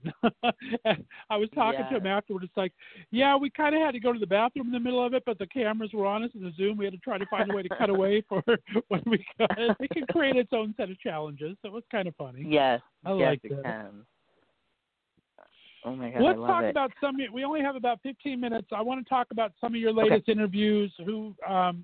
I 1.29 1.35
was 1.37 1.49
talking 1.53 1.81
to 1.89 1.97
him 1.97 2.07
afterward. 2.07 2.43
It's 2.43 2.57
like, 2.57 2.71
yeah, 3.11 3.35
we 3.35 3.49
kind 3.49 3.75
of 3.75 3.81
had 3.81 3.91
to 3.91 3.99
go 3.99 4.13
to 4.13 4.19
the 4.19 4.27
bathroom 4.27 4.67
in 4.67 4.71
the 4.73 4.79
middle 4.79 5.05
of 5.05 5.13
it, 5.13 5.23
but 5.25 5.37
the 5.39 5.47
cameras 5.47 5.91
were 5.93 6.05
on 6.05 6.23
us 6.23 6.31
in 6.35 6.43
the 6.43 6.51
Zoom. 6.55 6.77
We 6.77 6.85
had 6.85 6.93
to 6.93 6.99
try 6.99 7.17
to 7.17 7.25
find 7.27 7.51
a 7.51 7.55
way 7.55 7.63
to 7.63 7.69
cut 7.69 7.89
away 7.89 8.23
for 8.29 8.41
when 8.87 9.01
we 9.05 9.25
could. 9.37 9.75
It 9.79 9.89
can 9.91 10.05
create 10.11 10.35
its 10.37 10.51
own 10.53 10.73
set 10.77 10.89
of 10.89 10.99
challenges, 10.99 11.57
so 11.61 11.67
it 11.67 11.73
was 11.73 11.83
kind 11.91 12.07
of 12.07 12.15
funny. 12.15 12.45
Yes, 12.53 12.81
I 13.05 13.11
yes, 13.11 13.29
like 13.29 13.39
it 13.43 13.49
that. 13.49 13.63
can. 13.63 14.05
Oh 15.85 15.95
my 15.95 16.09
god, 16.11 16.21
Let's 16.21 16.37
I 16.37 16.41
love 16.41 16.49
talk 16.49 16.63
it. 16.63 16.69
about 16.69 16.91
some. 17.01 17.17
We 17.33 17.43
only 17.43 17.61
have 17.61 17.75
about 17.75 17.99
15 18.03 18.39
minutes. 18.39 18.67
I 18.71 18.81
want 18.81 19.03
to 19.03 19.09
talk 19.09 19.27
about 19.31 19.51
some 19.59 19.73
of 19.73 19.81
your 19.81 19.91
latest 19.91 20.29
interviews. 20.29 20.93
Who 21.05 21.35
um, 21.47 21.83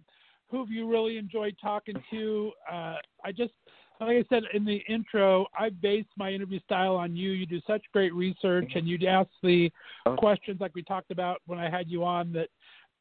who 0.50 0.60
have 0.60 0.70
you 0.70 0.88
really 0.88 1.18
enjoyed 1.18 1.56
talking 1.62 2.02
to? 2.12 2.52
Uh, 2.72 2.96
I 3.26 3.32
just, 3.36 3.52
like 4.00 4.18
I 4.18 4.24
said 4.30 4.44
in 4.54 4.64
the 4.66 4.82
intro, 4.88 5.48
I 5.58 5.70
base 5.70 6.06
my 6.18 6.32
interview 6.32 6.60
style 6.62 6.96
on 6.96 7.16
you. 7.16 7.32
You 7.32 7.46
do 7.46 7.60
such 7.68 7.84
great 7.92 8.14
research, 8.14 8.72
and 8.76 8.88
you 8.88 8.98
ask 9.08 9.30
the 9.44 9.72
questions 10.18 10.62
like 10.62 10.74
we 10.76 10.84
talked 10.84 11.12
about 11.12 11.42
when 11.46 11.60
I 11.60 11.70
had 11.70 11.90
you 11.90 12.04
on 12.04 12.32
that 12.34 12.50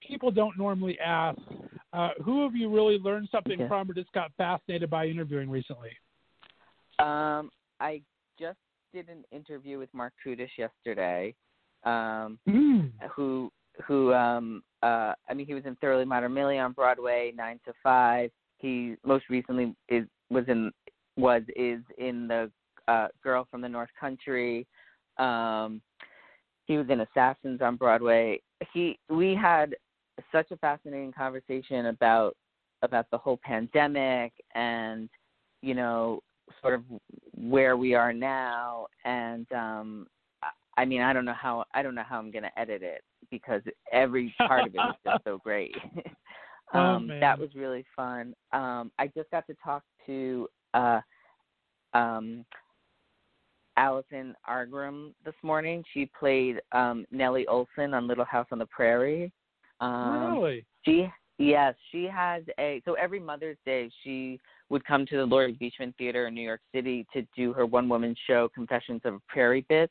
people 0.07 0.31
don't 0.31 0.59
normally 0.59 0.99
ask. 1.01 1.39
Uh, 1.93 2.11
who 2.23 2.43
have 2.43 2.55
you 2.55 2.69
really 2.69 2.99
learned 2.99 3.29
something 3.33 3.55
Okay. 3.55 3.69
from, 3.69 3.91
or 3.91 3.95
just 3.95 4.13
got 4.13 4.31
fascinated 4.37 4.91
by 4.91 5.07
interviewing 5.07 5.49
recently? 5.49 5.91
Um, 6.99 7.51
I 7.81 8.03
just 8.39 8.59
did 8.93 9.09
an 9.09 9.25
interview 9.33 9.79
with 9.79 9.93
Marc 9.93 10.13
Kudisch 10.25 10.57
yesterday. 10.59 11.35
Um, 11.85 12.39
who 13.15 13.53
who 13.87 14.13
um 14.13 14.63
uh 14.83 15.15
I 15.29 15.35
mean 15.35 15.47
he 15.47 15.55
was 15.55 15.65
in 15.65 15.77
Thoroughly 15.77 16.05
Modern 16.05 16.35
Millie 16.35 16.59
on 16.59 16.73
Broadway, 16.73 17.33
Nine 17.37 17.61
to 17.65 17.73
Five. 17.83 18.31
He 18.59 18.97
most 19.05 19.29
recently 19.29 19.75
is 19.89 20.07
was 20.31 20.45
in 20.49 20.73
was 21.17 21.43
is 21.57 21.81
in 21.99 22.29
the 22.29 22.51
uh 22.89 23.09
Girl 23.23 23.47
from 23.51 23.61
the 23.61 23.69
North 23.69 23.91
Country. 23.99 24.67
Um 25.19 25.81
he 26.67 26.77
was 26.77 26.87
in 26.91 27.01
Assassins 27.01 27.61
on 27.63 27.77
Broadway. 27.77 28.41
He 28.73 28.99
we 29.09 29.35
had 29.35 29.77
such 30.33 30.51
a 30.51 30.57
fascinating 30.57 31.13
conversation 31.13 31.87
about 31.87 32.37
about 32.83 33.07
the 33.11 33.19
whole 33.19 33.39
pandemic 33.43 34.33
and 34.55 35.09
you 35.63 35.75
know 35.75 36.21
sort 36.61 36.75
of 36.75 36.83
where 37.35 37.77
we 37.77 37.95
are 37.95 38.13
now 38.13 38.87
and 39.05 39.51
um 39.53 40.07
I- 40.77 40.85
mean 40.85 41.03
I 41.03 41.13
don't 41.13 41.25
know 41.25 41.35
how 41.35 41.65
I 41.75 41.83
don't 41.83 41.95
know 41.95 42.05
how 42.09 42.19
I'm 42.19 42.31
going 42.31 42.45
to 42.45 42.59
edit 42.59 42.83
it 42.83 43.03
because 43.31 43.63
every 43.93 44.35
part 44.39 44.67
of 44.67 44.75
it 44.75 44.79
was 44.79 44.95
just 45.05 45.25
so 45.25 45.39
great. 45.39 45.75
Oh, 46.75 46.81
um 46.81 47.07
man. 47.07 47.21
that 47.21 47.39
was 47.39 47.49
really 47.55 47.83
fun. 47.97 48.35
Um 48.53 48.93
I 48.99 49.07
just 49.07 49.31
got 49.31 49.47
to 49.47 49.57
talk 49.65 49.83
to 50.05 50.47
uh 50.75 51.01
um 51.95 52.45
Alison 53.79 54.35
Arngrim 54.47 55.15
this 55.25 55.35
morning. 55.43 55.83
She 55.95 56.11
played 56.19 56.61
um 56.73 57.07
Nellie 57.11 57.47
Oleson 57.49 57.95
on 57.95 58.07
Little 58.07 58.27
House 58.27 58.49
on 58.53 58.59
the 58.59 58.67
Prairie. 58.67 59.33
Um 59.81 60.35
really? 60.35 60.67
she 60.85 61.09
yes, 61.39 61.75
she 61.91 62.05
has 62.05 62.43
a 62.61 62.83
so 62.85 62.93
every 62.95 63.21
Mother's 63.21 63.57
Day 63.65 63.91
she 64.05 64.39
would 64.71 64.85
come 64.85 65.07
to 65.07 65.17
the 65.17 65.25
Laurie 65.25 65.57
Beechman 65.61 65.95
Theater 65.97 66.27
in 66.27 66.35
New 66.35 66.43
York 66.43 66.61
City 66.75 67.07
to 67.13 67.27
do 67.37 67.53
her 67.53 67.67
one 67.67 67.89
woman 67.89 68.15
show 68.27 68.49
Confessions 68.55 69.01
of 69.05 69.15
a 69.15 69.21
Prairie 69.29 69.67
Bitch. 69.71 69.89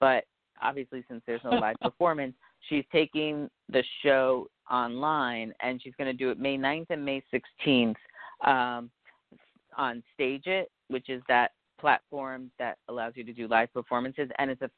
But 0.00 0.24
obviously 0.62 1.04
since 1.08 1.22
there's 1.26 1.42
no 1.44 1.50
live 1.60 1.76
performance, 1.80 2.34
she's 2.68 2.84
taking 2.92 3.48
the 3.68 3.82
show 4.04 4.48
online 4.70 5.52
and 5.60 5.82
she's 5.82 5.94
gonna 5.98 6.12
do 6.12 6.30
it 6.30 6.38
May 6.38 6.56
9th 6.56 6.86
and 6.90 7.04
May 7.04 7.22
sixteenth 7.30 7.96
um 8.44 8.90
on 9.76 10.02
Stage 10.14 10.46
It, 10.46 10.70
which 10.88 11.08
is 11.08 11.22
that 11.28 11.52
platform 11.80 12.50
that 12.58 12.78
allows 12.88 13.14
you 13.16 13.24
to 13.24 13.32
do 13.32 13.48
live 13.48 13.72
performances 13.72 14.28
and 14.38 14.50
it's 14.50 14.62
a 14.62 14.70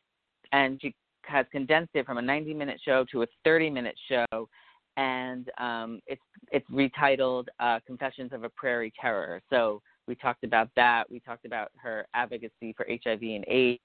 and 0.52 0.80
she 0.80 0.94
has 1.22 1.46
condensed 1.52 1.90
it 1.94 2.06
from 2.06 2.18
a 2.18 2.22
90 2.22 2.54
minute 2.54 2.80
show 2.84 3.04
to 3.10 3.22
a 3.22 3.26
30 3.44 3.70
minute 3.70 3.96
show 4.08 4.48
and 4.96 5.50
um, 5.58 6.00
it's 6.06 6.22
it's 6.50 6.68
retitled 6.70 7.46
uh, 7.60 7.80
Confessions 7.86 8.32
of 8.32 8.44
a 8.44 8.48
Prairie 8.50 8.92
Terror. 9.00 9.42
So 9.50 9.82
we 10.06 10.14
talked 10.14 10.44
about 10.44 10.68
that. 10.76 11.04
We 11.10 11.20
talked 11.20 11.44
about 11.44 11.70
her 11.76 12.06
advocacy 12.14 12.74
for 12.76 12.86
HIV 12.88 13.22
and 13.22 13.44
AIDS, 13.48 13.80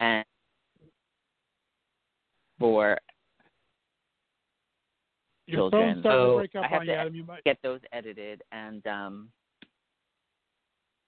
and 0.00 0.24
for 2.58 2.98
Your 5.46 5.70
children. 5.70 6.00
So 6.02 6.30
to 6.30 6.36
break 6.36 6.54
up 6.56 6.64
I 6.64 6.68
have 6.68 6.80
on 6.80 6.86
to 6.86 6.92
you, 6.92 6.98
Adam. 6.98 7.14
You 7.14 7.24
might 7.24 7.44
get 7.44 7.58
those 7.62 7.80
edited 7.92 8.42
and 8.52 8.86
um, 8.86 9.28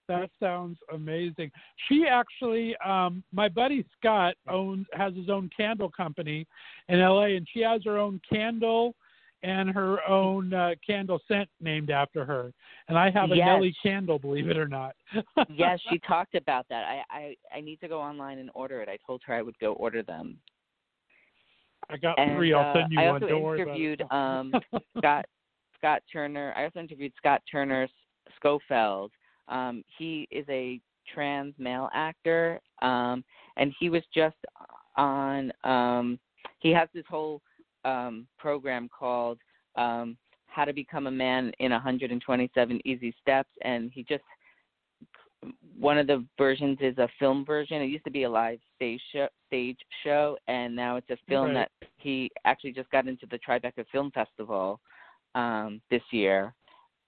That 0.09 0.31
sounds 0.41 0.79
amazing. 0.93 1.51
She 1.89 2.07
actually, 2.09 2.77
um, 2.85 3.25
my 3.33 3.49
buddy 3.49 3.85
Scott 3.99 4.35
owns 4.49 4.87
has 4.93 5.15
his 5.15 5.29
own 5.29 5.51
candle 5.57 5.91
company 5.91 6.47
in 6.89 7.01
L.A. 7.01 7.37
and 7.37 7.47
she 7.53 7.61
has 7.61 7.83
her 7.85 7.99
own 7.99 8.21
candle 8.29 8.95
and 9.43 9.71
her 9.71 9.99
own 10.09 10.53
uh, 10.55 10.71
candle 10.85 11.21
scent 11.29 11.49
named 11.61 11.91
after 11.91 12.25
her. 12.25 12.53
And 12.89 12.99
I 12.99 13.11
have 13.11 13.31
a 13.33 13.37
Yes. 13.37 13.47
Nelly 13.47 13.75
candle, 13.83 14.19
believe 14.19 14.49
it 14.49 14.57
or 14.57 14.69
not. 14.69 14.95
yes, 15.49 15.79
she 15.91 15.99
talked 16.01 16.35
about 16.35 16.67
that. 16.69 16.85
I, 16.85 17.03
I 17.11 17.37
I 17.57 17.61
need 17.61 17.81
to 17.81 17.89
go 17.89 18.01
online 18.01 18.39
and 18.39 18.51
order 18.55 18.81
it. 18.83 18.89
I 18.89 18.99
told 19.07 19.23
her 19.27 19.35
I 19.35 19.43
would 19.43 19.59
go 19.59 19.73
order 19.75 20.03
them. 20.03 20.39
I 21.89 21.97
got 21.97 22.19
And, 22.19 22.37
three. 22.37 22.53
I'll 22.53 22.71
uh, 22.71 22.75
send 22.75 22.93
you 22.93 23.01
I 23.01 23.07
one. 23.07 23.23
also 23.23 23.29
Don't 23.29 23.43
worry 23.43 23.63
about 23.63 23.77
interviewed 23.77 24.03
um, 24.11 24.53
Scott 24.99 25.27
Scott 25.77 26.03
Turner. 26.13 26.53
I 26.57 26.65
also 26.65 26.81
interviewed 26.81 27.13
Scott 27.19 27.43
Turner 27.51 27.89
Schofield. 28.37 29.13
Um, 29.49 29.85
he 29.99 30.29
is 30.31 30.45
a 30.49 30.81
trans 31.13 31.55
male 31.59 31.89
actor, 31.95 32.61
um, 32.83 33.25
and 33.57 33.73
he 33.79 33.89
was 33.89 34.03
just 34.15 34.37
on. 34.97 35.53
Um, 35.65 36.19
he 36.59 36.71
has 36.71 36.89
this 36.95 37.05
whole 37.09 37.43
um, 37.85 38.27
program 38.39 38.89
called 38.89 39.39
um, 39.77 40.17
"How 40.47 40.65
to 40.65 40.73
Become 40.73 41.07
a 41.07 41.11
Man 41.11 41.53
in 41.61 41.73
127 41.73 42.81
Easy 42.85 43.15
Steps," 43.23 43.51
and 43.63 43.91
he 43.95 44.03
just 44.05 44.25
one 45.79 45.99
of 45.99 46.07
the 46.07 46.25
versions 46.39 46.79
is 46.81 46.97
a 46.99 47.09
film 47.19 47.45
version. 47.45 47.83
It 47.83 47.87
used 47.87 48.05
to 48.05 48.11
be 48.11 48.25
a 48.25 48.31
live 48.31 48.59
stage 48.75 49.01
show, 49.13 49.29
stage 49.47 49.79
show, 50.03 50.37
and 50.49 50.75
now 50.75 50.97
it's 50.97 51.11
a 51.11 51.17
film 51.29 51.49
Right. 51.49 51.69
that 51.81 51.91
he 51.99 52.31
actually 52.45 52.73
just 52.73 52.91
got 52.91 53.07
into 53.07 53.27
the 53.27 53.39
Tribeca 53.39 53.87
Film 53.93 54.11
Festival 54.11 54.81
um, 55.35 55.81
this 55.91 56.03
year. 56.11 56.55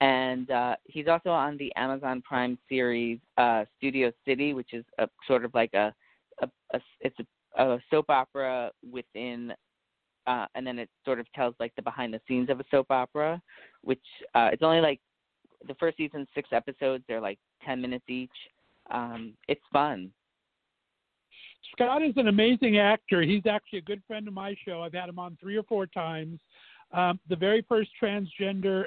And 0.01 0.49
uh, 0.49 0.75
he's 0.85 1.07
also 1.07 1.29
on 1.29 1.57
the 1.57 1.75
Amazon 1.75 2.21
Prime 2.21 2.57
series 2.69 3.19
uh, 3.37 3.65
Studio 3.77 4.11
City, 4.25 4.53
which 4.53 4.73
is 4.73 4.85
a 4.97 5.09
sort 5.27 5.43
of 5.43 5.53
like 5.53 5.73
a, 5.73 5.93
a, 6.41 6.49
a 6.73 6.79
it's 7.01 7.17
a, 7.57 7.63
a 7.63 7.79
soap 7.89 8.09
opera 8.09 8.71
within, 8.89 9.53
uh, 10.25 10.45
and 10.55 10.65
then 10.65 10.79
it 10.79 10.89
sort 11.03 11.19
of 11.19 11.29
tells 11.33 11.53
like 11.59 11.75
the 11.75 11.81
behind 11.81 12.13
the 12.13 12.21
scenes 12.27 12.49
of 12.49 12.61
a 12.61 12.63
soap 12.71 12.87
opera, 12.91 13.41
which 13.83 13.99
uh, 14.35 14.49
it's 14.53 14.63
only 14.63 14.79
like 14.79 15.01
the 15.67 15.75
first 15.75 15.97
season 15.97 16.25
six 16.33 16.49
episodes. 16.53 17.03
They're 17.07 17.19
like 17.19 17.39
ten 17.65 17.81
minutes 17.81 18.05
each. 18.07 18.29
Um, 18.91 19.33
it's 19.49 19.61
fun. 19.73 20.11
Scott 21.73 22.01
is 22.01 22.13
an 22.15 22.29
amazing 22.29 22.77
actor. 22.77 23.21
He's 23.21 23.45
actually 23.45 23.79
a 23.79 23.83
good 23.83 24.01
friend 24.07 24.27
of 24.27 24.33
my 24.33 24.55
show. 24.65 24.81
I've 24.81 24.93
had 24.93 25.09
him 25.09 25.19
on 25.19 25.37
three 25.41 25.57
or 25.57 25.63
four 25.63 25.85
times. 25.85 26.39
Um, 26.91 27.19
the 27.29 27.35
very 27.35 27.63
first 27.67 27.91
transgender 28.01 28.85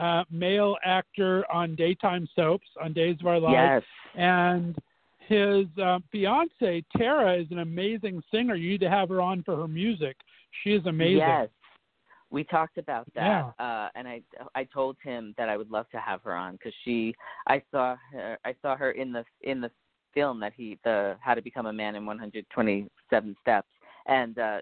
uh, 0.00 0.24
male 0.30 0.76
actor 0.84 1.44
on 1.52 1.74
daytime 1.74 2.28
soaps 2.34 2.66
on 2.82 2.92
Days 2.92 3.16
of 3.20 3.26
Our 3.26 3.38
Lives. 3.38 3.84
Yes. 4.16 4.16
And 4.16 4.76
his 5.28 5.66
uh, 5.82 6.00
fiance 6.10 6.84
Tara 6.96 7.36
is 7.36 7.46
an 7.50 7.60
amazing 7.60 8.22
singer. 8.32 8.54
You 8.54 8.70
need 8.70 8.80
to 8.80 8.90
have 8.90 9.08
her 9.10 9.20
on 9.20 9.42
for 9.42 9.56
her 9.56 9.68
music. 9.68 10.16
She 10.64 10.70
is 10.70 10.84
amazing. 10.86 11.18
Yes. 11.18 11.48
We 12.30 12.44
talked 12.44 12.78
about 12.78 13.06
that, 13.16 13.52
Yeah. 13.58 13.64
uh, 13.64 13.88
and 13.96 14.06
I 14.06 14.22
I 14.54 14.62
told 14.62 14.96
him 15.02 15.34
that 15.36 15.48
I 15.48 15.56
would 15.56 15.68
love 15.70 15.88
to 15.90 15.98
have 15.98 16.22
her 16.22 16.32
on 16.32 16.52
because 16.52 16.72
she 16.84 17.12
I 17.48 17.60
saw 17.72 17.96
her 18.12 18.38
I 18.44 18.54
saw 18.62 18.76
her 18.76 18.92
in 18.92 19.12
the 19.12 19.24
in 19.42 19.60
the 19.60 19.70
film 20.14 20.38
that 20.40 20.52
he 20.56 20.78
the 20.84 21.16
How 21.20 21.34
to 21.34 21.42
Become 21.42 21.66
a 21.66 21.72
Man 21.72 21.96
in 21.96 22.06
127 22.06 23.36
Steps, 23.42 23.68
and 24.06 24.38
uh, 24.38 24.58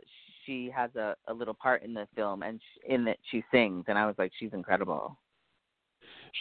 she 0.47 0.71
has 0.75 0.95
a, 0.97 1.15
a 1.29 1.35
little 1.35 1.53
part 1.53 1.83
in 1.83 1.93
the 1.93 2.09
film, 2.17 2.43
and 2.43 2.59
sh 2.59 2.79
in 2.89 3.05
that 3.05 3.19
she 3.31 3.45
sings, 3.51 3.85
and 3.89 3.99
I 3.99 4.07
was 4.07 4.15
like, 4.17 4.33
she's 4.39 4.55
incredible. 4.55 5.19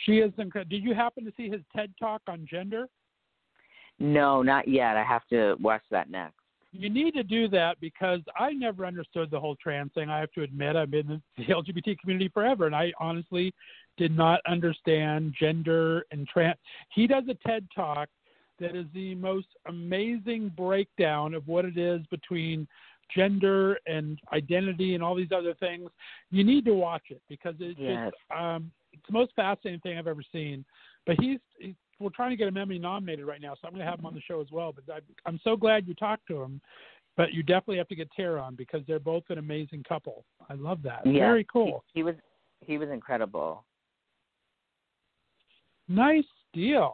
She 0.05 0.19
is 0.19 0.31
incredible. 0.37 0.69
Did 0.69 0.83
you 0.83 0.93
happen 0.93 1.25
to 1.25 1.33
see 1.37 1.49
his 1.49 1.61
TED 1.75 1.93
talk 1.99 2.21
on 2.27 2.47
gender? 2.49 2.87
No, 3.99 4.41
not 4.41 4.67
yet. 4.67 4.95
I 4.97 5.03
have 5.03 5.25
to 5.29 5.55
watch 5.59 5.83
that 5.91 6.09
next. 6.09 6.35
You 6.71 6.89
need 6.89 7.13
to 7.15 7.23
do 7.23 7.47
that 7.49 7.79
because 7.79 8.19
I 8.37 8.51
never 8.51 8.85
understood 8.85 9.31
the 9.31 9.39
whole 9.39 9.55
trans 9.55 9.91
thing. 9.93 10.09
I 10.09 10.19
have 10.19 10.31
to 10.33 10.43
admit, 10.43 10.75
I've 10.75 10.91
been 10.91 11.09
in 11.09 11.21
the 11.37 11.45
LGBT 11.53 11.97
community 11.99 12.29
forever, 12.33 12.65
and 12.65 12.75
I 12.75 12.93
honestly 12.99 13.53
did 13.97 14.15
not 14.15 14.41
understand 14.47 15.33
gender 15.39 16.05
and 16.11 16.27
trans. 16.27 16.57
He 16.93 17.07
does 17.07 17.23
a 17.29 17.47
TED 17.47 17.67
talk 17.75 18.09
that 18.59 18.75
is 18.75 18.85
the 18.93 19.15
most 19.15 19.47
amazing 19.67 20.51
breakdown 20.55 21.33
of 21.33 21.47
what 21.47 21.65
it 21.65 21.77
is 21.77 22.01
between 22.07 22.67
gender 23.15 23.79
and 23.87 24.19
identity 24.33 24.93
and 24.93 25.03
all 25.03 25.15
these 25.15 25.31
other 25.35 25.53
things. 25.55 25.89
You 26.31 26.43
need 26.43 26.65
to 26.65 26.73
watch 26.73 27.03
it 27.09 27.21
because 27.29 27.55
it's 27.59 27.79
Yes. 27.79 28.11
just 28.11 28.39
um, 28.39 28.71
it's 28.97 29.07
the 29.07 29.13
most 29.13 29.33
fascinating 29.35 29.79
thing 29.81 29.97
I've 29.97 30.07
ever 30.07 30.23
seen. 30.31 30.65
But 31.05 31.17
he's, 31.19 31.39
he's 31.59 31.75
we're 31.99 32.09
trying 32.09 32.29
to 32.31 32.35
get 32.35 32.47
him 32.47 32.57
Emmy 32.57 32.77
nominated 32.77 33.25
right 33.25 33.41
now, 33.41 33.53
so 33.53 33.67
I'm 33.67 33.73
going 33.73 33.83
to 33.83 33.89
have 33.89 33.99
him 33.99 34.05
on 34.05 34.13
the 34.13 34.21
show 34.21 34.39
as 34.39 34.47
well. 34.51 34.73
But 34.73 34.93
I, 34.93 34.99
I'm 35.25 35.39
so 35.43 35.55
glad 35.55 35.87
you 35.87 35.95
talked 35.95 36.27
to 36.27 36.41
him. 36.41 36.61
But 37.15 37.33
you 37.33 37.41
definitely 37.41 37.77
have 37.77 37.87
to 37.87 37.95
get 37.95 38.11
Tara 38.15 38.39
on 38.39 38.53
because 38.53 38.81
they're 38.87 38.99
both 38.99 39.23
an 39.29 39.39
amazing 39.39 39.83
couple. 39.89 40.23
I 40.51 40.53
love 40.53 40.83
that. 40.83 41.01
Yeah, 41.03 41.25
Very 41.25 41.47
cool. 41.51 41.83
He, 41.93 42.01
he 42.01 42.03
was 42.03 42.15
he 42.59 42.77
was 42.77 42.89
incredible. 42.89 43.63
Nice 45.87 46.25
deal. 46.53 46.93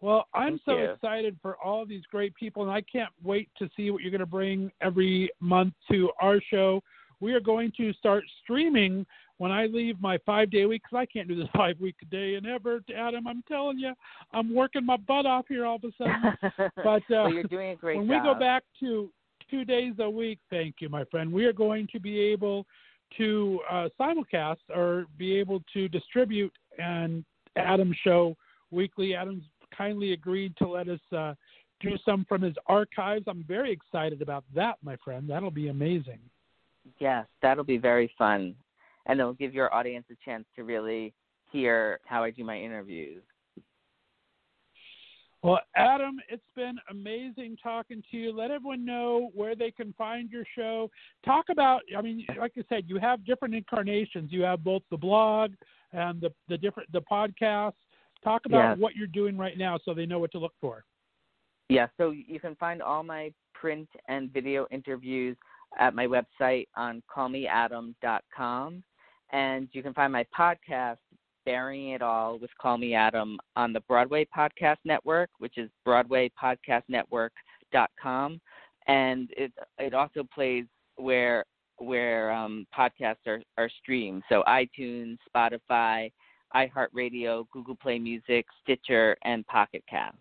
Well, 0.00 0.26
I'm 0.32 0.52
Thank 0.52 0.62
so 0.64 0.78
you. 0.78 0.84
excited 0.90 1.36
for 1.42 1.56
all 1.56 1.84
these 1.84 2.04
great 2.10 2.34
people, 2.34 2.62
and 2.62 2.70
I 2.70 2.82
can't 2.82 3.10
wait 3.22 3.50
to 3.58 3.68
see 3.76 3.90
what 3.90 4.00
you're 4.02 4.10
going 4.10 4.20
to 4.20 4.26
bring 4.26 4.70
every 4.80 5.30
month 5.40 5.74
to 5.90 6.10
our 6.20 6.40
show. 6.48 6.82
We 7.20 7.32
are 7.34 7.40
going 7.40 7.72
to 7.76 7.92
start 7.94 8.24
streaming 8.42 9.04
when 9.40 9.50
I 9.50 9.64
leave 9.64 9.98
my 10.02 10.18
five 10.26 10.50
day 10.50 10.66
week 10.66 10.82
because 10.82 11.00
I 11.00 11.06
can't 11.06 11.26
do 11.26 11.34
this 11.34 11.48
five 11.56 11.80
week 11.80 11.96
a 12.02 12.04
day 12.04 12.34
and 12.34 12.46
ever. 12.46 12.80
Adam, 12.94 13.26
I'm 13.26 13.42
telling 13.48 13.78
you, 13.78 13.94
I'm 14.34 14.54
working 14.54 14.84
my 14.84 14.98
butt 14.98 15.24
off 15.24 15.46
here 15.48 15.64
all 15.64 15.76
of 15.76 15.84
a 15.84 15.92
sudden. 15.96 16.70
But 16.76 17.02
uh, 17.04 17.24
well, 17.24 17.32
you're 17.32 17.44
doing 17.44 17.70
a 17.70 17.76
great 17.76 17.96
when 17.96 18.06
job. 18.06 18.22
we 18.22 18.32
go 18.34 18.38
back 18.38 18.64
to 18.80 19.10
two 19.50 19.64
days 19.64 19.94
a 19.98 20.10
week, 20.10 20.40
thank 20.50 20.76
you, 20.80 20.90
my 20.90 21.04
friend, 21.04 21.32
we 21.32 21.46
are 21.46 21.54
going 21.54 21.88
to 21.90 21.98
be 21.98 22.20
able 22.20 22.66
to 23.16 23.60
uh, 23.70 23.88
simulcast 23.98 24.58
or 24.74 25.06
be 25.16 25.36
able 25.36 25.62
to 25.72 25.88
distribute 25.88 26.52
and 26.78 27.24
Adam's 27.56 27.96
show 28.04 28.36
weekly. 28.70 29.14
Adam's 29.14 29.44
kindly 29.76 30.12
agreed 30.12 30.54
to 30.58 30.68
let 30.68 30.86
us 30.88 31.00
uh, 31.16 31.32
do 31.80 31.96
some 32.04 32.26
from 32.28 32.42
his 32.42 32.54
archives. 32.66 33.24
I'm 33.26 33.44
very 33.48 33.72
excited 33.72 34.20
about 34.20 34.44
that, 34.54 34.76
my 34.82 34.96
friend. 35.02 35.28
That'll 35.28 35.50
be 35.50 35.68
amazing. 35.68 36.18
Yes, 36.98 37.26
that'll 37.40 37.64
be 37.64 37.78
very 37.78 38.12
fun. 38.18 38.54
And 39.10 39.18
it'll 39.18 39.32
give 39.32 39.52
your 39.52 39.74
audience 39.74 40.06
a 40.12 40.14
chance 40.24 40.44
to 40.54 40.62
really 40.62 41.12
hear 41.50 41.98
how 42.04 42.22
I 42.22 42.30
do 42.30 42.44
my 42.44 42.56
interviews. 42.56 43.24
Well, 45.42 45.58
Adam, 45.74 46.20
it's 46.28 46.44
been 46.54 46.76
amazing 46.90 47.56
talking 47.60 48.04
to 48.08 48.16
you. 48.16 48.32
Let 48.32 48.52
everyone 48.52 48.84
know 48.84 49.30
where 49.34 49.56
they 49.56 49.72
can 49.72 49.92
find 49.98 50.30
your 50.30 50.44
show. 50.56 50.92
Talk 51.24 51.46
about, 51.50 51.80
I 51.98 52.02
mean, 52.02 52.24
like 52.38 52.52
I 52.56 52.62
said, 52.68 52.84
you 52.86 53.00
have 53.00 53.26
different 53.26 53.52
incarnations. 53.52 54.30
You 54.30 54.42
have 54.42 54.62
both 54.62 54.82
the 54.92 54.96
blog 54.96 55.54
and 55.92 56.20
the 56.20 56.32
the 56.48 56.56
different 56.56 56.92
the 56.92 57.00
podcast. 57.00 57.72
Talk 58.22 58.42
about 58.46 58.72
Yes. 58.72 58.78
what 58.78 58.94
you're 58.94 59.08
doing 59.08 59.36
right 59.36 59.58
now 59.58 59.76
so 59.84 59.92
they 59.92 60.06
know 60.06 60.20
what 60.20 60.30
to 60.32 60.38
look 60.38 60.54
for. 60.60 60.84
Yeah, 61.68 61.88
so 61.96 62.10
you 62.10 62.38
can 62.38 62.54
find 62.56 62.80
all 62.80 63.02
my 63.02 63.32
print 63.54 63.88
and 64.06 64.30
video 64.32 64.68
interviews 64.70 65.36
at 65.80 65.94
my 65.94 66.06
website 66.06 66.68
on 66.76 67.02
callmeadam.com. 67.12 68.84
And 69.32 69.68
you 69.72 69.82
can 69.82 69.94
find 69.94 70.12
my 70.12 70.26
podcast, 70.36 70.98
Baring 71.46 71.90
It 71.90 72.02
All 72.02 72.36
with 72.38 72.50
Call 72.60 72.76
Me 72.78 72.94
Adam, 72.94 73.38
on 73.56 73.72
the 73.72 73.80
Broadway 73.80 74.26
Podcast 74.36 74.78
Network, 74.84 75.30
which 75.38 75.56
is 75.56 75.70
BroadwayPodcastNetwork.com. 75.86 78.40
And 78.86 79.30
it 79.36 79.52
it 79.78 79.94
also 79.94 80.24
plays 80.34 80.64
where 80.96 81.44
where 81.80 82.30
um, 82.30 82.66
podcasts 82.76 83.26
are, 83.26 83.40
are 83.56 83.70
streamed. 83.80 84.22
So 84.28 84.42
iTunes, 84.46 85.16
Spotify, 85.34 86.12
iHeartRadio, 86.54 87.46
Google 87.52 87.76
Play 87.76 87.98
Music, 87.98 88.46
Stitcher, 88.62 89.16
and 89.24 89.46
Pocket 89.46 89.82
Cast. 89.88 90.16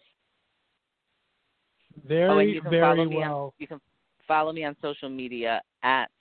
Very, 2.08 2.62
oh, 2.66 2.70
very 2.70 3.08
well. 3.08 3.46
on 3.46 3.52
you 3.58 3.68
can 3.68 3.82
follow 4.28 4.54
me 4.54 4.64
on 4.64 4.76
social 4.82 5.10
media 5.10 5.62
at 5.84 6.12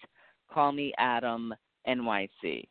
Call 0.52 0.72
Me 0.72 0.92
Adam 0.98 1.54
NYC. 1.86 2.64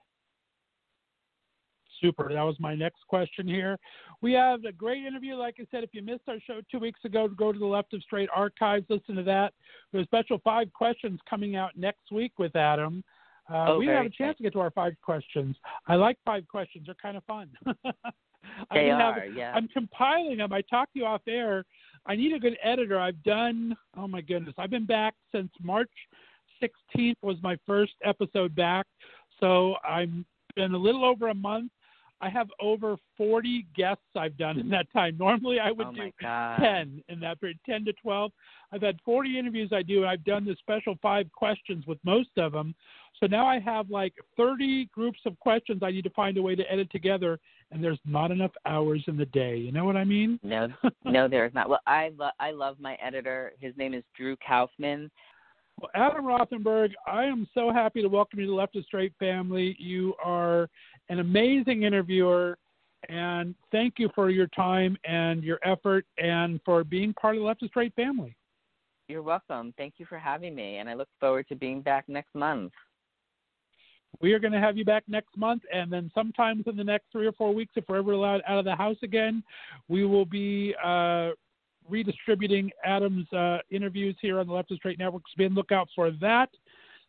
Super. 2.02 2.30
That 2.32 2.44
was 2.44 2.56
my 2.60 2.76
next 2.76 3.06
question 3.08 3.48
here. 3.48 3.78
We 4.22 4.34
have 4.34 4.66
a 4.66 4.72
great 4.72 5.04
interview. 5.06 5.36
Like 5.36 5.56
I 5.60 5.66
said, 5.72 5.84
if 5.84 5.90
you 5.94 6.02
missed 6.02 6.24
our 6.28 6.40
show 6.46 6.62
two 6.70 6.80
weeks 6.80 7.00
ago, 7.06 7.28
go 7.28 7.52
to 7.52 7.60
the 7.60 7.66
Left 7.66 7.94
of 7.94 8.02
Straight 8.04 8.30
archives, 8.36 8.86
listen 8.90 9.16
to 9.16 9.24
that. 9.24 9.54
There's 9.92 10.04
a 10.04 10.08
special 10.08 10.40
five 10.44 10.72
questions 10.74 11.20
coming 11.30 11.56
out 11.56 11.72
next 11.76 12.12
week 12.12 12.34
with 12.38 12.56
Adam. 12.56 13.04
Uh, 13.50 13.66
Oh, 13.70 13.80
we 13.80 13.88
have 13.88 14.06
a 14.06 14.10
chance 14.10 14.36
to 14.38 14.44
get 14.44 14.54
to 14.54 14.60
our 14.60 14.72
five 14.72 14.94
questions. 15.02 15.56
I 15.88 15.96
like 15.96 16.18
five 16.26 16.48
questions; 16.48 16.86
they're 16.86 16.96
kind 17.02 17.18
of 17.18 17.24
fun. 17.26 17.50
They 18.72 18.80
didn't 18.86 19.00
have- 19.00 19.18
are, 19.18 19.26
yeah. 19.26 19.52
I'm 19.54 19.68
compiling 19.68 20.38
them. 20.38 20.54
I 20.54 20.62
talked 20.62 20.94
to 20.94 21.00
you 21.00 21.06
off 21.06 21.22
air. 21.28 21.66
I 22.06 22.16
need 22.16 22.34
a 22.34 22.40
good 22.40 22.58
editor. 22.64 23.00
I've 23.00 23.22
done. 23.24 23.76
Oh 23.98 24.08
my 24.08 24.22
goodness, 24.22 24.56
I've 24.58 24.70
been 24.70 24.86
back 24.86 25.14
since 25.34 25.52
March 25.62 25.92
16th 26.62 27.18
was 27.22 27.38
my 27.44 27.58
first 27.66 27.94
episode 28.04 28.56
back. 28.56 28.86
So 29.40 29.76
I'm 29.88 30.26
been 30.56 30.74
a 30.74 30.78
little 30.78 31.06
over 31.06 31.28
a 31.28 31.36
month. 31.36 31.72
I 32.20 32.30
have 32.30 32.48
over 32.60 32.98
40 33.16 33.68
guests 33.76 34.04
I've 34.16 34.38
done 34.38 34.60
in 34.60 34.70
that 34.70 34.92
time. 34.92 35.18
Normally 35.20 35.60
I 35.60 35.72
would 35.72 35.88
oh 35.88 35.92
do 35.94 36.12
god. 36.22 36.60
10 36.60 37.04
in 37.10 37.20
that 37.20 37.40
period, 37.40 37.60
10 37.66 37.86
to 37.86 37.94
12. 37.94 38.32
I've 38.72 38.82
had 38.82 38.98
40 39.06 39.38
interviews 39.38 39.70
I 39.72 39.84
do, 39.84 40.02
and 40.02 40.10
I've 40.10 40.24
done 40.24 40.46
the 40.46 40.56
special 40.60 40.96
five 41.02 41.32
questions 41.32 41.86
with 41.86 42.00
most 42.04 42.30
of 42.38 42.52
them. 42.52 42.74
So 43.20 43.28
now 43.28 43.48
I 43.48 43.60
have 43.60 43.90
like 43.90 44.14
30 44.36 44.86
groups 44.94 45.20
of 45.26 45.40
questions 45.40 45.82
I 45.84 45.92
need 45.92 46.04
to 46.04 46.10
find 46.12 46.38
a 46.38 46.42
way 46.42 46.56
to 46.56 46.72
edit 46.72 46.92
together, 46.92 47.40
and 47.72 47.84
there's 47.84 48.00
not 48.06 48.32
enough 48.32 48.52
hours 48.66 49.04
in 49.08 49.18
the 49.18 49.26
day. 49.26 49.58
You 49.58 49.72
know 49.72 49.86
what 49.86 49.96
I 49.96 50.04
mean? 50.04 50.40
No, 50.44 50.68
no, 51.06 51.28
there 51.28 51.46
is 51.46 51.54
not. 51.54 51.70
Well, 51.70 51.82
I 51.86 52.12
lo- 52.18 52.30
I 52.40 52.52
love 52.52 52.78
my 52.80 52.96
editor. 52.96 53.54
His 53.60 53.76
name 53.78 53.94
is 53.94 54.04
Drew 54.16 54.36
Kaufman. 54.38 55.12
Well, 55.80 55.92
Adam 55.94 56.26
Rothenberg, 56.26 56.94
I 57.06 57.26
am 57.26 57.48
so 57.54 57.72
happy 57.72 58.02
to 58.02 58.08
welcome 58.08 58.40
you 58.40 58.46
to 58.46 58.52
the 58.52 58.56
Left 58.56 58.76
of 58.76 58.84
Straight 58.86 59.14
family. 59.20 59.76
You 59.78 60.16
are 60.24 60.70
an 61.10 61.20
amazing 61.20 61.84
interviewer, 61.84 62.58
and 63.10 63.54
thank 63.72 63.96
you 64.00 64.10
for 64.16 64.32
your 64.32 64.48
time 64.48 64.98
and 65.06 65.44
your 65.44 65.60
effort 65.64 66.06
and 66.18 66.60
for 66.66 66.84
being 66.84 67.14
part 67.14 67.36
of 67.36 67.42
the 67.42 67.46
Left 67.46 67.62
of 67.62 67.70
Straight 67.70 67.94
family. 67.94 68.36
You're 69.08 69.22
welcome. 69.22 69.72
Thank 69.78 69.96
you 69.98 70.08
for 70.08 70.18
having 70.18 70.56
me, 70.56 70.78
and 70.78 70.90
I 70.90 70.96
look 70.96 71.10
forward 71.20 71.48
to 71.50 71.56
being 71.56 71.82
back 71.82 72.10
next 72.10 72.34
month. 72.34 72.74
We 74.20 74.34
are 74.34 74.40
going 74.40 74.54
to 74.54 74.60
have 74.60 74.78
you 74.78 74.86
back 74.86 75.04
next 75.08 75.38
month, 75.38 75.62
and 75.72 75.94
then 75.94 76.10
sometimes 76.16 76.64
in 76.66 76.76
the 76.76 76.84
next 76.84 77.06
three 77.12 77.28
or 77.28 77.34
four 77.34 77.54
weeks, 77.54 77.74
if 77.76 77.84
we're 77.88 77.98
ever 77.98 78.14
allowed 78.14 78.42
out 78.48 78.58
of 78.58 78.66
the 78.66 78.76
house 78.76 78.98
again, 79.04 79.44
we 79.88 80.06
will 80.06 80.26
be 80.26 80.74
uh, 80.84 81.32
redistributing 81.90 82.72
Adam's 82.84 83.32
uh, 83.34 83.60
interviews 83.70 84.16
here 84.22 84.40
on 84.40 84.48
the 84.48 84.54
Left 84.54 84.72
and 84.72 84.78
Straight 84.78 85.00
Network. 85.00 85.24
So 85.28 85.38
be 85.38 85.46
on 85.46 85.54
the 85.54 85.58
lookout 85.58 85.90
for 85.96 86.12
that. 86.22 86.50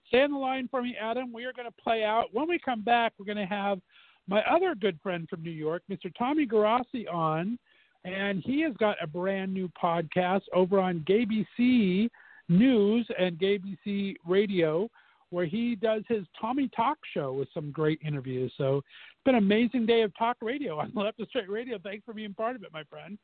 Stay 0.08 0.22
on 0.22 0.32
the 0.32 0.38
line 0.38 0.68
for 0.70 0.82
me, 0.82 0.96
Adam. 1.00 1.32
We 1.32 1.44
are 1.44 1.52
going 1.52 1.68
to 1.68 1.82
play 1.82 2.04
out. 2.04 2.26
When 2.32 2.48
we 2.48 2.58
come 2.58 2.82
back, 2.82 3.12
we're 3.18 3.26
going 3.26 3.36
to 3.36 3.46
have 3.46 3.80
my 4.26 4.42
other 4.42 4.74
good 4.74 4.98
friend 5.02 5.28
from 5.28 5.42
New 5.42 5.50
York, 5.50 5.82
Mr. 5.90 6.12
Tommy 6.16 6.46
Garassi, 6.46 7.12
on, 7.12 7.58
and 8.04 8.42
he 8.44 8.62
has 8.62 8.74
got 8.78 8.96
a 9.02 9.06
brand 9.06 9.52
new 9.52 9.70
podcast 9.82 10.42
over 10.54 10.78
on 10.78 11.04
GBC 11.08 12.08
News 12.48 13.06
and 13.18 13.38
GBC 13.38 14.14
Radio, 14.26 14.88
where 15.30 15.44
he 15.44 15.74
does 15.76 16.02
his 16.08 16.24
Tommy 16.40 16.70
Talk 16.74 16.96
show 17.12 17.32
with 17.34 17.48
some 17.52 17.70
great 17.70 18.00
interviews. 18.02 18.52
So 18.56 18.78
it's 18.78 19.24
been 19.24 19.34
an 19.34 19.44
amazing 19.44 19.84
day 19.84 20.02
of 20.02 20.16
talk 20.16 20.38
radio 20.40 20.78
on 20.78 20.92
Left 20.94 21.18
and 21.18 21.28
Straight 21.28 21.50
Radio. 21.50 21.78
Thanks 21.78 22.04
for 22.06 22.14
being 22.14 22.32
part 22.32 22.56
of 22.56 22.62
it, 22.62 22.72
my 22.72 22.84
friend. 22.84 23.18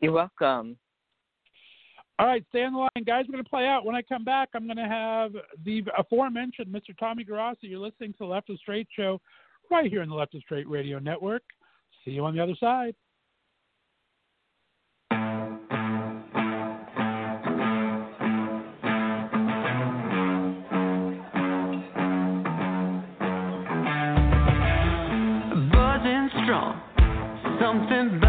You're 0.00 0.12
welcome. 0.12 0.76
All 2.18 2.26
right, 2.26 2.44
stay 2.48 2.64
on 2.64 2.72
the 2.72 2.78
line, 2.78 3.04
guys. 3.06 3.26
We're 3.28 3.32
going 3.32 3.44
to 3.44 3.50
play 3.50 3.66
out. 3.66 3.84
When 3.84 3.94
I 3.94 4.00
come 4.00 4.24
back, 4.24 4.48
I'm 4.54 4.66
going 4.66 4.78
to 4.78 4.84
have 4.84 5.32
the 5.64 5.82
aforementioned 5.98 6.68
Mr. 6.68 6.96
Tommy 6.98 7.24
Garassi. 7.24 7.56
You're 7.62 7.78
listening 7.78 8.12
to 8.12 8.18
the 8.20 8.26
Left 8.26 8.48
and 8.48 8.58
Straight 8.58 8.88
show 8.96 9.20
right 9.70 9.90
here 9.90 10.00
on 10.00 10.08
the 10.08 10.14
Left 10.14 10.32
and 10.32 10.42
Straight 10.42 10.68
Radio 10.68 10.98
Network. 10.98 11.42
See 12.04 12.12
you 12.12 12.24
on 12.24 12.34
the 12.34 12.42
other 12.42 12.54
side. 12.58 12.94
buzzing 25.72 26.30
strong. 26.44 26.80
Something 27.60 28.20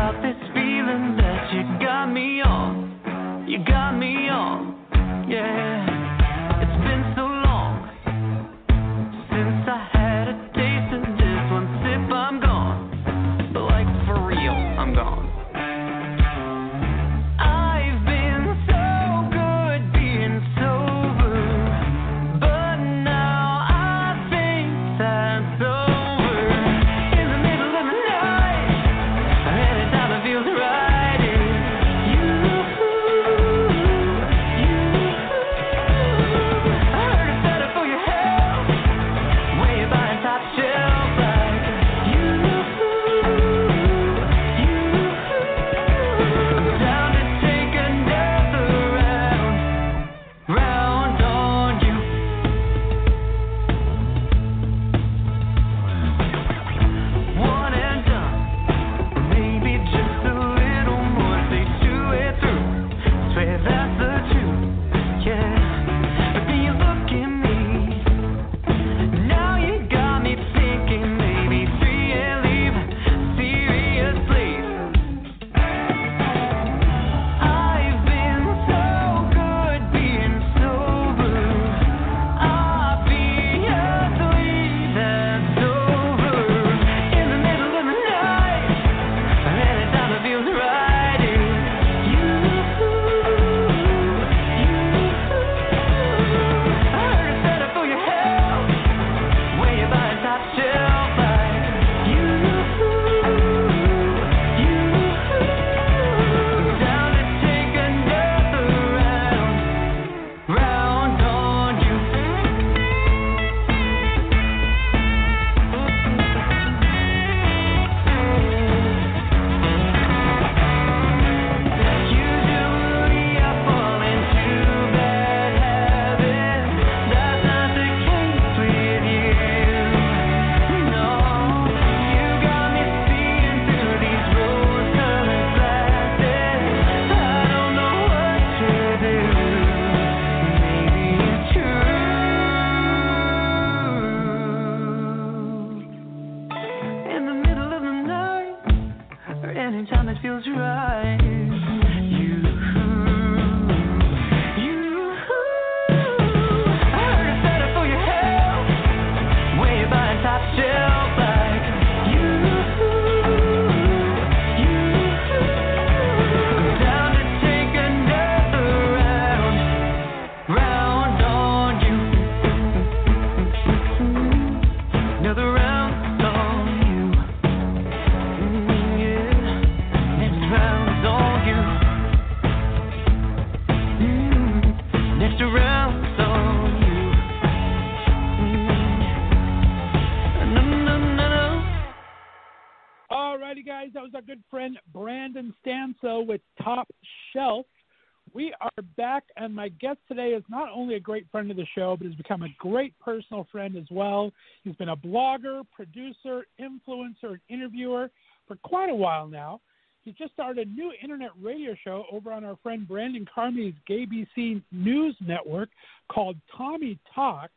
great 201.07 201.25
friend 201.31 201.49
of 201.49 201.55
the 201.55 201.65
show, 201.73 201.95
but 201.97 202.05
has 202.05 202.15
become 202.15 202.43
a 202.43 202.53
great 202.59 202.93
personal 202.99 203.47
friend 203.49 203.77
as 203.77 203.85
well. 203.89 204.29
He's 204.65 204.75
been 204.75 204.89
a 204.89 204.95
blogger, 204.97 205.61
producer, 205.73 206.45
influencer, 206.59 207.31
and 207.31 207.39
interviewer 207.47 208.11
for 208.45 208.57
quite 208.57 208.89
a 208.89 208.95
while 208.95 209.25
now. 209.25 209.61
He's 210.03 210.15
just 210.15 210.34
started 210.34 210.67
a 210.67 210.69
new 210.69 210.91
internet 211.01 211.29
radio 211.41 211.75
show 211.81 212.03
over 212.11 212.34
on 212.34 212.43
our 212.43 212.57
friend 212.61 212.85
Brandon 212.85 213.25
Carmey's 213.34 213.73
GAYBC 213.89 214.61
News 214.73 215.15
Network 215.25 215.69
called 216.11 216.35
Tommy 216.57 216.99
Talks. 217.15 217.53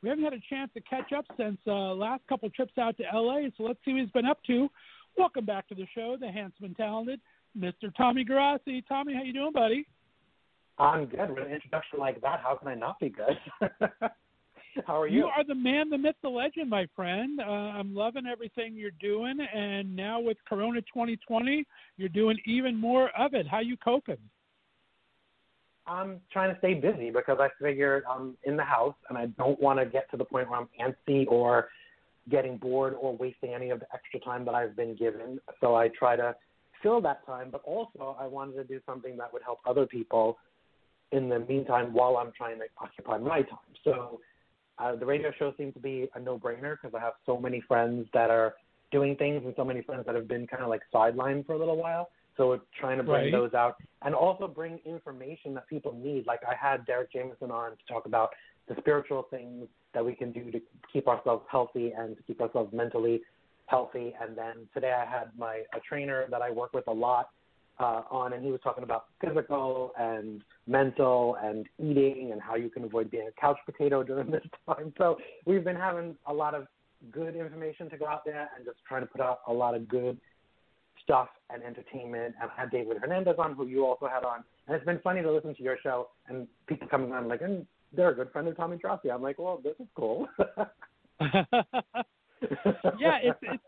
We 0.00 0.08
haven't 0.08 0.22
had 0.22 0.34
a 0.34 0.40
chance 0.48 0.70
to 0.74 0.80
catch 0.82 1.12
up 1.12 1.24
since 1.36 1.58
uh, 1.66 1.94
last 1.94 2.22
couple 2.28 2.48
trips 2.50 2.78
out 2.78 2.96
to 2.98 3.02
LA, 3.12 3.48
so 3.56 3.64
let's 3.64 3.80
see 3.84 3.92
what 3.92 4.02
he's 4.02 4.10
been 4.10 4.24
up 4.24 4.38
to. 4.46 4.68
Welcome 5.16 5.46
back 5.46 5.66
to 5.70 5.74
the 5.74 5.86
show, 5.96 6.16
the 6.20 6.30
handsome 6.30 6.66
and 6.66 6.76
talented 6.76 7.18
Mr. 7.58 7.92
Tommy 7.96 8.24
Garassi. 8.24 8.86
Tommy, 8.88 9.14
how 9.14 9.22
you 9.24 9.32
doing, 9.32 9.52
buddy? 9.52 9.84
I'm 10.78 11.06
good. 11.06 11.30
With 11.30 11.46
an 11.46 11.52
introduction 11.52 11.98
like 11.98 12.20
that, 12.20 12.40
how 12.40 12.54
can 12.56 12.68
I 12.68 12.74
not 12.74 13.00
be 13.00 13.10
good? 13.10 13.38
How 14.86 15.00
are 15.00 15.08
You 15.08 15.20
you? 15.20 15.24
are 15.26 15.42
the 15.44 15.54
man, 15.54 15.90
the 15.90 15.98
myth, 15.98 16.14
the 16.22 16.28
legend, 16.28 16.70
my 16.70 16.86
friend. 16.94 17.40
Uh, 17.40 17.44
I'm 17.44 17.94
loving 17.94 18.26
everything 18.26 18.74
you're 18.76 18.92
doing, 19.00 19.38
and 19.52 19.96
now 19.96 20.20
with 20.20 20.36
Corona 20.48 20.80
2020, 20.82 21.64
you're 21.96 22.08
doing 22.08 22.38
even 22.46 22.76
more 22.76 23.10
of 23.18 23.34
it. 23.34 23.46
How 23.48 23.56
are 23.56 23.62
you 23.62 23.76
coping? 23.76 24.18
I'm 25.88 26.20
trying 26.30 26.52
to 26.52 26.58
stay 26.58 26.74
busy 26.74 27.10
because 27.10 27.38
I 27.40 27.48
figure 27.60 28.04
I'm 28.08 28.36
in 28.44 28.56
the 28.56 28.62
house 28.62 28.94
and 29.08 29.16
I 29.16 29.26
don't 29.26 29.60
want 29.60 29.78
to 29.78 29.86
get 29.86 30.08
to 30.10 30.16
the 30.16 30.24
point 30.24 30.48
where 30.50 30.60
I'm 30.60 30.68
antsy 30.78 31.26
or 31.26 31.68
getting 32.30 32.58
bored 32.58 32.94
or 33.00 33.16
wasting 33.16 33.54
any 33.54 33.70
of 33.70 33.80
the 33.80 33.86
extra 33.92 34.20
time 34.20 34.44
that 34.44 34.54
I've 34.54 34.76
been 34.76 34.94
given. 34.96 35.40
So 35.60 35.74
I 35.74 35.88
try 35.88 36.14
to 36.14 36.36
fill 36.82 37.00
that 37.00 37.24
time, 37.26 37.48
but 37.50 37.62
also 37.64 38.16
I 38.20 38.26
wanted 38.26 38.56
to 38.56 38.64
do 38.64 38.80
something 38.84 39.16
that 39.16 39.32
would 39.32 39.42
help 39.42 39.60
other 39.66 39.86
people 39.86 40.36
in 41.12 41.28
the 41.28 41.40
meantime 41.40 41.92
while 41.92 42.16
I'm 42.16 42.32
trying 42.36 42.58
to 42.58 42.64
occupy 42.80 43.18
my 43.18 43.42
time. 43.42 43.58
So 43.84 44.20
uh, 44.78 44.96
the 44.96 45.06
radio 45.06 45.30
show 45.38 45.52
seemed 45.56 45.74
to 45.74 45.80
be 45.80 46.08
a 46.14 46.20
no-brainer 46.20 46.76
because 46.80 46.94
I 46.94 47.00
have 47.00 47.14
so 47.26 47.38
many 47.38 47.60
friends 47.66 48.06
that 48.12 48.30
are 48.30 48.54
doing 48.90 49.16
things 49.16 49.42
and 49.44 49.54
so 49.56 49.64
many 49.64 49.82
friends 49.82 50.04
that 50.06 50.14
have 50.14 50.28
been 50.28 50.46
kind 50.46 50.62
of 50.62 50.68
like 50.68 50.82
sidelined 50.94 51.46
for 51.46 51.54
a 51.54 51.58
little 51.58 51.76
while. 51.76 52.08
So 52.36 52.48
we're 52.48 52.60
trying 52.78 52.98
to 52.98 53.02
bring 53.02 53.24
Right. 53.24 53.32
those 53.32 53.52
out 53.54 53.76
and 54.02 54.14
also 54.14 54.46
bring 54.46 54.78
information 54.84 55.54
that 55.54 55.66
people 55.66 55.92
need. 55.92 56.26
Like 56.26 56.40
I 56.48 56.54
had 56.54 56.86
Derek 56.86 57.12
Jameson 57.12 57.50
on 57.50 57.72
to 57.72 57.92
talk 57.92 58.06
about 58.06 58.30
the 58.68 58.76
spiritual 58.78 59.24
things 59.30 59.66
that 59.94 60.04
we 60.04 60.14
can 60.14 60.30
do 60.30 60.50
to 60.50 60.60
keep 60.92 61.08
ourselves 61.08 61.44
healthy 61.50 61.92
and 61.92 62.16
to 62.16 62.22
keep 62.22 62.40
ourselves 62.40 62.72
mentally 62.72 63.22
healthy. 63.66 64.14
And 64.20 64.38
then 64.38 64.68
today 64.72 64.92
I 64.92 65.04
had 65.04 65.30
my 65.36 65.62
a 65.74 65.80
trainer 65.80 66.26
that 66.30 66.40
I 66.40 66.50
work 66.50 66.72
with 66.72 66.86
a 66.86 66.92
lot 66.92 67.30
uh, 67.80 68.02
on, 68.10 68.32
and 68.32 68.44
he 68.44 68.50
was 68.50 68.60
talking 68.62 68.84
about 68.84 69.06
physical 69.24 69.92
and 69.98 70.42
mental 70.66 71.36
and 71.42 71.66
eating 71.78 72.30
and 72.32 72.40
how 72.40 72.56
you 72.56 72.68
can 72.68 72.84
avoid 72.84 73.10
being 73.10 73.28
a 73.28 73.40
couch 73.40 73.58
potato 73.64 74.02
during 74.04 74.30
this 74.30 74.42
time. 74.66 74.92
So 74.98 75.18
we've 75.46 75.64
been 75.64 75.76
having 75.76 76.16
a 76.26 76.32
lot 76.32 76.54
of 76.54 76.66
good 77.12 77.36
information 77.36 77.88
to 77.90 77.96
go 77.96 78.06
out 78.06 78.24
there 78.24 78.48
and 78.56 78.64
just 78.64 78.78
trying 78.86 79.02
to 79.02 79.06
put 79.06 79.20
out 79.20 79.40
a 79.46 79.52
lot 79.52 79.74
of 79.74 79.88
good 79.88 80.18
stuff 81.02 81.28
and 81.50 81.62
entertainment. 81.62 82.34
And 82.40 82.50
I 82.56 82.60
had 82.60 82.70
David 82.70 82.98
Hernandez 83.00 83.36
on, 83.38 83.54
who 83.54 83.66
you 83.66 83.86
also 83.86 84.08
had 84.08 84.24
on, 84.24 84.42
and 84.66 84.76
it's 84.76 84.84
been 84.84 85.00
funny 85.00 85.22
to 85.22 85.30
listen 85.30 85.54
to 85.54 85.62
your 85.62 85.78
show 85.82 86.08
and 86.28 86.48
people 86.66 86.88
coming 86.88 87.12
on 87.12 87.28
like, 87.28 87.42
and 87.42 87.66
they're 87.92 88.10
a 88.10 88.14
good 88.14 88.30
friend 88.32 88.48
of 88.48 88.56
Tommy 88.56 88.76
Drosky. 88.76 89.12
I'm 89.12 89.22
like, 89.22 89.38
well, 89.38 89.60
this 89.62 89.74
is 89.80 89.86
cool. 89.94 90.28
yeah, 91.20 93.18
it's 93.22 93.38
it's 93.42 93.62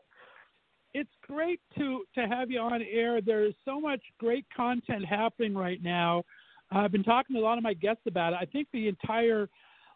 it's 0.95 1.11
great 1.27 1.61
to 1.79 2.05
to 2.15 2.27
have 2.27 2.51
you 2.51 2.61
on 2.61 2.83
air. 2.83 3.21
There's 3.21 3.55
so 3.65 3.81
much 3.81 4.01
great 4.19 4.45
content 4.55 5.05
happening 5.05 5.55
right 5.55 5.83
now. 5.83 6.25
I've 6.71 6.93
been 6.93 7.05
talking 7.05 7.35
to 7.37 7.43
a 7.43 7.45
lot 7.45 7.59
of 7.59 7.65
my 7.65 7.75
guests 7.75 8.03
about 8.07 8.33
it. 8.33 8.39
I 8.41 8.45
think 8.45 8.69
the 8.73 8.89
entire 8.89 9.49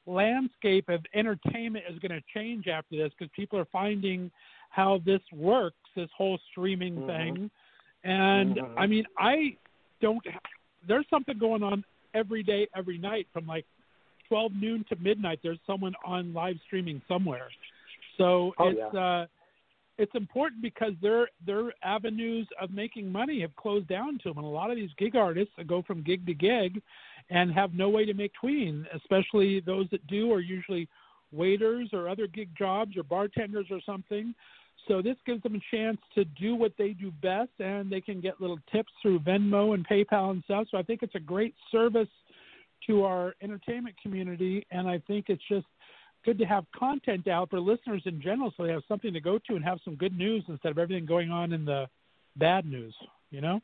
landscape 0.06 0.88
of 0.88 1.00
entertainment 1.14 1.84
is 1.90 1.98
going 2.00 2.12
to 2.12 2.22
change 2.34 2.68
after 2.68 2.96
this 2.96 3.12
because 3.16 3.30
people 3.34 3.58
are 3.58 3.66
finding 3.66 4.30
how 4.70 5.00
this 5.06 5.20
works, 5.32 5.76
this 5.94 6.10
whole 6.16 6.38
streaming 6.50 6.96
Mhm. 6.96 7.06
thing. 7.06 7.50
And 8.02 8.56
Mhm. 8.56 8.74
I 8.76 8.86
mean, 8.86 9.06
I 9.16 9.56
don't. 10.00 10.24
There's 10.86 11.08
something 11.08 11.38
going 11.38 11.62
on 11.62 11.84
every 12.12 12.42
day, 12.42 12.68
every 12.74 12.98
night 12.98 13.26
from 13.32 13.46
like 13.46 13.66
12 14.28 14.54
noon 14.54 14.84
to 14.84 14.96
midnight. 14.96 15.40
There's 15.42 15.60
someone 15.66 15.94
on 16.04 16.32
live 16.32 16.60
streaming 16.66 17.00
somewhere. 17.08 17.48
So 18.16 18.54
Oh, 18.58 18.68
it's 18.68 18.78
yeah. 18.78 19.00
uh, 19.00 19.26
it's 19.98 20.14
important 20.14 20.62
because 20.62 20.92
their 21.00 21.28
their 21.46 21.72
avenues 21.82 22.48
of 22.60 22.70
making 22.70 23.10
money 23.10 23.40
have 23.40 23.54
closed 23.56 23.88
down 23.88 24.18
to 24.22 24.30
them, 24.30 24.38
and 24.38 24.46
a 24.46 24.50
lot 24.50 24.70
of 24.70 24.76
these 24.76 24.90
gig 24.98 25.16
artists 25.16 25.52
go 25.66 25.82
from 25.82 26.02
gig 26.02 26.26
to 26.26 26.34
gig 26.34 26.82
and 27.30 27.52
have 27.52 27.74
no 27.74 27.88
way 27.88 28.04
to 28.04 28.14
make 28.14 28.32
tween. 28.34 28.86
Especially 28.94 29.60
those 29.60 29.86
that 29.90 30.06
do 30.06 30.32
are 30.32 30.40
usually 30.40 30.88
waiters 31.32 31.88
or 31.92 32.08
other 32.08 32.26
gig 32.26 32.48
jobs 32.56 32.96
or 32.96 33.02
bartenders 33.02 33.66
or 33.70 33.80
something. 33.84 34.34
So 34.88 35.00
this 35.00 35.16
gives 35.24 35.42
them 35.42 35.54
a 35.54 35.76
chance 35.76 35.98
to 36.14 36.24
do 36.24 36.54
what 36.54 36.72
they 36.76 36.90
do 36.90 37.10
best, 37.22 37.52
and 37.58 37.90
they 37.90 38.00
can 38.00 38.20
get 38.20 38.40
little 38.40 38.58
tips 38.70 38.92
through 39.00 39.20
Venmo 39.20 39.74
and 39.74 39.86
PayPal 39.86 40.30
and 40.32 40.42
stuff. 40.44 40.66
So 40.70 40.76
I 40.76 40.82
think 40.82 41.02
it's 41.02 41.14
a 41.14 41.20
great 41.20 41.54
service 41.72 42.08
to 42.86 43.04
our 43.04 43.34
entertainment 43.40 43.96
community, 44.02 44.66
and 44.70 44.86
I 44.86 44.98
think 45.06 45.26
it's 45.28 45.42
just 45.48 45.66
good 46.24 46.38
to 46.38 46.44
have 46.44 46.64
content 46.76 47.28
out 47.28 47.50
for 47.50 47.60
listeners 47.60 48.02
in 48.06 48.20
general, 48.20 48.52
so 48.56 48.64
they 48.64 48.72
have 48.72 48.82
something 48.88 49.12
to 49.12 49.20
go 49.20 49.38
to 49.46 49.56
and 49.56 49.64
have 49.64 49.78
some 49.84 49.94
good 49.96 50.16
news 50.16 50.44
instead 50.48 50.72
of 50.72 50.78
everything 50.78 51.06
going 51.06 51.30
on 51.30 51.52
in 51.52 51.64
the 51.64 51.86
bad 52.36 52.66
news. 52.66 52.94
You 53.30 53.40
know? 53.40 53.60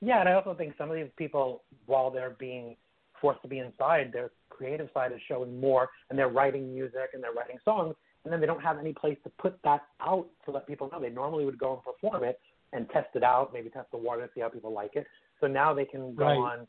Yeah, 0.00 0.20
and 0.20 0.28
I 0.28 0.32
also 0.34 0.54
think 0.54 0.74
some 0.78 0.90
of 0.90 0.96
these 0.96 1.10
people, 1.16 1.62
while 1.86 2.10
they're 2.10 2.36
being 2.38 2.76
forced 3.20 3.42
to 3.42 3.48
be 3.48 3.58
inside, 3.58 4.12
their 4.12 4.30
creative 4.50 4.88
side 4.94 5.12
is 5.12 5.18
showing 5.26 5.58
more, 5.60 5.88
and 6.08 6.18
they're 6.18 6.28
writing 6.28 6.72
music 6.72 7.10
and 7.14 7.22
they're 7.22 7.32
writing 7.32 7.58
songs, 7.64 7.94
and 8.24 8.32
then 8.32 8.40
they 8.40 8.46
don't 8.46 8.62
have 8.62 8.78
any 8.78 8.92
place 8.92 9.16
to 9.24 9.30
put 9.40 9.58
that 9.64 9.82
out 10.00 10.26
to 10.44 10.50
let 10.50 10.66
people 10.66 10.88
know. 10.92 11.00
They 11.00 11.10
normally 11.10 11.44
would 11.44 11.58
go 11.58 11.74
and 11.74 11.82
perform 11.82 12.24
it 12.24 12.40
and 12.72 12.88
test 12.90 13.08
it 13.14 13.22
out, 13.22 13.52
maybe 13.52 13.70
test 13.70 13.90
the 13.90 13.96
water 13.96 14.28
see 14.34 14.40
how 14.40 14.48
people 14.48 14.72
like 14.72 14.94
it. 14.94 15.06
So 15.40 15.46
now 15.46 15.72
they 15.72 15.84
can 15.84 16.14
go 16.14 16.24
Right. 16.24 16.36
on 16.36 16.66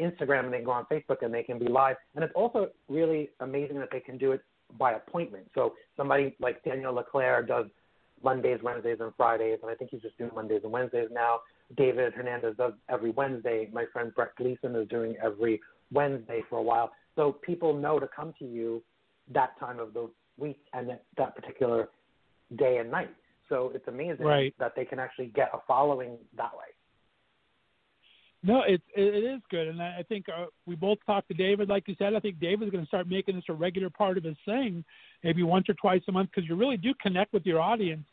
Instagram 0.00 0.44
and 0.44 0.52
they 0.52 0.58
can 0.58 0.66
go 0.66 0.72
on 0.72 0.86
Facebook 0.90 1.22
and 1.22 1.32
they 1.32 1.42
can 1.42 1.58
be 1.58 1.68
live. 1.68 1.96
And 2.14 2.24
it's 2.24 2.32
also 2.34 2.68
really 2.88 3.30
amazing 3.40 3.78
that 3.78 3.88
they 3.90 4.00
can 4.00 4.18
do 4.18 4.32
it 4.32 4.42
by 4.78 4.92
appointment. 4.92 5.50
So 5.54 5.74
somebody 5.96 6.34
like 6.40 6.62
Daniel 6.64 6.94
Leclerc 6.94 7.48
does 7.48 7.66
Mondays, 8.22 8.60
Wednesdays, 8.62 8.98
and 9.00 9.12
Fridays, 9.16 9.58
and 9.62 9.70
I 9.70 9.74
think 9.74 9.90
he's 9.90 10.02
just 10.02 10.16
doing 10.16 10.30
Mondays 10.34 10.60
and 10.62 10.72
Wednesdays 10.72 11.08
now. 11.12 11.40
David 11.76 12.12
Hernandez 12.14 12.56
does 12.56 12.72
every 12.88 13.10
Wednesday. 13.10 13.68
My 13.72 13.84
friend 13.92 14.12
Brett 14.14 14.36
Gleason 14.36 14.76
is 14.76 14.88
doing 14.88 15.16
every 15.22 15.60
Wednesday 15.92 16.42
for 16.48 16.58
a 16.58 16.62
while. 16.62 16.92
So 17.16 17.32
people 17.32 17.74
know 17.74 17.98
to 17.98 18.08
come 18.08 18.32
to 18.38 18.44
you 18.44 18.82
that 19.32 19.58
time 19.58 19.78
of 19.78 19.92
the 19.92 20.10
week 20.38 20.60
and 20.72 20.88
that, 20.88 21.04
that 21.16 21.34
particular 21.36 21.88
day 22.56 22.78
and 22.78 22.90
night. 22.90 23.10
So 23.48 23.70
it's 23.74 23.86
amazing 23.88 24.24
Right. 24.24 24.54
that 24.58 24.74
they 24.74 24.84
can 24.84 24.98
actually 24.98 25.26
get 25.26 25.50
a 25.52 25.58
following 25.66 26.18
that 26.36 26.52
way. 26.54 26.64
No, 28.44 28.62
it 28.62 28.82
it 28.96 29.24
is 29.24 29.40
good, 29.50 29.68
and 29.68 29.80
I 29.80 30.02
think 30.08 30.26
uh, 30.28 30.46
we 30.66 30.74
both 30.74 30.98
talked 31.06 31.28
to 31.28 31.34
David. 31.34 31.68
Like 31.68 31.86
you 31.86 31.94
said, 31.96 32.14
I 32.14 32.20
think 32.20 32.40
David's 32.40 32.72
going 32.72 32.82
to 32.82 32.88
start 32.88 33.08
making 33.08 33.36
this 33.36 33.44
a 33.48 33.52
regular 33.52 33.88
part 33.88 34.18
of 34.18 34.24
his 34.24 34.36
thing, 34.44 34.84
maybe 35.22 35.44
once 35.44 35.68
or 35.68 35.74
twice 35.74 36.02
a 36.08 36.12
month, 36.12 36.30
because 36.34 36.48
you 36.48 36.56
really 36.56 36.76
do 36.76 36.92
connect 37.00 37.32
with 37.32 37.46
your 37.46 37.60
audience 37.60 38.04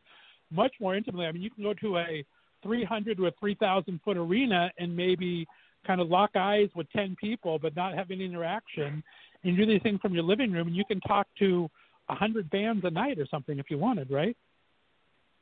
much 0.51 0.73
more 0.79 0.95
intimately. 0.95 1.25
I 1.25 1.31
mean, 1.31 1.41
you 1.41 1.49
can 1.49 1.63
go 1.63 1.73
to 1.73 1.97
a 1.97 2.23
300 2.61 3.17
to 3.17 3.27
a 3.27 3.31
3,000 3.39 3.99
foot 4.03 4.17
arena 4.17 4.71
and 4.77 4.95
maybe 4.95 5.47
kind 5.87 6.01
of 6.01 6.09
lock 6.09 6.31
eyes 6.35 6.69
with 6.75 6.91
10 6.91 7.15
people, 7.19 7.57
but 7.57 7.75
not 7.75 7.95
have 7.95 8.11
any 8.11 8.25
interaction, 8.25 9.03
and 9.43 9.57
do 9.57 9.65
these 9.65 9.81
things 9.81 9.99
from 10.01 10.13
your 10.13 10.23
living 10.23 10.51
room, 10.51 10.67
and 10.67 10.75
you 10.75 10.85
can 10.85 10.99
talk 11.01 11.27
to 11.39 11.69
hundred 12.09 12.49
fans 12.51 12.81
a 12.83 12.89
night 12.89 13.19
or 13.19 13.27
something 13.29 13.59
if 13.59 13.69
you 13.69 13.77
wanted, 13.77 14.09
right? 14.09 14.35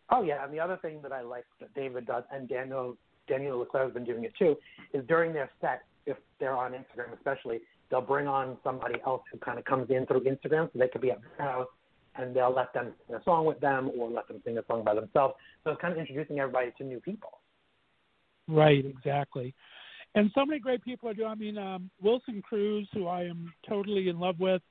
Oh 0.10 0.22
yeah, 0.22 0.44
and 0.44 0.54
the 0.54 0.60
other 0.60 0.78
thing 0.78 1.00
that 1.02 1.12
I 1.12 1.22
like 1.22 1.46
that 1.60 1.74
David 1.74 2.06
does, 2.06 2.24
and 2.32 2.48
Daniel 2.48 2.98
Daniel 3.28 3.60
Leclerc 3.60 3.86
has 3.86 3.94
been 3.94 4.06
doing 4.06 4.24
it 4.24 4.34
too, 4.38 4.56
is 4.94 5.06
during 5.08 5.34
their 5.34 5.50
set, 5.62 5.84
if 6.06 6.18
they're 6.40 6.56
on 6.56 6.72
Instagram 6.72 7.14
especially, 7.16 7.60
they'll 7.90 8.02
bring 8.02 8.28
on 8.28 8.58
somebody 8.64 8.96
else 9.06 9.22
who 9.32 9.38
kind 9.40 9.58
of 9.60 9.66
comes 9.66 9.90
in 9.90 10.06
through 10.06 10.22
Instagram, 10.22 10.72
so 10.72 10.80
they 10.80 10.88
could 10.88 11.02
be 11.02 11.12
at 11.12 11.20
their 11.38 11.48
house, 11.48 11.68
and 12.16 12.36
they'll 12.36 12.54
let 12.54 12.74
them 12.74 12.94
sing 13.08 13.16
a 13.16 13.24
song 13.24 13.46
with 13.46 13.60
them, 13.60 13.92
or 13.98 14.10
let 14.10 14.28
them 14.28 14.42
sing 14.46 14.58
a 14.58 14.64
song 14.68 14.84
by 14.84 14.94
themselves. 14.94 15.36
So 15.64 15.72
it's 15.72 15.82
kind 15.82 15.94
of 15.94 16.00
introducing 16.00 16.40
everybody 16.40 16.72
to 16.78 16.84
new 16.84 17.00
people. 17.00 17.40
Right, 18.48 18.86
exactly. 18.86 19.54
And 20.16 20.32
so 20.34 20.46
many 20.46 20.60
great 20.60 20.84
people 20.84 21.10
are 21.10 21.14
doing. 21.14 21.28
I 21.28 21.36
mean, 21.36 21.58
um, 21.58 21.92
Wilson 22.02 22.42
Cruz, 22.42 22.88
who 22.94 23.08
I 23.08 23.24
am 23.24 23.54
totally 23.68 24.10
in 24.10 24.20
love 24.20 24.40
with. 24.40 24.62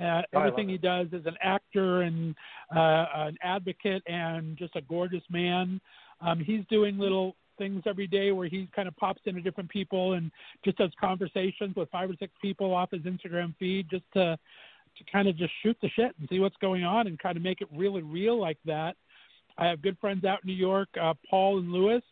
Uh, 0.00 0.22
Oh, 0.34 0.38
everything 0.38 0.68
he 0.70 0.78
does 0.78 1.08
as 1.12 1.26
an 1.26 1.36
actor 1.42 2.02
and 2.02 2.34
uh, 2.74 3.04
an 3.14 3.36
advocate 3.42 4.02
and 4.06 4.56
just 4.56 4.74
a 4.74 4.80
gorgeous 4.80 5.24
man. 5.28 5.80
Um, 6.20 6.40
he's 6.40 6.64
doing 6.70 6.98
little 6.98 7.36
things 7.58 7.82
every 7.86 8.06
day 8.06 8.32
where 8.32 8.48
he 8.48 8.68
kind 8.74 8.88
of 8.88 8.96
pops 8.96 9.22
into 9.26 9.40
different 9.40 9.70
people 9.70 10.14
and 10.14 10.30
just 10.64 10.78
does 10.78 10.90
conversations 11.00 11.74
with 11.76 11.90
five 11.90 12.10
or 12.10 12.14
six 12.18 12.32
people 12.40 12.74
off 12.74 12.90
his 12.90 13.02
Instagram 13.02 13.54
feed 13.58 13.88
just 13.90 14.04
to 14.14 14.38
to 14.98 15.04
kind 15.10 15.26
of 15.26 15.36
just 15.36 15.52
shoot 15.62 15.76
the 15.80 15.88
shit 15.88 16.14
and 16.18 16.28
see 16.28 16.38
what's 16.38 16.56
going 16.58 16.84
on 16.84 17.06
and 17.06 17.18
kind 17.18 17.36
of 17.36 17.42
make 17.42 17.62
it 17.62 17.68
really 17.74 18.02
real 18.02 18.38
like 18.38 18.58
that. 18.66 18.94
I 19.56 19.66
have 19.66 19.80
good 19.80 19.96
friends 19.98 20.24
out 20.24 20.40
in 20.42 20.48
New 20.48 20.56
York, 20.56 20.88
uh, 21.00 21.14
Paul 21.28 21.58
and 21.58 21.72
Lewis. 21.72 22.02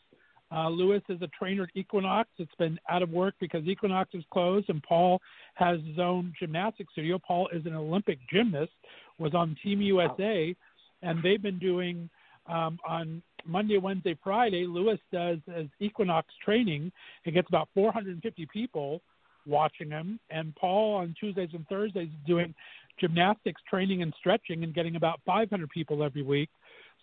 Uh, 0.53 0.69
Lewis 0.69 1.03
is 1.09 1.21
a 1.23 1.29
trainer 1.29 1.65
at 1.65 1.69
Equinox. 1.75 2.29
It's 2.39 2.55
been 2.59 2.79
out 2.89 3.03
of 3.03 3.11
work 3.11 3.35
because 3.39 3.65
Equinox 3.67 4.11
is 4.15 4.25
closed, 4.33 4.69
and 4.69 4.83
Paul 4.83 5.21
has 5.55 5.79
his 5.87 5.99
own 5.99 6.33
gymnastics 6.39 6.93
studio. 6.93 7.19
Paul 7.19 7.49
is 7.53 7.67
an 7.67 7.75
Olympic 7.75 8.19
gymnast, 8.33 8.73
was 9.19 9.35
on 9.35 9.57
Team 9.63 9.81
USA, 9.81 10.57
and 11.03 11.23
they've 11.23 11.43
been 11.43 11.59
doing 11.59 12.11
um, 12.47 12.79
on 12.87 13.23
Monday, 13.47 13.79
Wednesday, 13.79 14.17
Friday. 14.23 14.67
Lewis 14.67 14.99
does 15.13 15.39
as 15.55 15.67
Equinox 15.81 16.29
training. 16.45 16.93
It 17.25 17.33
gets 17.33 17.49
about 17.49 17.69
450 17.75 18.47
people 18.53 19.01
watching 19.47 19.91
him, 19.91 20.21
and 20.31 20.55
Paul 20.57 20.97
on 20.97 21.15
Tuesdays 21.19 21.51
and 21.53 21.67
Thursdays 21.69 22.09
is 22.09 22.27
doing 22.27 22.55
gymnastics 22.99 23.61
training 23.69 24.03
and 24.03 24.13
stretching 24.19 24.65
and 24.65 24.75
getting 24.75 24.97
about 24.97 25.21
500 25.25 25.69
people 25.71 26.03
every 26.03 26.23
week. 26.23 26.51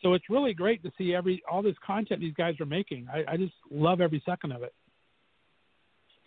So 0.04 0.14
it's 0.14 0.26
really 0.30 0.54
great 0.54 0.84
to 0.84 0.92
see 0.98 1.16
every 1.16 1.42
all 1.52 1.64
this 1.64 1.76
content 1.86 2.22
these 2.22 2.36
guys 2.36 2.60
are 2.60 2.68
making. 2.68 3.08
I, 3.12 3.34
I 3.34 3.38
just 3.38 3.54
love 3.72 4.00
every 4.00 4.22
second 4.26 4.52
of 4.52 4.62
it. 4.62 4.74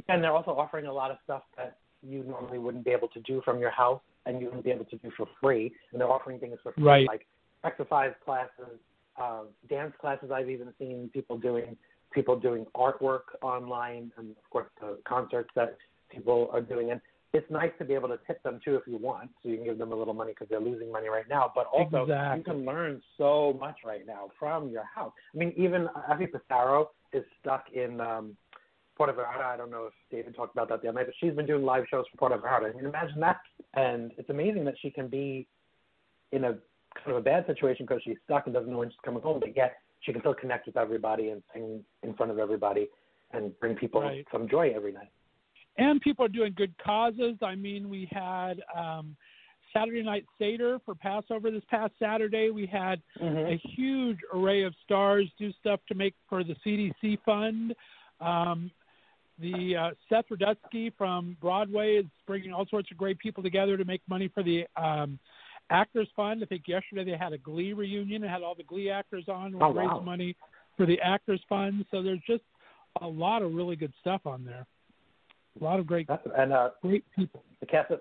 And 0.08 0.22
they're 0.22 0.32
also 0.32 0.50
offering 0.50 0.86
a 0.86 0.92
lot 0.92 1.10
of 1.10 1.18
stuff 1.24 1.42
that 1.56 1.78
you 2.02 2.24
normally 2.24 2.58
wouldn't 2.58 2.84
be 2.84 2.90
able 2.90 3.08
to 3.08 3.20
do 3.20 3.42
from 3.44 3.60
your 3.60 3.70
house 3.70 4.00
and 4.26 4.40
you 4.40 4.46
wouldn't 4.46 4.64
be 4.64 4.70
able 4.70 4.86
to 4.86 4.96
do 4.96 5.10
for 5.16 5.28
free. 5.40 5.72
And 5.92 6.00
they're 6.00 6.10
offering 6.10 6.40
things 6.40 6.58
for 6.62 6.72
free, 6.72 6.82
Right. 6.82 7.06
like 7.06 7.26
exercise 7.64 8.12
classes, 8.24 8.78
uh, 9.20 9.42
dance 9.68 9.92
classes. 10.00 10.30
I've 10.32 10.50
even 10.50 10.72
seen 10.78 11.10
people 11.12 11.38
doing 11.38 11.76
people 12.12 12.38
doing 12.38 12.66
artwork 12.74 13.20
online, 13.40 14.10
and 14.16 14.30
of 14.30 14.50
course 14.50 14.66
the 14.80 14.98
concerts 15.04 15.50
that 15.54 15.76
people 16.10 16.48
are 16.52 16.60
doing. 16.60 16.90
And 16.90 17.00
it's 17.32 17.48
nice 17.50 17.70
to 17.78 17.84
be 17.84 17.94
able 17.94 18.08
to 18.08 18.18
tip 18.26 18.42
them 18.42 18.58
too 18.64 18.74
if 18.74 18.82
you 18.86 18.96
want, 18.96 19.30
so 19.42 19.48
you 19.48 19.56
can 19.56 19.64
give 19.64 19.78
them 19.78 19.92
a 19.92 19.94
little 19.94 20.14
money 20.14 20.32
because 20.32 20.48
they're 20.48 20.60
losing 20.60 20.90
money 20.90 21.08
right 21.08 21.28
now. 21.28 21.52
But 21.54 21.66
also, 21.66 22.02
Exactly. 22.02 22.38
you 22.38 22.44
can 22.44 22.64
learn 22.64 23.00
so 23.16 23.56
much 23.60 23.76
right 23.84 24.04
now 24.06 24.30
from 24.38 24.68
your 24.68 24.84
house. 24.84 25.12
I 25.32 25.38
mean, 25.38 25.52
even 25.56 25.88
Effie 26.10 26.26
Passero 26.26 26.86
is 27.12 27.22
stuck 27.40 27.66
in 27.72 28.00
um, 28.00 28.36
Puerto 28.96 29.12
Vallarta. 29.12 29.44
I 29.44 29.56
don't 29.56 29.70
know 29.70 29.86
if 29.86 29.92
David 30.10 30.34
talked 30.34 30.54
about 30.54 30.68
that 30.70 30.82
the 30.82 30.88
other 30.88 30.98
night, 30.98 31.06
but 31.06 31.14
she's 31.20 31.34
been 31.34 31.46
doing 31.46 31.64
live 31.64 31.84
shows 31.88 32.04
for 32.10 32.16
Puerto 32.16 32.38
Vallarta. 32.38 32.72
I 32.72 32.76
mean, 32.76 32.86
imagine 32.86 33.20
that. 33.20 33.38
And 33.74 34.10
it's 34.18 34.30
amazing 34.30 34.64
that 34.64 34.74
she 34.82 34.90
can 34.90 35.06
be 35.06 35.46
in 36.32 36.44
a 36.44 36.58
kind 36.96 37.10
of 37.12 37.16
a 37.16 37.20
bad 37.22 37.46
situation 37.46 37.86
because 37.86 38.02
she's 38.04 38.16
stuck 38.24 38.46
and 38.46 38.54
doesn't 38.54 38.70
know 38.70 38.78
when 38.78 38.90
she's 38.90 38.98
coming 39.04 39.22
home, 39.22 39.40
but 39.40 39.56
yet 39.56 39.76
she 40.00 40.12
can 40.12 40.20
still 40.22 40.34
connect 40.34 40.66
with 40.66 40.76
everybody 40.76 41.28
and 41.30 41.42
sing 41.52 41.84
in 42.02 42.14
front 42.14 42.32
of 42.32 42.38
everybody 42.38 42.88
and 43.32 43.58
bring 43.60 43.76
people 43.76 44.00
Right. 44.00 44.26
some 44.32 44.48
joy 44.48 44.72
every 44.74 44.92
night. 44.92 45.10
and 45.78 46.00
people 46.00 46.24
are 46.24 46.28
doing 46.28 46.52
good 46.56 46.74
causes. 46.78 47.36
I 47.42 47.54
mean, 47.54 47.88
we 47.88 48.08
had 48.10 48.60
um, 48.76 49.16
Saturday 49.72 50.02
Night 50.02 50.26
Seder 50.38 50.78
for 50.84 50.94
Passover 50.94 51.50
this 51.50 51.62
past 51.70 51.92
Saturday. 51.98 52.50
We 52.50 52.66
had 52.66 53.00
a 53.20 53.56
huge 53.76 54.18
array 54.34 54.64
of 54.64 54.74
stars 54.84 55.30
do 55.38 55.52
stuff 55.60 55.80
to 55.88 55.94
make 55.94 56.14
for 56.28 56.42
the 56.44 56.56
CDC 56.66 57.18
fund. 57.24 57.74
Um, 58.20 58.70
the 59.38 59.76
uh, 59.76 59.90
Seth 60.10 60.26
Rudetsky 60.30 60.92
from 60.98 61.36
Broadway 61.40 61.94
is 61.96 62.04
bringing 62.26 62.52
all 62.52 62.66
sorts 62.66 62.90
of 62.90 62.98
great 62.98 63.18
people 63.18 63.42
together 63.42 63.76
to 63.78 63.84
make 63.86 64.02
money 64.08 64.28
for 64.28 64.42
the 64.42 64.66
um, 64.76 65.18
Actors 65.70 66.08
Fund. 66.16 66.42
I 66.42 66.46
think 66.46 66.62
yesterday 66.66 67.04
they 67.04 67.16
had 67.16 67.32
a 67.32 67.38
Glee 67.38 67.72
reunion 67.72 68.22
and 68.22 68.30
had 68.30 68.42
all 68.42 68.54
the 68.54 68.64
Glee 68.64 68.90
actors 68.90 69.24
on, 69.28 69.54
Oh, 69.60 69.72
raising 69.72 69.90
wow. 69.90 70.00
money 70.00 70.36
for 70.76 70.86
the 70.86 71.00
Actors 71.00 71.40
Fund. 71.48 71.84
So 71.90 72.02
there's 72.02 72.20
just 72.26 72.42
a 73.00 73.06
lot 73.06 73.42
of 73.42 73.54
really 73.54 73.76
good 73.76 73.92
stuff 74.00 74.22
on 74.26 74.44
there. 74.44 74.66
A 75.60 75.64
lot 75.64 75.80
of 75.80 75.86
great, 75.86 76.08
and 76.36 76.52
uh, 76.52 76.70
great 76.80 77.04
people. 77.16 77.42
the 77.60 77.66
cast 77.66 77.90
of 77.90 78.00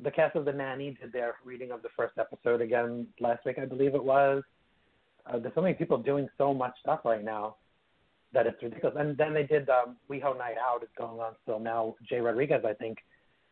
the 0.00 0.10
cast 0.10 0.34
of 0.36 0.44
the 0.44 0.52
nanny 0.52 0.96
did 1.00 1.12
their 1.12 1.34
reading 1.44 1.70
of 1.70 1.82
the 1.82 1.88
first 1.96 2.14
episode 2.18 2.60
again 2.60 3.06
last 3.20 3.44
week, 3.44 3.58
I 3.60 3.64
believe 3.64 3.94
it 3.94 4.02
was. 4.02 4.42
Uh, 5.26 5.38
there's 5.38 5.54
so 5.54 5.60
many 5.62 5.74
people 5.74 5.98
doing 5.98 6.28
so 6.36 6.52
much 6.52 6.74
stuff 6.80 7.00
right 7.04 7.24
now 7.24 7.56
that 8.32 8.46
it's 8.46 8.60
ridiculous. 8.62 8.96
And 8.98 9.16
then 9.16 9.32
they 9.32 9.44
did 9.44 9.68
um, 9.70 9.96
WeHo 10.10 10.36
Night 10.36 10.56
Out 10.60 10.82
is 10.82 10.88
going 10.98 11.20
on 11.20 11.34
still 11.42 11.60
now. 11.60 11.94
Jay 12.08 12.20
Rodriguez, 12.20 12.62
I 12.66 12.74
think, 12.74 12.98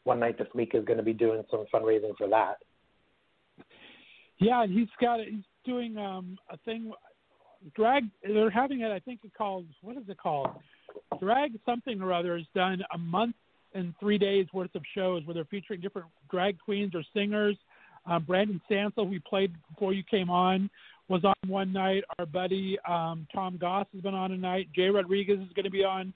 one 0.05 0.19
night 0.19 0.37
this 0.37 0.49
week 0.55 0.73
is 0.75 0.85
going 0.85 0.97
to 0.97 1.05
be 1.05 1.13
doing 1.13 1.43
some 1.51 1.65
fundraising 1.73 2.17
for 2.19 2.29
that. 2.29 2.57
Yeah, 4.43 4.65
and 4.65 4.73
he's 4.73 4.89
got 5.01 5.21
it. 5.21 5.29
He's 5.31 5.45
doing 5.65 5.97
um, 5.97 6.37
a 6.51 6.57
thing. 6.59 6.93
Drag. 7.77 8.05
They're 8.23 8.51
having 8.51 8.81
it. 8.81 8.91
I 8.91 8.99
think 8.99 9.21
it 9.25 9.33
called. 9.39 9.67
What 9.83 9.97
is 9.97 10.03
it 10.09 10.19
called? 10.19 10.49
Drag 11.21 11.53
something 11.65 12.03
or 12.03 12.13
other 12.13 12.37
has 12.37 12.47
done 12.55 12.83
a 12.93 12.99
month 12.99 13.37
and 13.75 13.95
three 14.01 14.19
days 14.19 14.47
worth 14.53 14.75
of 14.75 14.83
shows 14.95 15.25
where 15.25 15.35
they're 15.35 15.45
featuring 15.45 15.81
different 15.81 16.09
drag 16.31 16.59
queens 16.59 16.93
or 16.95 17.03
singers. 17.15 17.57
Um, 18.05 18.25
Brandon 18.25 18.61
Sansel, 18.69 19.05
who 19.05 19.11
we 19.11 19.21
played 19.21 19.55
before 19.71 19.93
you 19.93 20.03
came 20.11 20.29
on, 20.29 20.69
was 21.09 21.25
on 21.25 21.35
one 21.47 21.73
night. 21.73 22.03
Our 22.19 22.27
buddy 22.27 22.79
um, 22.89 23.27
Tom 23.33 23.57
Goss 23.59 23.87
has 23.93 24.03
been 24.03 24.15
on 24.15 24.33
a 24.33 24.37
night. 24.37 24.69
Jay 24.75 24.89
Rodriguez 24.89 25.39
is 25.39 25.53
going 25.55 25.65
to 25.65 25.71
be 25.71 25.85
on 25.85 26.13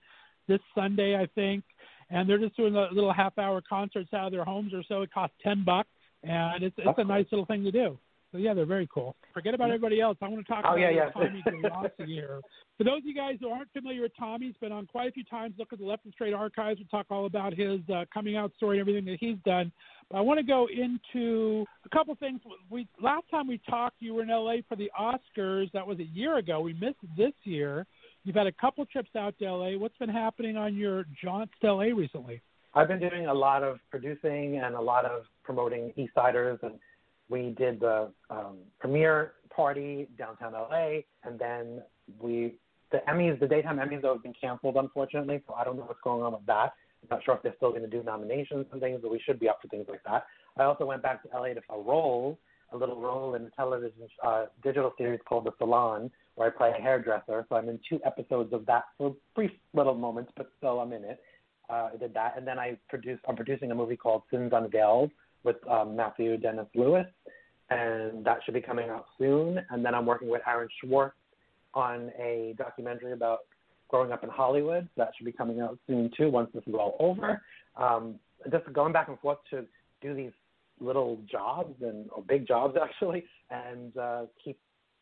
this 0.48 0.60
Sunday, 0.74 1.16
I 1.16 1.26
think. 1.34 1.62
And 2.10 2.28
they're 2.28 2.38
just 2.38 2.56
doing 2.56 2.74
a 2.74 2.88
little 2.92 3.12
half-hour 3.12 3.62
concerts 3.68 4.12
out 4.12 4.26
of 4.26 4.32
their 4.32 4.44
homes 4.44 4.74
or 4.74 4.82
so. 4.88 5.02
It 5.02 5.12
costs 5.12 5.36
ten 5.42 5.64
bucks, 5.64 5.88
and 6.22 6.62
it's 6.62 6.74
it's 6.78 6.98
a 6.98 7.04
nice 7.04 7.26
little 7.30 7.46
thing 7.46 7.64
to 7.64 7.70
do. 7.70 7.98
So 8.32 8.38
yeah, 8.38 8.54
they're 8.54 8.66
very 8.66 8.88
cool. 8.92 9.14
Forget 9.32 9.54
about 9.54 9.68
everybody 9.68 10.00
else. 10.00 10.16
I 10.20 10.28
want 10.28 10.44
to 10.44 10.52
talk 10.52 10.64
Oh, 10.66 10.70
about 10.70 10.80
yeah, 10.80 10.90
yeah. 10.90 11.10
Tommy 11.10 11.42
Gagliossi 11.46 12.06
here. 12.06 12.40
For 12.76 12.84
those 12.84 12.98
of 12.98 13.06
you 13.06 13.14
guys 13.14 13.36
who 13.40 13.48
aren't 13.48 13.72
familiar 13.72 14.02
with 14.02 14.12
Tommy, 14.18 14.46
he's 14.46 14.56
been 14.60 14.72
on 14.72 14.86
quite 14.86 15.08
a 15.08 15.12
few 15.12 15.24
times. 15.24 15.54
Look 15.58 15.72
at 15.72 15.78
the 15.78 15.84
Left 15.84 16.04
of 16.04 16.12
Straight 16.12 16.34
archives. 16.34 16.78
We 16.78 16.86
talk 16.90 17.06
all 17.10 17.26
about 17.26 17.54
his 17.54 17.80
uh, 17.92 18.04
coming 18.12 18.36
out 18.36 18.52
story 18.56 18.78
and 18.78 18.88
everything 18.88 19.04
that 19.06 19.18
he's 19.20 19.38
done. 19.44 19.72
But 20.10 20.18
I 20.18 20.20
want 20.20 20.38
to 20.38 20.44
go 20.44 20.66
into 20.68 21.64
a 21.84 21.88
couple 21.88 22.14
things. 22.16 22.40
We 22.68 22.86
last 23.02 23.24
time 23.30 23.46
we 23.46 23.60
talked, 23.68 23.96
you 24.00 24.14
were 24.14 24.22
in 24.22 24.28
LA 24.28 24.56
for 24.68 24.76
the 24.76 24.90
Oscars. 24.98 25.70
That 25.72 25.86
was 25.86 25.98
a 26.00 26.04
year 26.04 26.36
ago. 26.38 26.60
We 26.60 26.74
missed 26.74 26.98
this 27.16 27.32
year. 27.44 27.86
You've 28.24 28.36
had 28.36 28.46
a 28.46 28.52
couple 28.52 28.84
trips 28.86 29.10
out 29.16 29.34
to 29.38 29.50
LA. 29.50 29.78
What's 29.78 29.96
been 29.98 30.08
happening 30.08 30.56
on 30.56 30.76
your 30.76 31.04
jaunts 31.22 31.54
to 31.62 31.72
LA 31.72 31.84
recently? 31.84 32.42
I've 32.74 32.88
been 32.88 33.00
doing 33.00 33.26
a 33.26 33.34
lot 33.34 33.62
of 33.62 33.78
producing 33.90 34.58
and 34.62 34.74
a 34.74 34.80
lot 34.80 35.06
of 35.06 35.22
promoting 35.44 35.94
Eastsiders, 35.96 36.62
and 36.62 36.74
we 37.28 37.54
did 37.56 37.80
the 37.80 38.10
um, 38.30 38.58
premiere 38.78 39.32
party 39.54 40.08
downtown 40.18 40.52
LA, 40.52 41.00
and 41.24 41.38
then 41.38 41.82
we 42.20 42.54
the 42.92 42.98
Emmys, 43.08 43.40
the 43.40 43.48
daytime 43.48 43.78
Emmys, 43.78 44.02
though, 44.02 44.14
have 44.14 44.22
been 44.22 44.34
canceled 44.40 44.76
unfortunately, 44.76 45.42
so 45.48 45.54
I 45.54 45.64
don't 45.64 45.76
know 45.76 45.82
what's 45.82 46.00
going 46.04 46.22
on 46.22 46.32
with 46.32 46.46
that. 46.46 46.72
I'm 47.02 47.08
not 47.10 47.24
sure 47.24 47.34
if 47.34 47.42
they're 47.42 47.54
still 47.56 47.70
going 47.70 47.82
to 47.82 47.88
do 47.88 48.02
nominations 48.02 48.66
and 48.70 48.80
things, 48.80 49.00
but 49.02 49.10
we 49.10 49.20
should 49.26 49.40
be 49.40 49.48
up 49.48 49.58
for 49.60 49.66
things 49.68 49.86
like 49.88 50.02
that. 50.04 50.24
I 50.56 50.62
also 50.62 50.86
went 50.86 51.02
back 51.02 51.22
to 51.24 51.28
LA 51.36 51.48
to 51.48 51.60
a 51.68 51.80
role, 51.80 52.38
a 52.72 52.76
little 52.76 53.00
role 53.00 53.34
in 53.34 53.42
a 53.42 53.50
television 53.50 54.08
uh, 54.24 54.46
digital 54.62 54.92
series 54.96 55.18
called 55.28 55.46
The 55.46 55.52
Salon, 55.58 56.12
where 56.36 56.48
I 56.48 56.50
play 56.56 56.72
a 56.78 56.80
hairdresser. 56.80 57.44
So 57.48 57.56
I'm 57.56 57.68
in 57.68 57.80
two 57.88 58.00
episodes 58.06 58.52
of 58.52 58.64
that 58.66 58.84
for 58.96 59.16
brief 59.34 59.50
little 59.74 59.94
moments, 59.94 60.30
but 60.36 60.48
still 60.58 60.78
I'm 60.78 60.92
in 60.92 61.02
it 61.02 61.20
uh, 61.68 61.90
I 61.92 61.96
did 61.96 62.14
that, 62.14 62.34
and 62.36 62.46
then 62.46 62.58
I 62.58 62.78
produced. 62.88 63.22
I'm 63.28 63.36
producing 63.36 63.70
a 63.70 63.74
movie 63.74 63.96
called 63.96 64.22
Sins 64.30 64.52
Unveiled 64.54 65.10
with 65.46 65.56
um, 65.70 65.96
Matthew 65.96 66.36
Dennis 66.36 66.66
Lewis, 66.74 67.06
and 67.70 68.24
that 68.24 68.38
should 68.44 68.54
be 68.54 68.60
coming 68.60 68.90
out 68.90 69.06
soon. 69.18 69.60
And 69.70 69.84
then 69.84 69.94
I'm 69.94 70.04
working 70.04 70.28
with 70.28 70.42
Aaron 70.46 70.68
Schwartz 70.82 71.14
on 71.72 72.10
a 72.18 72.54
documentary 72.58 73.12
about 73.12 73.40
growing 73.88 74.12
up 74.12 74.24
in 74.24 74.30
Hollywood. 74.30 74.88
That 74.96 75.12
should 75.16 75.24
be 75.24 75.32
coming 75.32 75.60
out 75.60 75.78
soon 75.86 76.10
too. 76.16 76.30
Once 76.30 76.50
this 76.52 76.64
is 76.66 76.74
all 76.74 76.96
over, 76.98 77.40
um, 77.76 78.16
just 78.50 78.70
going 78.72 78.92
back 78.92 79.08
and 79.08 79.18
forth 79.20 79.38
to 79.50 79.64
do 80.02 80.14
these 80.14 80.32
little 80.80 81.18
jobs 81.30 81.74
and 81.80 82.10
or 82.10 82.22
big 82.22 82.46
jobs 82.46 82.76
actually, 82.82 83.24
and 83.50 83.96
uh, 83.96 84.22
keep 84.42 84.58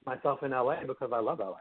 myself 0.07 0.43
in 0.43 0.51
LA 0.51 0.77
because 0.87 1.11
I 1.13 1.21
love 1.21 1.39
LA. 1.39 1.55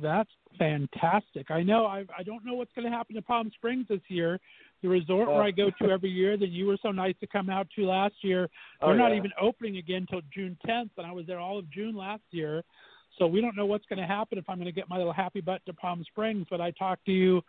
That's 0.00 0.30
fantastic. 0.58 1.50
I 1.50 1.62
know. 1.62 1.86
I 1.86 2.04
I 2.16 2.22
don't 2.22 2.44
know 2.44 2.54
what's 2.54 2.72
going 2.74 2.90
to 2.90 2.96
happen 2.96 3.14
to 3.16 3.22
Palm 3.22 3.50
Springs 3.54 3.86
this 3.88 4.00
year. 4.08 4.38
The 4.82 4.88
resort 4.88 5.28
where 5.28 5.42
I 5.42 5.50
go 5.50 5.70
to 5.80 5.90
every 5.90 6.10
year 6.10 6.36
that 6.36 6.48
you 6.48 6.66
were 6.66 6.76
so 6.82 6.92
nice 6.92 7.14
to 7.20 7.26
come 7.26 7.48
out 7.48 7.66
to 7.76 7.86
last 7.86 8.14
year. 8.22 8.48
Oh, 8.82 8.88
They're 8.88 8.98
not 8.98 9.12
yeah. 9.12 9.18
even 9.18 9.30
opening 9.40 9.78
again 9.78 10.06
until 10.08 10.20
June 10.34 10.56
10th, 10.68 10.90
and 10.98 11.06
I 11.06 11.12
was 11.12 11.26
there 11.26 11.38
all 11.38 11.58
of 11.58 11.70
June 11.70 11.96
last 11.96 12.22
year. 12.30 12.62
So 13.18 13.26
we 13.26 13.40
don't 13.40 13.56
know 13.56 13.64
what's 13.64 13.86
going 13.86 13.98
to 13.98 14.06
happen 14.06 14.36
if 14.36 14.44
I'm 14.48 14.58
going 14.58 14.66
to 14.66 14.72
get 14.72 14.90
my 14.90 14.98
little 14.98 15.14
happy 15.14 15.40
butt 15.40 15.62
to 15.64 15.72
Palm 15.72 16.04
Springs. 16.06 16.46
But 16.50 16.60
I 16.60 16.72
talk 16.72 16.98
to 17.06 17.12
you 17.12 17.40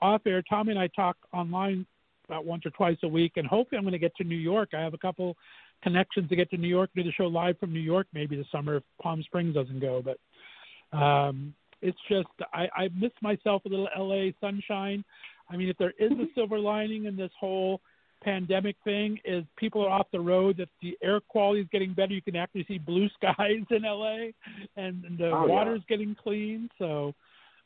off 0.00 0.22
air. 0.24 0.40
Tommy 0.48 0.70
and 0.70 0.78
I 0.78 0.86
talk 0.94 1.16
online 1.32 1.84
about 2.28 2.44
once 2.44 2.64
or 2.64 2.70
twice 2.70 2.98
a 3.02 3.08
week, 3.08 3.32
and 3.36 3.46
hopefully 3.46 3.78
I'm 3.78 3.84
going 3.84 3.92
to 3.92 3.98
get 3.98 4.14
to 4.16 4.24
New 4.24 4.36
York. 4.36 4.70
I 4.72 4.80
have 4.80 4.94
a 4.94 4.98
couple 4.98 5.36
connections 5.82 6.28
to 6.28 6.36
get 6.36 6.50
to 6.50 6.56
New 6.56 6.68
York, 6.68 6.90
do 6.94 7.02
the 7.02 7.12
show 7.12 7.26
live 7.26 7.58
from 7.58 7.72
New 7.72 7.80
York 7.80 8.06
maybe 8.12 8.36
this 8.36 8.46
summer 8.52 8.76
if 8.76 8.82
Palm 9.02 9.22
Springs 9.22 9.54
doesn't 9.54 9.80
go. 9.80 10.02
But 10.02 10.96
um, 10.96 11.54
it's 11.82 11.98
just 12.08 12.28
I, 12.52 12.68
I 12.76 12.88
miss 12.94 13.12
myself 13.22 13.64
a 13.64 13.68
little 13.68 13.88
LA 13.96 14.30
sunshine. 14.40 15.04
I 15.50 15.56
mean, 15.56 15.68
if 15.68 15.78
there 15.78 15.94
is 15.98 16.12
a 16.12 16.26
silver 16.34 16.58
lining 16.58 17.06
in 17.06 17.16
this 17.16 17.30
whole 17.38 17.80
pandemic 18.22 18.76
thing, 18.84 19.18
is 19.24 19.44
people 19.56 19.84
are 19.84 19.90
off 19.90 20.06
the 20.12 20.20
road, 20.20 20.56
that 20.58 20.68
the 20.82 20.98
air 21.02 21.20
quality 21.20 21.60
is 21.60 21.68
getting 21.70 21.94
better. 21.94 22.12
You 22.12 22.22
can 22.22 22.36
actually 22.36 22.64
see 22.66 22.78
blue 22.78 23.08
skies 23.14 23.64
in 23.70 23.82
LA, 23.82 24.30
and, 24.76 25.04
and 25.04 25.18
the 25.18 25.30
Oh, 25.32 25.46
yeah. 25.46 25.78
getting 25.88 26.16
clean. 26.22 26.68
So 26.78 27.14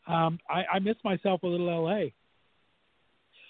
um, 0.07 0.39
I, 0.49 0.65
I 0.75 0.79
miss 0.79 0.97
myself 1.05 1.43
a 1.43 1.47
little 1.47 1.85
LA. 1.85 2.11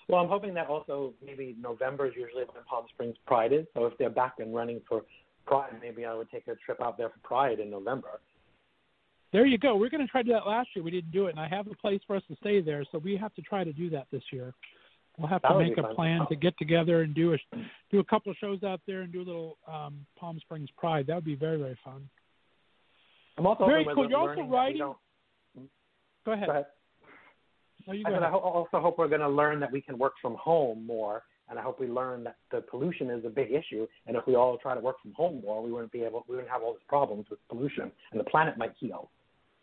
Well, 0.09 0.21
I'm 0.21 0.29
hoping 0.29 0.55
that 0.55 0.67
also 0.67 1.15
maybe 1.25 1.57
November 1.61 2.07
is 2.07 2.13
usually 2.17 2.45
when 2.45 2.65
Palm 2.69 2.87
Springs 2.93 3.17
Pride 3.27 3.53
is. 3.53 3.67
So 3.75 3.87
if 3.87 3.97
they're 3.99 4.11
back 4.11 4.35
and 4.39 4.55
running 4.55 4.81
for 4.89 5.03
Pride, 5.47 5.73
maybe 5.81 6.05
I 6.05 6.15
would 6.15 6.31
take 6.31 6.49
a 6.49 6.55
trip 6.57 6.81
out 6.83 6.99
there 6.99 7.09
for 7.09 7.19
Pride 7.23 7.61
in 7.61 7.71
November. 7.71 8.21
There 9.33 9.47
you 9.47 9.57
go. 9.59 9.77
We're 9.77 9.89
going 9.89 10.03
to 10.07 10.11
try 10.11 10.23
to 10.23 10.27
do 10.29 10.33
that 10.35 10.47
last 10.47 10.69
year. 10.75 10.85
We 10.85 10.91
didn't 10.91 11.11
do 11.13 11.27
it, 11.27 11.31
and 11.31 11.41
I 11.41 11.49
have 11.49 11.67
a 11.67 11.75
place 11.75 12.01
for 12.07 12.17
us 12.17 12.23
to 12.29 12.37
stay 12.37 12.61
there, 12.61 12.85
so 12.93 12.99
we 12.99 13.17
have 13.17 13.35
to 13.35 13.43
try 13.43 13.65
to 13.65 13.73
do 13.73 13.89
that 13.91 14.07
this 14.13 14.23
year. 14.31 14.53
We'll 15.19 15.29
have 15.29 15.43
That 15.43 15.49
to 15.53 15.59
make 15.59 15.77
a 15.79 15.83
fun. 15.83 15.95
plan 15.95 16.27
to 16.29 16.37
get 16.37 16.57
together 16.59 17.03
and 17.03 17.15
do 17.15 17.35
a 17.35 17.39
do 17.91 17.99
a 18.01 18.05
couple 18.05 18.31
of 18.33 18.37
shows 18.39 18.63
out 18.63 18.81
there 18.87 19.03
and 19.03 19.13
do 19.13 19.21
a 19.21 19.25
little 19.25 19.59
um, 19.71 20.07
Palm 20.19 20.39
Springs 20.41 20.71
Pride. 20.79 21.07
That 21.07 21.15
would 21.17 21.25
be 21.25 21.35
very 21.35 21.59
very 21.59 21.79
fun. 21.85 22.09
I'm 23.39 23.47
also 23.47 23.67
Very 23.67 23.85
hoping 23.85 23.95
cool. 23.95 24.11
You're 24.11 24.19
also 24.19 24.29
learning 24.41 24.45
that 24.45 24.51
we 24.51 24.57
writing- 24.57 24.79
Go 26.25 26.33
ahead. 26.33 26.47
Go 26.47 26.53
ahead. 26.53 26.67
No, 27.87 27.93
you 27.95 28.05
I, 28.07 28.11
go 28.11 28.15
I 28.15 28.19
ahead. 28.19 28.31
ho- 28.31 28.39
also 28.39 28.81
hope 28.81 28.99
we're 28.99 29.09
going 29.09 29.21
to 29.23 29.29
learn 29.29 29.59
that 29.61 29.73
we 29.73 29.81
can 29.81 29.99
work 29.99 30.13
from 30.23 30.35
home 30.37 30.87
more, 30.87 31.23
and 31.51 31.59
I 31.59 31.63
hope 31.63 31.81
we 31.81 31.89
learn 31.89 32.23
that 32.25 32.37
the 32.51 32.61
pollution 32.61 33.11
is 33.11 33.25
a 33.25 33.29
big 33.31 33.51
issue. 33.51 33.87
And 34.07 34.17
if 34.17 34.27
we 34.27 34.35
all 34.37 34.57
try 34.59 34.75
to 34.75 34.81
work 34.81 34.97
from 35.03 35.13
home 35.15 35.41
more, 35.45 35.63
we 35.63 35.73
wouldn't 35.73 35.91
be 35.93 36.03
able, 36.05 36.25
we 36.29 36.37
wouldn't 36.37 36.53
have 36.53 36.63
all 36.63 36.73
these 36.75 36.83
problems 36.89 37.27
with 37.29 37.39
pollution, 37.49 37.91
and 38.13 38.21
the 38.21 38.25
planet 38.25 38.57
might 38.57 38.73
heal. 38.79 39.11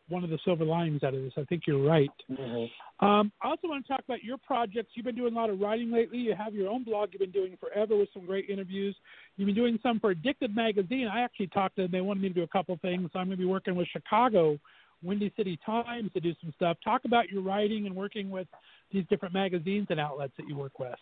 One 0.09 0.23
of 0.23 0.29
the 0.29 0.39
silver 0.43 0.65
linings 0.65 1.03
out 1.03 1.13
of 1.13 1.21
this. 1.21 1.33
I 1.37 1.43
think 1.43 1.63
you're 1.65 1.87
right. 1.87 2.09
Mm-hmm. 2.29 3.05
Um, 3.05 3.31
I 3.41 3.49
also 3.49 3.67
want 3.67 3.85
to 3.85 3.93
talk 3.93 4.01
about 4.03 4.23
your 4.23 4.37
projects. 4.37 4.91
You've 4.95 5.05
been 5.05 5.15
doing 5.15 5.33
a 5.33 5.35
lot 5.35 5.49
of 5.49 5.59
writing 5.59 5.91
lately. 5.91 6.17
You 6.17 6.35
have 6.35 6.53
your 6.53 6.69
own 6.69 6.83
blog 6.83 7.09
you've 7.11 7.21
been 7.21 7.31
doing 7.31 7.57
forever 7.59 7.95
with 7.95 8.09
some 8.13 8.25
great 8.25 8.49
interviews. 8.49 8.95
You've 9.37 9.45
been 9.45 9.55
doing 9.55 9.79
some 9.81 9.99
for 9.99 10.11
Addicted 10.11 10.55
Magazine. 10.55 11.07
I 11.07 11.21
actually 11.21 11.47
talked 11.47 11.77
to 11.77 11.83
them. 11.83 11.91
They 11.91 12.01
wanted 12.01 12.21
me 12.21 12.29
to 12.29 12.33
do 12.33 12.43
a 12.43 12.47
couple 12.47 12.77
things. 12.81 13.09
So 13.13 13.19
I'm 13.19 13.27
going 13.27 13.37
to 13.37 13.43
be 13.43 13.45
working 13.45 13.75
with 13.75 13.87
Chicago 13.93 14.59
Windy 15.01 15.31
City 15.37 15.57
Times 15.65 16.11
to 16.13 16.19
do 16.19 16.33
some 16.41 16.53
stuff. 16.55 16.77
Talk 16.83 17.05
about 17.05 17.29
your 17.29 17.41
writing 17.41 17.85
and 17.85 17.95
working 17.95 18.29
with 18.29 18.47
these 18.91 19.05
different 19.09 19.33
magazines 19.33 19.87
and 19.89 19.99
outlets 19.99 20.33
that 20.37 20.47
you 20.47 20.57
work 20.57 20.79
with. 20.79 20.99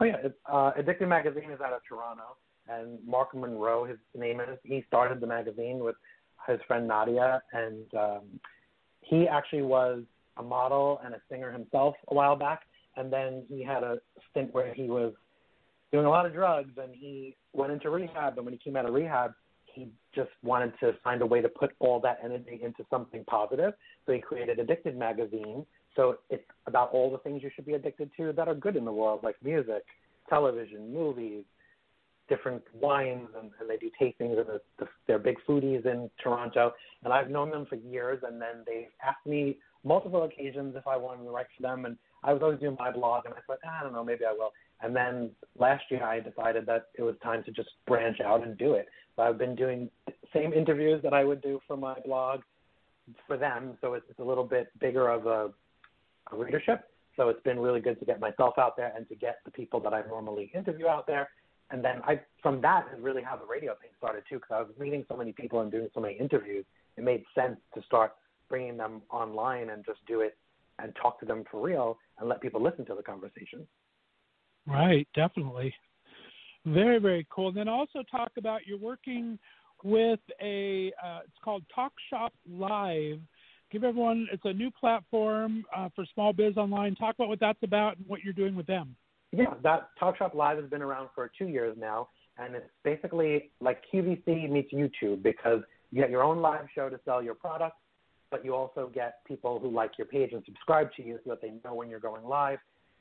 Oh 0.00 0.04
yeah, 0.04 0.16
uh, 0.50 0.72
Addicted 0.76 1.08
Magazine 1.08 1.50
is 1.50 1.60
out 1.60 1.72
of 1.72 1.80
Toronto, 1.88 2.36
and 2.68 2.98
Mark 3.06 3.34
Monroe, 3.34 3.84
his 3.84 3.98
name 4.16 4.40
is. 4.40 4.58
He 4.64 4.82
started 4.88 5.20
the 5.20 5.26
magazine 5.26 5.78
with 5.80 5.96
his 6.46 6.58
friend 6.66 6.86
Nadia, 6.86 7.42
and 7.52 7.94
um, 7.94 8.40
he 9.00 9.28
actually 9.28 9.62
was 9.62 10.02
a 10.36 10.42
model 10.42 11.00
and 11.04 11.14
a 11.14 11.20
singer 11.30 11.52
himself 11.52 11.94
a 12.08 12.14
while 12.14 12.36
back, 12.36 12.62
and 12.96 13.12
then 13.12 13.44
he 13.48 13.62
had 13.62 13.82
a 13.82 13.98
stint 14.30 14.52
where 14.54 14.72
he 14.72 14.84
was 14.84 15.12
doing 15.92 16.06
a 16.06 16.10
lot 16.10 16.24
of 16.24 16.32
drugs, 16.32 16.72
and 16.82 16.94
he 16.94 17.36
went 17.52 17.72
into 17.72 17.90
rehab. 17.90 18.36
And 18.36 18.46
when 18.46 18.54
he 18.54 18.58
came 18.58 18.76
out 18.76 18.86
of 18.86 18.94
rehab, 18.94 19.34
he 19.66 19.88
just 20.14 20.30
wanted 20.42 20.72
to 20.80 20.94
find 21.04 21.22
a 21.22 21.26
way 21.26 21.40
to 21.40 21.48
put 21.48 21.72
all 21.78 22.00
that 22.00 22.18
energy 22.24 22.60
into 22.62 22.84
something 22.90 23.24
positive. 23.24 23.74
So 24.06 24.12
he 24.12 24.20
created 24.20 24.58
Addicted 24.58 24.96
Magazine. 24.96 25.64
So 25.96 26.18
it's 26.30 26.44
about 26.66 26.90
all 26.92 27.10
the 27.10 27.18
things 27.18 27.42
you 27.42 27.50
should 27.54 27.66
be 27.66 27.74
addicted 27.74 28.10
to 28.16 28.32
that 28.32 28.48
are 28.48 28.54
good 28.54 28.76
in 28.76 28.84
the 28.84 28.92
world, 28.92 29.20
like 29.22 29.36
music, 29.42 29.84
television, 30.28 30.92
movies, 30.92 31.44
different 32.28 32.62
wines, 32.74 33.28
and, 33.40 33.50
and 33.60 33.68
they 33.68 33.76
do 33.76 33.90
tastings. 34.00 34.38
And 34.38 34.46
the, 34.46 34.60
the, 34.78 34.86
they're 35.06 35.18
big 35.18 35.36
foodies 35.48 35.86
in 35.86 36.10
Toronto. 36.22 36.72
And 37.04 37.12
I've 37.12 37.30
known 37.30 37.50
them 37.50 37.66
for 37.66 37.76
years. 37.76 38.22
And 38.26 38.40
then 38.40 38.64
they've 38.66 38.88
asked 39.04 39.26
me 39.26 39.58
multiple 39.84 40.22
occasions 40.24 40.74
if 40.76 40.86
I 40.86 40.96
wanted 40.96 41.24
to 41.24 41.30
write 41.30 41.46
for 41.56 41.62
them. 41.62 41.84
And 41.84 41.96
I 42.22 42.32
was 42.32 42.42
always 42.42 42.60
doing 42.60 42.76
my 42.78 42.90
blog, 42.90 43.24
and 43.26 43.34
I 43.34 43.38
thought, 43.46 43.58
ah, 43.64 43.80
I 43.80 43.82
don't 43.82 43.92
know, 43.92 44.04
maybe 44.04 44.24
I 44.24 44.32
will. 44.32 44.52
And 44.80 44.94
then 44.94 45.30
last 45.58 45.84
year, 45.90 46.04
I 46.04 46.20
decided 46.20 46.66
that 46.66 46.88
it 46.96 47.02
was 47.02 47.14
time 47.22 47.42
to 47.44 47.50
just 47.52 47.70
branch 47.86 48.20
out 48.20 48.46
and 48.46 48.56
do 48.58 48.74
it. 48.74 48.86
So 49.16 49.22
I've 49.22 49.38
been 49.38 49.54
doing 49.54 49.90
the 50.06 50.12
same 50.32 50.52
interviews 50.52 51.00
that 51.02 51.12
I 51.12 51.24
would 51.24 51.42
do 51.42 51.60
for 51.66 51.76
my 51.76 51.96
blog 52.04 52.40
for 53.26 53.36
them. 53.36 53.76
So 53.80 53.94
it's, 53.94 54.06
it's 54.08 54.18
a 54.18 54.24
little 54.24 54.44
bit 54.44 54.68
bigger 54.80 55.08
of 55.08 55.26
a, 55.26 55.50
a 56.32 56.36
readership. 56.36 56.84
So 57.16 57.28
it's 57.28 57.42
been 57.42 57.58
really 57.58 57.80
good 57.80 57.98
to 58.00 58.06
get 58.06 58.20
myself 58.20 58.54
out 58.58 58.76
there 58.76 58.92
and 58.96 59.06
to 59.08 59.14
get 59.14 59.38
the 59.44 59.50
people 59.50 59.80
that 59.80 59.92
I 59.92 60.02
normally 60.08 60.50
interview 60.54 60.86
out 60.86 61.06
there. 61.06 61.28
And 61.72 61.82
then 61.82 62.02
I, 62.04 62.20
from 62.42 62.60
that 62.60 62.86
is 62.94 63.02
really 63.02 63.22
how 63.22 63.34
the 63.36 63.46
radio 63.46 63.72
thing 63.80 63.90
started 63.96 64.24
too, 64.28 64.36
because 64.36 64.50
I 64.52 64.60
was 64.60 64.70
meeting 64.78 65.04
so 65.08 65.16
many 65.16 65.32
people 65.32 65.60
and 65.60 65.72
doing 65.72 65.88
so 65.94 66.00
many 66.00 66.14
interviews. 66.14 66.66
It 66.98 67.02
made 67.02 67.24
sense 67.34 67.56
to 67.74 67.82
start 67.82 68.12
bringing 68.50 68.76
them 68.76 69.00
online 69.10 69.70
and 69.70 69.84
just 69.84 70.00
do 70.06 70.20
it 70.20 70.36
and 70.78 70.94
talk 71.00 71.18
to 71.20 71.26
them 71.26 71.44
for 71.50 71.62
real 71.62 71.98
and 72.18 72.28
let 72.28 72.42
people 72.42 72.62
listen 72.62 72.84
to 72.86 72.94
the 72.94 73.02
conversation. 73.02 73.66
Right, 74.66 75.08
definitely. 75.14 75.74
Very, 76.66 76.98
very 76.98 77.26
cool. 77.34 77.50
Then 77.52 77.68
also 77.68 78.02
talk 78.10 78.32
about 78.36 78.60
you're 78.66 78.78
working 78.78 79.38
with 79.82 80.20
a, 80.40 80.92
uh, 81.02 81.20
it's 81.24 81.38
called 81.42 81.64
Talk 81.74 81.92
Shop 82.10 82.32
Live. 82.48 83.18
Give 83.72 83.82
everyone, 83.82 84.28
it's 84.30 84.44
a 84.44 84.52
new 84.52 84.70
platform 84.70 85.64
uh, 85.74 85.88
for 85.96 86.04
small 86.12 86.34
biz 86.34 86.58
online. 86.58 86.94
Talk 86.94 87.14
about 87.14 87.28
what 87.28 87.40
that's 87.40 87.62
about 87.62 87.96
and 87.96 88.06
what 88.06 88.20
you're 88.22 88.34
doing 88.34 88.54
with 88.54 88.66
them. 88.66 88.94
Yeah, 89.32 89.54
that 89.62 89.88
Talk 89.98 90.18
Shop 90.18 90.34
Live 90.34 90.58
has 90.58 90.68
been 90.68 90.82
around 90.82 91.08
for 91.14 91.30
two 91.38 91.48
years 91.48 91.76
now, 91.78 92.08
and 92.38 92.54
it's 92.54 92.66
basically 92.84 93.50
like 93.60 93.82
QVC 93.92 94.50
meets 94.50 94.72
YouTube 94.72 95.22
because 95.22 95.62
you 95.90 96.00
get 96.02 96.10
your 96.10 96.22
own 96.22 96.42
live 96.42 96.66
show 96.74 96.90
to 96.90 97.00
sell 97.04 97.22
your 97.22 97.34
products, 97.34 97.76
but 98.30 98.44
you 98.44 98.54
also 98.54 98.90
get 98.94 99.24
people 99.26 99.58
who 99.58 99.70
like 99.70 99.92
your 99.96 100.06
page 100.06 100.32
and 100.32 100.42
subscribe 100.44 100.92
to 100.96 101.02
you 101.02 101.18
so 101.24 101.30
that 101.30 101.40
they 101.40 101.52
know 101.64 101.74
when 101.74 101.88
you're 101.88 102.00
going 102.00 102.24
live. 102.24 102.58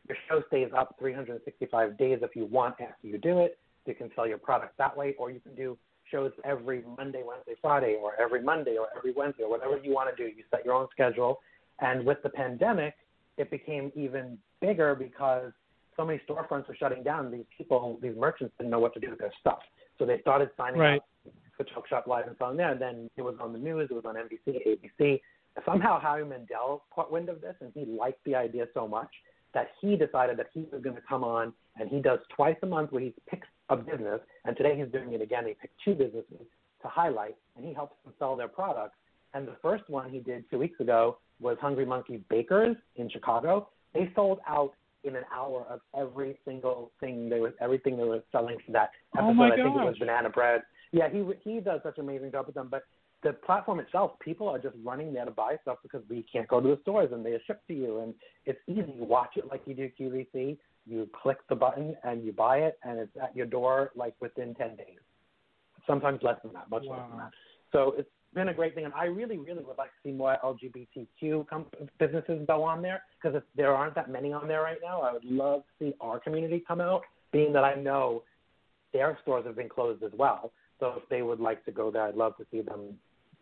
Your 0.07 0.17
show 0.29 0.41
stays 0.47 0.69
up 0.75 0.95
365 0.99 1.97
days 1.97 2.19
if 2.21 2.35
you 2.35 2.45
want 2.45 2.75
after 2.81 3.07
you 3.07 3.17
do 3.17 3.39
it. 3.39 3.57
You 3.85 3.93
can 3.93 4.09
sell 4.15 4.27
your 4.27 4.37
product 4.37 4.77
that 4.77 4.95
way, 4.95 5.15
or 5.19 5.31
you 5.31 5.41
can 5.41 5.53
do 5.55 5.77
shows 6.09 6.31
every 6.45 6.83
Monday, 6.97 7.23
Wednesday, 7.25 7.55
Friday, 7.61 7.97
or 8.01 8.13
every 8.19 8.41
Monday, 8.41 8.77
or 8.77 8.87
every 8.95 9.13
Wednesday, 9.13 9.43
or 9.43 9.49
whatever 9.49 9.77
you 9.83 9.93
want 9.93 10.15
to 10.15 10.23
do. 10.23 10.29
You 10.29 10.43
set 10.49 10.63
your 10.63 10.75
own 10.75 10.87
schedule. 10.91 11.39
And 11.79 12.05
with 12.05 12.21
the 12.23 12.29
pandemic, 12.29 12.93
it 13.37 13.49
became 13.49 13.91
even 13.95 14.37
bigger 14.59 14.95
because 14.95 15.51
so 15.97 16.05
many 16.05 16.21
storefronts 16.27 16.67
were 16.67 16.75
shutting 16.75 17.03
down. 17.03 17.31
These 17.31 17.45
people, 17.57 17.99
these 18.01 18.15
merchants 18.17 18.53
didn't 18.57 18.71
know 18.71 18.79
what 18.79 18.93
to 18.93 18.99
do 18.99 19.09
with 19.09 19.19
their 19.19 19.33
stuff. 19.39 19.59
So 19.99 20.05
they 20.05 20.19
started 20.21 20.49
signing 20.57 20.79
right. 20.79 20.97
up 20.97 21.33
for 21.57 21.63
Talk 21.65 21.87
Shop 21.87 22.07
Live 22.07 22.27
and 22.27 22.35
selling 22.37 22.57
there. 22.57 22.71
And 22.71 22.81
then 22.81 23.09
it 23.17 23.21
was 23.21 23.35
on 23.39 23.53
the 23.53 23.59
news, 23.59 23.89
it 23.91 23.93
was 23.93 24.05
on 24.05 24.15
NBC, 24.15 24.79
ABC. 24.99 25.21
Somehow 25.65 25.99
Howie 25.99 26.23
Mandel 26.23 26.83
caught 26.91 27.11
wind 27.11 27.29
of 27.29 27.41
this, 27.41 27.55
and 27.59 27.71
he 27.73 27.85
liked 27.85 28.23
the 28.25 28.35
idea 28.35 28.67
so 28.73 28.87
much 28.87 29.09
that 29.53 29.71
he 29.81 29.97
decided 29.97 30.37
that 30.37 30.47
he 30.53 30.65
was 30.71 30.81
going 30.81 30.95
to 30.95 31.01
come 31.07 31.23
on 31.23 31.53
and 31.79 31.89
he 31.89 31.99
does 31.99 32.19
twice 32.35 32.55
a 32.63 32.65
month 32.65 32.91
where 32.91 33.01
he 33.01 33.13
picks 33.29 33.47
a 33.69 33.75
business, 33.75 34.19
and 34.45 34.57
today 34.57 34.77
he's 34.77 34.91
doing 34.91 35.13
it 35.13 35.21
again. 35.21 35.45
He 35.47 35.53
picked 35.53 35.75
two 35.83 35.93
businesses 35.93 36.45
to 36.81 36.87
highlight, 36.87 37.35
and 37.55 37.65
he 37.65 37.73
helps 37.73 37.95
them 38.03 38.13
sell 38.19 38.35
their 38.35 38.47
products. 38.47 38.95
And 39.33 39.47
the 39.47 39.55
first 39.61 39.89
one 39.89 40.09
he 40.09 40.19
did 40.19 40.43
two 40.49 40.59
weeks 40.59 40.79
ago 40.79 41.17
was 41.39 41.57
Hungry 41.61 41.85
Monkey 41.85 42.23
Bakers 42.29 42.75
in 42.97 43.09
Chicago. 43.09 43.69
They 43.93 44.11
sold 44.15 44.39
out 44.47 44.73
in 45.03 45.15
an 45.15 45.23
hour 45.33 45.65
of 45.69 45.79
every 45.97 46.37
single 46.45 46.91
thing 46.99 47.29
they 47.29 47.39
were 47.39 47.53
everything 47.59 47.97
they 47.97 48.03
were 48.03 48.23
selling 48.31 48.57
for 48.65 48.71
that 48.71 48.91
oh 49.17 49.19
episode. 49.19 49.29
Oh 49.29 49.33
my 49.33 49.47
I 49.47 49.55
think 49.55 49.67
it 49.67 49.85
was 49.85 49.97
banana 49.99 50.29
bread. 50.29 50.61
Yeah, 50.91 51.09
he 51.09 51.23
he 51.43 51.59
does 51.59 51.81
such 51.83 51.97
an 51.97 52.03
amazing 52.03 52.31
job 52.31 52.45
with 52.45 52.55
them. 52.55 52.67
But 52.69 52.83
the 53.23 53.33
platform 53.33 53.79
itself, 53.79 54.11
people 54.19 54.49
are 54.49 54.59
just 54.59 54.75
running 54.83 55.13
there 55.13 55.25
to 55.25 55.31
buy 55.31 55.55
stuff 55.61 55.77
because 55.83 56.01
we 56.09 56.25
can't 56.31 56.47
go 56.47 56.59
to 56.59 56.67
the 56.69 56.79
stores 56.81 57.09
and 57.11 57.25
they 57.25 57.37
ship 57.45 57.61
to 57.67 57.73
you, 57.73 57.99
and 57.99 58.13
it's 58.45 58.59
easy. 58.67 58.93
You 58.97 59.05
watch 59.05 59.37
it 59.37 59.45
like 59.47 59.61
you 59.65 59.75
do 59.75 59.89
QVC. 59.99 60.57
You 60.87 61.07
click 61.21 61.37
the 61.47 61.55
button 61.55 61.95
and 62.03 62.23
you 62.23 62.31
buy 62.31 62.57
it, 62.57 62.79
and 62.83 62.99
it's 62.99 63.11
at 63.21 63.35
your 63.35 63.45
door 63.45 63.91
like 63.95 64.15
within 64.19 64.55
ten 64.55 64.75
days. 64.75 64.99
Sometimes 65.87 66.19
less 66.23 66.37
than 66.43 66.53
that, 66.53 66.69
much 66.69 66.83
less 66.87 66.99
than 67.09 67.17
that. 67.19 67.31
So 67.71 67.95
it's 67.97 68.09
been 68.33 68.49
a 68.49 68.53
great 68.53 68.75
thing, 68.75 68.85
and 68.85 68.93
I 68.93 69.05
really, 69.05 69.37
really 69.37 69.63
would 69.63 69.77
like 69.77 69.89
to 69.89 70.09
see 70.09 70.11
more 70.11 70.37
LGBTQ 70.43 71.47
com- 71.47 71.65
businesses 71.99 72.45
go 72.47 72.63
on 72.63 72.81
there 72.81 73.03
because 73.21 73.41
there 73.55 73.73
aren't 73.73 73.95
that 73.95 74.09
many 74.09 74.31
on 74.31 74.47
there 74.47 74.61
right 74.61 74.77
now, 74.83 75.01
I 75.01 75.13
would 75.13 75.25
love 75.25 75.63
to 75.79 75.85
see 75.85 75.93
our 75.99 76.19
community 76.19 76.63
come 76.65 76.81
out. 76.81 77.01
Being 77.31 77.53
that 77.53 77.63
I 77.63 77.75
know 77.75 78.23
their 78.93 79.17
stores 79.21 79.45
have 79.45 79.55
been 79.55 79.69
closed 79.69 80.03
as 80.03 80.11
well, 80.17 80.51
so 80.79 80.95
if 81.01 81.09
they 81.09 81.21
would 81.21 81.39
like 81.39 81.63
to 81.65 81.71
go 81.71 81.91
there, 81.91 82.03
I'd 82.03 82.15
love 82.15 82.35
to 82.37 82.45
see 82.51 82.61
them 82.61 82.97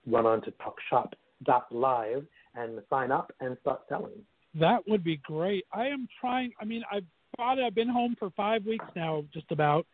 run 0.06 0.26
on 0.26 0.42
to 0.44 0.54
TalkShop.live 0.92 2.26
and 2.56 2.80
sign 2.90 3.12
up 3.12 3.32
and 3.40 3.58
start 3.62 3.82
selling. 3.90 4.12
That 4.60 4.88
would 4.88 5.04
be 5.04 5.18
great. 5.18 5.66
I 5.74 5.88
am 5.88 6.08
trying. 6.20 6.52
I 6.60 6.66
mean, 6.66 6.84
I've 6.92 7.06
thought 7.38 7.60
I've 7.60 7.76
been 7.76 7.90
home 7.90 8.16
for 8.18 8.32
five 8.32 8.66
weeks 8.66 8.86
now, 8.96 9.24
just 9.34 9.52
about, 9.52 9.86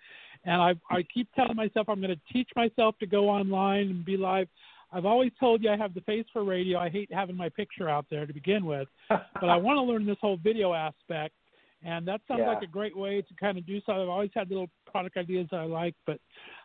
and 0.45 0.61
I 0.61 0.73
I 0.89 1.03
keep 1.13 1.31
telling 1.33 1.55
myself 1.55 1.89
I'm 1.89 2.01
going 2.01 2.15
to 2.15 2.33
teach 2.33 2.49
myself 2.55 2.97
to 2.99 3.05
go 3.05 3.29
online 3.29 3.89
and 3.89 4.05
be 4.05 4.17
live. 4.17 4.47
I've 4.95 5.05
always 5.05 5.31
told 5.41 5.61
you 5.61 5.69
I 5.69 5.75
have 5.75 5.93
the 5.93 5.99
face 6.01 6.25
for 6.31 6.45
radio. 6.45 6.79
I 6.79 6.89
hate 6.89 7.11
having 7.13 7.35
my 7.35 7.49
picture 7.49 7.89
out 7.89 8.05
there 8.09 8.25
to 8.25 8.33
begin 8.33 8.65
with, 8.65 8.87
but 9.09 9.49
I 9.49 9.57
want 9.57 9.75
to 9.77 9.81
learn 9.81 10.05
this 10.05 10.15
whole 10.21 10.37
video 10.37 10.73
aspect, 10.73 11.35
and 11.83 12.07
that 12.07 12.21
sounds 12.29 12.39
Yeah. 12.39 12.47
like 12.53 12.61
a 12.63 12.67
great 12.67 12.95
way 12.95 13.21
to 13.21 13.33
kind 13.37 13.57
of 13.57 13.65
do 13.65 13.81
something. 13.81 14.01
I've 14.01 14.07
always 14.09 14.31
had 14.33 14.49
little 14.49 14.69
product 14.89 15.17
ideas 15.17 15.49
that 15.51 15.59
I 15.59 15.65
like, 15.65 15.95
but 16.05 16.21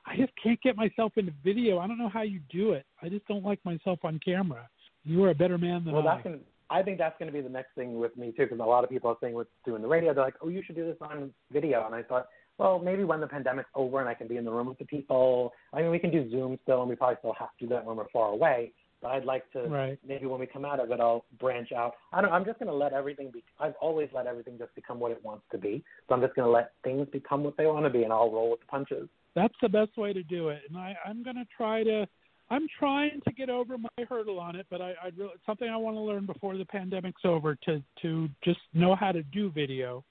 I 0.06 0.16
just 0.16 0.32
can't 0.40 0.60
get 0.62 0.76
myself 0.76 1.12
into 1.16 1.32
video. 1.42 1.78
I 1.80 1.88
don't 1.88 1.98
know 1.98 2.08
how 2.08 2.22
you 2.22 2.40
do 2.50 2.72
it. 2.72 2.86
I 3.02 3.08
just 3.08 3.26
don't 3.26 3.44
like 3.44 3.58
myself 3.64 3.98
on 4.04 4.20
camera. 4.24 4.68
You 5.04 5.24
are 5.24 5.30
a 5.30 5.34
better 5.34 5.58
man 5.58 5.84
than 5.84 5.94
Well, 5.94 6.06
I. 6.06 6.14
that's 6.14 6.22
gonna, 6.22 6.38
I 6.70 6.84
think 6.84 6.98
that's 6.98 7.18
going 7.18 7.26
to 7.26 7.32
be 7.36 7.40
the 7.40 7.48
next 7.48 7.74
thing 7.74 7.98
with 7.98 8.16
me 8.16 8.28
too, 8.28 8.44
because 8.44 8.60
a 8.60 8.62
lot 8.62 8.84
of 8.84 8.90
people 8.90 9.10
are 9.10 9.16
saying 9.20 9.34
with 9.34 9.48
doing 9.64 9.82
the 9.82 9.88
radio, 9.88 10.14
they're 10.14 10.22
like, 10.22 10.36
"Oh, 10.40 10.48
you 10.48 10.62
should 10.64 10.76
do 10.76 10.86
this 10.86 10.98
on 11.00 11.32
video," 11.50 11.84
and 11.84 11.96
I 11.96 12.04
thought, 12.04 12.28
well, 12.60 12.78
maybe 12.78 13.04
when 13.04 13.20
the 13.20 13.26
pandemic's 13.26 13.70
over 13.74 14.00
and 14.00 14.08
I 14.08 14.14
can 14.14 14.28
be 14.28 14.36
in 14.36 14.44
the 14.44 14.50
room 14.52 14.66
with 14.68 14.78
the 14.78 14.84
people. 14.84 15.52
I 15.72 15.80
mean, 15.80 15.90
we 15.90 15.98
can 15.98 16.10
do 16.10 16.30
Zoom 16.30 16.58
still, 16.62 16.80
and 16.82 16.90
we 16.90 16.94
probably 16.94 17.16
still 17.20 17.32
have 17.38 17.48
to 17.58 17.64
do 17.66 17.68
that 17.70 17.84
when 17.84 17.96
we're 17.96 18.08
far 18.12 18.28
away. 18.28 18.72
But 19.00 19.12
I'd 19.12 19.24
like 19.24 19.50
to 19.52 19.66
Right. 19.66 19.98
maybe 20.06 20.26
when 20.26 20.38
we 20.40 20.46
come 20.46 20.66
out 20.66 20.78
of 20.78 20.90
it, 20.90 21.00
I'll 21.00 21.24
branch 21.38 21.72
out. 21.72 21.94
I 22.12 22.20
don't. 22.20 22.30
I'm 22.32 22.44
just 22.44 22.58
going 22.58 22.68
to 22.68 22.74
let 22.74 22.92
everything 22.92 23.30
be. 23.32 23.42
I've 23.58 23.74
always 23.80 24.10
let 24.12 24.26
everything 24.26 24.58
just 24.58 24.74
become 24.74 25.00
what 25.00 25.10
it 25.10 25.24
wants 25.24 25.44
to 25.52 25.58
be. 25.58 25.82
So 26.06 26.14
I'm 26.14 26.20
just 26.20 26.34
going 26.34 26.44
to 26.46 26.52
let 26.52 26.72
things 26.84 27.08
become 27.10 27.42
what 27.42 27.56
they 27.56 27.64
want 27.64 27.86
to 27.86 27.90
be, 27.90 28.02
and 28.04 28.12
I'll 28.12 28.30
roll 28.30 28.50
with 28.50 28.60
the 28.60 28.66
punches. 28.66 29.08
that's 29.34 29.54
the 29.62 29.68
best 29.70 29.96
way 29.96 30.12
to 30.12 30.22
do 30.22 30.50
it. 30.50 30.60
And 30.68 30.76
I, 30.76 30.94
I'm 31.06 31.22
going 31.22 31.36
to 31.36 31.46
try 31.56 31.82
to. 31.84 32.06
I'm 32.50 32.66
trying 32.78 33.20
to 33.26 33.32
get 33.32 33.48
over 33.48 33.78
my 33.78 34.04
hurdle 34.06 34.38
on 34.40 34.54
it, 34.56 34.66
but 34.70 34.80
I, 34.82 34.92
I'd 35.04 35.16
really, 35.16 35.30
it's 35.36 35.46
something 35.46 35.68
I 35.70 35.76
want 35.78 35.96
to 35.96 36.00
learn 36.00 36.26
before 36.26 36.58
the 36.58 36.64
pandemic's 36.66 37.22
over 37.24 37.54
to 37.66 37.82
to 38.02 38.28
just 38.44 38.60
know 38.74 38.94
how 38.94 39.12
to 39.12 39.22
do 39.22 39.50
video, 39.50 40.04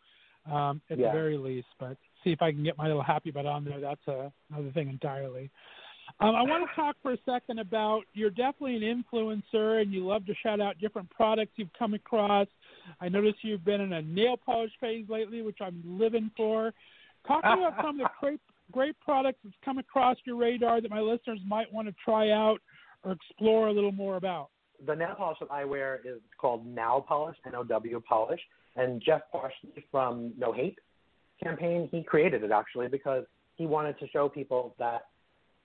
um, 0.51 0.81
at 0.89 0.97
Yeah. 0.97 1.07
the 1.07 1.11
very 1.13 1.37
least. 1.37 1.67
But 1.79 1.97
see 2.23 2.31
if 2.31 2.41
I 2.41 2.51
can 2.51 2.63
get 2.63 2.77
my 2.77 2.87
little 2.87 3.03
happy 3.03 3.31
butt 3.31 3.45
on 3.45 3.63
there. 3.65 3.79
That's 3.79 4.07
a, 4.07 4.31
another 4.51 4.71
thing 4.71 4.89
entirely. 4.89 5.49
Um, 6.19 6.35
I 6.35 6.41
want 6.41 6.67
to 6.67 6.75
talk 6.75 6.95
for 7.03 7.13
a 7.13 7.17
second 7.23 7.59
about 7.59 8.01
you're 8.13 8.31
definitely 8.31 8.75
an 8.77 9.03
influencer 9.13 9.81
and 9.81 9.93
you 9.93 10.05
love 10.05 10.25
to 10.25 10.33
shout 10.41 10.59
out 10.59 10.79
different 10.79 11.09
products 11.11 11.51
you've 11.55 11.71
come 11.77 11.93
across. 11.93 12.47
I 12.99 13.09
notice 13.09 13.35
you've 13.43 13.63
been 13.63 13.81
in 13.81 13.93
a 13.93 14.01
nail 14.01 14.35
polish 14.43 14.71
phase 14.81 15.05
lately, 15.07 15.41
which 15.43 15.59
I'm 15.61 15.81
living 15.85 16.31
for. 16.35 16.73
Talk 17.27 17.43
to 17.43 17.55
me 17.55 17.63
about 17.63 17.83
some 17.83 17.99
of 18.01 18.07
the 18.07 18.09
great, 18.19 18.39
great 18.71 18.99
products 18.99 19.39
that's 19.43 19.55
come 19.63 19.77
across 19.77 20.17
your 20.25 20.35
radar 20.35 20.81
that 20.81 20.89
my 20.89 20.99
listeners 20.99 21.39
might 21.45 21.71
want 21.71 21.87
to 21.87 21.93
try 22.03 22.31
out 22.31 22.57
or 23.03 23.11
explore 23.11 23.67
a 23.67 23.71
little 23.71 23.91
more 23.91 24.17
about. 24.17 24.49
the 24.85 24.95
nail 24.95 25.13
polish 25.15 25.37
that 25.39 25.51
I 25.51 25.63
wear 25.63 26.01
is 26.03 26.19
called 26.39 26.65
Now 26.65 27.05
Polish, 27.07 27.37
N-O-W 27.45 28.01
Polish, 28.07 28.41
and 28.75 29.01
Jeff 29.05 29.21
Parshley 29.31 29.85
from 29.91 30.33
No 30.37 30.51
Hate 30.51 30.79
campaign, 31.43 31.89
he 31.91 32.03
created 32.03 32.43
it 32.43 32.51
actually 32.51 32.87
because 32.87 33.25
he 33.55 33.65
wanted 33.65 33.99
to 33.99 34.07
show 34.09 34.29
people 34.29 34.75
that 34.79 35.03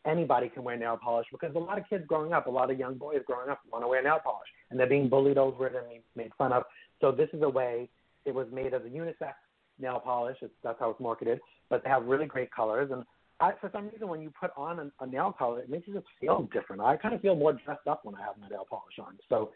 anybody 0.06 0.48
can 0.48 0.62
wear 0.62 0.76
nail 0.76 0.98
polish 1.02 1.26
because 1.32 1.54
a 1.54 1.58
lot 1.58 1.78
of 1.78 1.84
kids 1.88 2.04
growing 2.06 2.32
up, 2.32 2.46
a 2.46 2.50
lot 2.50 2.70
of 2.70 2.78
young 2.78 2.94
boys 2.94 3.20
growing 3.26 3.48
up 3.48 3.60
want 3.70 3.82
to 3.82 3.88
wear 3.88 4.02
nail 4.02 4.18
polish 4.22 4.48
and 4.70 4.78
they're 4.78 4.88
being 4.88 5.08
bullied 5.08 5.38
over 5.38 5.66
it 5.66 5.74
and 5.74 6.02
made 6.14 6.30
fun 6.36 6.52
of. 6.52 6.64
So 7.00 7.10
this 7.10 7.28
is 7.32 7.42
a 7.42 7.48
way 7.48 7.88
it 8.24 8.34
was 8.34 8.46
made 8.52 8.74
as 8.74 8.82
a 8.82 8.88
unisex 8.88 9.34
nail 9.78 10.00
polish. 10.04 10.36
It's, 10.42 10.52
that's 10.62 10.78
how 10.78 10.90
it's 10.90 11.00
marketed, 11.00 11.40
but 11.68 11.82
they 11.82 11.90
have 11.90 12.04
really 12.04 12.26
great 12.26 12.50
colors. 12.52 12.90
And 12.92 13.04
I, 13.40 13.52
for 13.60 13.70
some 13.72 13.88
reason, 13.88 14.08
when 14.08 14.20
you 14.20 14.32
put 14.38 14.50
on 14.56 14.78
a, 14.78 15.04
a 15.04 15.06
nail 15.06 15.34
polish, 15.36 15.64
it 15.64 15.70
makes 15.70 15.88
you 15.88 15.94
just 15.94 16.06
feel 16.20 16.48
different. 16.52 16.82
I 16.82 16.96
kind 16.96 17.14
of 17.14 17.20
feel 17.20 17.34
more 17.34 17.52
dressed 17.52 17.86
up 17.86 18.04
when 18.04 18.14
I 18.14 18.20
have 18.20 18.34
my 18.40 18.48
nail 18.48 18.66
polish 18.68 18.98
on. 18.98 19.18
So 19.28 19.50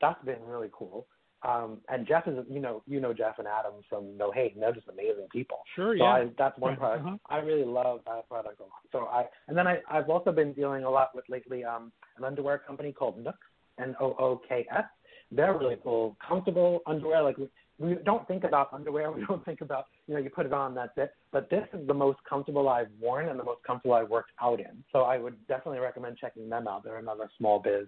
that's 0.00 0.22
been 0.24 0.44
really 0.46 0.70
cool. 0.72 1.06
Um, 1.46 1.78
and 1.88 2.06
Jeff 2.08 2.26
is, 2.26 2.38
you 2.50 2.58
know, 2.58 2.82
you 2.86 2.98
know 2.98 3.12
Jeff 3.12 3.38
and 3.38 3.46
Adam 3.46 3.74
from 3.88 4.16
No 4.16 4.32
Hate, 4.32 4.54
and 4.54 4.62
they're 4.62 4.72
just 4.72 4.88
amazing 4.88 5.28
people. 5.30 5.58
Sure, 5.76 5.96
So 5.96 6.02
yeah. 6.02 6.10
I, 6.10 6.26
that's 6.36 6.58
one 6.58 6.76
product. 6.76 7.06
uh-huh. 7.06 7.16
I 7.28 7.38
really 7.38 7.64
love 7.64 8.00
that 8.06 8.28
product 8.28 8.58
a 8.58 8.64
lot. 8.64 8.82
So 8.90 9.06
I, 9.06 9.26
and 9.46 9.56
then 9.56 9.68
I, 9.68 9.78
I've 9.88 10.10
also 10.10 10.32
been 10.32 10.52
dealing 10.54 10.82
a 10.82 10.90
lot 10.90 11.10
with 11.14 11.24
lately 11.28 11.64
um, 11.64 11.92
an 12.18 12.24
underwear 12.24 12.58
company 12.58 12.92
called 12.92 13.22
Nooks, 13.22 13.38
N-O-O-K-S. 13.78 14.84
They're 15.30 15.56
really 15.56 15.76
cool, 15.84 16.16
comfortable 16.26 16.80
underwear. 16.86 17.22
Like 17.22 17.38
we, 17.38 17.48
we 17.78 17.94
don't 18.04 18.26
think 18.26 18.42
about 18.42 18.72
underwear. 18.72 19.12
We 19.16 19.24
don't 19.24 19.44
think 19.44 19.60
about, 19.60 19.86
you 20.08 20.14
know, 20.14 20.20
you 20.20 20.30
put 20.30 20.46
it 20.46 20.52
on, 20.52 20.74
that's 20.74 20.96
it. 20.96 21.12
But 21.30 21.48
this 21.48 21.64
is 21.72 21.86
the 21.86 21.94
most 21.94 22.18
comfortable 22.28 22.68
I've 22.68 22.88
worn 23.00 23.28
and 23.28 23.38
the 23.38 23.44
most 23.44 23.62
comfortable 23.64 23.94
I've 23.94 24.10
worked 24.10 24.32
out 24.42 24.58
in. 24.58 24.82
So 24.92 25.02
I 25.02 25.18
would 25.18 25.36
definitely 25.46 25.78
recommend 25.78 26.16
checking 26.16 26.48
them 26.48 26.66
out. 26.66 26.82
They're 26.82 26.98
another 26.98 27.30
small 27.38 27.60
biz 27.60 27.86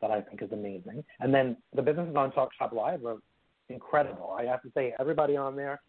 that 0.00 0.10
I 0.10 0.20
think 0.20 0.42
is 0.42 0.52
amazing. 0.52 1.04
And 1.20 1.32
then 1.32 1.56
the 1.74 1.82
businesses 1.82 2.16
on 2.16 2.32
Talk 2.32 2.50
Shop 2.58 2.72
Live 2.72 3.04
are 3.04 3.18
incredible. 3.68 4.34
I 4.38 4.44
have 4.44 4.62
to 4.62 4.70
say, 4.74 4.94
everybody 4.98 5.36
on 5.36 5.56
there, 5.56 5.80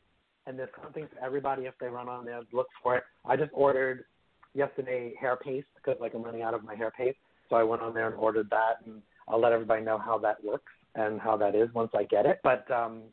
and 0.48 0.58
there's 0.58 0.70
something 0.82 1.08
for 1.14 1.24
everybody 1.24 1.64
if 1.64 1.74
they 1.80 1.88
run 1.88 2.10
on 2.10 2.26
there. 2.26 2.42
Look 2.52 2.68
for 2.82 2.98
it. 2.98 3.04
I 3.26 3.36
just 3.36 3.52
ordered 3.54 4.06
yesterday 4.54 5.14
hair 5.20 5.38
paste 5.38 5.68
because 5.76 6.00
like 6.02 6.14
I'm 6.14 6.24
running 6.24 6.42
out 6.42 6.54
of 6.54 6.64
my 6.64 6.76
hair 6.76 6.92
paste, 6.92 7.18
so 7.50 7.56
I 7.56 7.64
went 7.64 7.82
on 7.82 7.94
there 7.94 8.08
and 8.08 8.16
ordered 8.16 8.50
that, 8.50 8.78
and 8.86 9.02
I'll 9.28 9.40
let 9.40 9.52
everybody 9.52 9.84
know 9.84 9.98
how 9.98 10.18
that 10.20 10.44
works 10.44 10.72
and 10.96 11.20
how 11.20 11.38
that 11.38 11.56
is 11.56 11.70
once 11.74 11.92
I 11.96 12.04
get 12.04 12.26
it. 12.26 12.40
But 12.44 12.70
um, 12.72 13.04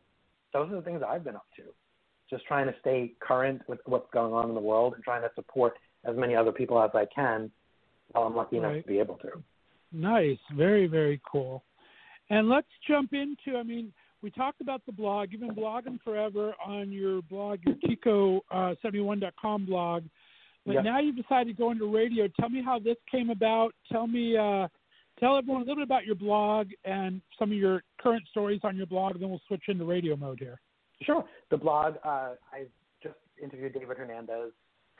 those 0.52 0.70
are 0.70 0.77
the 0.77 0.82
things 0.82 1.02
I've 1.06 1.24
been 1.24 1.36
up 1.36 1.47
to. 1.56 1.62
Just 2.31 2.44
trying 2.47 2.66
to 2.66 2.74
stay 2.81 3.12
current 3.20 3.60
with 3.68 3.78
what's 3.85 4.10
going 4.12 4.32
on 4.32 4.48
in 4.48 4.55
the 4.55 4.60
world 4.60 4.94
and 4.94 5.05
trying 5.05 5.23
to 5.23 5.31
support 5.35 5.74
as 6.05 6.16
many 6.16 6.35
other 6.35 6.52
people 6.52 6.81
as 6.82 6.90
I 6.94 7.05
can 7.14 7.51
while 8.12 8.24
I'm 8.24 8.35
lucky 8.35 8.56
enough 8.56 8.73
to 8.82 8.89
be 8.89 8.98
able 8.98 9.16
to. 9.16 9.43
Nice, 9.97 10.39
very 10.55 10.86
very 10.86 11.20
cool. 11.31 11.64
And 12.28 12.48
let's 12.48 12.66
jump 12.86 13.12
into. 13.12 13.56
I 13.59 13.62
mean, 13.62 13.93
we 14.23 14.31
talked 14.31 14.60
about 14.60 14.85
the 14.85 14.93
blog. 14.93 15.28
You've 15.31 15.40
been 15.40 15.55
blogging 15.55 16.01
forever 16.02 16.52
on 16.64 16.90
your 16.93 17.23
blog, 17.23 17.60
your 17.64 17.77
Teeco71.com 17.77 19.66
blog. 19.66 20.05
But 20.64 20.74
Yep. 20.74 20.85
now 20.85 20.98
you've 20.98 21.16
decided 21.16 21.56
to 21.56 21.62
go 21.62 21.70
into 21.70 21.86
radio. 21.86 22.27
Tell 22.28 22.48
me 22.48 22.60
how 22.60 22.81
this 22.81 22.97
came 23.09 23.31
about. 23.31 23.73
Tell 23.90 24.09
me, 24.09 24.36
uh, 24.36 24.66
tell 25.20 25.36
everyone 25.36 25.62
a 25.62 25.64
little 25.64 25.77
bit 25.77 25.85
about 25.85 26.05
your 26.05 26.16
blog 26.16 26.68
and 26.85 27.23
some 27.39 27.52
of 27.52 27.56
your 27.56 27.85
current 27.98 28.27
stories 28.28 28.60
on 28.64 28.77
your 28.77 28.86
blog, 28.86 29.12
and 29.12 29.23
then 29.23 29.31
we'll 29.31 29.43
switch 29.47 29.62
into 29.68 29.85
radio 29.85 30.16
mode 30.16 30.40
here. 30.40 30.60
Sure. 31.02 31.24
The 31.51 31.56
blog, 31.56 31.94
uh, 32.05 32.35
I 32.52 32.66
just 33.01 33.14
interviewed 33.40 33.74
David 33.74 33.97
Hernandez 33.97 34.52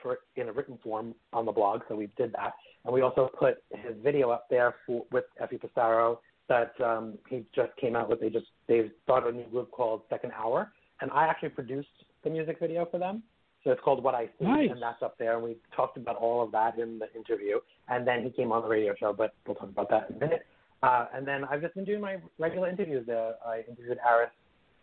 for 0.07 0.19
in 0.41 0.49
a 0.49 0.53
written 0.53 0.78
form 0.83 1.15
on 1.33 1.47
the 1.47 1.53
blog, 1.53 1.81
so 1.89 1.97
we 1.97 2.09
did 2.16 2.33
that, 2.33 2.53
and 2.85 2.95
we 2.95 3.01
also 3.01 3.28
put 3.39 3.57
his 3.74 3.95
video 4.05 4.31
up 4.31 4.47
there 4.49 4.77
for, 4.87 5.05
with 5.11 5.24
Effie 5.41 5.59
Passero 5.59 6.19
that 6.49 6.73
um, 6.81 7.19
he 7.28 7.45
just 7.55 7.77
came 7.77 7.97
out 7.97 8.09
with. 8.09 8.20
They 8.20 8.31
just 8.31 8.47
they 8.69 8.91
started 9.03 9.35
a 9.35 9.37
new 9.37 9.47
group 9.49 9.73
called 9.73 10.03
Second 10.09 10.33
Hour, 10.33 10.70
and 11.01 11.11
I 11.11 11.27
actually 11.27 11.49
produced 11.49 11.89
the 12.23 12.31
music 12.31 12.59
video 12.61 12.87
for 12.89 12.99
them. 12.99 13.24
So 13.65 13.73
it's 13.73 13.81
called 13.83 14.05
What 14.05 14.15
I 14.15 14.27
See, 14.39 14.45
Nice. 14.45 14.69
and 14.70 14.81
that's 14.81 15.03
up 15.03 15.19
there. 15.19 15.35
And 15.35 15.43
we 15.43 15.57
talked 15.74 15.97
about 15.97 16.15
all 16.15 16.41
of 16.41 16.53
that 16.53 16.78
in 16.78 17.01
the 17.01 17.12
interview, 17.16 17.59
and 17.89 18.07
then 18.07 18.23
he 18.23 18.31
came 18.31 18.53
on 18.53 18.62
the 18.62 18.69
radio 18.69 18.95
show, 18.95 19.12
but 19.12 19.35
we'll 19.45 19.57
talk 19.57 19.70
about 19.70 19.91
that 19.91 20.09
in 20.09 20.16
a 20.16 20.19
minute. 20.20 20.47
Uh, 20.85 21.07
and 21.12 21.27
then 21.27 21.45
I've 21.51 21.62
just 21.62 21.74
been 21.74 21.85
doing 21.85 22.01
my 22.01 22.19
regular 22.39 22.69
interviews 22.69 23.05
there. 23.09 23.35
I 23.45 23.65
interviewed 23.69 23.99
Aris 24.09 24.31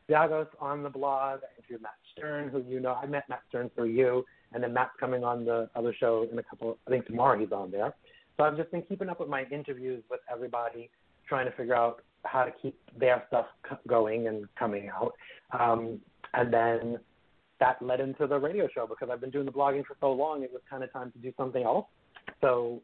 Viagos 0.10 0.48
on 0.60 0.84
the 0.84 0.90
blog. 0.90 1.40
I 1.44 1.58
interviewed 1.58 1.82
Matt 1.82 1.94
Stern, 2.12 2.50
who 2.50 2.62
you 2.68 2.82
know. 2.82 2.94
I 2.94 3.06
met 3.06 3.24
Matt 3.30 3.44
Stern 3.48 3.72
through 3.74 3.90
you, 3.90 4.26
and 4.54 4.64
then 4.64 4.74
Matt's 4.74 4.92
coming 5.00 5.24
on 5.24 5.46
the 5.46 5.70
other 5.76 5.94
show 6.00 6.28
in 6.32 6.38
a 6.38 6.44
couple. 6.44 6.78
I 6.88 6.92
think 6.92 7.06
tomorrow 7.06 7.40
he's 7.40 7.52
on 7.52 7.72
there. 7.72 7.94
So 8.38 8.44
I've 8.44 8.58
just 8.58 8.72
been 8.72 8.82
keeping 8.84 9.10
up 9.10 9.20
with 9.20 9.30
my 9.30 9.46
interviews 9.52 10.04
with 10.10 10.22
everybody, 10.32 10.90
trying 11.28 11.46
to 11.46 11.52
figure 11.56 11.76
out 11.76 12.04
how 12.26 12.46
to 12.46 12.52
keep 12.62 12.78
their 12.98 13.24
stuff 13.28 13.46
going 13.88 14.28
and 14.28 14.48
coming 14.58 14.90
out. 14.90 15.14
Um, 15.58 16.00
and 16.34 16.52
then 16.52 17.00
that 17.60 17.82
led 17.82 18.00
into 18.00 18.28
the 18.28 18.38
radio 18.38 18.68
show 18.74 18.88
because 18.88 19.10
I've 19.12 19.22
been 19.22 19.30
doing 19.30 19.46
the 19.46 19.52
blogging 19.52 19.86
for 19.86 19.96
so 20.00 20.12
long. 20.12 20.44
It 20.44 20.52
was 20.52 20.62
kind 20.70 20.84
of 20.84 20.92
time 20.92 21.12
to 21.12 21.20
do 21.20 21.32
something 21.38 21.64
else. 21.64 21.86
So 22.42 22.82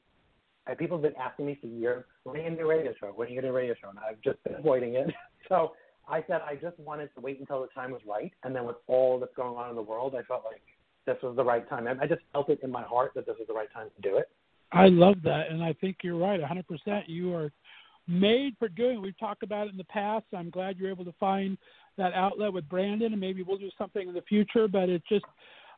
uh, 0.69 0.75
people 0.75 0.97
have 0.97 1.03
been 1.03 1.19
asking 1.19 1.47
me 1.47 1.57
for 1.59 1.67
years, 1.67 2.03
when 2.23 2.35
are 2.35 2.39
you 2.39 2.43
going 2.45 2.57
to 2.57 2.63
do 2.63 2.69
a 2.69 2.69
radio 2.69 2.93
show? 2.99 3.07
When 3.07 3.27
are 3.27 3.31
you 3.31 3.41
going 3.41 3.43
to 3.43 3.49
do 3.49 3.55
a 3.55 3.57
radio 3.57 3.75
show? 3.81 3.89
And 3.89 3.99
I've 3.99 4.21
just 4.21 4.43
been 4.43 4.55
avoiding 4.55 4.95
it. 4.95 5.07
So 5.47 5.71
I 6.07 6.23
said 6.27 6.41
I 6.45 6.53
just 6.53 6.77
wanted 6.79 7.09
to 7.15 7.21
wait 7.21 7.39
until 7.39 7.61
the 7.61 7.69
time 7.69 7.89
was 7.89 8.01
right. 8.07 8.31
And 8.43 8.55
then 8.55 8.65
with 8.65 8.75
all 8.85 9.19
that's 9.19 9.33
going 9.35 9.57
on 9.57 9.71
in 9.71 9.75
the 9.75 9.81
world, 9.81 10.13
I 10.15 10.21
felt 10.21 10.43
like 10.45 10.61
this 11.09 11.21
was 11.23 11.35
the 11.35 11.43
right 11.43 11.67
time. 11.67 11.87
I 11.87 12.03
I 12.03 12.07
just 12.07 12.21
felt 12.31 12.49
it 12.49 12.59
in 12.63 12.71
my 12.71 12.83
heart 12.83 13.11
that 13.15 13.25
this 13.25 13.35
was 13.37 13.47
the 13.47 13.53
right 13.53 13.71
time 13.73 13.87
to 13.95 14.09
do 14.09 14.17
it. 14.17 14.29
I 14.71 14.87
love 14.87 15.15
that, 15.23 15.49
and 15.49 15.63
I 15.63 15.73
think 15.73 15.97
you're 16.03 16.17
right, 16.17 16.39
100%. 16.39 17.03
You 17.07 17.33
are 17.33 17.51
made 18.07 18.55
for 18.59 18.69
doing. 18.69 19.01
We've 19.01 19.17
talked 19.17 19.41
about 19.41 19.67
it 19.67 19.71
in 19.71 19.77
the 19.77 19.83
past. 19.85 20.25
I'm 20.35 20.51
glad 20.51 20.77
you're 20.77 20.91
able 20.91 21.05
to 21.05 21.13
find 21.19 21.57
that 21.97 22.13
outlet 22.13 22.53
with 22.53 22.69
Brandon, 22.69 23.11
and 23.11 23.19
maybe 23.19 23.41
we'll 23.41 23.57
do 23.57 23.71
something 23.77 24.07
in 24.07 24.13
the 24.13 24.21
future. 24.21 24.67
But 24.67 24.89
it's 24.89 25.07
just 25.09 25.25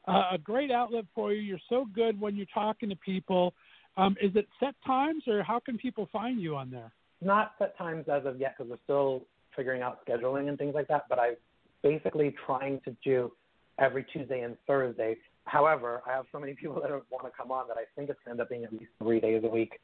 uh, 0.07 0.23
a 0.33 0.37
great 0.37 0.71
outlet 0.71 1.05
for 1.15 1.31
you. 1.31 1.41
You're 1.41 1.59
so 1.69 1.85
good 1.95 2.19
when 2.19 2.35
you're 2.35 2.45
talking 2.53 2.89
to 2.89 2.95
people. 2.97 3.53
Um, 3.95 4.17
is 4.21 4.31
it 4.35 4.47
set 4.59 4.75
times, 4.85 5.23
or 5.27 5.41
how 5.41 5.59
can 5.59 5.77
people 5.77 6.09
find 6.11 6.41
you 6.41 6.57
on 6.57 6.69
there? 6.69 6.91
Not 7.21 7.53
set 7.59 7.77
times 7.77 8.05
as 8.11 8.25
of 8.25 8.39
yet 8.39 8.55
because 8.57 8.69
we're 8.69 8.83
still 8.83 9.23
figuring 9.55 9.81
out 9.81 10.05
scheduling 10.05 10.49
and 10.49 10.57
things 10.57 10.75
like 10.75 10.87
that. 10.89 11.05
But 11.07 11.19
I'm 11.19 11.35
basically 11.81 12.35
trying 12.45 12.81
to 12.85 12.95
do 13.03 13.31
every 13.79 14.05
Tuesday 14.11 14.41
and 14.41 14.57
Thursday. 14.67 15.17
However, 15.45 16.01
I 16.07 16.11
have 16.11 16.25
so 16.31 16.39
many 16.39 16.53
people 16.53 16.75
that 16.75 16.89
want 17.11 17.25
to 17.25 17.31
come 17.35 17.51
on 17.51 17.67
that 17.67 17.77
I 17.77 17.85
think 17.95 18.09
it's 18.09 18.19
going 18.25 18.37
to 18.37 18.41
end 18.41 18.41
up 18.41 18.49
being 18.49 18.63
at 18.63 18.71
least 18.71 18.91
three 18.99 19.19
days 19.19 19.43
a 19.43 19.49
week, 19.49 19.79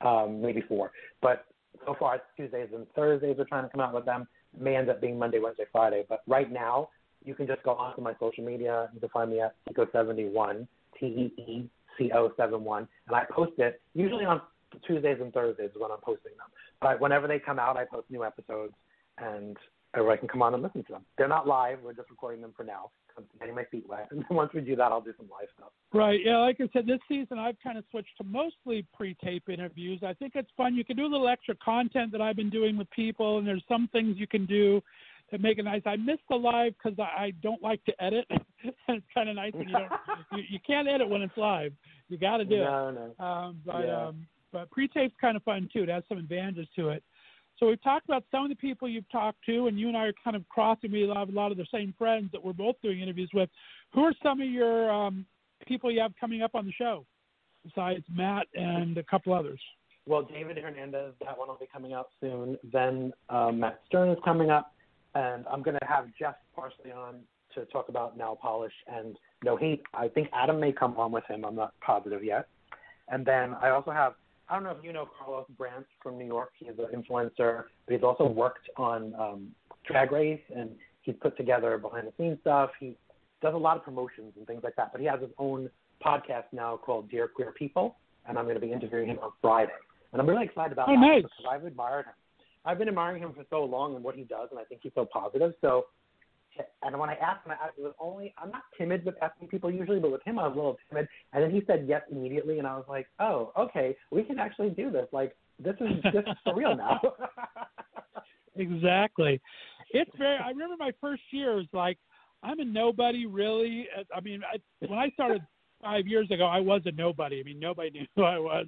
um, 0.00 0.40
maybe 0.40 0.62
four. 0.68 0.92
But 1.22 1.46
so 1.86 1.94
far 1.98 2.16
it's 2.16 2.24
Tuesdays 2.36 2.68
and 2.74 2.86
Thursdays. 2.94 3.36
We're 3.38 3.44
trying 3.44 3.64
to 3.64 3.70
come 3.70 3.80
out 3.80 3.94
with 3.94 4.04
them. 4.04 4.26
It 4.54 4.62
may 4.62 4.76
end 4.76 4.90
up 4.90 5.00
being 5.00 5.18
Monday, 5.18 5.38
Wednesday, 5.38 5.64
Friday. 5.72 6.04
But 6.08 6.22
right 6.26 6.50
now, 6.50 6.90
you 7.24 7.34
can 7.34 7.46
just 7.46 7.62
go 7.62 7.72
onto 7.72 8.00
my 8.00 8.14
social 8.20 8.44
media. 8.44 8.88
You 8.94 9.00
can 9.00 9.08
find 9.10 9.30
me 9.30 9.40
at 9.40 9.54
Teeco71, 9.68 10.66
T 10.98 11.06
E 11.06 11.42
E 11.42 11.70
C 11.98 12.10
O 12.14 12.30
71, 12.36 12.86
and 13.08 13.16
I 13.16 13.24
post 13.30 13.52
it 13.58 13.80
usually 13.94 14.24
on 14.24 14.40
Tuesdays 14.86 15.18
and 15.20 15.32
Thursdays 15.32 15.70
is 15.70 15.76
when 15.80 15.90
I'm 15.90 16.00
posting 16.02 16.32
them. 16.32 16.46
But 16.80 17.00
whenever 17.00 17.26
they 17.26 17.38
come 17.38 17.58
out, 17.58 17.76
I 17.76 17.84
post 17.84 18.10
new 18.10 18.24
episodes, 18.24 18.72
and 19.18 19.56
everybody 19.94 20.18
can 20.18 20.28
come 20.28 20.42
on 20.42 20.54
and 20.54 20.62
listen 20.62 20.84
to 20.84 20.92
them. 20.92 21.04
They're 21.16 21.28
not 21.28 21.46
live. 21.46 21.78
We're 21.82 21.94
just 21.94 22.10
recording 22.10 22.40
them 22.40 22.52
for 22.56 22.64
now. 22.64 22.90
I'm 23.16 23.24
getting 23.40 23.54
my 23.54 23.64
feet 23.64 23.84
wet, 23.88 24.08
and 24.10 24.20
then 24.20 24.36
once 24.36 24.52
we 24.54 24.60
do 24.60 24.76
that, 24.76 24.92
I'll 24.92 25.00
do 25.00 25.12
some 25.16 25.28
live 25.28 25.48
stuff. 25.56 25.70
Right. 25.92 26.20
Yeah. 26.24 26.38
Like 26.38 26.58
I 26.60 26.68
said, 26.72 26.86
this 26.86 27.00
season 27.08 27.38
I've 27.38 27.56
kind 27.62 27.76
of 27.76 27.84
switched 27.90 28.16
to 28.18 28.24
mostly 28.24 28.86
pre-tape 28.94 29.48
interviews. 29.48 30.02
I 30.06 30.14
think 30.14 30.32
it's 30.36 30.50
fun. 30.56 30.76
You 30.76 30.84
can 30.84 30.96
do 30.96 31.04
a 31.04 31.10
little 31.10 31.28
extra 31.28 31.56
content 31.56 32.12
that 32.12 32.20
I've 32.20 32.36
been 32.36 32.50
doing 32.50 32.76
with 32.76 32.88
people, 32.90 33.38
and 33.38 33.46
there's 33.46 33.64
some 33.68 33.88
things 33.90 34.16
you 34.18 34.28
can 34.28 34.46
do 34.46 34.80
that 35.30 35.40
make 35.40 35.58
it 35.58 35.64
nice. 35.64 35.82
I 35.84 35.96
miss 35.96 36.18
the 36.30 36.36
live 36.36 36.74
because 36.82 36.98
I, 36.98 37.24
I 37.24 37.30
don't 37.42 37.62
like 37.62 37.84
to 37.84 38.02
edit. 38.02 38.24
it's 38.88 39.06
kind 39.12 39.28
of 39.28 39.36
nice 39.36 39.52
when 39.52 39.68
you 39.68 39.74
don't. 39.74 39.92
you, 40.32 40.42
you 40.50 40.58
can't 40.66 40.88
edit 40.88 41.08
when 41.08 41.22
it's 41.22 41.36
live. 41.36 41.72
You 42.08 42.18
got 42.18 42.38
to 42.38 42.44
do 42.44 42.54
it. 42.54 42.64
No, 42.64 43.12
no. 43.18 43.24
Um, 43.24 43.60
but 43.66 43.80
Yeah. 43.84 44.06
um, 44.06 44.26
but 44.50 44.70
pre-tape's 44.70 45.14
kind 45.20 45.36
of 45.36 45.42
fun 45.42 45.68
too. 45.72 45.82
It 45.82 45.90
has 45.90 46.04
some 46.08 46.16
advantages 46.16 46.66
to 46.76 46.88
it. 46.88 47.02
So 47.58 47.66
we've 47.66 47.82
talked 47.82 48.04
about 48.08 48.24
some 48.30 48.44
of 48.44 48.50
the 48.50 48.56
people 48.56 48.88
you've 48.88 49.10
talked 49.10 49.38
to, 49.46 49.66
and 49.66 49.78
you 49.78 49.88
and 49.88 49.96
I 49.96 50.06
are 50.06 50.12
kind 50.22 50.36
of 50.36 50.48
crossing. 50.48 50.92
We 50.92 51.08
have 51.12 51.28
a 51.28 51.32
lot 51.32 51.50
of 51.50 51.58
the 51.58 51.66
same 51.72 51.92
friends 51.98 52.30
that 52.32 52.44
we're 52.44 52.52
both 52.52 52.76
doing 52.82 53.00
interviews 53.00 53.30
with. 53.34 53.50
Who 53.94 54.04
are 54.04 54.14
some 54.22 54.40
of 54.40 54.48
your 54.48 54.90
um, 54.90 55.26
people 55.66 55.90
you 55.90 56.00
have 56.00 56.12
coming 56.20 56.42
up 56.42 56.54
on 56.54 56.66
the 56.66 56.72
show, 56.72 57.04
besides 57.64 58.04
Matt 58.14 58.46
and 58.54 58.96
a 58.96 59.02
couple 59.02 59.32
others? 59.32 59.60
Well, 60.06 60.22
David 60.22 60.56
Hernandez, 60.56 61.14
that 61.24 61.36
one 61.36 61.48
will 61.48 61.56
be 61.56 61.68
coming 61.70 61.92
out 61.92 62.08
soon. 62.20 62.56
Then 62.72 63.12
um, 63.28 63.60
Matt 63.60 63.80
Stern 63.86 64.10
is 64.10 64.18
coming 64.24 64.50
up, 64.50 64.72
and 65.14 65.44
I'm 65.50 65.62
going 65.62 65.76
to 65.80 65.86
have 65.86 66.06
Jeff 66.18 66.36
Parshley 66.54 66.92
on 66.92 67.20
to 67.54 67.64
talk 67.66 67.88
about 67.88 68.16
Now 68.16 68.38
Polish 68.40 68.72
and 68.86 69.16
No 69.44 69.56
Hate. 69.56 69.82
I 69.94 70.08
think 70.08 70.28
Adam 70.32 70.60
may 70.60 70.72
come 70.72 70.96
on 70.96 71.10
with 71.12 71.24
him. 71.26 71.44
I'm 71.44 71.56
not 71.56 71.74
positive 71.80 72.22
yet. 72.22 72.46
And 73.08 73.26
then 73.26 73.54
I 73.60 73.70
also 73.70 73.90
have, 73.90 74.14
I 74.48 74.54
don't 74.54 74.64
know 74.64 74.70
if 74.70 74.82
you 74.82 74.92
know 74.92 75.08
Carlos 75.18 75.46
Brandt 75.56 75.86
from 76.02 76.18
New 76.18 76.26
York. 76.26 76.50
He's 76.58 76.70
an 76.78 77.02
influencer, 77.02 77.64
but 77.86 77.94
he's 77.94 78.02
also 78.02 78.26
worked 78.26 78.68
on 78.76 79.14
um, 79.14 79.48
Drag 79.86 80.10
Race, 80.12 80.40
and 80.54 80.70
he's 81.02 81.16
put 81.20 81.36
together 81.36 81.76
behind 81.78 82.06
the 82.06 82.12
scenes 82.16 82.38
stuff. 82.40 82.70
He 82.80 82.96
does 83.42 83.54
a 83.54 83.58
lot 83.58 83.76
of 83.76 83.84
promotions 83.84 84.32
and 84.36 84.46
things 84.46 84.62
like 84.64 84.76
that. 84.76 84.90
But 84.92 85.00
he 85.00 85.06
has 85.06 85.20
his 85.20 85.30
own 85.38 85.68
podcast 86.04 86.44
now 86.52 86.76
called 86.76 87.10
Dear 87.10 87.28
Queer 87.28 87.52
People, 87.52 87.96
and 88.26 88.38
I'm 88.38 88.44
going 88.44 88.56
to 88.56 88.60
be 88.60 88.72
interviewing 88.72 89.08
him 89.08 89.18
on 89.22 89.30
Friday. 89.42 89.72
And 90.12 90.20
I'm 90.22 90.28
really 90.28 90.44
excited 90.44 90.72
about 90.72 90.88
Oh, 90.88 90.92
that 90.92 91.00
nice. 91.00 91.22
because 91.22 91.44
I've 91.50 91.64
admired 91.64 92.06
him 92.06 92.12
I've 92.64 92.78
been 92.78 92.88
admiring 92.88 93.22
him 93.22 93.32
for 93.32 93.44
so 93.48 93.64
long 93.64 93.94
and 93.94 94.04
what 94.04 94.14
he 94.14 94.24
does, 94.24 94.48
and 94.50 94.60
I 94.60 94.64
think 94.64 94.80
he's 94.82 94.92
so 94.94 95.06
positive. 95.10 95.54
So, 95.62 95.86
and 96.82 96.98
when 96.98 97.10
I 97.10 97.14
asked 97.14 97.46
him, 97.46 97.52
I 97.52 97.66
asked, 97.66 97.78
it 97.78 97.82
was 97.82 97.94
only 98.00 98.34
I'm 98.38 98.50
not 98.50 98.62
timid 98.76 99.04
with 99.04 99.14
asking 99.22 99.48
people 99.48 99.70
usually, 99.70 100.00
but 100.00 100.12
with 100.12 100.22
him 100.24 100.38
I 100.38 100.46
was 100.46 100.54
a 100.54 100.56
little 100.56 100.76
timid. 100.88 101.08
And 101.32 101.42
then 101.42 101.50
he 101.50 101.62
said 101.66 101.86
yes 101.88 102.02
immediately, 102.10 102.58
and 102.58 102.66
I 102.66 102.76
was 102.76 102.86
like, 102.88 103.06
oh, 103.20 103.52
okay, 103.58 103.96
we 104.10 104.22
can 104.22 104.38
actually 104.38 104.70
do 104.70 104.90
this. 104.90 105.06
Like 105.12 105.36
this 105.58 105.74
is 105.80 106.02
this 106.12 106.24
is 106.26 106.36
for 106.44 106.54
real 106.54 106.76
now. 106.76 107.00
exactly. 108.56 109.40
It's 109.90 110.10
very. 110.18 110.38
I 110.38 110.48
remember 110.48 110.76
my 110.78 110.92
first 111.00 111.22
year 111.30 111.56
was 111.56 111.66
like, 111.72 111.98
I'm 112.42 112.60
a 112.60 112.64
nobody, 112.64 113.26
really. 113.26 113.88
I 114.14 114.20
mean, 114.20 114.42
I, 114.42 114.58
when 114.86 114.98
I 114.98 115.10
started 115.10 115.42
five 115.82 116.06
years 116.06 116.30
ago, 116.30 116.44
I 116.46 116.60
was 116.60 116.82
a 116.86 116.92
nobody. 116.92 117.40
I 117.40 117.42
mean, 117.42 117.58
nobody 117.60 117.90
knew 117.94 118.06
who 118.16 118.22
I 118.24 118.38
was, 118.38 118.66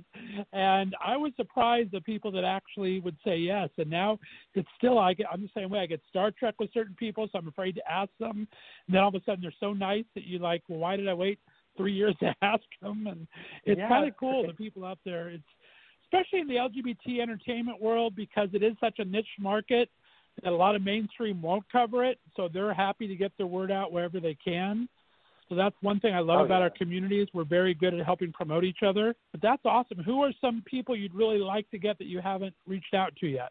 and 0.52 0.94
I 1.04 1.16
was 1.16 1.32
surprised 1.36 1.92
the 1.92 2.00
people 2.00 2.30
that 2.32 2.44
actually 2.44 3.00
would 3.00 3.16
say 3.24 3.36
yes. 3.36 3.68
And 3.78 3.90
now 3.90 4.18
it's 4.54 4.68
still 4.76 4.98
I 4.98 5.14
get. 5.14 5.26
I'm 5.32 5.42
the 5.42 5.50
same 5.54 5.70
way. 5.70 5.80
I 5.80 5.86
get 5.86 6.00
Star 6.08 6.30
Trek 6.30 6.54
with 6.58 6.72
certain 6.72 6.96
people, 6.98 7.28
so 7.30 7.38
I'm 7.38 7.48
afraid 7.48 7.74
to 7.76 7.90
ask 7.90 8.10
them. 8.18 8.46
And 8.86 8.94
then 8.94 9.00
all 9.02 9.08
of 9.08 9.14
a 9.14 9.20
sudden, 9.24 9.40
they're 9.42 9.52
so 9.60 9.72
nice 9.72 10.04
that 10.14 10.26
you're 10.26 10.40
like. 10.40 10.62
Well, 10.68 10.78
why 10.78 10.96
did 10.96 11.08
I 11.08 11.14
wait 11.14 11.38
three 11.76 11.92
years 11.92 12.14
to 12.20 12.34
ask 12.42 12.64
them? 12.82 13.06
And 13.06 13.26
it's 13.64 13.78
Yeah. 13.78 13.88
kind 13.88 14.08
of 14.08 14.16
cool. 14.16 14.46
The 14.46 14.52
people 14.54 14.84
out 14.84 14.98
there. 15.04 15.28
It's 15.30 15.44
especially 16.04 16.40
in 16.40 16.48
the 16.48 16.56
LGBT 16.56 17.20
entertainment 17.20 17.80
world 17.80 18.16
because 18.16 18.48
it 18.52 18.62
is 18.62 18.72
such 18.80 18.98
a 18.98 19.04
niche 19.04 19.26
market 19.38 19.88
that 20.42 20.52
a 20.52 20.56
lot 20.56 20.74
of 20.74 20.82
mainstream 20.82 21.40
won't 21.42 21.64
cover 21.70 22.04
it. 22.04 22.18
So 22.36 22.48
they're 22.52 22.74
happy 22.74 23.06
to 23.06 23.14
get 23.14 23.32
their 23.36 23.46
word 23.46 23.70
out 23.70 23.92
wherever 23.92 24.20
they 24.20 24.36
can. 24.42 24.88
So 25.50 25.56
that's 25.56 25.74
one 25.82 25.98
thing 25.98 26.14
I 26.14 26.20
love 26.20 26.40
Oh, 26.40 26.44
about 26.44 26.58
yeah. 26.58 26.62
our 26.64 26.70
community 26.70 27.20
is 27.20 27.28
we're 27.34 27.44
very 27.44 27.74
good 27.74 27.92
at 27.92 28.06
helping 28.06 28.32
promote 28.32 28.64
each 28.64 28.82
other. 28.86 29.14
But 29.32 29.42
that's 29.42 29.62
awesome. 29.64 29.98
Who 29.98 30.22
are 30.22 30.32
some 30.40 30.62
people 30.64 30.96
you'd 30.96 31.12
really 31.14 31.38
like 31.38 31.68
to 31.72 31.78
get 31.78 31.98
that 31.98 32.06
you 32.06 32.20
haven't 32.20 32.54
reached 32.66 32.94
out 32.94 33.14
to 33.16 33.26
yet? 33.26 33.50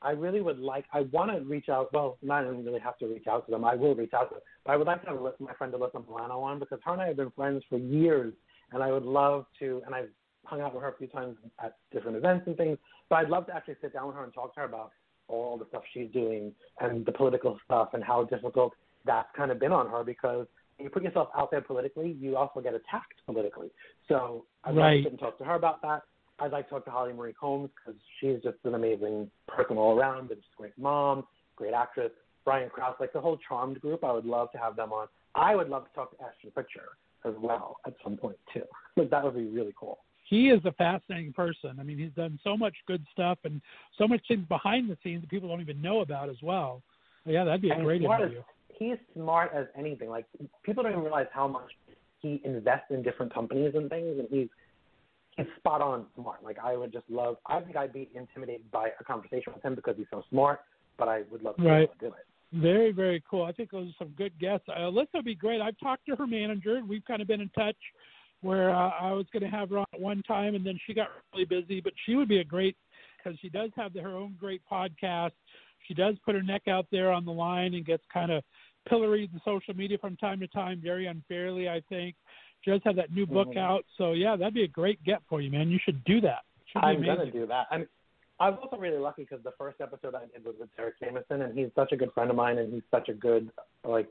I 0.00 0.12
really 0.12 0.40
would 0.40 0.58
like. 0.60 0.84
I 0.92 1.02
want 1.12 1.32
to 1.32 1.40
reach 1.44 1.68
out. 1.68 1.92
Well, 1.92 2.16
not 2.22 2.44
even 2.44 2.64
really 2.64 2.80
have 2.80 2.96
to 2.98 3.06
reach 3.06 3.26
out 3.26 3.44
to 3.46 3.50
them. 3.50 3.64
I 3.64 3.74
will 3.74 3.94
reach 3.94 4.14
out 4.14 4.28
to 4.30 4.34
them. 4.36 4.42
But 4.64 4.72
I 4.72 4.76
would 4.76 4.86
like 4.86 5.02
to 5.02 5.08
have 5.10 5.18
my 5.40 5.52
friend 5.54 5.72
Alyssa 5.74 6.06
Milano 6.06 6.40
on 6.40 6.60
because 6.60 6.78
her 6.84 6.92
and 6.92 7.02
I 7.02 7.08
have 7.08 7.16
been 7.16 7.30
friends 7.32 7.62
for 7.68 7.78
years, 7.78 8.32
and 8.72 8.82
I 8.82 8.92
would 8.92 9.04
love 9.04 9.46
to. 9.58 9.82
And 9.84 9.94
I've 9.94 10.08
hung 10.44 10.60
out 10.60 10.74
with 10.74 10.82
her 10.82 10.90
a 10.90 10.96
few 10.96 11.08
times 11.08 11.36
at 11.62 11.76
different 11.92 12.16
events 12.16 12.46
and 12.46 12.56
things. 12.56 12.78
But 13.08 13.16
I'd 13.16 13.30
love 13.30 13.46
to 13.46 13.54
actually 13.54 13.76
sit 13.80 13.92
down 13.92 14.06
with 14.06 14.16
her 14.16 14.24
and 14.24 14.32
talk 14.32 14.54
to 14.54 14.60
her 14.60 14.66
about 14.66 14.92
all 15.28 15.56
the 15.56 15.66
stuff 15.68 15.82
she's 15.92 16.10
doing 16.12 16.52
and 16.80 17.04
the 17.06 17.12
political 17.12 17.58
stuff 17.64 17.90
and 17.94 18.02
how 18.02 18.24
difficult 18.24 18.72
that's 19.04 19.28
kind 19.36 19.50
of 19.50 19.58
been 19.58 19.72
on 19.72 19.88
her 19.88 20.04
because 20.04 20.46
you 20.78 20.88
put 20.90 21.02
yourself 21.02 21.28
out 21.36 21.50
there 21.50 21.60
politically, 21.60 22.16
you 22.20 22.36
also 22.36 22.60
get 22.60 22.74
attacked 22.74 23.14
politically. 23.26 23.68
So 24.08 24.44
I'd 24.64 24.74
like 24.74 25.04
to 25.04 25.16
talk 25.16 25.38
to 25.38 25.44
her 25.44 25.54
about 25.54 25.80
that. 25.82 26.02
I'd 26.38 26.50
like 26.52 26.66
to 26.68 26.70
talk 26.74 26.84
to 26.86 26.90
Holly 26.90 27.12
Marie 27.12 27.34
Combs 27.34 27.70
because 27.76 28.00
she's 28.20 28.42
just 28.42 28.56
an 28.64 28.74
amazing 28.74 29.30
person 29.46 29.76
all 29.76 29.96
around 29.98 30.30
and 30.30 30.38
she's 30.40 30.52
a 30.58 30.60
great 30.62 30.78
mom, 30.78 31.24
great 31.56 31.72
actress. 31.74 32.10
Brian 32.44 32.68
Krause, 32.70 32.96
like 32.98 33.12
the 33.12 33.20
whole 33.20 33.38
Charmed 33.48 33.80
group, 33.80 34.02
I 34.02 34.10
would 34.12 34.24
love 34.24 34.50
to 34.52 34.58
have 34.58 34.74
them 34.74 34.92
on. 34.92 35.06
I 35.36 35.54
would 35.54 35.68
love 35.68 35.84
to 35.88 35.94
talk 35.94 36.16
to 36.18 36.24
Ashton 36.24 36.50
Kutcher 36.56 36.88
as 37.24 37.34
well 37.40 37.76
at 37.86 37.94
some 38.02 38.16
point 38.16 38.36
too. 38.52 38.62
Like 38.96 39.08
that 39.10 39.24
would 39.24 39.34
be 39.34 39.44
really 39.46 39.72
cool. 39.78 39.98
He 40.28 40.48
is 40.50 40.60
a 40.66 40.72
fascinating 40.72 41.32
person. 41.32 41.76
I 41.80 41.82
mean, 41.82 41.96
he's 41.98 42.10
done 42.16 42.38
so 42.44 42.56
much 42.56 42.74
good 42.86 43.04
stuff 43.12 43.38
and 43.44 43.60
so 43.96 44.06
much 44.08 44.20
things 44.28 44.44
behind 44.48 44.90
the 44.90 44.98
scenes 45.02 45.22
that 45.22 45.30
people 45.30 45.48
don't 45.48 45.60
even 45.60 45.80
know 45.80 46.00
about 46.00 46.28
as 46.28 46.36
well. 46.42 46.82
Yeah, 47.24 47.44
that'd 47.44 47.62
be 47.62 47.70
a 47.70 47.74
And 47.74 47.84
great 47.84 48.02
as- 48.02 48.06
interview. 48.10 48.42
He's 48.78 48.96
smart 49.14 49.52
as 49.54 49.66
anything. 49.76 50.08
Like 50.08 50.26
people 50.62 50.82
don't 50.82 50.92
even 50.92 51.04
realize 51.04 51.26
how 51.32 51.46
much 51.46 51.70
he 52.20 52.40
invests 52.44 52.90
in 52.90 53.02
different 53.02 53.32
companies 53.32 53.72
and 53.74 53.90
things, 53.90 54.18
and 54.18 54.28
he's 54.30 54.48
he's 55.36 55.46
spot 55.58 55.80
on 55.80 56.06
smart. 56.14 56.42
Like 56.42 56.58
I 56.62 56.76
would 56.76 56.92
just 56.92 57.08
love. 57.08 57.36
I 57.46 57.60
think 57.60 57.76
I'd 57.76 57.92
be 57.92 58.08
intimidated 58.14 58.70
by 58.70 58.90
a 58.98 59.04
conversation 59.04 59.52
with 59.54 59.62
him 59.64 59.74
because 59.74 59.96
he's 59.96 60.06
so 60.10 60.22
smart, 60.30 60.60
but 60.98 61.08
I 61.08 61.22
would 61.30 61.42
love 61.42 61.56
to 61.56 61.62
Right. 61.62 61.90
do 61.98 62.06
it. 62.06 62.26
Very, 62.52 62.92
very 62.92 63.22
cool. 63.30 63.44
I 63.44 63.52
think 63.52 63.70
those 63.70 63.88
are 63.88 63.94
some 63.98 64.08
good 64.10 64.38
guests. 64.38 64.66
Uh, 64.68 64.80
Alyssa 64.80 65.06
would 65.14 65.24
be 65.24 65.34
great. 65.34 65.62
I've 65.62 65.78
talked 65.78 66.04
to 66.06 66.16
her 66.16 66.26
manager, 66.26 66.76
and 66.76 66.86
we've 66.86 67.04
kind 67.06 67.22
of 67.22 67.28
been 67.28 67.40
in 67.40 67.48
touch 67.50 67.76
where 68.42 68.70
uh, 68.70 68.90
I 69.00 69.12
was 69.12 69.24
going 69.32 69.42
to 69.42 69.48
have 69.48 69.70
her 69.70 69.78
on 69.78 69.86
at 69.94 70.00
one 70.00 70.22
time, 70.24 70.54
and 70.54 70.66
then 70.66 70.78
she 70.86 70.92
got 70.92 71.08
really 71.32 71.46
busy. 71.46 71.80
But 71.80 71.94
she 72.04 72.14
would 72.14 72.28
be 72.28 72.40
a 72.40 72.44
great 72.44 72.76
because 73.16 73.38
she 73.40 73.48
does 73.48 73.70
have 73.76 73.94
her 73.94 74.16
own 74.16 74.36
great 74.38 74.60
podcast. 74.70 75.30
She 75.86 75.94
does 75.94 76.16
put 76.24 76.34
her 76.34 76.42
neck 76.42 76.68
out 76.68 76.86
there 76.90 77.10
on 77.10 77.24
the 77.24 77.32
line 77.32 77.74
and 77.74 77.84
gets 77.84 78.04
kind 78.12 78.30
of 78.30 78.42
pilloried 78.88 79.32
in 79.32 79.40
social 79.44 79.74
media 79.74 79.98
from 79.98 80.16
time 80.16 80.40
to 80.40 80.46
time, 80.48 80.80
very 80.82 81.06
unfairly, 81.06 81.68
I 81.68 81.80
think. 81.88 82.16
She 82.62 82.70
does 82.70 82.80
have 82.84 82.96
that 82.96 83.12
new 83.12 83.26
book 83.26 83.48
Mhm. 83.48 83.58
out, 83.58 83.84
so 83.96 84.12
yeah, 84.12 84.36
that'd 84.36 84.54
be 84.54 84.64
a 84.64 84.68
great 84.68 85.02
get 85.04 85.22
for 85.28 85.40
you, 85.40 85.50
man. 85.50 85.68
You 85.70 85.78
should 85.78 86.02
do 86.04 86.20
that. 86.20 86.44
Should 86.66 86.84
I'm 86.84 86.96
amazing. 86.96 87.16
gonna 87.16 87.30
do 87.30 87.46
that. 87.46 87.66
I'm. 87.70 87.88
I 88.40 88.50
was 88.50 88.58
also 88.62 88.76
really 88.76 88.98
lucky 88.98 89.22
because 89.22 89.42
the 89.44 89.52
first 89.52 89.80
episode 89.80 90.14
I 90.14 90.26
did 90.26 90.44
was 90.44 90.56
with 90.58 90.74
Derek 90.76 90.98
Jameson, 90.98 91.42
and 91.42 91.56
he's 91.56 91.72
such 91.74 91.92
a 91.92 91.96
good 91.96 92.12
friend 92.12 92.30
of 92.30 92.36
mine, 92.36 92.58
and 92.58 92.72
he's 92.72 92.82
such 92.90 93.08
a 93.08 93.14
good 93.14 93.50
like 93.84 94.08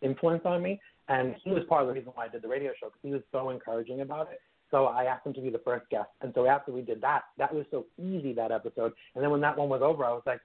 influence 0.00 0.44
on 0.46 0.62
me. 0.62 0.80
And 1.08 1.34
he 1.44 1.50
was 1.50 1.64
part 1.64 1.82
of 1.82 1.88
the 1.88 1.94
reason 1.94 2.12
why 2.14 2.24
I 2.24 2.28
did 2.28 2.40
the 2.40 2.48
radio 2.48 2.72
show 2.80 2.86
because 2.86 3.00
he 3.02 3.10
was 3.10 3.22
so 3.30 3.50
encouraging 3.50 4.00
about 4.00 4.30
it. 4.32 4.40
So 4.70 4.86
I 4.86 5.04
asked 5.04 5.26
him 5.26 5.34
to 5.34 5.40
be 5.40 5.50
the 5.50 5.58
first 5.58 5.88
guest, 5.90 6.08
and 6.22 6.32
so 6.34 6.46
after 6.46 6.72
we 6.72 6.82
did 6.82 7.00
that, 7.02 7.24
that 7.36 7.54
was 7.54 7.66
so 7.70 7.86
easy 7.98 8.32
that 8.32 8.52
episode. 8.52 8.92
And 9.14 9.22
then 9.22 9.30
when 9.30 9.40
that 9.42 9.56
one 9.56 9.68
was 9.68 9.82
over, 9.82 10.04
I 10.04 10.12
was 10.12 10.22
like, 10.24 10.40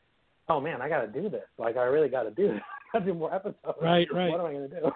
oh 0.49 0.59
man, 0.59 0.81
I 0.81 0.89
got 0.89 1.01
to 1.01 1.07
do 1.07 1.29
this. 1.29 1.45
Like 1.57 1.77
I 1.77 1.83
really 1.83 2.09
got 2.09 2.23
to 2.23 2.31
do 2.31 2.49
this. 2.49 2.61
I 2.93 2.99
got 2.99 3.05
to 3.05 3.11
do 3.11 3.17
more 3.17 3.33
episodes. 3.33 3.77
Right, 3.81 4.07
right. 4.13 4.29
What 4.29 4.39
am 4.39 4.45
I 4.47 4.53
gonna 4.53 4.67
do? 4.67 4.91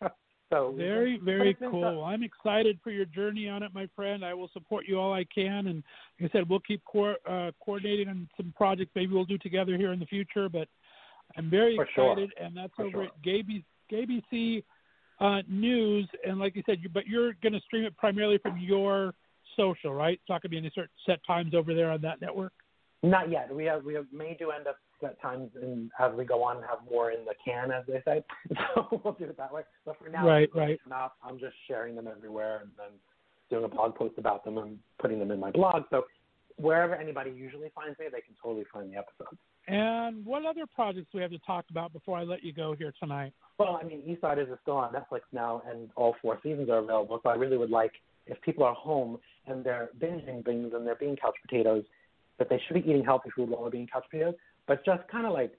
so 0.50 0.74
Very, 0.76 1.20
very 1.22 1.54
cool. 1.54 2.04
I'm 2.04 2.22
excited 2.22 2.78
for 2.82 2.90
your 2.90 3.04
journey 3.04 3.48
on 3.48 3.62
it, 3.62 3.72
my 3.74 3.88
friend. 3.94 4.24
I 4.24 4.34
will 4.34 4.50
support 4.52 4.84
you 4.88 4.98
all 4.98 5.12
I 5.12 5.24
can, 5.32 5.66
and 5.66 5.82
like 6.20 6.30
I 6.30 6.38
said, 6.38 6.48
we'll 6.48 6.60
keep 6.60 6.82
co- 6.90 7.16
uh, 7.28 7.50
coordinating 7.64 8.08
on 8.08 8.28
some 8.36 8.52
projects. 8.56 8.92
Maybe 8.94 9.12
we'll 9.12 9.24
do 9.24 9.38
together 9.38 9.76
here 9.76 9.92
in 9.92 10.00
the 10.00 10.06
future. 10.06 10.48
But 10.48 10.68
I'm 11.36 11.50
very 11.50 11.76
For 11.76 11.88
sure. 11.94 12.12
excited, 12.12 12.32
and 12.40 12.56
that's 12.56 12.74
For 12.76 12.86
over 12.86 12.92
sure. 12.92 13.04
at 13.04 13.92
GABC 13.92 14.62
uh, 15.20 15.42
News. 15.48 16.08
And 16.26 16.38
like 16.38 16.56
you 16.56 16.62
said, 16.66 16.78
you, 16.80 16.88
but 16.88 17.06
you're 17.06 17.34
going 17.42 17.52
to 17.52 17.60
stream 17.60 17.84
it 17.84 17.96
primarily 17.96 18.38
from 18.38 18.58
your 18.58 19.14
social, 19.56 19.92
right? 19.92 20.14
It's 20.14 20.28
not 20.28 20.42
going 20.42 20.50
to 20.50 20.54
be 20.54 20.58
any 20.58 20.70
certain 20.74 20.90
set 21.06 21.18
times 21.26 21.54
over 21.54 21.74
there 21.74 21.90
on 21.90 22.00
that 22.02 22.20
network. 22.20 22.52
Not 23.02 23.30
yet. 23.30 23.54
We 23.54 23.64
have 23.66 23.84
we 23.84 23.94
have, 23.94 24.06
may 24.12 24.36
do 24.38 24.50
end 24.50 24.66
up 24.66 24.76
at 25.02 25.20
times 25.20 25.50
and 25.60 25.90
as 25.98 26.12
we 26.16 26.24
go 26.24 26.42
on 26.42 26.56
have 26.62 26.78
more 26.90 27.10
in 27.10 27.24
the 27.24 27.34
can, 27.44 27.70
as 27.70 27.84
they 27.86 28.02
say. 28.04 28.24
So 28.74 29.00
we'll 29.04 29.14
do 29.14 29.24
it 29.24 29.36
that 29.36 29.52
way. 29.52 29.62
But 29.84 29.98
for 29.98 30.08
now, 30.08 30.26
Right, 30.26 30.48
right. 30.54 30.78
Not, 30.88 31.12
I'm 31.22 31.38
just 31.38 31.54
sharing 31.68 31.94
them 31.94 32.08
everywhere 32.08 32.60
and 32.62 32.70
then 32.76 32.98
doing 33.50 33.64
a 33.64 33.68
blog 33.68 33.94
post 33.94 34.14
about 34.18 34.44
them 34.44 34.58
and 34.58 34.78
putting 35.00 35.18
them 35.18 35.30
in 35.30 35.40
my 35.40 35.50
blog. 35.50 35.84
So 35.90 36.04
wherever 36.56 36.94
anybody 36.94 37.30
usually 37.30 37.70
finds 37.74 37.98
me, 37.98 38.06
they 38.10 38.20
can 38.20 38.34
totally 38.42 38.64
find 38.72 38.92
the 38.92 38.96
episodes. 38.96 39.38
And 39.68 40.24
what 40.24 40.46
other 40.46 40.66
projects 40.66 41.08
do 41.10 41.18
we 41.18 41.22
have 41.22 41.32
to 41.32 41.38
talk 41.40 41.64
about 41.70 41.92
before 41.92 42.18
I 42.18 42.22
let 42.22 42.44
you 42.44 42.52
go 42.52 42.74
here 42.76 42.92
tonight? 43.00 43.32
Well, 43.58 43.78
I 43.80 43.84
mean, 43.84 44.02
east 44.06 44.20
side 44.20 44.38
is 44.38 44.46
still 44.62 44.76
on 44.76 44.92
Netflix 44.92 45.20
now, 45.32 45.62
and 45.68 45.90
all 45.96 46.14
four 46.22 46.38
seasons 46.42 46.70
are 46.70 46.78
available. 46.78 47.18
So 47.22 47.30
I 47.30 47.34
really 47.34 47.56
would 47.56 47.70
like, 47.70 47.92
if 48.26 48.40
people 48.42 48.64
are 48.64 48.74
home 48.74 49.18
and 49.46 49.64
they're 49.64 49.90
binging 49.98 50.44
things 50.44 50.72
and 50.74 50.86
they're 50.86 50.96
being 50.96 51.16
couch 51.16 51.34
potatoes, 51.42 51.84
that 52.38 52.48
they 52.48 52.60
should 52.66 52.74
be 52.74 52.88
eating 52.88 53.04
healthy 53.04 53.30
food 53.34 53.48
while 53.48 53.62
they're 53.62 53.70
being 53.70 53.88
couch 53.92 54.04
potatoes. 54.10 54.34
But 54.66 54.84
just 54.84 55.06
kind 55.08 55.26
of 55.26 55.32
like 55.32 55.52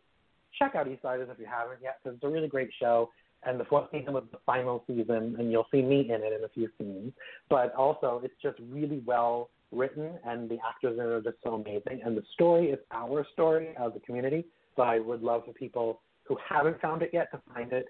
check 0.58 0.76
out 0.76 0.88
Eastsiders 0.88 1.32
if 1.32 1.40
you 1.40 1.46
haven't 1.46 1.80
yet, 1.82 2.00
because 2.04 2.16
it's 2.16 2.24
a 2.24 2.30
really 2.30 2.48
great 2.48 2.70
show. 2.80 3.10
And 3.44 3.60
the 3.60 3.66
fourth 3.66 3.90
season 3.92 4.14
was 4.14 4.24
the 4.32 4.40
final 4.46 4.84
season, 4.88 5.36
and 5.38 5.52
you'll 5.52 5.68
see 5.72 5.82
me 5.82 6.02
in 6.02 6.24
it 6.24 6.34
in 6.34 6.44
a 6.44 6.50
few 6.54 6.70
scenes. 6.78 7.14
But 7.50 7.74
also, 7.76 8.20
it's 8.24 8.34
just 8.42 8.58
really 8.70 9.02
well 9.06 9.50
written, 9.72 10.18
and 10.26 10.50
the 10.50 10.58
actors 10.68 10.98
in 10.98 11.06
it 11.06 11.08
are 11.08 11.22
just 11.22 11.38
so 11.44 11.54
amazing. 11.56 12.02
And 12.04 12.18
the 12.18 12.24
story 12.34 12.70
is 12.70 12.80
our 12.92 13.26
story 13.34 13.70
as 13.80 13.92
a 13.96 14.00
community. 14.00 14.46
So 14.76 14.84
I 14.84 15.00
would 15.00 15.22
love 15.22 15.46
for 15.46 15.54
people 15.54 16.02
who 16.24 16.38
haven't 16.48 16.82
found 16.82 17.02
it 17.04 17.12
yet 17.14 17.32
to 17.32 17.42
find 17.54 17.72
it. 17.72 17.86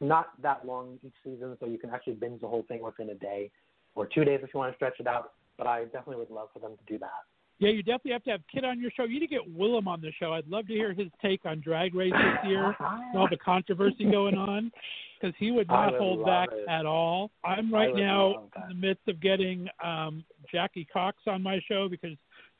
Not 0.00 0.40
that 0.42 0.66
long 0.66 0.98
each 1.02 1.14
season, 1.24 1.56
so 1.58 1.66
you 1.66 1.78
can 1.78 1.90
actually 1.90 2.14
binge 2.14 2.42
the 2.42 2.48
whole 2.48 2.64
thing 2.68 2.82
within 2.82 3.08
a 3.10 3.14
day 3.14 3.50
or 3.94 4.06
two 4.06 4.24
days 4.24 4.40
if 4.42 4.50
you 4.52 4.60
want 4.60 4.72
to 4.72 4.76
stretch 4.76 5.00
it 5.00 5.06
out. 5.06 5.32
But 5.56 5.66
I 5.66 5.84
definitely 5.84 6.16
would 6.16 6.30
love 6.30 6.48
for 6.52 6.58
them 6.58 6.72
to 6.76 6.92
do 6.92 6.98
that. 6.98 7.24
Yeah, 7.58 7.70
you 7.70 7.82
definitely 7.82 8.12
have 8.12 8.24
to 8.24 8.30
have 8.32 8.40
Kid 8.52 8.64
on 8.64 8.80
your 8.80 8.90
show. 8.90 9.04
You 9.04 9.18
need 9.18 9.26
to 9.26 9.34
get 9.34 9.56
Willam 9.58 9.86
on 9.86 10.02
the 10.02 10.12
show. 10.20 10.34
I'd 10.34 10.46
love 10.46 10.66
to 10.66 10.74
hear 10.74 10.92
his 10.92 11.06
take 11.22 11.40
on 11.46 11.60
Drag 11.60 11.94
Race 11.94 12.12
this 12.12 12.50
year, 12.50 12.76
all 13.14 13.28
the 13.30 13.38
controversy 13.38 14.04
going 14.04 14.34
on, 14.34 14.70
because 15.18 15.34
he 15.38 15.50
would 15.50 15.68
not 15.68 15.92
would 15.92 16.00
hold 16.00 16.26
back 16.26 16.50
it. 16.52 16.68
at 16.68 16.84
all. 16.84 17.30
I'm 17.44 17.72
right 17.72 17.94
now 17.94 18.48
in 18.56 18.68
the 18.68 18.74
midst 18.74 19.08
of 19.08 19.22
getting 19.22 19.68
um, 19.82 20.22
Jackie 20.52 20.86
Cox 20.92 21.16
on 21.26 21.42
my 21.42 21.58
show 21.66 21.88
because 21.88 22.16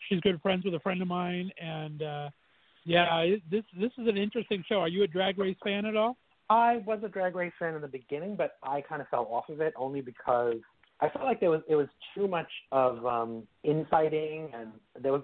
she's 0.08 0.20
good 0.20 0.40
friends 0.40 0.64
with 0.64 0.74
a 0.74 0.80
friend 0.80 1.02
of 1.02 1.08
mine, 1.08 1.50
and 1.60 2.02
uh, 2.02 2.30
yeah, 2.86 3.18
it, 3.18 3.42
this 3.50 3.64
this 3.78 3.92
is 3.98 4.08
an 4.08 4.16
interesting 4.16 4.64
show. 4.66 4.76
Are 4.76 4.88
you 4.88 5.02
a 5.02 5.06
Drag 5.06 5.38
Race 5.38 5.58
fan 5.62 5.84
at 5.84 5.94
all? 5.96 6.16
I 6.48 6.78
was 6.86 7.00
a 7.04 7.08
drag 7.08 7.34
race 7.34 7.52
fan 7.58 7.74
in 7.74 7.82
the 7.82 7.88
beginning, 7.88 8.36
but 8.36 8.56
I 8.62 8.80
kind 8.80 9.02
of 9.02 9.08
fell 9.08 9.26
off 9.30 9.48
of 9.48 9.60
it 9.60 9.74
only 9.76 10.00
because 10.00 10.54
I 11.00 11.08
felt 11.10 11.24
like 11.24 11.40
there 11.40 11.50
was 11.50 11.62
it 11.68 11.76
was 11.76 11.88
too 12.14 12.28
much 12.28 12.48
of 12.72 13.04
um 13.06 13.42
infighting 13.64 14.50
and 14.54 14.70
there 15.00 15.12
was 15.12 15.22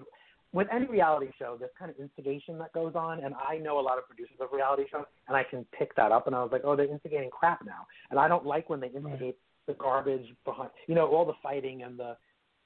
with 0.51 0.67
any 0.71 0.85
reality 0.85 1.31
show 1.39 1.55
there's 1.57 1.71
kind 1.77 1.89
of 1.89 1.97
instigation 1.97 2.59
that 2.59 2.71
goes 2.73 2.93
on 2.95 3.23
and 3.23 3.33
I 3.35 3.57
know 3.57 3.79
a 3.79 3.81
lot 3.81 3.97
of 3.97 4.07
producers 4.07 4.37
of 4.39 4.49
reality 4.51 4.83
shows 4.91 5.05
and 5.27 5.35
I 5.35 5.43
can 5.43 5.65
pick 5.77 5.95
that 5.95 6.11
up 6.11 6.27
and 6.27 6.35
I 6.35 6.43
was 6.43 6.51
like, 6.51 6.61
Oh, 6.63 6.75
they're 6.75 6.91
instigating 6.91 7.29
crap 7.29 7.65
now 7.65 7.87
and 8.11 8.19
I 8.19 8.27
don't 8.27 8.45
like 8.45 8.69
when 8.69 8.79
they 8.79 8.87
instigate 8.87 9.37
the 9.67 9.73
garbage 9.73 10.25
behind 10.45 10.69
you 10.87 10.95
know, 10.95 11.07
all 11.07 11.25
the 11.25 11.33
fighting 11.41 11.83
and 11.83 11.97
the 11.97 12.15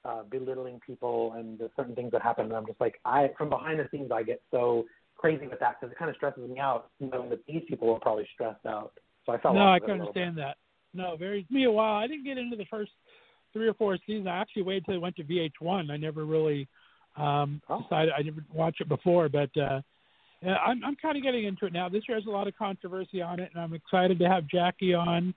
uh, 0.04 0.22
belittling 0.30 0.80
people 0.86 1.34
and 1.36 1.58
the 1.58 1.70
certain 1.76 1.94
things 1.94 2.10
that 2.12 2.22
happen. 2.22 2.46
And 2.46 2.54
I'm 2.54 2.66
just 2.66 2.80
like, 2.80 3.00
I 3.04 3.30
from 3.36 3.48
behind 3.48 3.80
the 3.80 3.88
scenes, 3.90 4.10
I 4.12 4.22
get 4.22 4.40
so 4.50 4.84
crazy 5.16 5.46
with 5.48 5.60
that 5.60 5.76
because 5.80 5.92
it 5.92 5.98
kind 5.98 6.10
of 6.10 6.16
stresses 6.16 6.48
me 6.48 6.58
out, 6.58 6.90
knowing 7.00 7.30
that 7.30 7.44
these 7.46 7.62
people 7.68 7.92
are 7.92 8.00
probably 8.00 8.26
stressed 8.32 8.64
out. 8.66 8.92
So 9.26 9.32
I 9.32 9.38
felt 9.38 9.54
no, 9.54 9.62
I 9.62 9.76
of 9.76 9.82
it 9.82 9.84
a 9.84 9.86
can 9.86 10.00
understand 10.00 10.38
that. 10.38 10.56
No, 10.98 11.16
very 11.16 11.46
me 11.48 11.64
a 11.64 11.70
while. 11.70 11.96
I 11.96 12.06
didn't 12.08 12.24
get 12.24 12.38
into 12.38 12.56
the 12.56 12.66
first 12.66 12.90
three 13.52 13.68
or 13.68 13.74
four 13.74 13.96
seasons. 14.06 14.26
I 14.26 14.36
actually 14.36 14.62
waited 14.62 14.84
till 14.84 14.94
it 14.96 15.00
went 15.00 15.16
to 15.16 15.24
VH1. 15.24 15.90
I 15.90 15.96
never 15.96 16.24
really 16.26 16.68
um 17.16 17.62
Oh. 17.68 17.82
decided 17.82 18.12
I 18.16 18.22
didn't 18.22 18.44
watch 18.52 18.76
it 18.80 18.88
before, 18.88 19.28
but 19.28 19.50
uh 19.56 19.80
I'm 20.42 20.84
I'm 20.84 20.96
kind 20.96 21.16
of 21.16 21.22
getting 21.22 21.44
into 21.44 21.66
it 21.66 21.72
now. 21.72 21.88
This 21.88 22.02
year 22.08 22.18
has 22.18 22.26
a 22.26 22.30
lot 22.30 22.46
of 22.48 22.56
controversy 22.56 23.22
on 23.22 23.40
it, 23.40 23.50
and 23.54 23.62
I'm 23.62 23.74
excited 23.74 24.18
to 24.18 24.28
have 24.28 24.46
Jackie 24.48 24.94
on. 24.94 25.34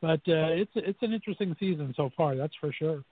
But 0.00 0.20
uh, 0.28 0.52
it's 0.60 0.72
it's 0.74 0.98
an 1.02 1.12
interesting 1.14 1.56
season 1.58 1.94
so 1.96 2.10
far, 2.16 2.36
that's 2.36 2.54
for 2.60 2.72
sure. 2.72 3.02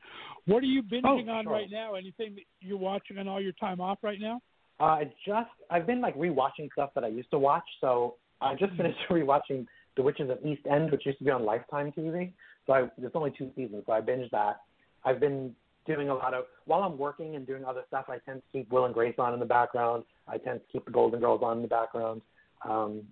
What 0.46 0.62
are 0.62 0.66
you 0.66 0.82
binging 0.82 1.28
Oh, 1.28 1.30
on 1.30 1.44
sure. 1.44 1.52
right 1.52 1.70
now? 1.70 1.94
Anything 1.94 2.34
that 2.34 2.42
you're 2.60 2.76
watching 2.76 3.16
on 3.18 3.28
all 3.28 3.40
your 3.40 3.52
time 3.52 3.80
off 3.80 3.98
right 4.02 4.20
now? 4.20 4.40
Uh, 4.78 4.84
I 4.84 5.04
just 5.26 5.48
I've 5.70 5.86
been 5.86 6.02
like 6.02 6.16
rewatching 6.16 6.68
stuff 6.72 6.90
that 6.94 7.04
I 7.04 7.08
used 7.08 7.30
to 7.30 7.38
watch. 7.38 7.64
So 7.80 8.16
I 8.42 8.54
just 8.54 8.74
finished 8.74 8.98
rewatching 9.10 9.66
The 9.96 10.02
Witches 10.02 10.30
of 10.30 10.38
East 10.44 10.62
End, 10.70 10.90
which 10.90 11.06
used 11.06 11.18
to 11.18 11.24
be 11.24 11.30
on 11.30 11.44
Lifetime 11.44 11.92
TV. 11.92 12.32
So 12.66 12.72
I, 12.72 12.88
there's 12.98 13.12
only 13.14 13.32
two 13.36 13.50
seasons, 13.56 13.84
so 13.86 13.92
I 13.92 14.00
binged 14.00 14.30
that. 14.30 14.60
I've 15.04 15.20
been 15.20 15.54
doing 15.86 16.08
a 16.08 16.14
lot 16.14 16.32
of 16.32 16.44
while 16.66 16.82
I'm 16.82 16.96
working 16.96 17.34
and 17.34 17.46
doing 17.46 17.64
other 17.64 17.82
stuff. 17.88 18.06
I 18.08 18.18
tend 18.18 18.42
to 18.42 18.58
keep 18.58 18.70
Will 18.70 18.84
and 18.84 18.94
Grace 18.94 19.16
on 19.18 19.34
in 19.34 19.40
the 19.40 19.46
background. 19.46 20.04
I 20.28 20.38
tend 20.38 20.60
to 20.60 20.72
keep 20.72 20.84
the 20.84 20.92
Golden 20.92 21.20
Girls 21.20 21.42
on 21.42 21.56
in 21.56 21.62
the 21.62 21.68
background. 21.68 22.22
Um, 22.68 23.02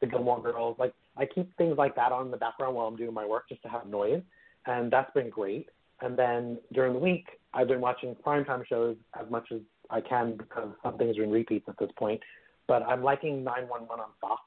the 0.00 0.06
Gilmore 0.06 0.42
Girls, 0.42 0.76
like 0.78 0.92
I 1.16 1.24
keep 1.24 1.56
things 1.56 1.76
like 1.78 1.96
that 1.96 2.12
on 2.12 2.26
in 2.26 2.30
the 2.30 2.36
background 2.36 2.74
while 2.74 2.86
I'm 2.86 2.96
doing 2.96 3.14
my 3.14 3.26
work 3.26 3.48
just 3.48 3.62
to 3.62 3.68
have 3.68 3.86
noise, 3.86 4.22
and 4.66 4.92
that's 4.92 5.12
been 5.14 5.30
great. 5.30 5.68
And 6.00 6.18
then 6.18 6.58
during 6.72 6.92
the 6.92 6.98
week, 6.98 7.26
I've 7.54 7.68
been 7.68 7.80
watching 7.80 8.14
primetime 8.26 8.66
shows 8.66 8.96
as 9.18 9.30
much 9.30 9.46
as 9.52 9.60
I 9.90 10.00
can 10.00 10.36
because 10.36 10.70
some 10.82 10.98
things 10.98 11.16
are 11.16 11.22
in 11.22 11.30
repeats 11.30 11.66
at 11.68 11.78
this 11.78 11.90
point. 11.96 12.20
But 12.66 12.82
I'm 12.82 13.02
liking 13.02 13.44
911 13.44 13.88
on 14.00 14.10
Fox 14.20 14.42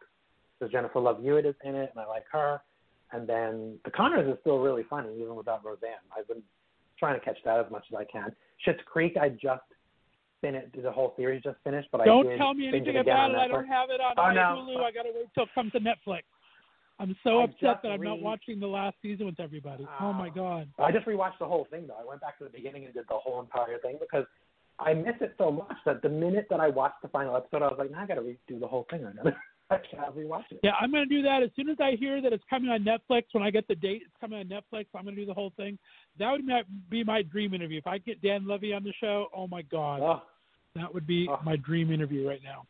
because 0.59 0.71
Jennifer 0.71 0.99
Love 0.99 1.21
Hewitt 1.21 1.45
is 1.45 1.55
in 1.63 1.75
it, 1.75 1.91
and 1.93 1.99
I 1.99 2.07
like 2.07 2.25
her. 2.31 2.61
And 3.11 3.27
then 3.27 3.77
The 3.85 3.91
Conners 3.91 4.27
is 4.31 4.37
still 4.41 4.59
really 4.59 4.83
funny, 4.89 5.13
even 5.21 5.35
without 5.35 5.63
Roseanne. 5.63 6.03
I've 6.17 6.27
been 6.27 6.43
trying 6.99 7.17
to 7.19 7.23
catch 7.23 7.37
that 7.45 7.59
as 7.59 7.71
much 7.71 7.85
as 7.91 7.95
I 7.97 8.03
can. 8.05 8.35
Schitt's 8.65 8.81
Creek, 8.85 9.15
I 9.21 9.29
just 9.29 9.61
finished 10.41 10.75
the 10.81 10.91
whole 10.91 11.13
series 11.15 11.41
just 11.41 11.57
finished, 11.63 11.87
but 11.91 12.01
I 12.01 12.05
Don't 12.05 12.37
tell 12.37 12.53
me 12.53 12.67
anything 12.67 12.97
about 12.97 13.31
it. 13.31 13.37
I 13.37 13.47
don't 13.47 13.65
have 13.67 13.89
it 13.89 13.99
on 14.01 14.13
Oh, 14.17 14.33
no. 14.33 14.61
Hulu. 14.71 14.83
I 14.83 14.91
gotta 14.91 15.09
wait 15.13 15.25
till 15.33 15.43
it 15.43 15.49
comes 15.55 15.71
to 15.71 15.79
Netflix. 15.79 16.21
I'm 16.99 17.15
so 17.23 17.41
I 17.41 17.43
upset 17.45 17.81
that 17.83 17.91
I'm 17.91 18.01
not 18.01 18.21
watching 18.21 18.59
the 18.59 18.67
last 18.67 18.97
season 19.01 19.25
with 19.27 19.39
everybody. 19.39 19.87
oh 19.99 20.13
my 20.13 20.27
Ah. 20.29 20.33
god. 20.35 20.67
I 20.79 20.91
just 20.91 21.05
rewatched 21.05 21.37
the 21.39 21.45
whole 21.45 21.65
thing 21.71 21.85
though. 21.87 21.95
I 21.99 22.05
went 22.05 22.21
back 22.21 22.37
to 22.39 22.43
the 22.43 22.49
beginning 22.49 22.85
and 22.85 22.93
did 22.93 23.05
the 23.07 23.15
whole 23.17 23.39
entire 23.39 23.77
thing 23.79 23.97
because 23.99 24.25
I 24.79 24.93
miss 24.93 25.15
it 25.21 25.33
so 25.37 25.51
much 25.51 25.75
that 25.85 26.01
the 26.01 26.09
minute 26.09 26.47
that 26.49 26.59
I 26.59 26.69
watched 26.69 27.01
the 27.01 27.07
final 27.07 27.35
episode, 27.35 27.61
I 27.63 27.67
was 27.67 27.77
like, 27.79 27.91
now 27.91 28.01
I 28.03 28.07
got 28.07 28.15
to 28.15 28.21
redo 28.21 28.59
the 28.59 28.67
whole 28.67 28.85
thing 28.89 29.05
again. 29.05 29.33
I 29.69 29.75
rewatch 30.15 30.45
it. 30.51 30.59
Yeah, 30.63 30.71
I'm 30.79 30.91
gonna 30.91 31.05
do 31.05 31.21
that 31.23 31.43
as 31.43 31.49
soon 31.55 31.67
as 31.69 31.77
I 31.81 31.91
hear 31.99 32.21
that 32.21 32.31
it's 32.31 32.43
coming 32.49 32.69
on 32.69 32.85
Netflix. 32.85 33.23
When 33.33 33.43
I 33.43 33.49
get 33.51 33.67
the 33.67 33.75
date, 33.75 34.01
it's 34.05 34.15
coming 34.21 34.39
on 34.39 34.45
Netflix. 34.45 34.85
I'm 34.95 35.03
gonna 35.03 35.15
do 35.17 35.25
the 35.25 35.33
whole 35.33 35.51
thing. 35.57 35.77
That 36.19 36.31
would 36.31 36.45
be 36.89 37.03
my 37.03 37.21
dream 37.21 37.53
interview. 37.53 37.77
If 37.79 37.87
I 37.87 37.97
get 37.97 38.21
Dan 38.21 38.47
Levy 38.47 38.73
on 38.73 38.83
the 38.83 38.93
show, 38.99 39.27
oh 39.35 39.47
my 39.47 39.61
god, 39.63 40.01
Oh, 40.01 40.21
that 40.75 40.93
would 40.93 41.05
be 41.05 41.27
Oh. 41.29 41.39
my 41.43 41.57
dream 41.57 41.91
interview 41.91 42.25
right 42.27 42.41
now. 42.43 42.65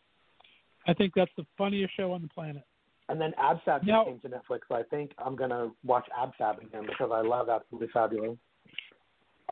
I 0.87 0.93
think 0.93 1.13
that's 1.13 1.31
the 1.35 1.45
funniest 1.57 1.93
show 1.95 2.11
on 2.13 2.21
the 2.21 2.29
planet. 2.29 2.63
and 3.09 3.21
then 3.21 3.33
just 3.65 3.85
Now- 3.85 4.03
came 4.03 4.19
to 4.19 4.27
Netflix, 4.29 4.67
so 4.67 4.75
I 4.75 4.83
think 4.83 5.13
I'm 5.17 5.35
gonna 5.37 5.71
watch 5.85 6.05
Abfab 6.09 6.61
again 6.61 6.85
because 6.87 7.09
I 7.09 7.21
love 7.21 7.47
Absolutely 7.47 7.87
Fabulous. 7.89 8.37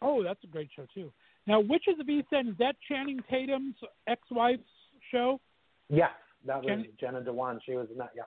Oh, 0.02 0.24
that's 0.24 0.44
a 0.44 0.48
great 0.48 0.70
show 0.76 0.86
too. 0.88 1.14
Now, 1.48 1.62
which 1.62 1.88
is 1.88 1.98
the 1.98 2.26
End? 2.34 2.50
Is 2.50 2.58
that 2.58 2.76
Channing 2.82 3.22
Tatum's 3.30 3.76
ex-wife's 4.08 4.70
show? 5.10 5.40
Yes, 5.90 6.12
that 6.46 6.58
was 6.64 6.66
Can- 6.68 6.88
Jenna 7.00 7.22
Dewan. 7.22 7.60
She 7.66 7.74
was 7.76 7.88
in 7.92 7.98
that. 7.98 8.12
Yeah, 8.16 8.24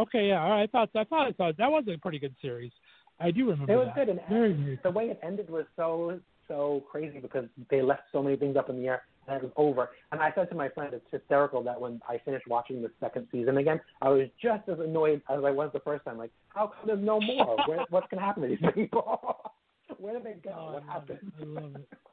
Okay, 0.00 0.28
yeah. 0.28 0.42
All 0.42 0.50
right. 0.50 0.62
I 0.62 0.66
thought 0.66 0.90
I 0.94 1.04
thought 1.04 1.28
I 1.28 1.32
thought 1.32 1.56
that 1.58 1.70
was 1.70 1.84
a 1.88 1.98
pretty 1.98 2.18
good 2.18 2.34
series. 2.40 2.72
I 3.20 3.30
do 3.30 3.48
remember 3.48 3.72
it 3.72 3.76
was 3.76 3.88
that. 3.94 4.06
good. 4.06 4.08
And 4.08 4.20
Very, 4.28 4.52
very 4.52 4.80
the 4.82 4.90
way 4.90 5.04
it 5.06 5.20
ended 5.22 5.48
was 5.50 5.64
so 5.76 6.18
so 6.48 6.82
crazy 6.90 7.18
because 7.18 7.44
they 7.70 7.82
left 7.82 8.02
so 8.10 8.22
many 8.22 8.36
things 8.36 8.56
up 8.56 8.68
in 8.68 8.76
the 8.76 8.88
air 8.88 9.02
and 9.28 9.36
it 9.36 9.42
was 9.42 9.52
over. 9.56 9.90
And 10.10 10.20
I 10.20 10.32
said 10.34 10.48
to 10.50 10.56
my 10.56 10.68
friend, 10.68 10.92
it's 10.92 11.06
hysterical 11.10 11.62
that 11.62 11.80
when 11.80 12.00
I 12.08 12.18
finished 12.24 12.46
watching 12.48 12.82
the 12.82 12.90
second 13.00 13.28
season 13.30 13.58
again, 13.58 13.80
I 14.00 14.08
was 14.08 14.28
just 14.42 14.68
as 14.68 14.80
annoyed 14.80 15.22
as 15.30 15.44
I 15.44 15.50
was 15.50 15.70
the 15.72 15.80
first 15.80 16.04
time. 16.04 16.18
Like, 16.18 16.32
how 16.48 16.66
come 16.66 16.86
there's 16.86 17.04
no 17.04 17.20
more? 17.20 17.56
Where, 17.66 17.84
what's 17.90 18.08
going 18.10 18.18
to 18.20 18.26
happen 18.26 18.42
to 18.42 18.48
these 18.48 18.58
people? 18.74 19.36
Where 19.98 20.14
did 20.14 20.24
they 20.24 20.36
go? 20.42 20.50
Oh, 20.58 20.72
what 20.72 20.82
it. 20.82 20.88
happened? 20.88 21.32
I 21.40 21.44
love 21.44 21.74
it. 21.76 21.88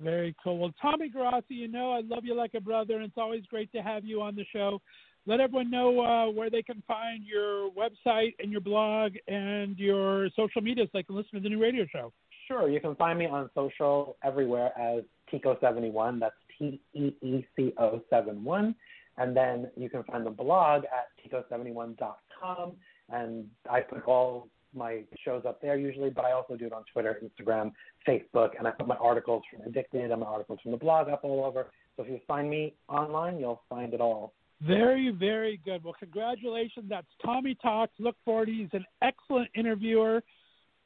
Very 0.00 0.34
cool. 0.42 0.58
Well, 0.58 0.74
Tommy 0.82 1.10
Garassi, 1.10 1.42
you 1.50 1.68
know 1.68 1.92
I 1.92 2.00
love 2.00 2.24
you 2.24 2.34
like 2.34 2.54
a 2.54 2.60
brother, 2.60 2.96
and 2.96 3.04
it's 3.04 3.14
always 3.16 3.44
great 3.46 3.70
to 3.72 3.78
have 3.78 4.04
you 4.04 4.22
on 4.22 4.34
the 4.34 4.44
show. 4.52 4.80
Let 5.26 5.40
everyone 5.40 5.70
know 5.70 6.00
uh, 6.00 6.30
where 6.30 6.50
they 6.50 6.62
can 6.62 6.82
find 6.86 7.24
your 7.24 7.70
website 7.70 8.34
and 8.40 8.52
your 8.52 8.60
blog 8.60 9.12
and 9.26 9.78
your 9.78 10.28
social 10.36 10.60
media 10.60 10.84
so 10.84 10.90
they 10.94 11.02
can 11.02 11.16
listen 11.16 11.34
to 11.34 11.40
the 11.40 11.48
new 11.48 11.62
radio 11.62 11.86
show. 11.90 12.12
Sure, 12.46 12.68
you 12.68 12.78
can 12.80 12.94
find 12.96 13.18
me 13.18 13.26
on 13.26 13.48
social 13.54 14.16
everywhere 14.22 14.78
as 14.78 15.02
Teeco71. 15.32 16.20
That's 16.20 16.34
T 16.58 16.80
E 16.92 17.12
E 17.22 17.46
C 17.56 17.72
O 17.78 18.02
71. 18.10 18.74
And 19.16 19.34
then 19.34 19.70
you 19.76 19.88
can 19.88 20.02
find 20.04 20.26
the 20.26 20.30
blog 20.30 20.82
at 20.84 21.08
Teeco71.com. 21.24 22.72
And 23.10 23.46
I 23.70 23.80
put 23.80 24.04
all 24.06 24.48
my 24.74 25.02
shows 25.24 25.42
up 25.46 25.60
there 25.60 25.76
usually, 25.76 26.10
but 26.10 26.24
I 26.24 26.32
also 26.32 26.56
do 26.56 26.66
it 26.66 26.72
on 26.72 26.84
Twitter, 26.92 27.20
Instagram, 27.22 27.72
Facebook, 28.06 28.50
and 28.58 28.66
I 28.66 28.70
put 28.70 28.86
my 28.86 28.96
articles 28.96 29.42
from 29.50 29.66
Addicted 29.66 30.10
and 30.10 30.20
my 30.20 30.26
articles 30.26 30.58
from 30.62 30.72
the 30.72 30.78
blog 30.78 31.08
up 31.08 31.24
all 31.24 31.44
over. 31.44 31.66
So 31.96 32.02
if 32.02 32.08
you 32.08 32.20
find 32.26 32.50
me 32.50 32.74
online, 32.88 33.38
you'll 33.38 33.62
find 33.68 33.94
it 33.94 34.00
all. 34.00 34.32
Very, 34.60 35.10
very 35.10 35.60
good. 35.64 35.84
Well, 35.84 35.94
congratulations. 35.98 36.86
That's 36.88 37.06
Tommy 37.24 37.56
Talks. 37.60 37.92
Look 37.98 38.16
forward. 38.24 38.48
He's 38.48 38.68
an 38.72 38.84
excellent 39.02 39.50
interviewer. 39.54 40.22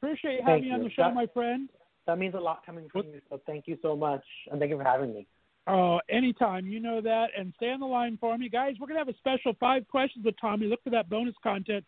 Appreciate 0.01 0.41
having 0.43 0.65
you 0.65 0.73
on 0.73 0.83
the 0.83 0.89
show, 0.89 1.03
That- 1.03 1.15
my 1.15 1.27
friend. 1.27 1.69
That 2.05 2.17
means 2.17 2.33
a 2.33 2.39
lot 2.39 2.65
coming 2.65 2.89
from 2.89 3.03
you, 3.13 3.21
so 3.29 3.39
thank 3.45 3.67
you 3.67 3.77
so 3.83 3.95
much, 3.95 4.23
and 4.49 4.59
thank 4.59 4.71
you 4.71 4.77
for 4.77 4.83
having 4.83 5.13
me. 5.13 5.27
Oh, 5.67 5.99
anytime. 6.09 6.65
You 6.65 6.79
know 6.79 7.01
that. 7.01 7.27
And 7.37 7.53
stay 7.57 7.69
on 7.69 7.79
the 7.79 7.85
line 7.85 8.17
for 8.19 8.35
me. 8.35 8.49
Guys, 8.49 8.73
we're 8.79 8.87
going 8.87 8.99
to 8.99 9.05
have 9.05 9.13
a 9.13 9.17
special 9.19 9.53
five 9.59 9.87
questions 9.87 10.25
with 10.25 10.33
Tommy. 10.41 10.65
Look 10.65 10.83
for 10.83 10.89
that 10.89 11.09
bonus 11.09 11.35
content 11.43 11.85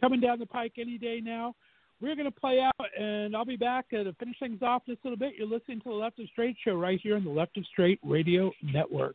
coming 0.00 0.20
down 0.20 0.38
the 0.38 0.46
pike 0.46 0.74
any 0.78 0.98
day 0.98 1.20
now. 1.22 1.54
We're 2.00 2.16
going 2.16 2.30
to 2.30 2.40
play 2.40 2.60
out, 2.60 2.88
and 2.98 3.36
I'll 3.36 3.44
be 3.44 3.56
back 3.56 3.88
to 3.90 4.12
finish 4.18 4.36
things 4.40 4.60
off 4.60 4.82
just 4.86 4.98
a 5.04 5.08
little 5.08 5.18
bit. 5.18 5.34
You're 5.38 5.46
listening 5.46 5.80
to 5.82 5.90
the 5.90 5.94
Left 5.94 6.18
of 6.18 6.26
Straight 6.32 6.56
show 6.64 6.74
right 6.74 6.98
here 7.00 7.14
on 7.14 7.22
the 7.22 7.30
Left 7.30 7.56
of 7.56 7.64
Straight 7.66 8.00
Radio 8.02 8.50
Network. 8.60 9.14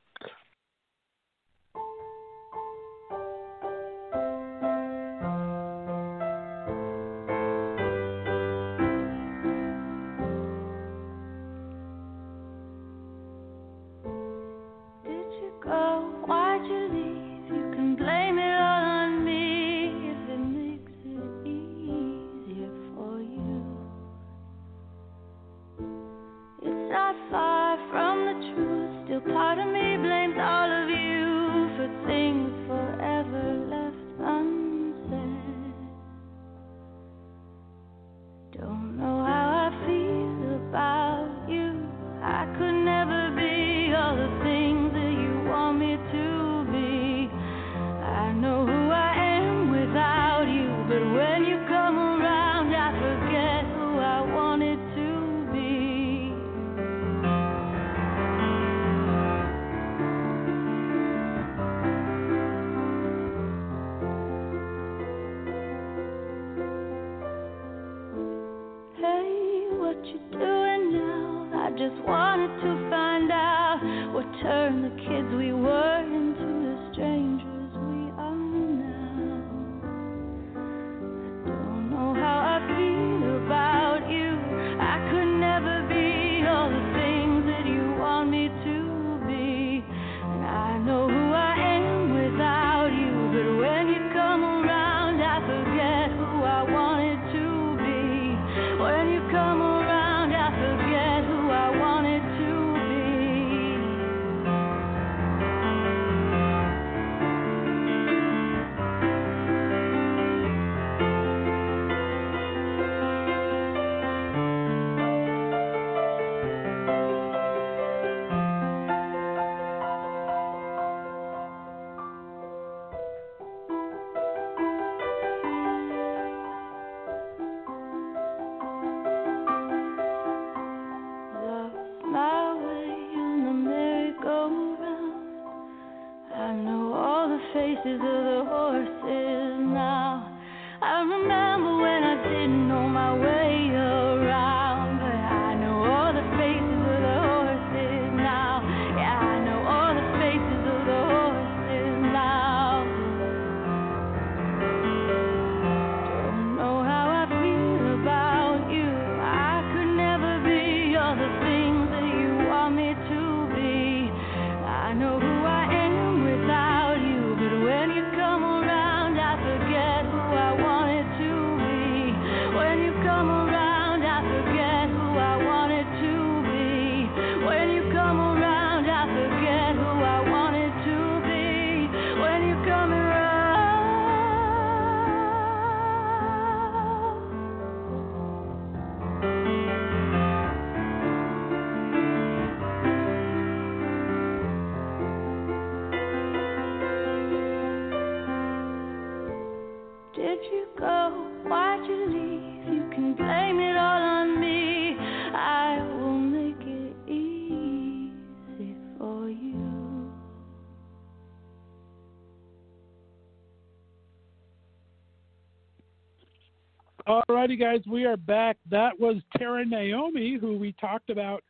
Alrighty, 217.58 217.60
guys, 217.60 217.82
we 217.88 218.06
are 218.06 218.18
back. 218.18 218.58
That 218.70 219.00
was 219.00 219.18
Tara 219.38 219.66
Naomi, 219.66 220.38
who 220.40 220.58
we 220.58 220.74
talked 220.74 221.10
about 221.10 221.44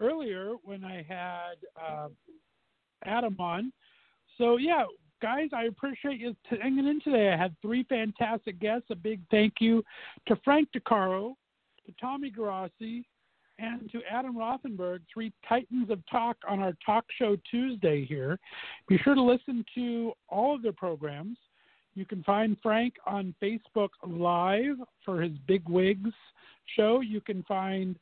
earlier 0.00 0.54
when 0.64 0.84
I 0.84 1.04
had 1.06 1.56
uh, 1.80 2.08
Adam 3.04 3.36
on. 3.38 3.72
So, 4.38 4.56
yeah, 4.56 4.84
guys, 5.20 5.48
I 5.52 5.64
appreciate 5.64 6.18
you 6.18 6.34
hanging 6.48 6.86
in 6.86 7.00
today. 7.02 7.32
I 7.32 7.36
had 7.36 7.54
three 7.60 7.84
fantastic 7.84 8.58
guests. 8.58 8.86
A 8.90 8.94
big 8.94 9.20
thank 9.30 9.54
you 9.60 9.82
to 10.26 10.36
Frank 10.44 10.68
DeCaro, 10.74 11.34
to 11.86 11.92
Tommy 12.00 12.30
Garassi, 12.30 13.04
and 13.58 13.90
to 13.92 14.00
Adam 14.10 14.36
Rothenberg, 14.36 15.00
three 15.12 15.32
titans 15.48 15.90
of 15.90 16.00
talk 16.10 16.36
on 16.48 16.60
our 16.60 16.74
talk 16.84 17.04
show 17.18 17.36
Tuesday 17.50 18.04
here. 18.04 18.38
Be 18.88 18.98
sure 18.98 19.14
to 19.14 19.22
listen 19.22 19.64
to 19.74 20.12
all 20.28 20.54
of 20.54 20.62
their 20.62 20.72
programs. 20.72 21.36
You 21.94 22.04
can 22.04 22.22
find 22.22 22.56
Frank 22.62 22.94
on 23.06 23.34
Facebook 23.42 23.90
Live 24.06 24.76
for 25.04 25.20
his 25.20 25.32
Big 25.46 25.68
Wigs 25.68 26.12
show. 26.76 27.00
You 27.00 27.20
can 27.20 27.42
find 27.44 27.96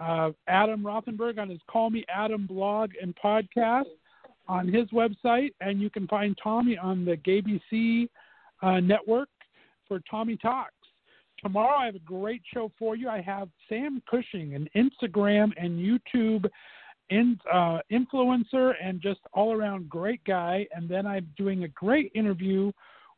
uh, 0.00 0.30
Adam 0.48 0.82
Rothenberg 0.82 1.38
on 1.38 1.48
his 1.50 1.60
Call 1.70 1.90
Me 1.90 2.04
Adam 2.08 2.46
blog 2.46 2.90
and 3.00 3.14
podcast 3.22 3.84
on 4.48 4.66
his 4.68 4.88
website, 4.90 5.52
and 5.60 5.80
you 5.80 5.90
can 5.90 6.06
find 6.08 6.36
Tommy 6.42 6.76
on 6.76 7.04
the 7.04 7.16
GBC 7.18 8.08
uh, 8.62 8.80
network 8.80 9.28
for 9.86 10.00
Tommy 10.10 10.36
Talks. 10.36 10.72
Tomorrow, 11.42 11.76
I 11.76 11.86
have 11.86 11.94
a 11.94 12.00
great 12.00 12.42
show 12.52 12.72
for 12.78 12.96
you. 12.96 13.08
I 13.08 13.20
have 13.20 13.48
Sam 13.68 14.02
Cushing, 14.10 14.54
an 14.54 14.68
Instagram 14.74 15.52
and 15.56 15.78
YouTube 15.78 16.48
in, 17.10 17.38
uh, 17.52 17.80
influencer 17.92 18.72
and 18.82 19.00
just 19.00 19.20
all 19.32 19.52
around 19.52 19.88
great 19.88 20.24
guy. 20.24 20.66
And 20.74 20.88
then 20.88 21.06
I'm 21.06 21.28
doing 21.36 21.64
a 21.64 21.68
great 21.68 22.10
interview 22.14 22.72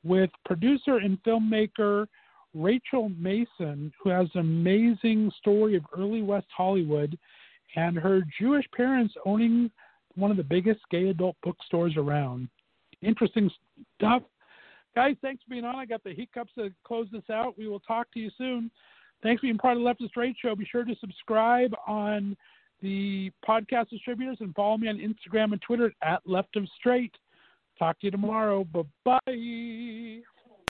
with 0.07 0.31
producer 0.45 0.99
and 0.99 1.23
filmmaker 1.23 2.07
Rachel 2.55 3.11
Mason, 3.19 3.93
who 4.03 4.11
has 4.11 4.29
an 4.35 4.41
amazing 4.41 5.31
story 5.39 5.77
of 5.77 5.85
early 5.97 6.23
West 6.23 6.47
Hollywood 6.57 7.19
and 7.75 7.97
her 7.97 8.23
Jewish 8.41 8.65
parents 8.75 9.15
owning 9.25 9.71
one 10.15 10.31
of 10.31 10.37
the 10.37 10.45
biggest 10.45 10.81
gay 10.91 11.09
adult 11.09 11.37
bookstores 11.43 11.97
around. 11.97 12.49
Interesting 13.03 13.51
stuff. 13.99 14.23
Guys, 14.95 15.17
thanks 15.21 15.43
for 15.45 15.51
being 15.51 15.65
on. 15.65 15.77
I 15.77 15.85
got 15.85 16.03
the 16.03 16.11
heat 16.11 16.31
hiccups 16.33 16.55
to 16.55 16.73
close 16.85 17.07
this 17.13 17.29
out. 17.31 17.59
We 17.59 17.69
will 17.69 17.81
talk 17.81 18.11
to 18.15 18.21
you 18.21 18.31
soon. 18.39 18.71
Thanks 19.23 19.41
for 19.41 19.47
being 19.47 19.59
part 19.59 19.75
of 19.75 19.81
the 19.81 19.85
Left 19.85 20.01
of 20.01 20.09
Straight 20.09 20.37
Show. 20.41 20.55
Be 20.57 20.65
sure 20.65 20.85
to 20.85 20.97
subscribe 21.01 21.75
on 21.87 22.37
the 22.81 23.31
podcast 23.47 23.91
distributors 23.91 24.39
and 24.41 24.55
follow 24.55 24.79
me 24.79 24.89
on 24.89 24.97
Instagram 24.97 25.53
and 25.53 25.61
Twitter 25.61 25.93
at 26.03 26.23
Left 26.25 26.57
of 26.57 26.67
Straight. 26.79 27.15
Talk 27.79 28.01
to 28.01 28.07
you 28.07 28.11
tomorrow. 28.11 28.65
Bye 28.65 28.83
bye. 29.05 30.36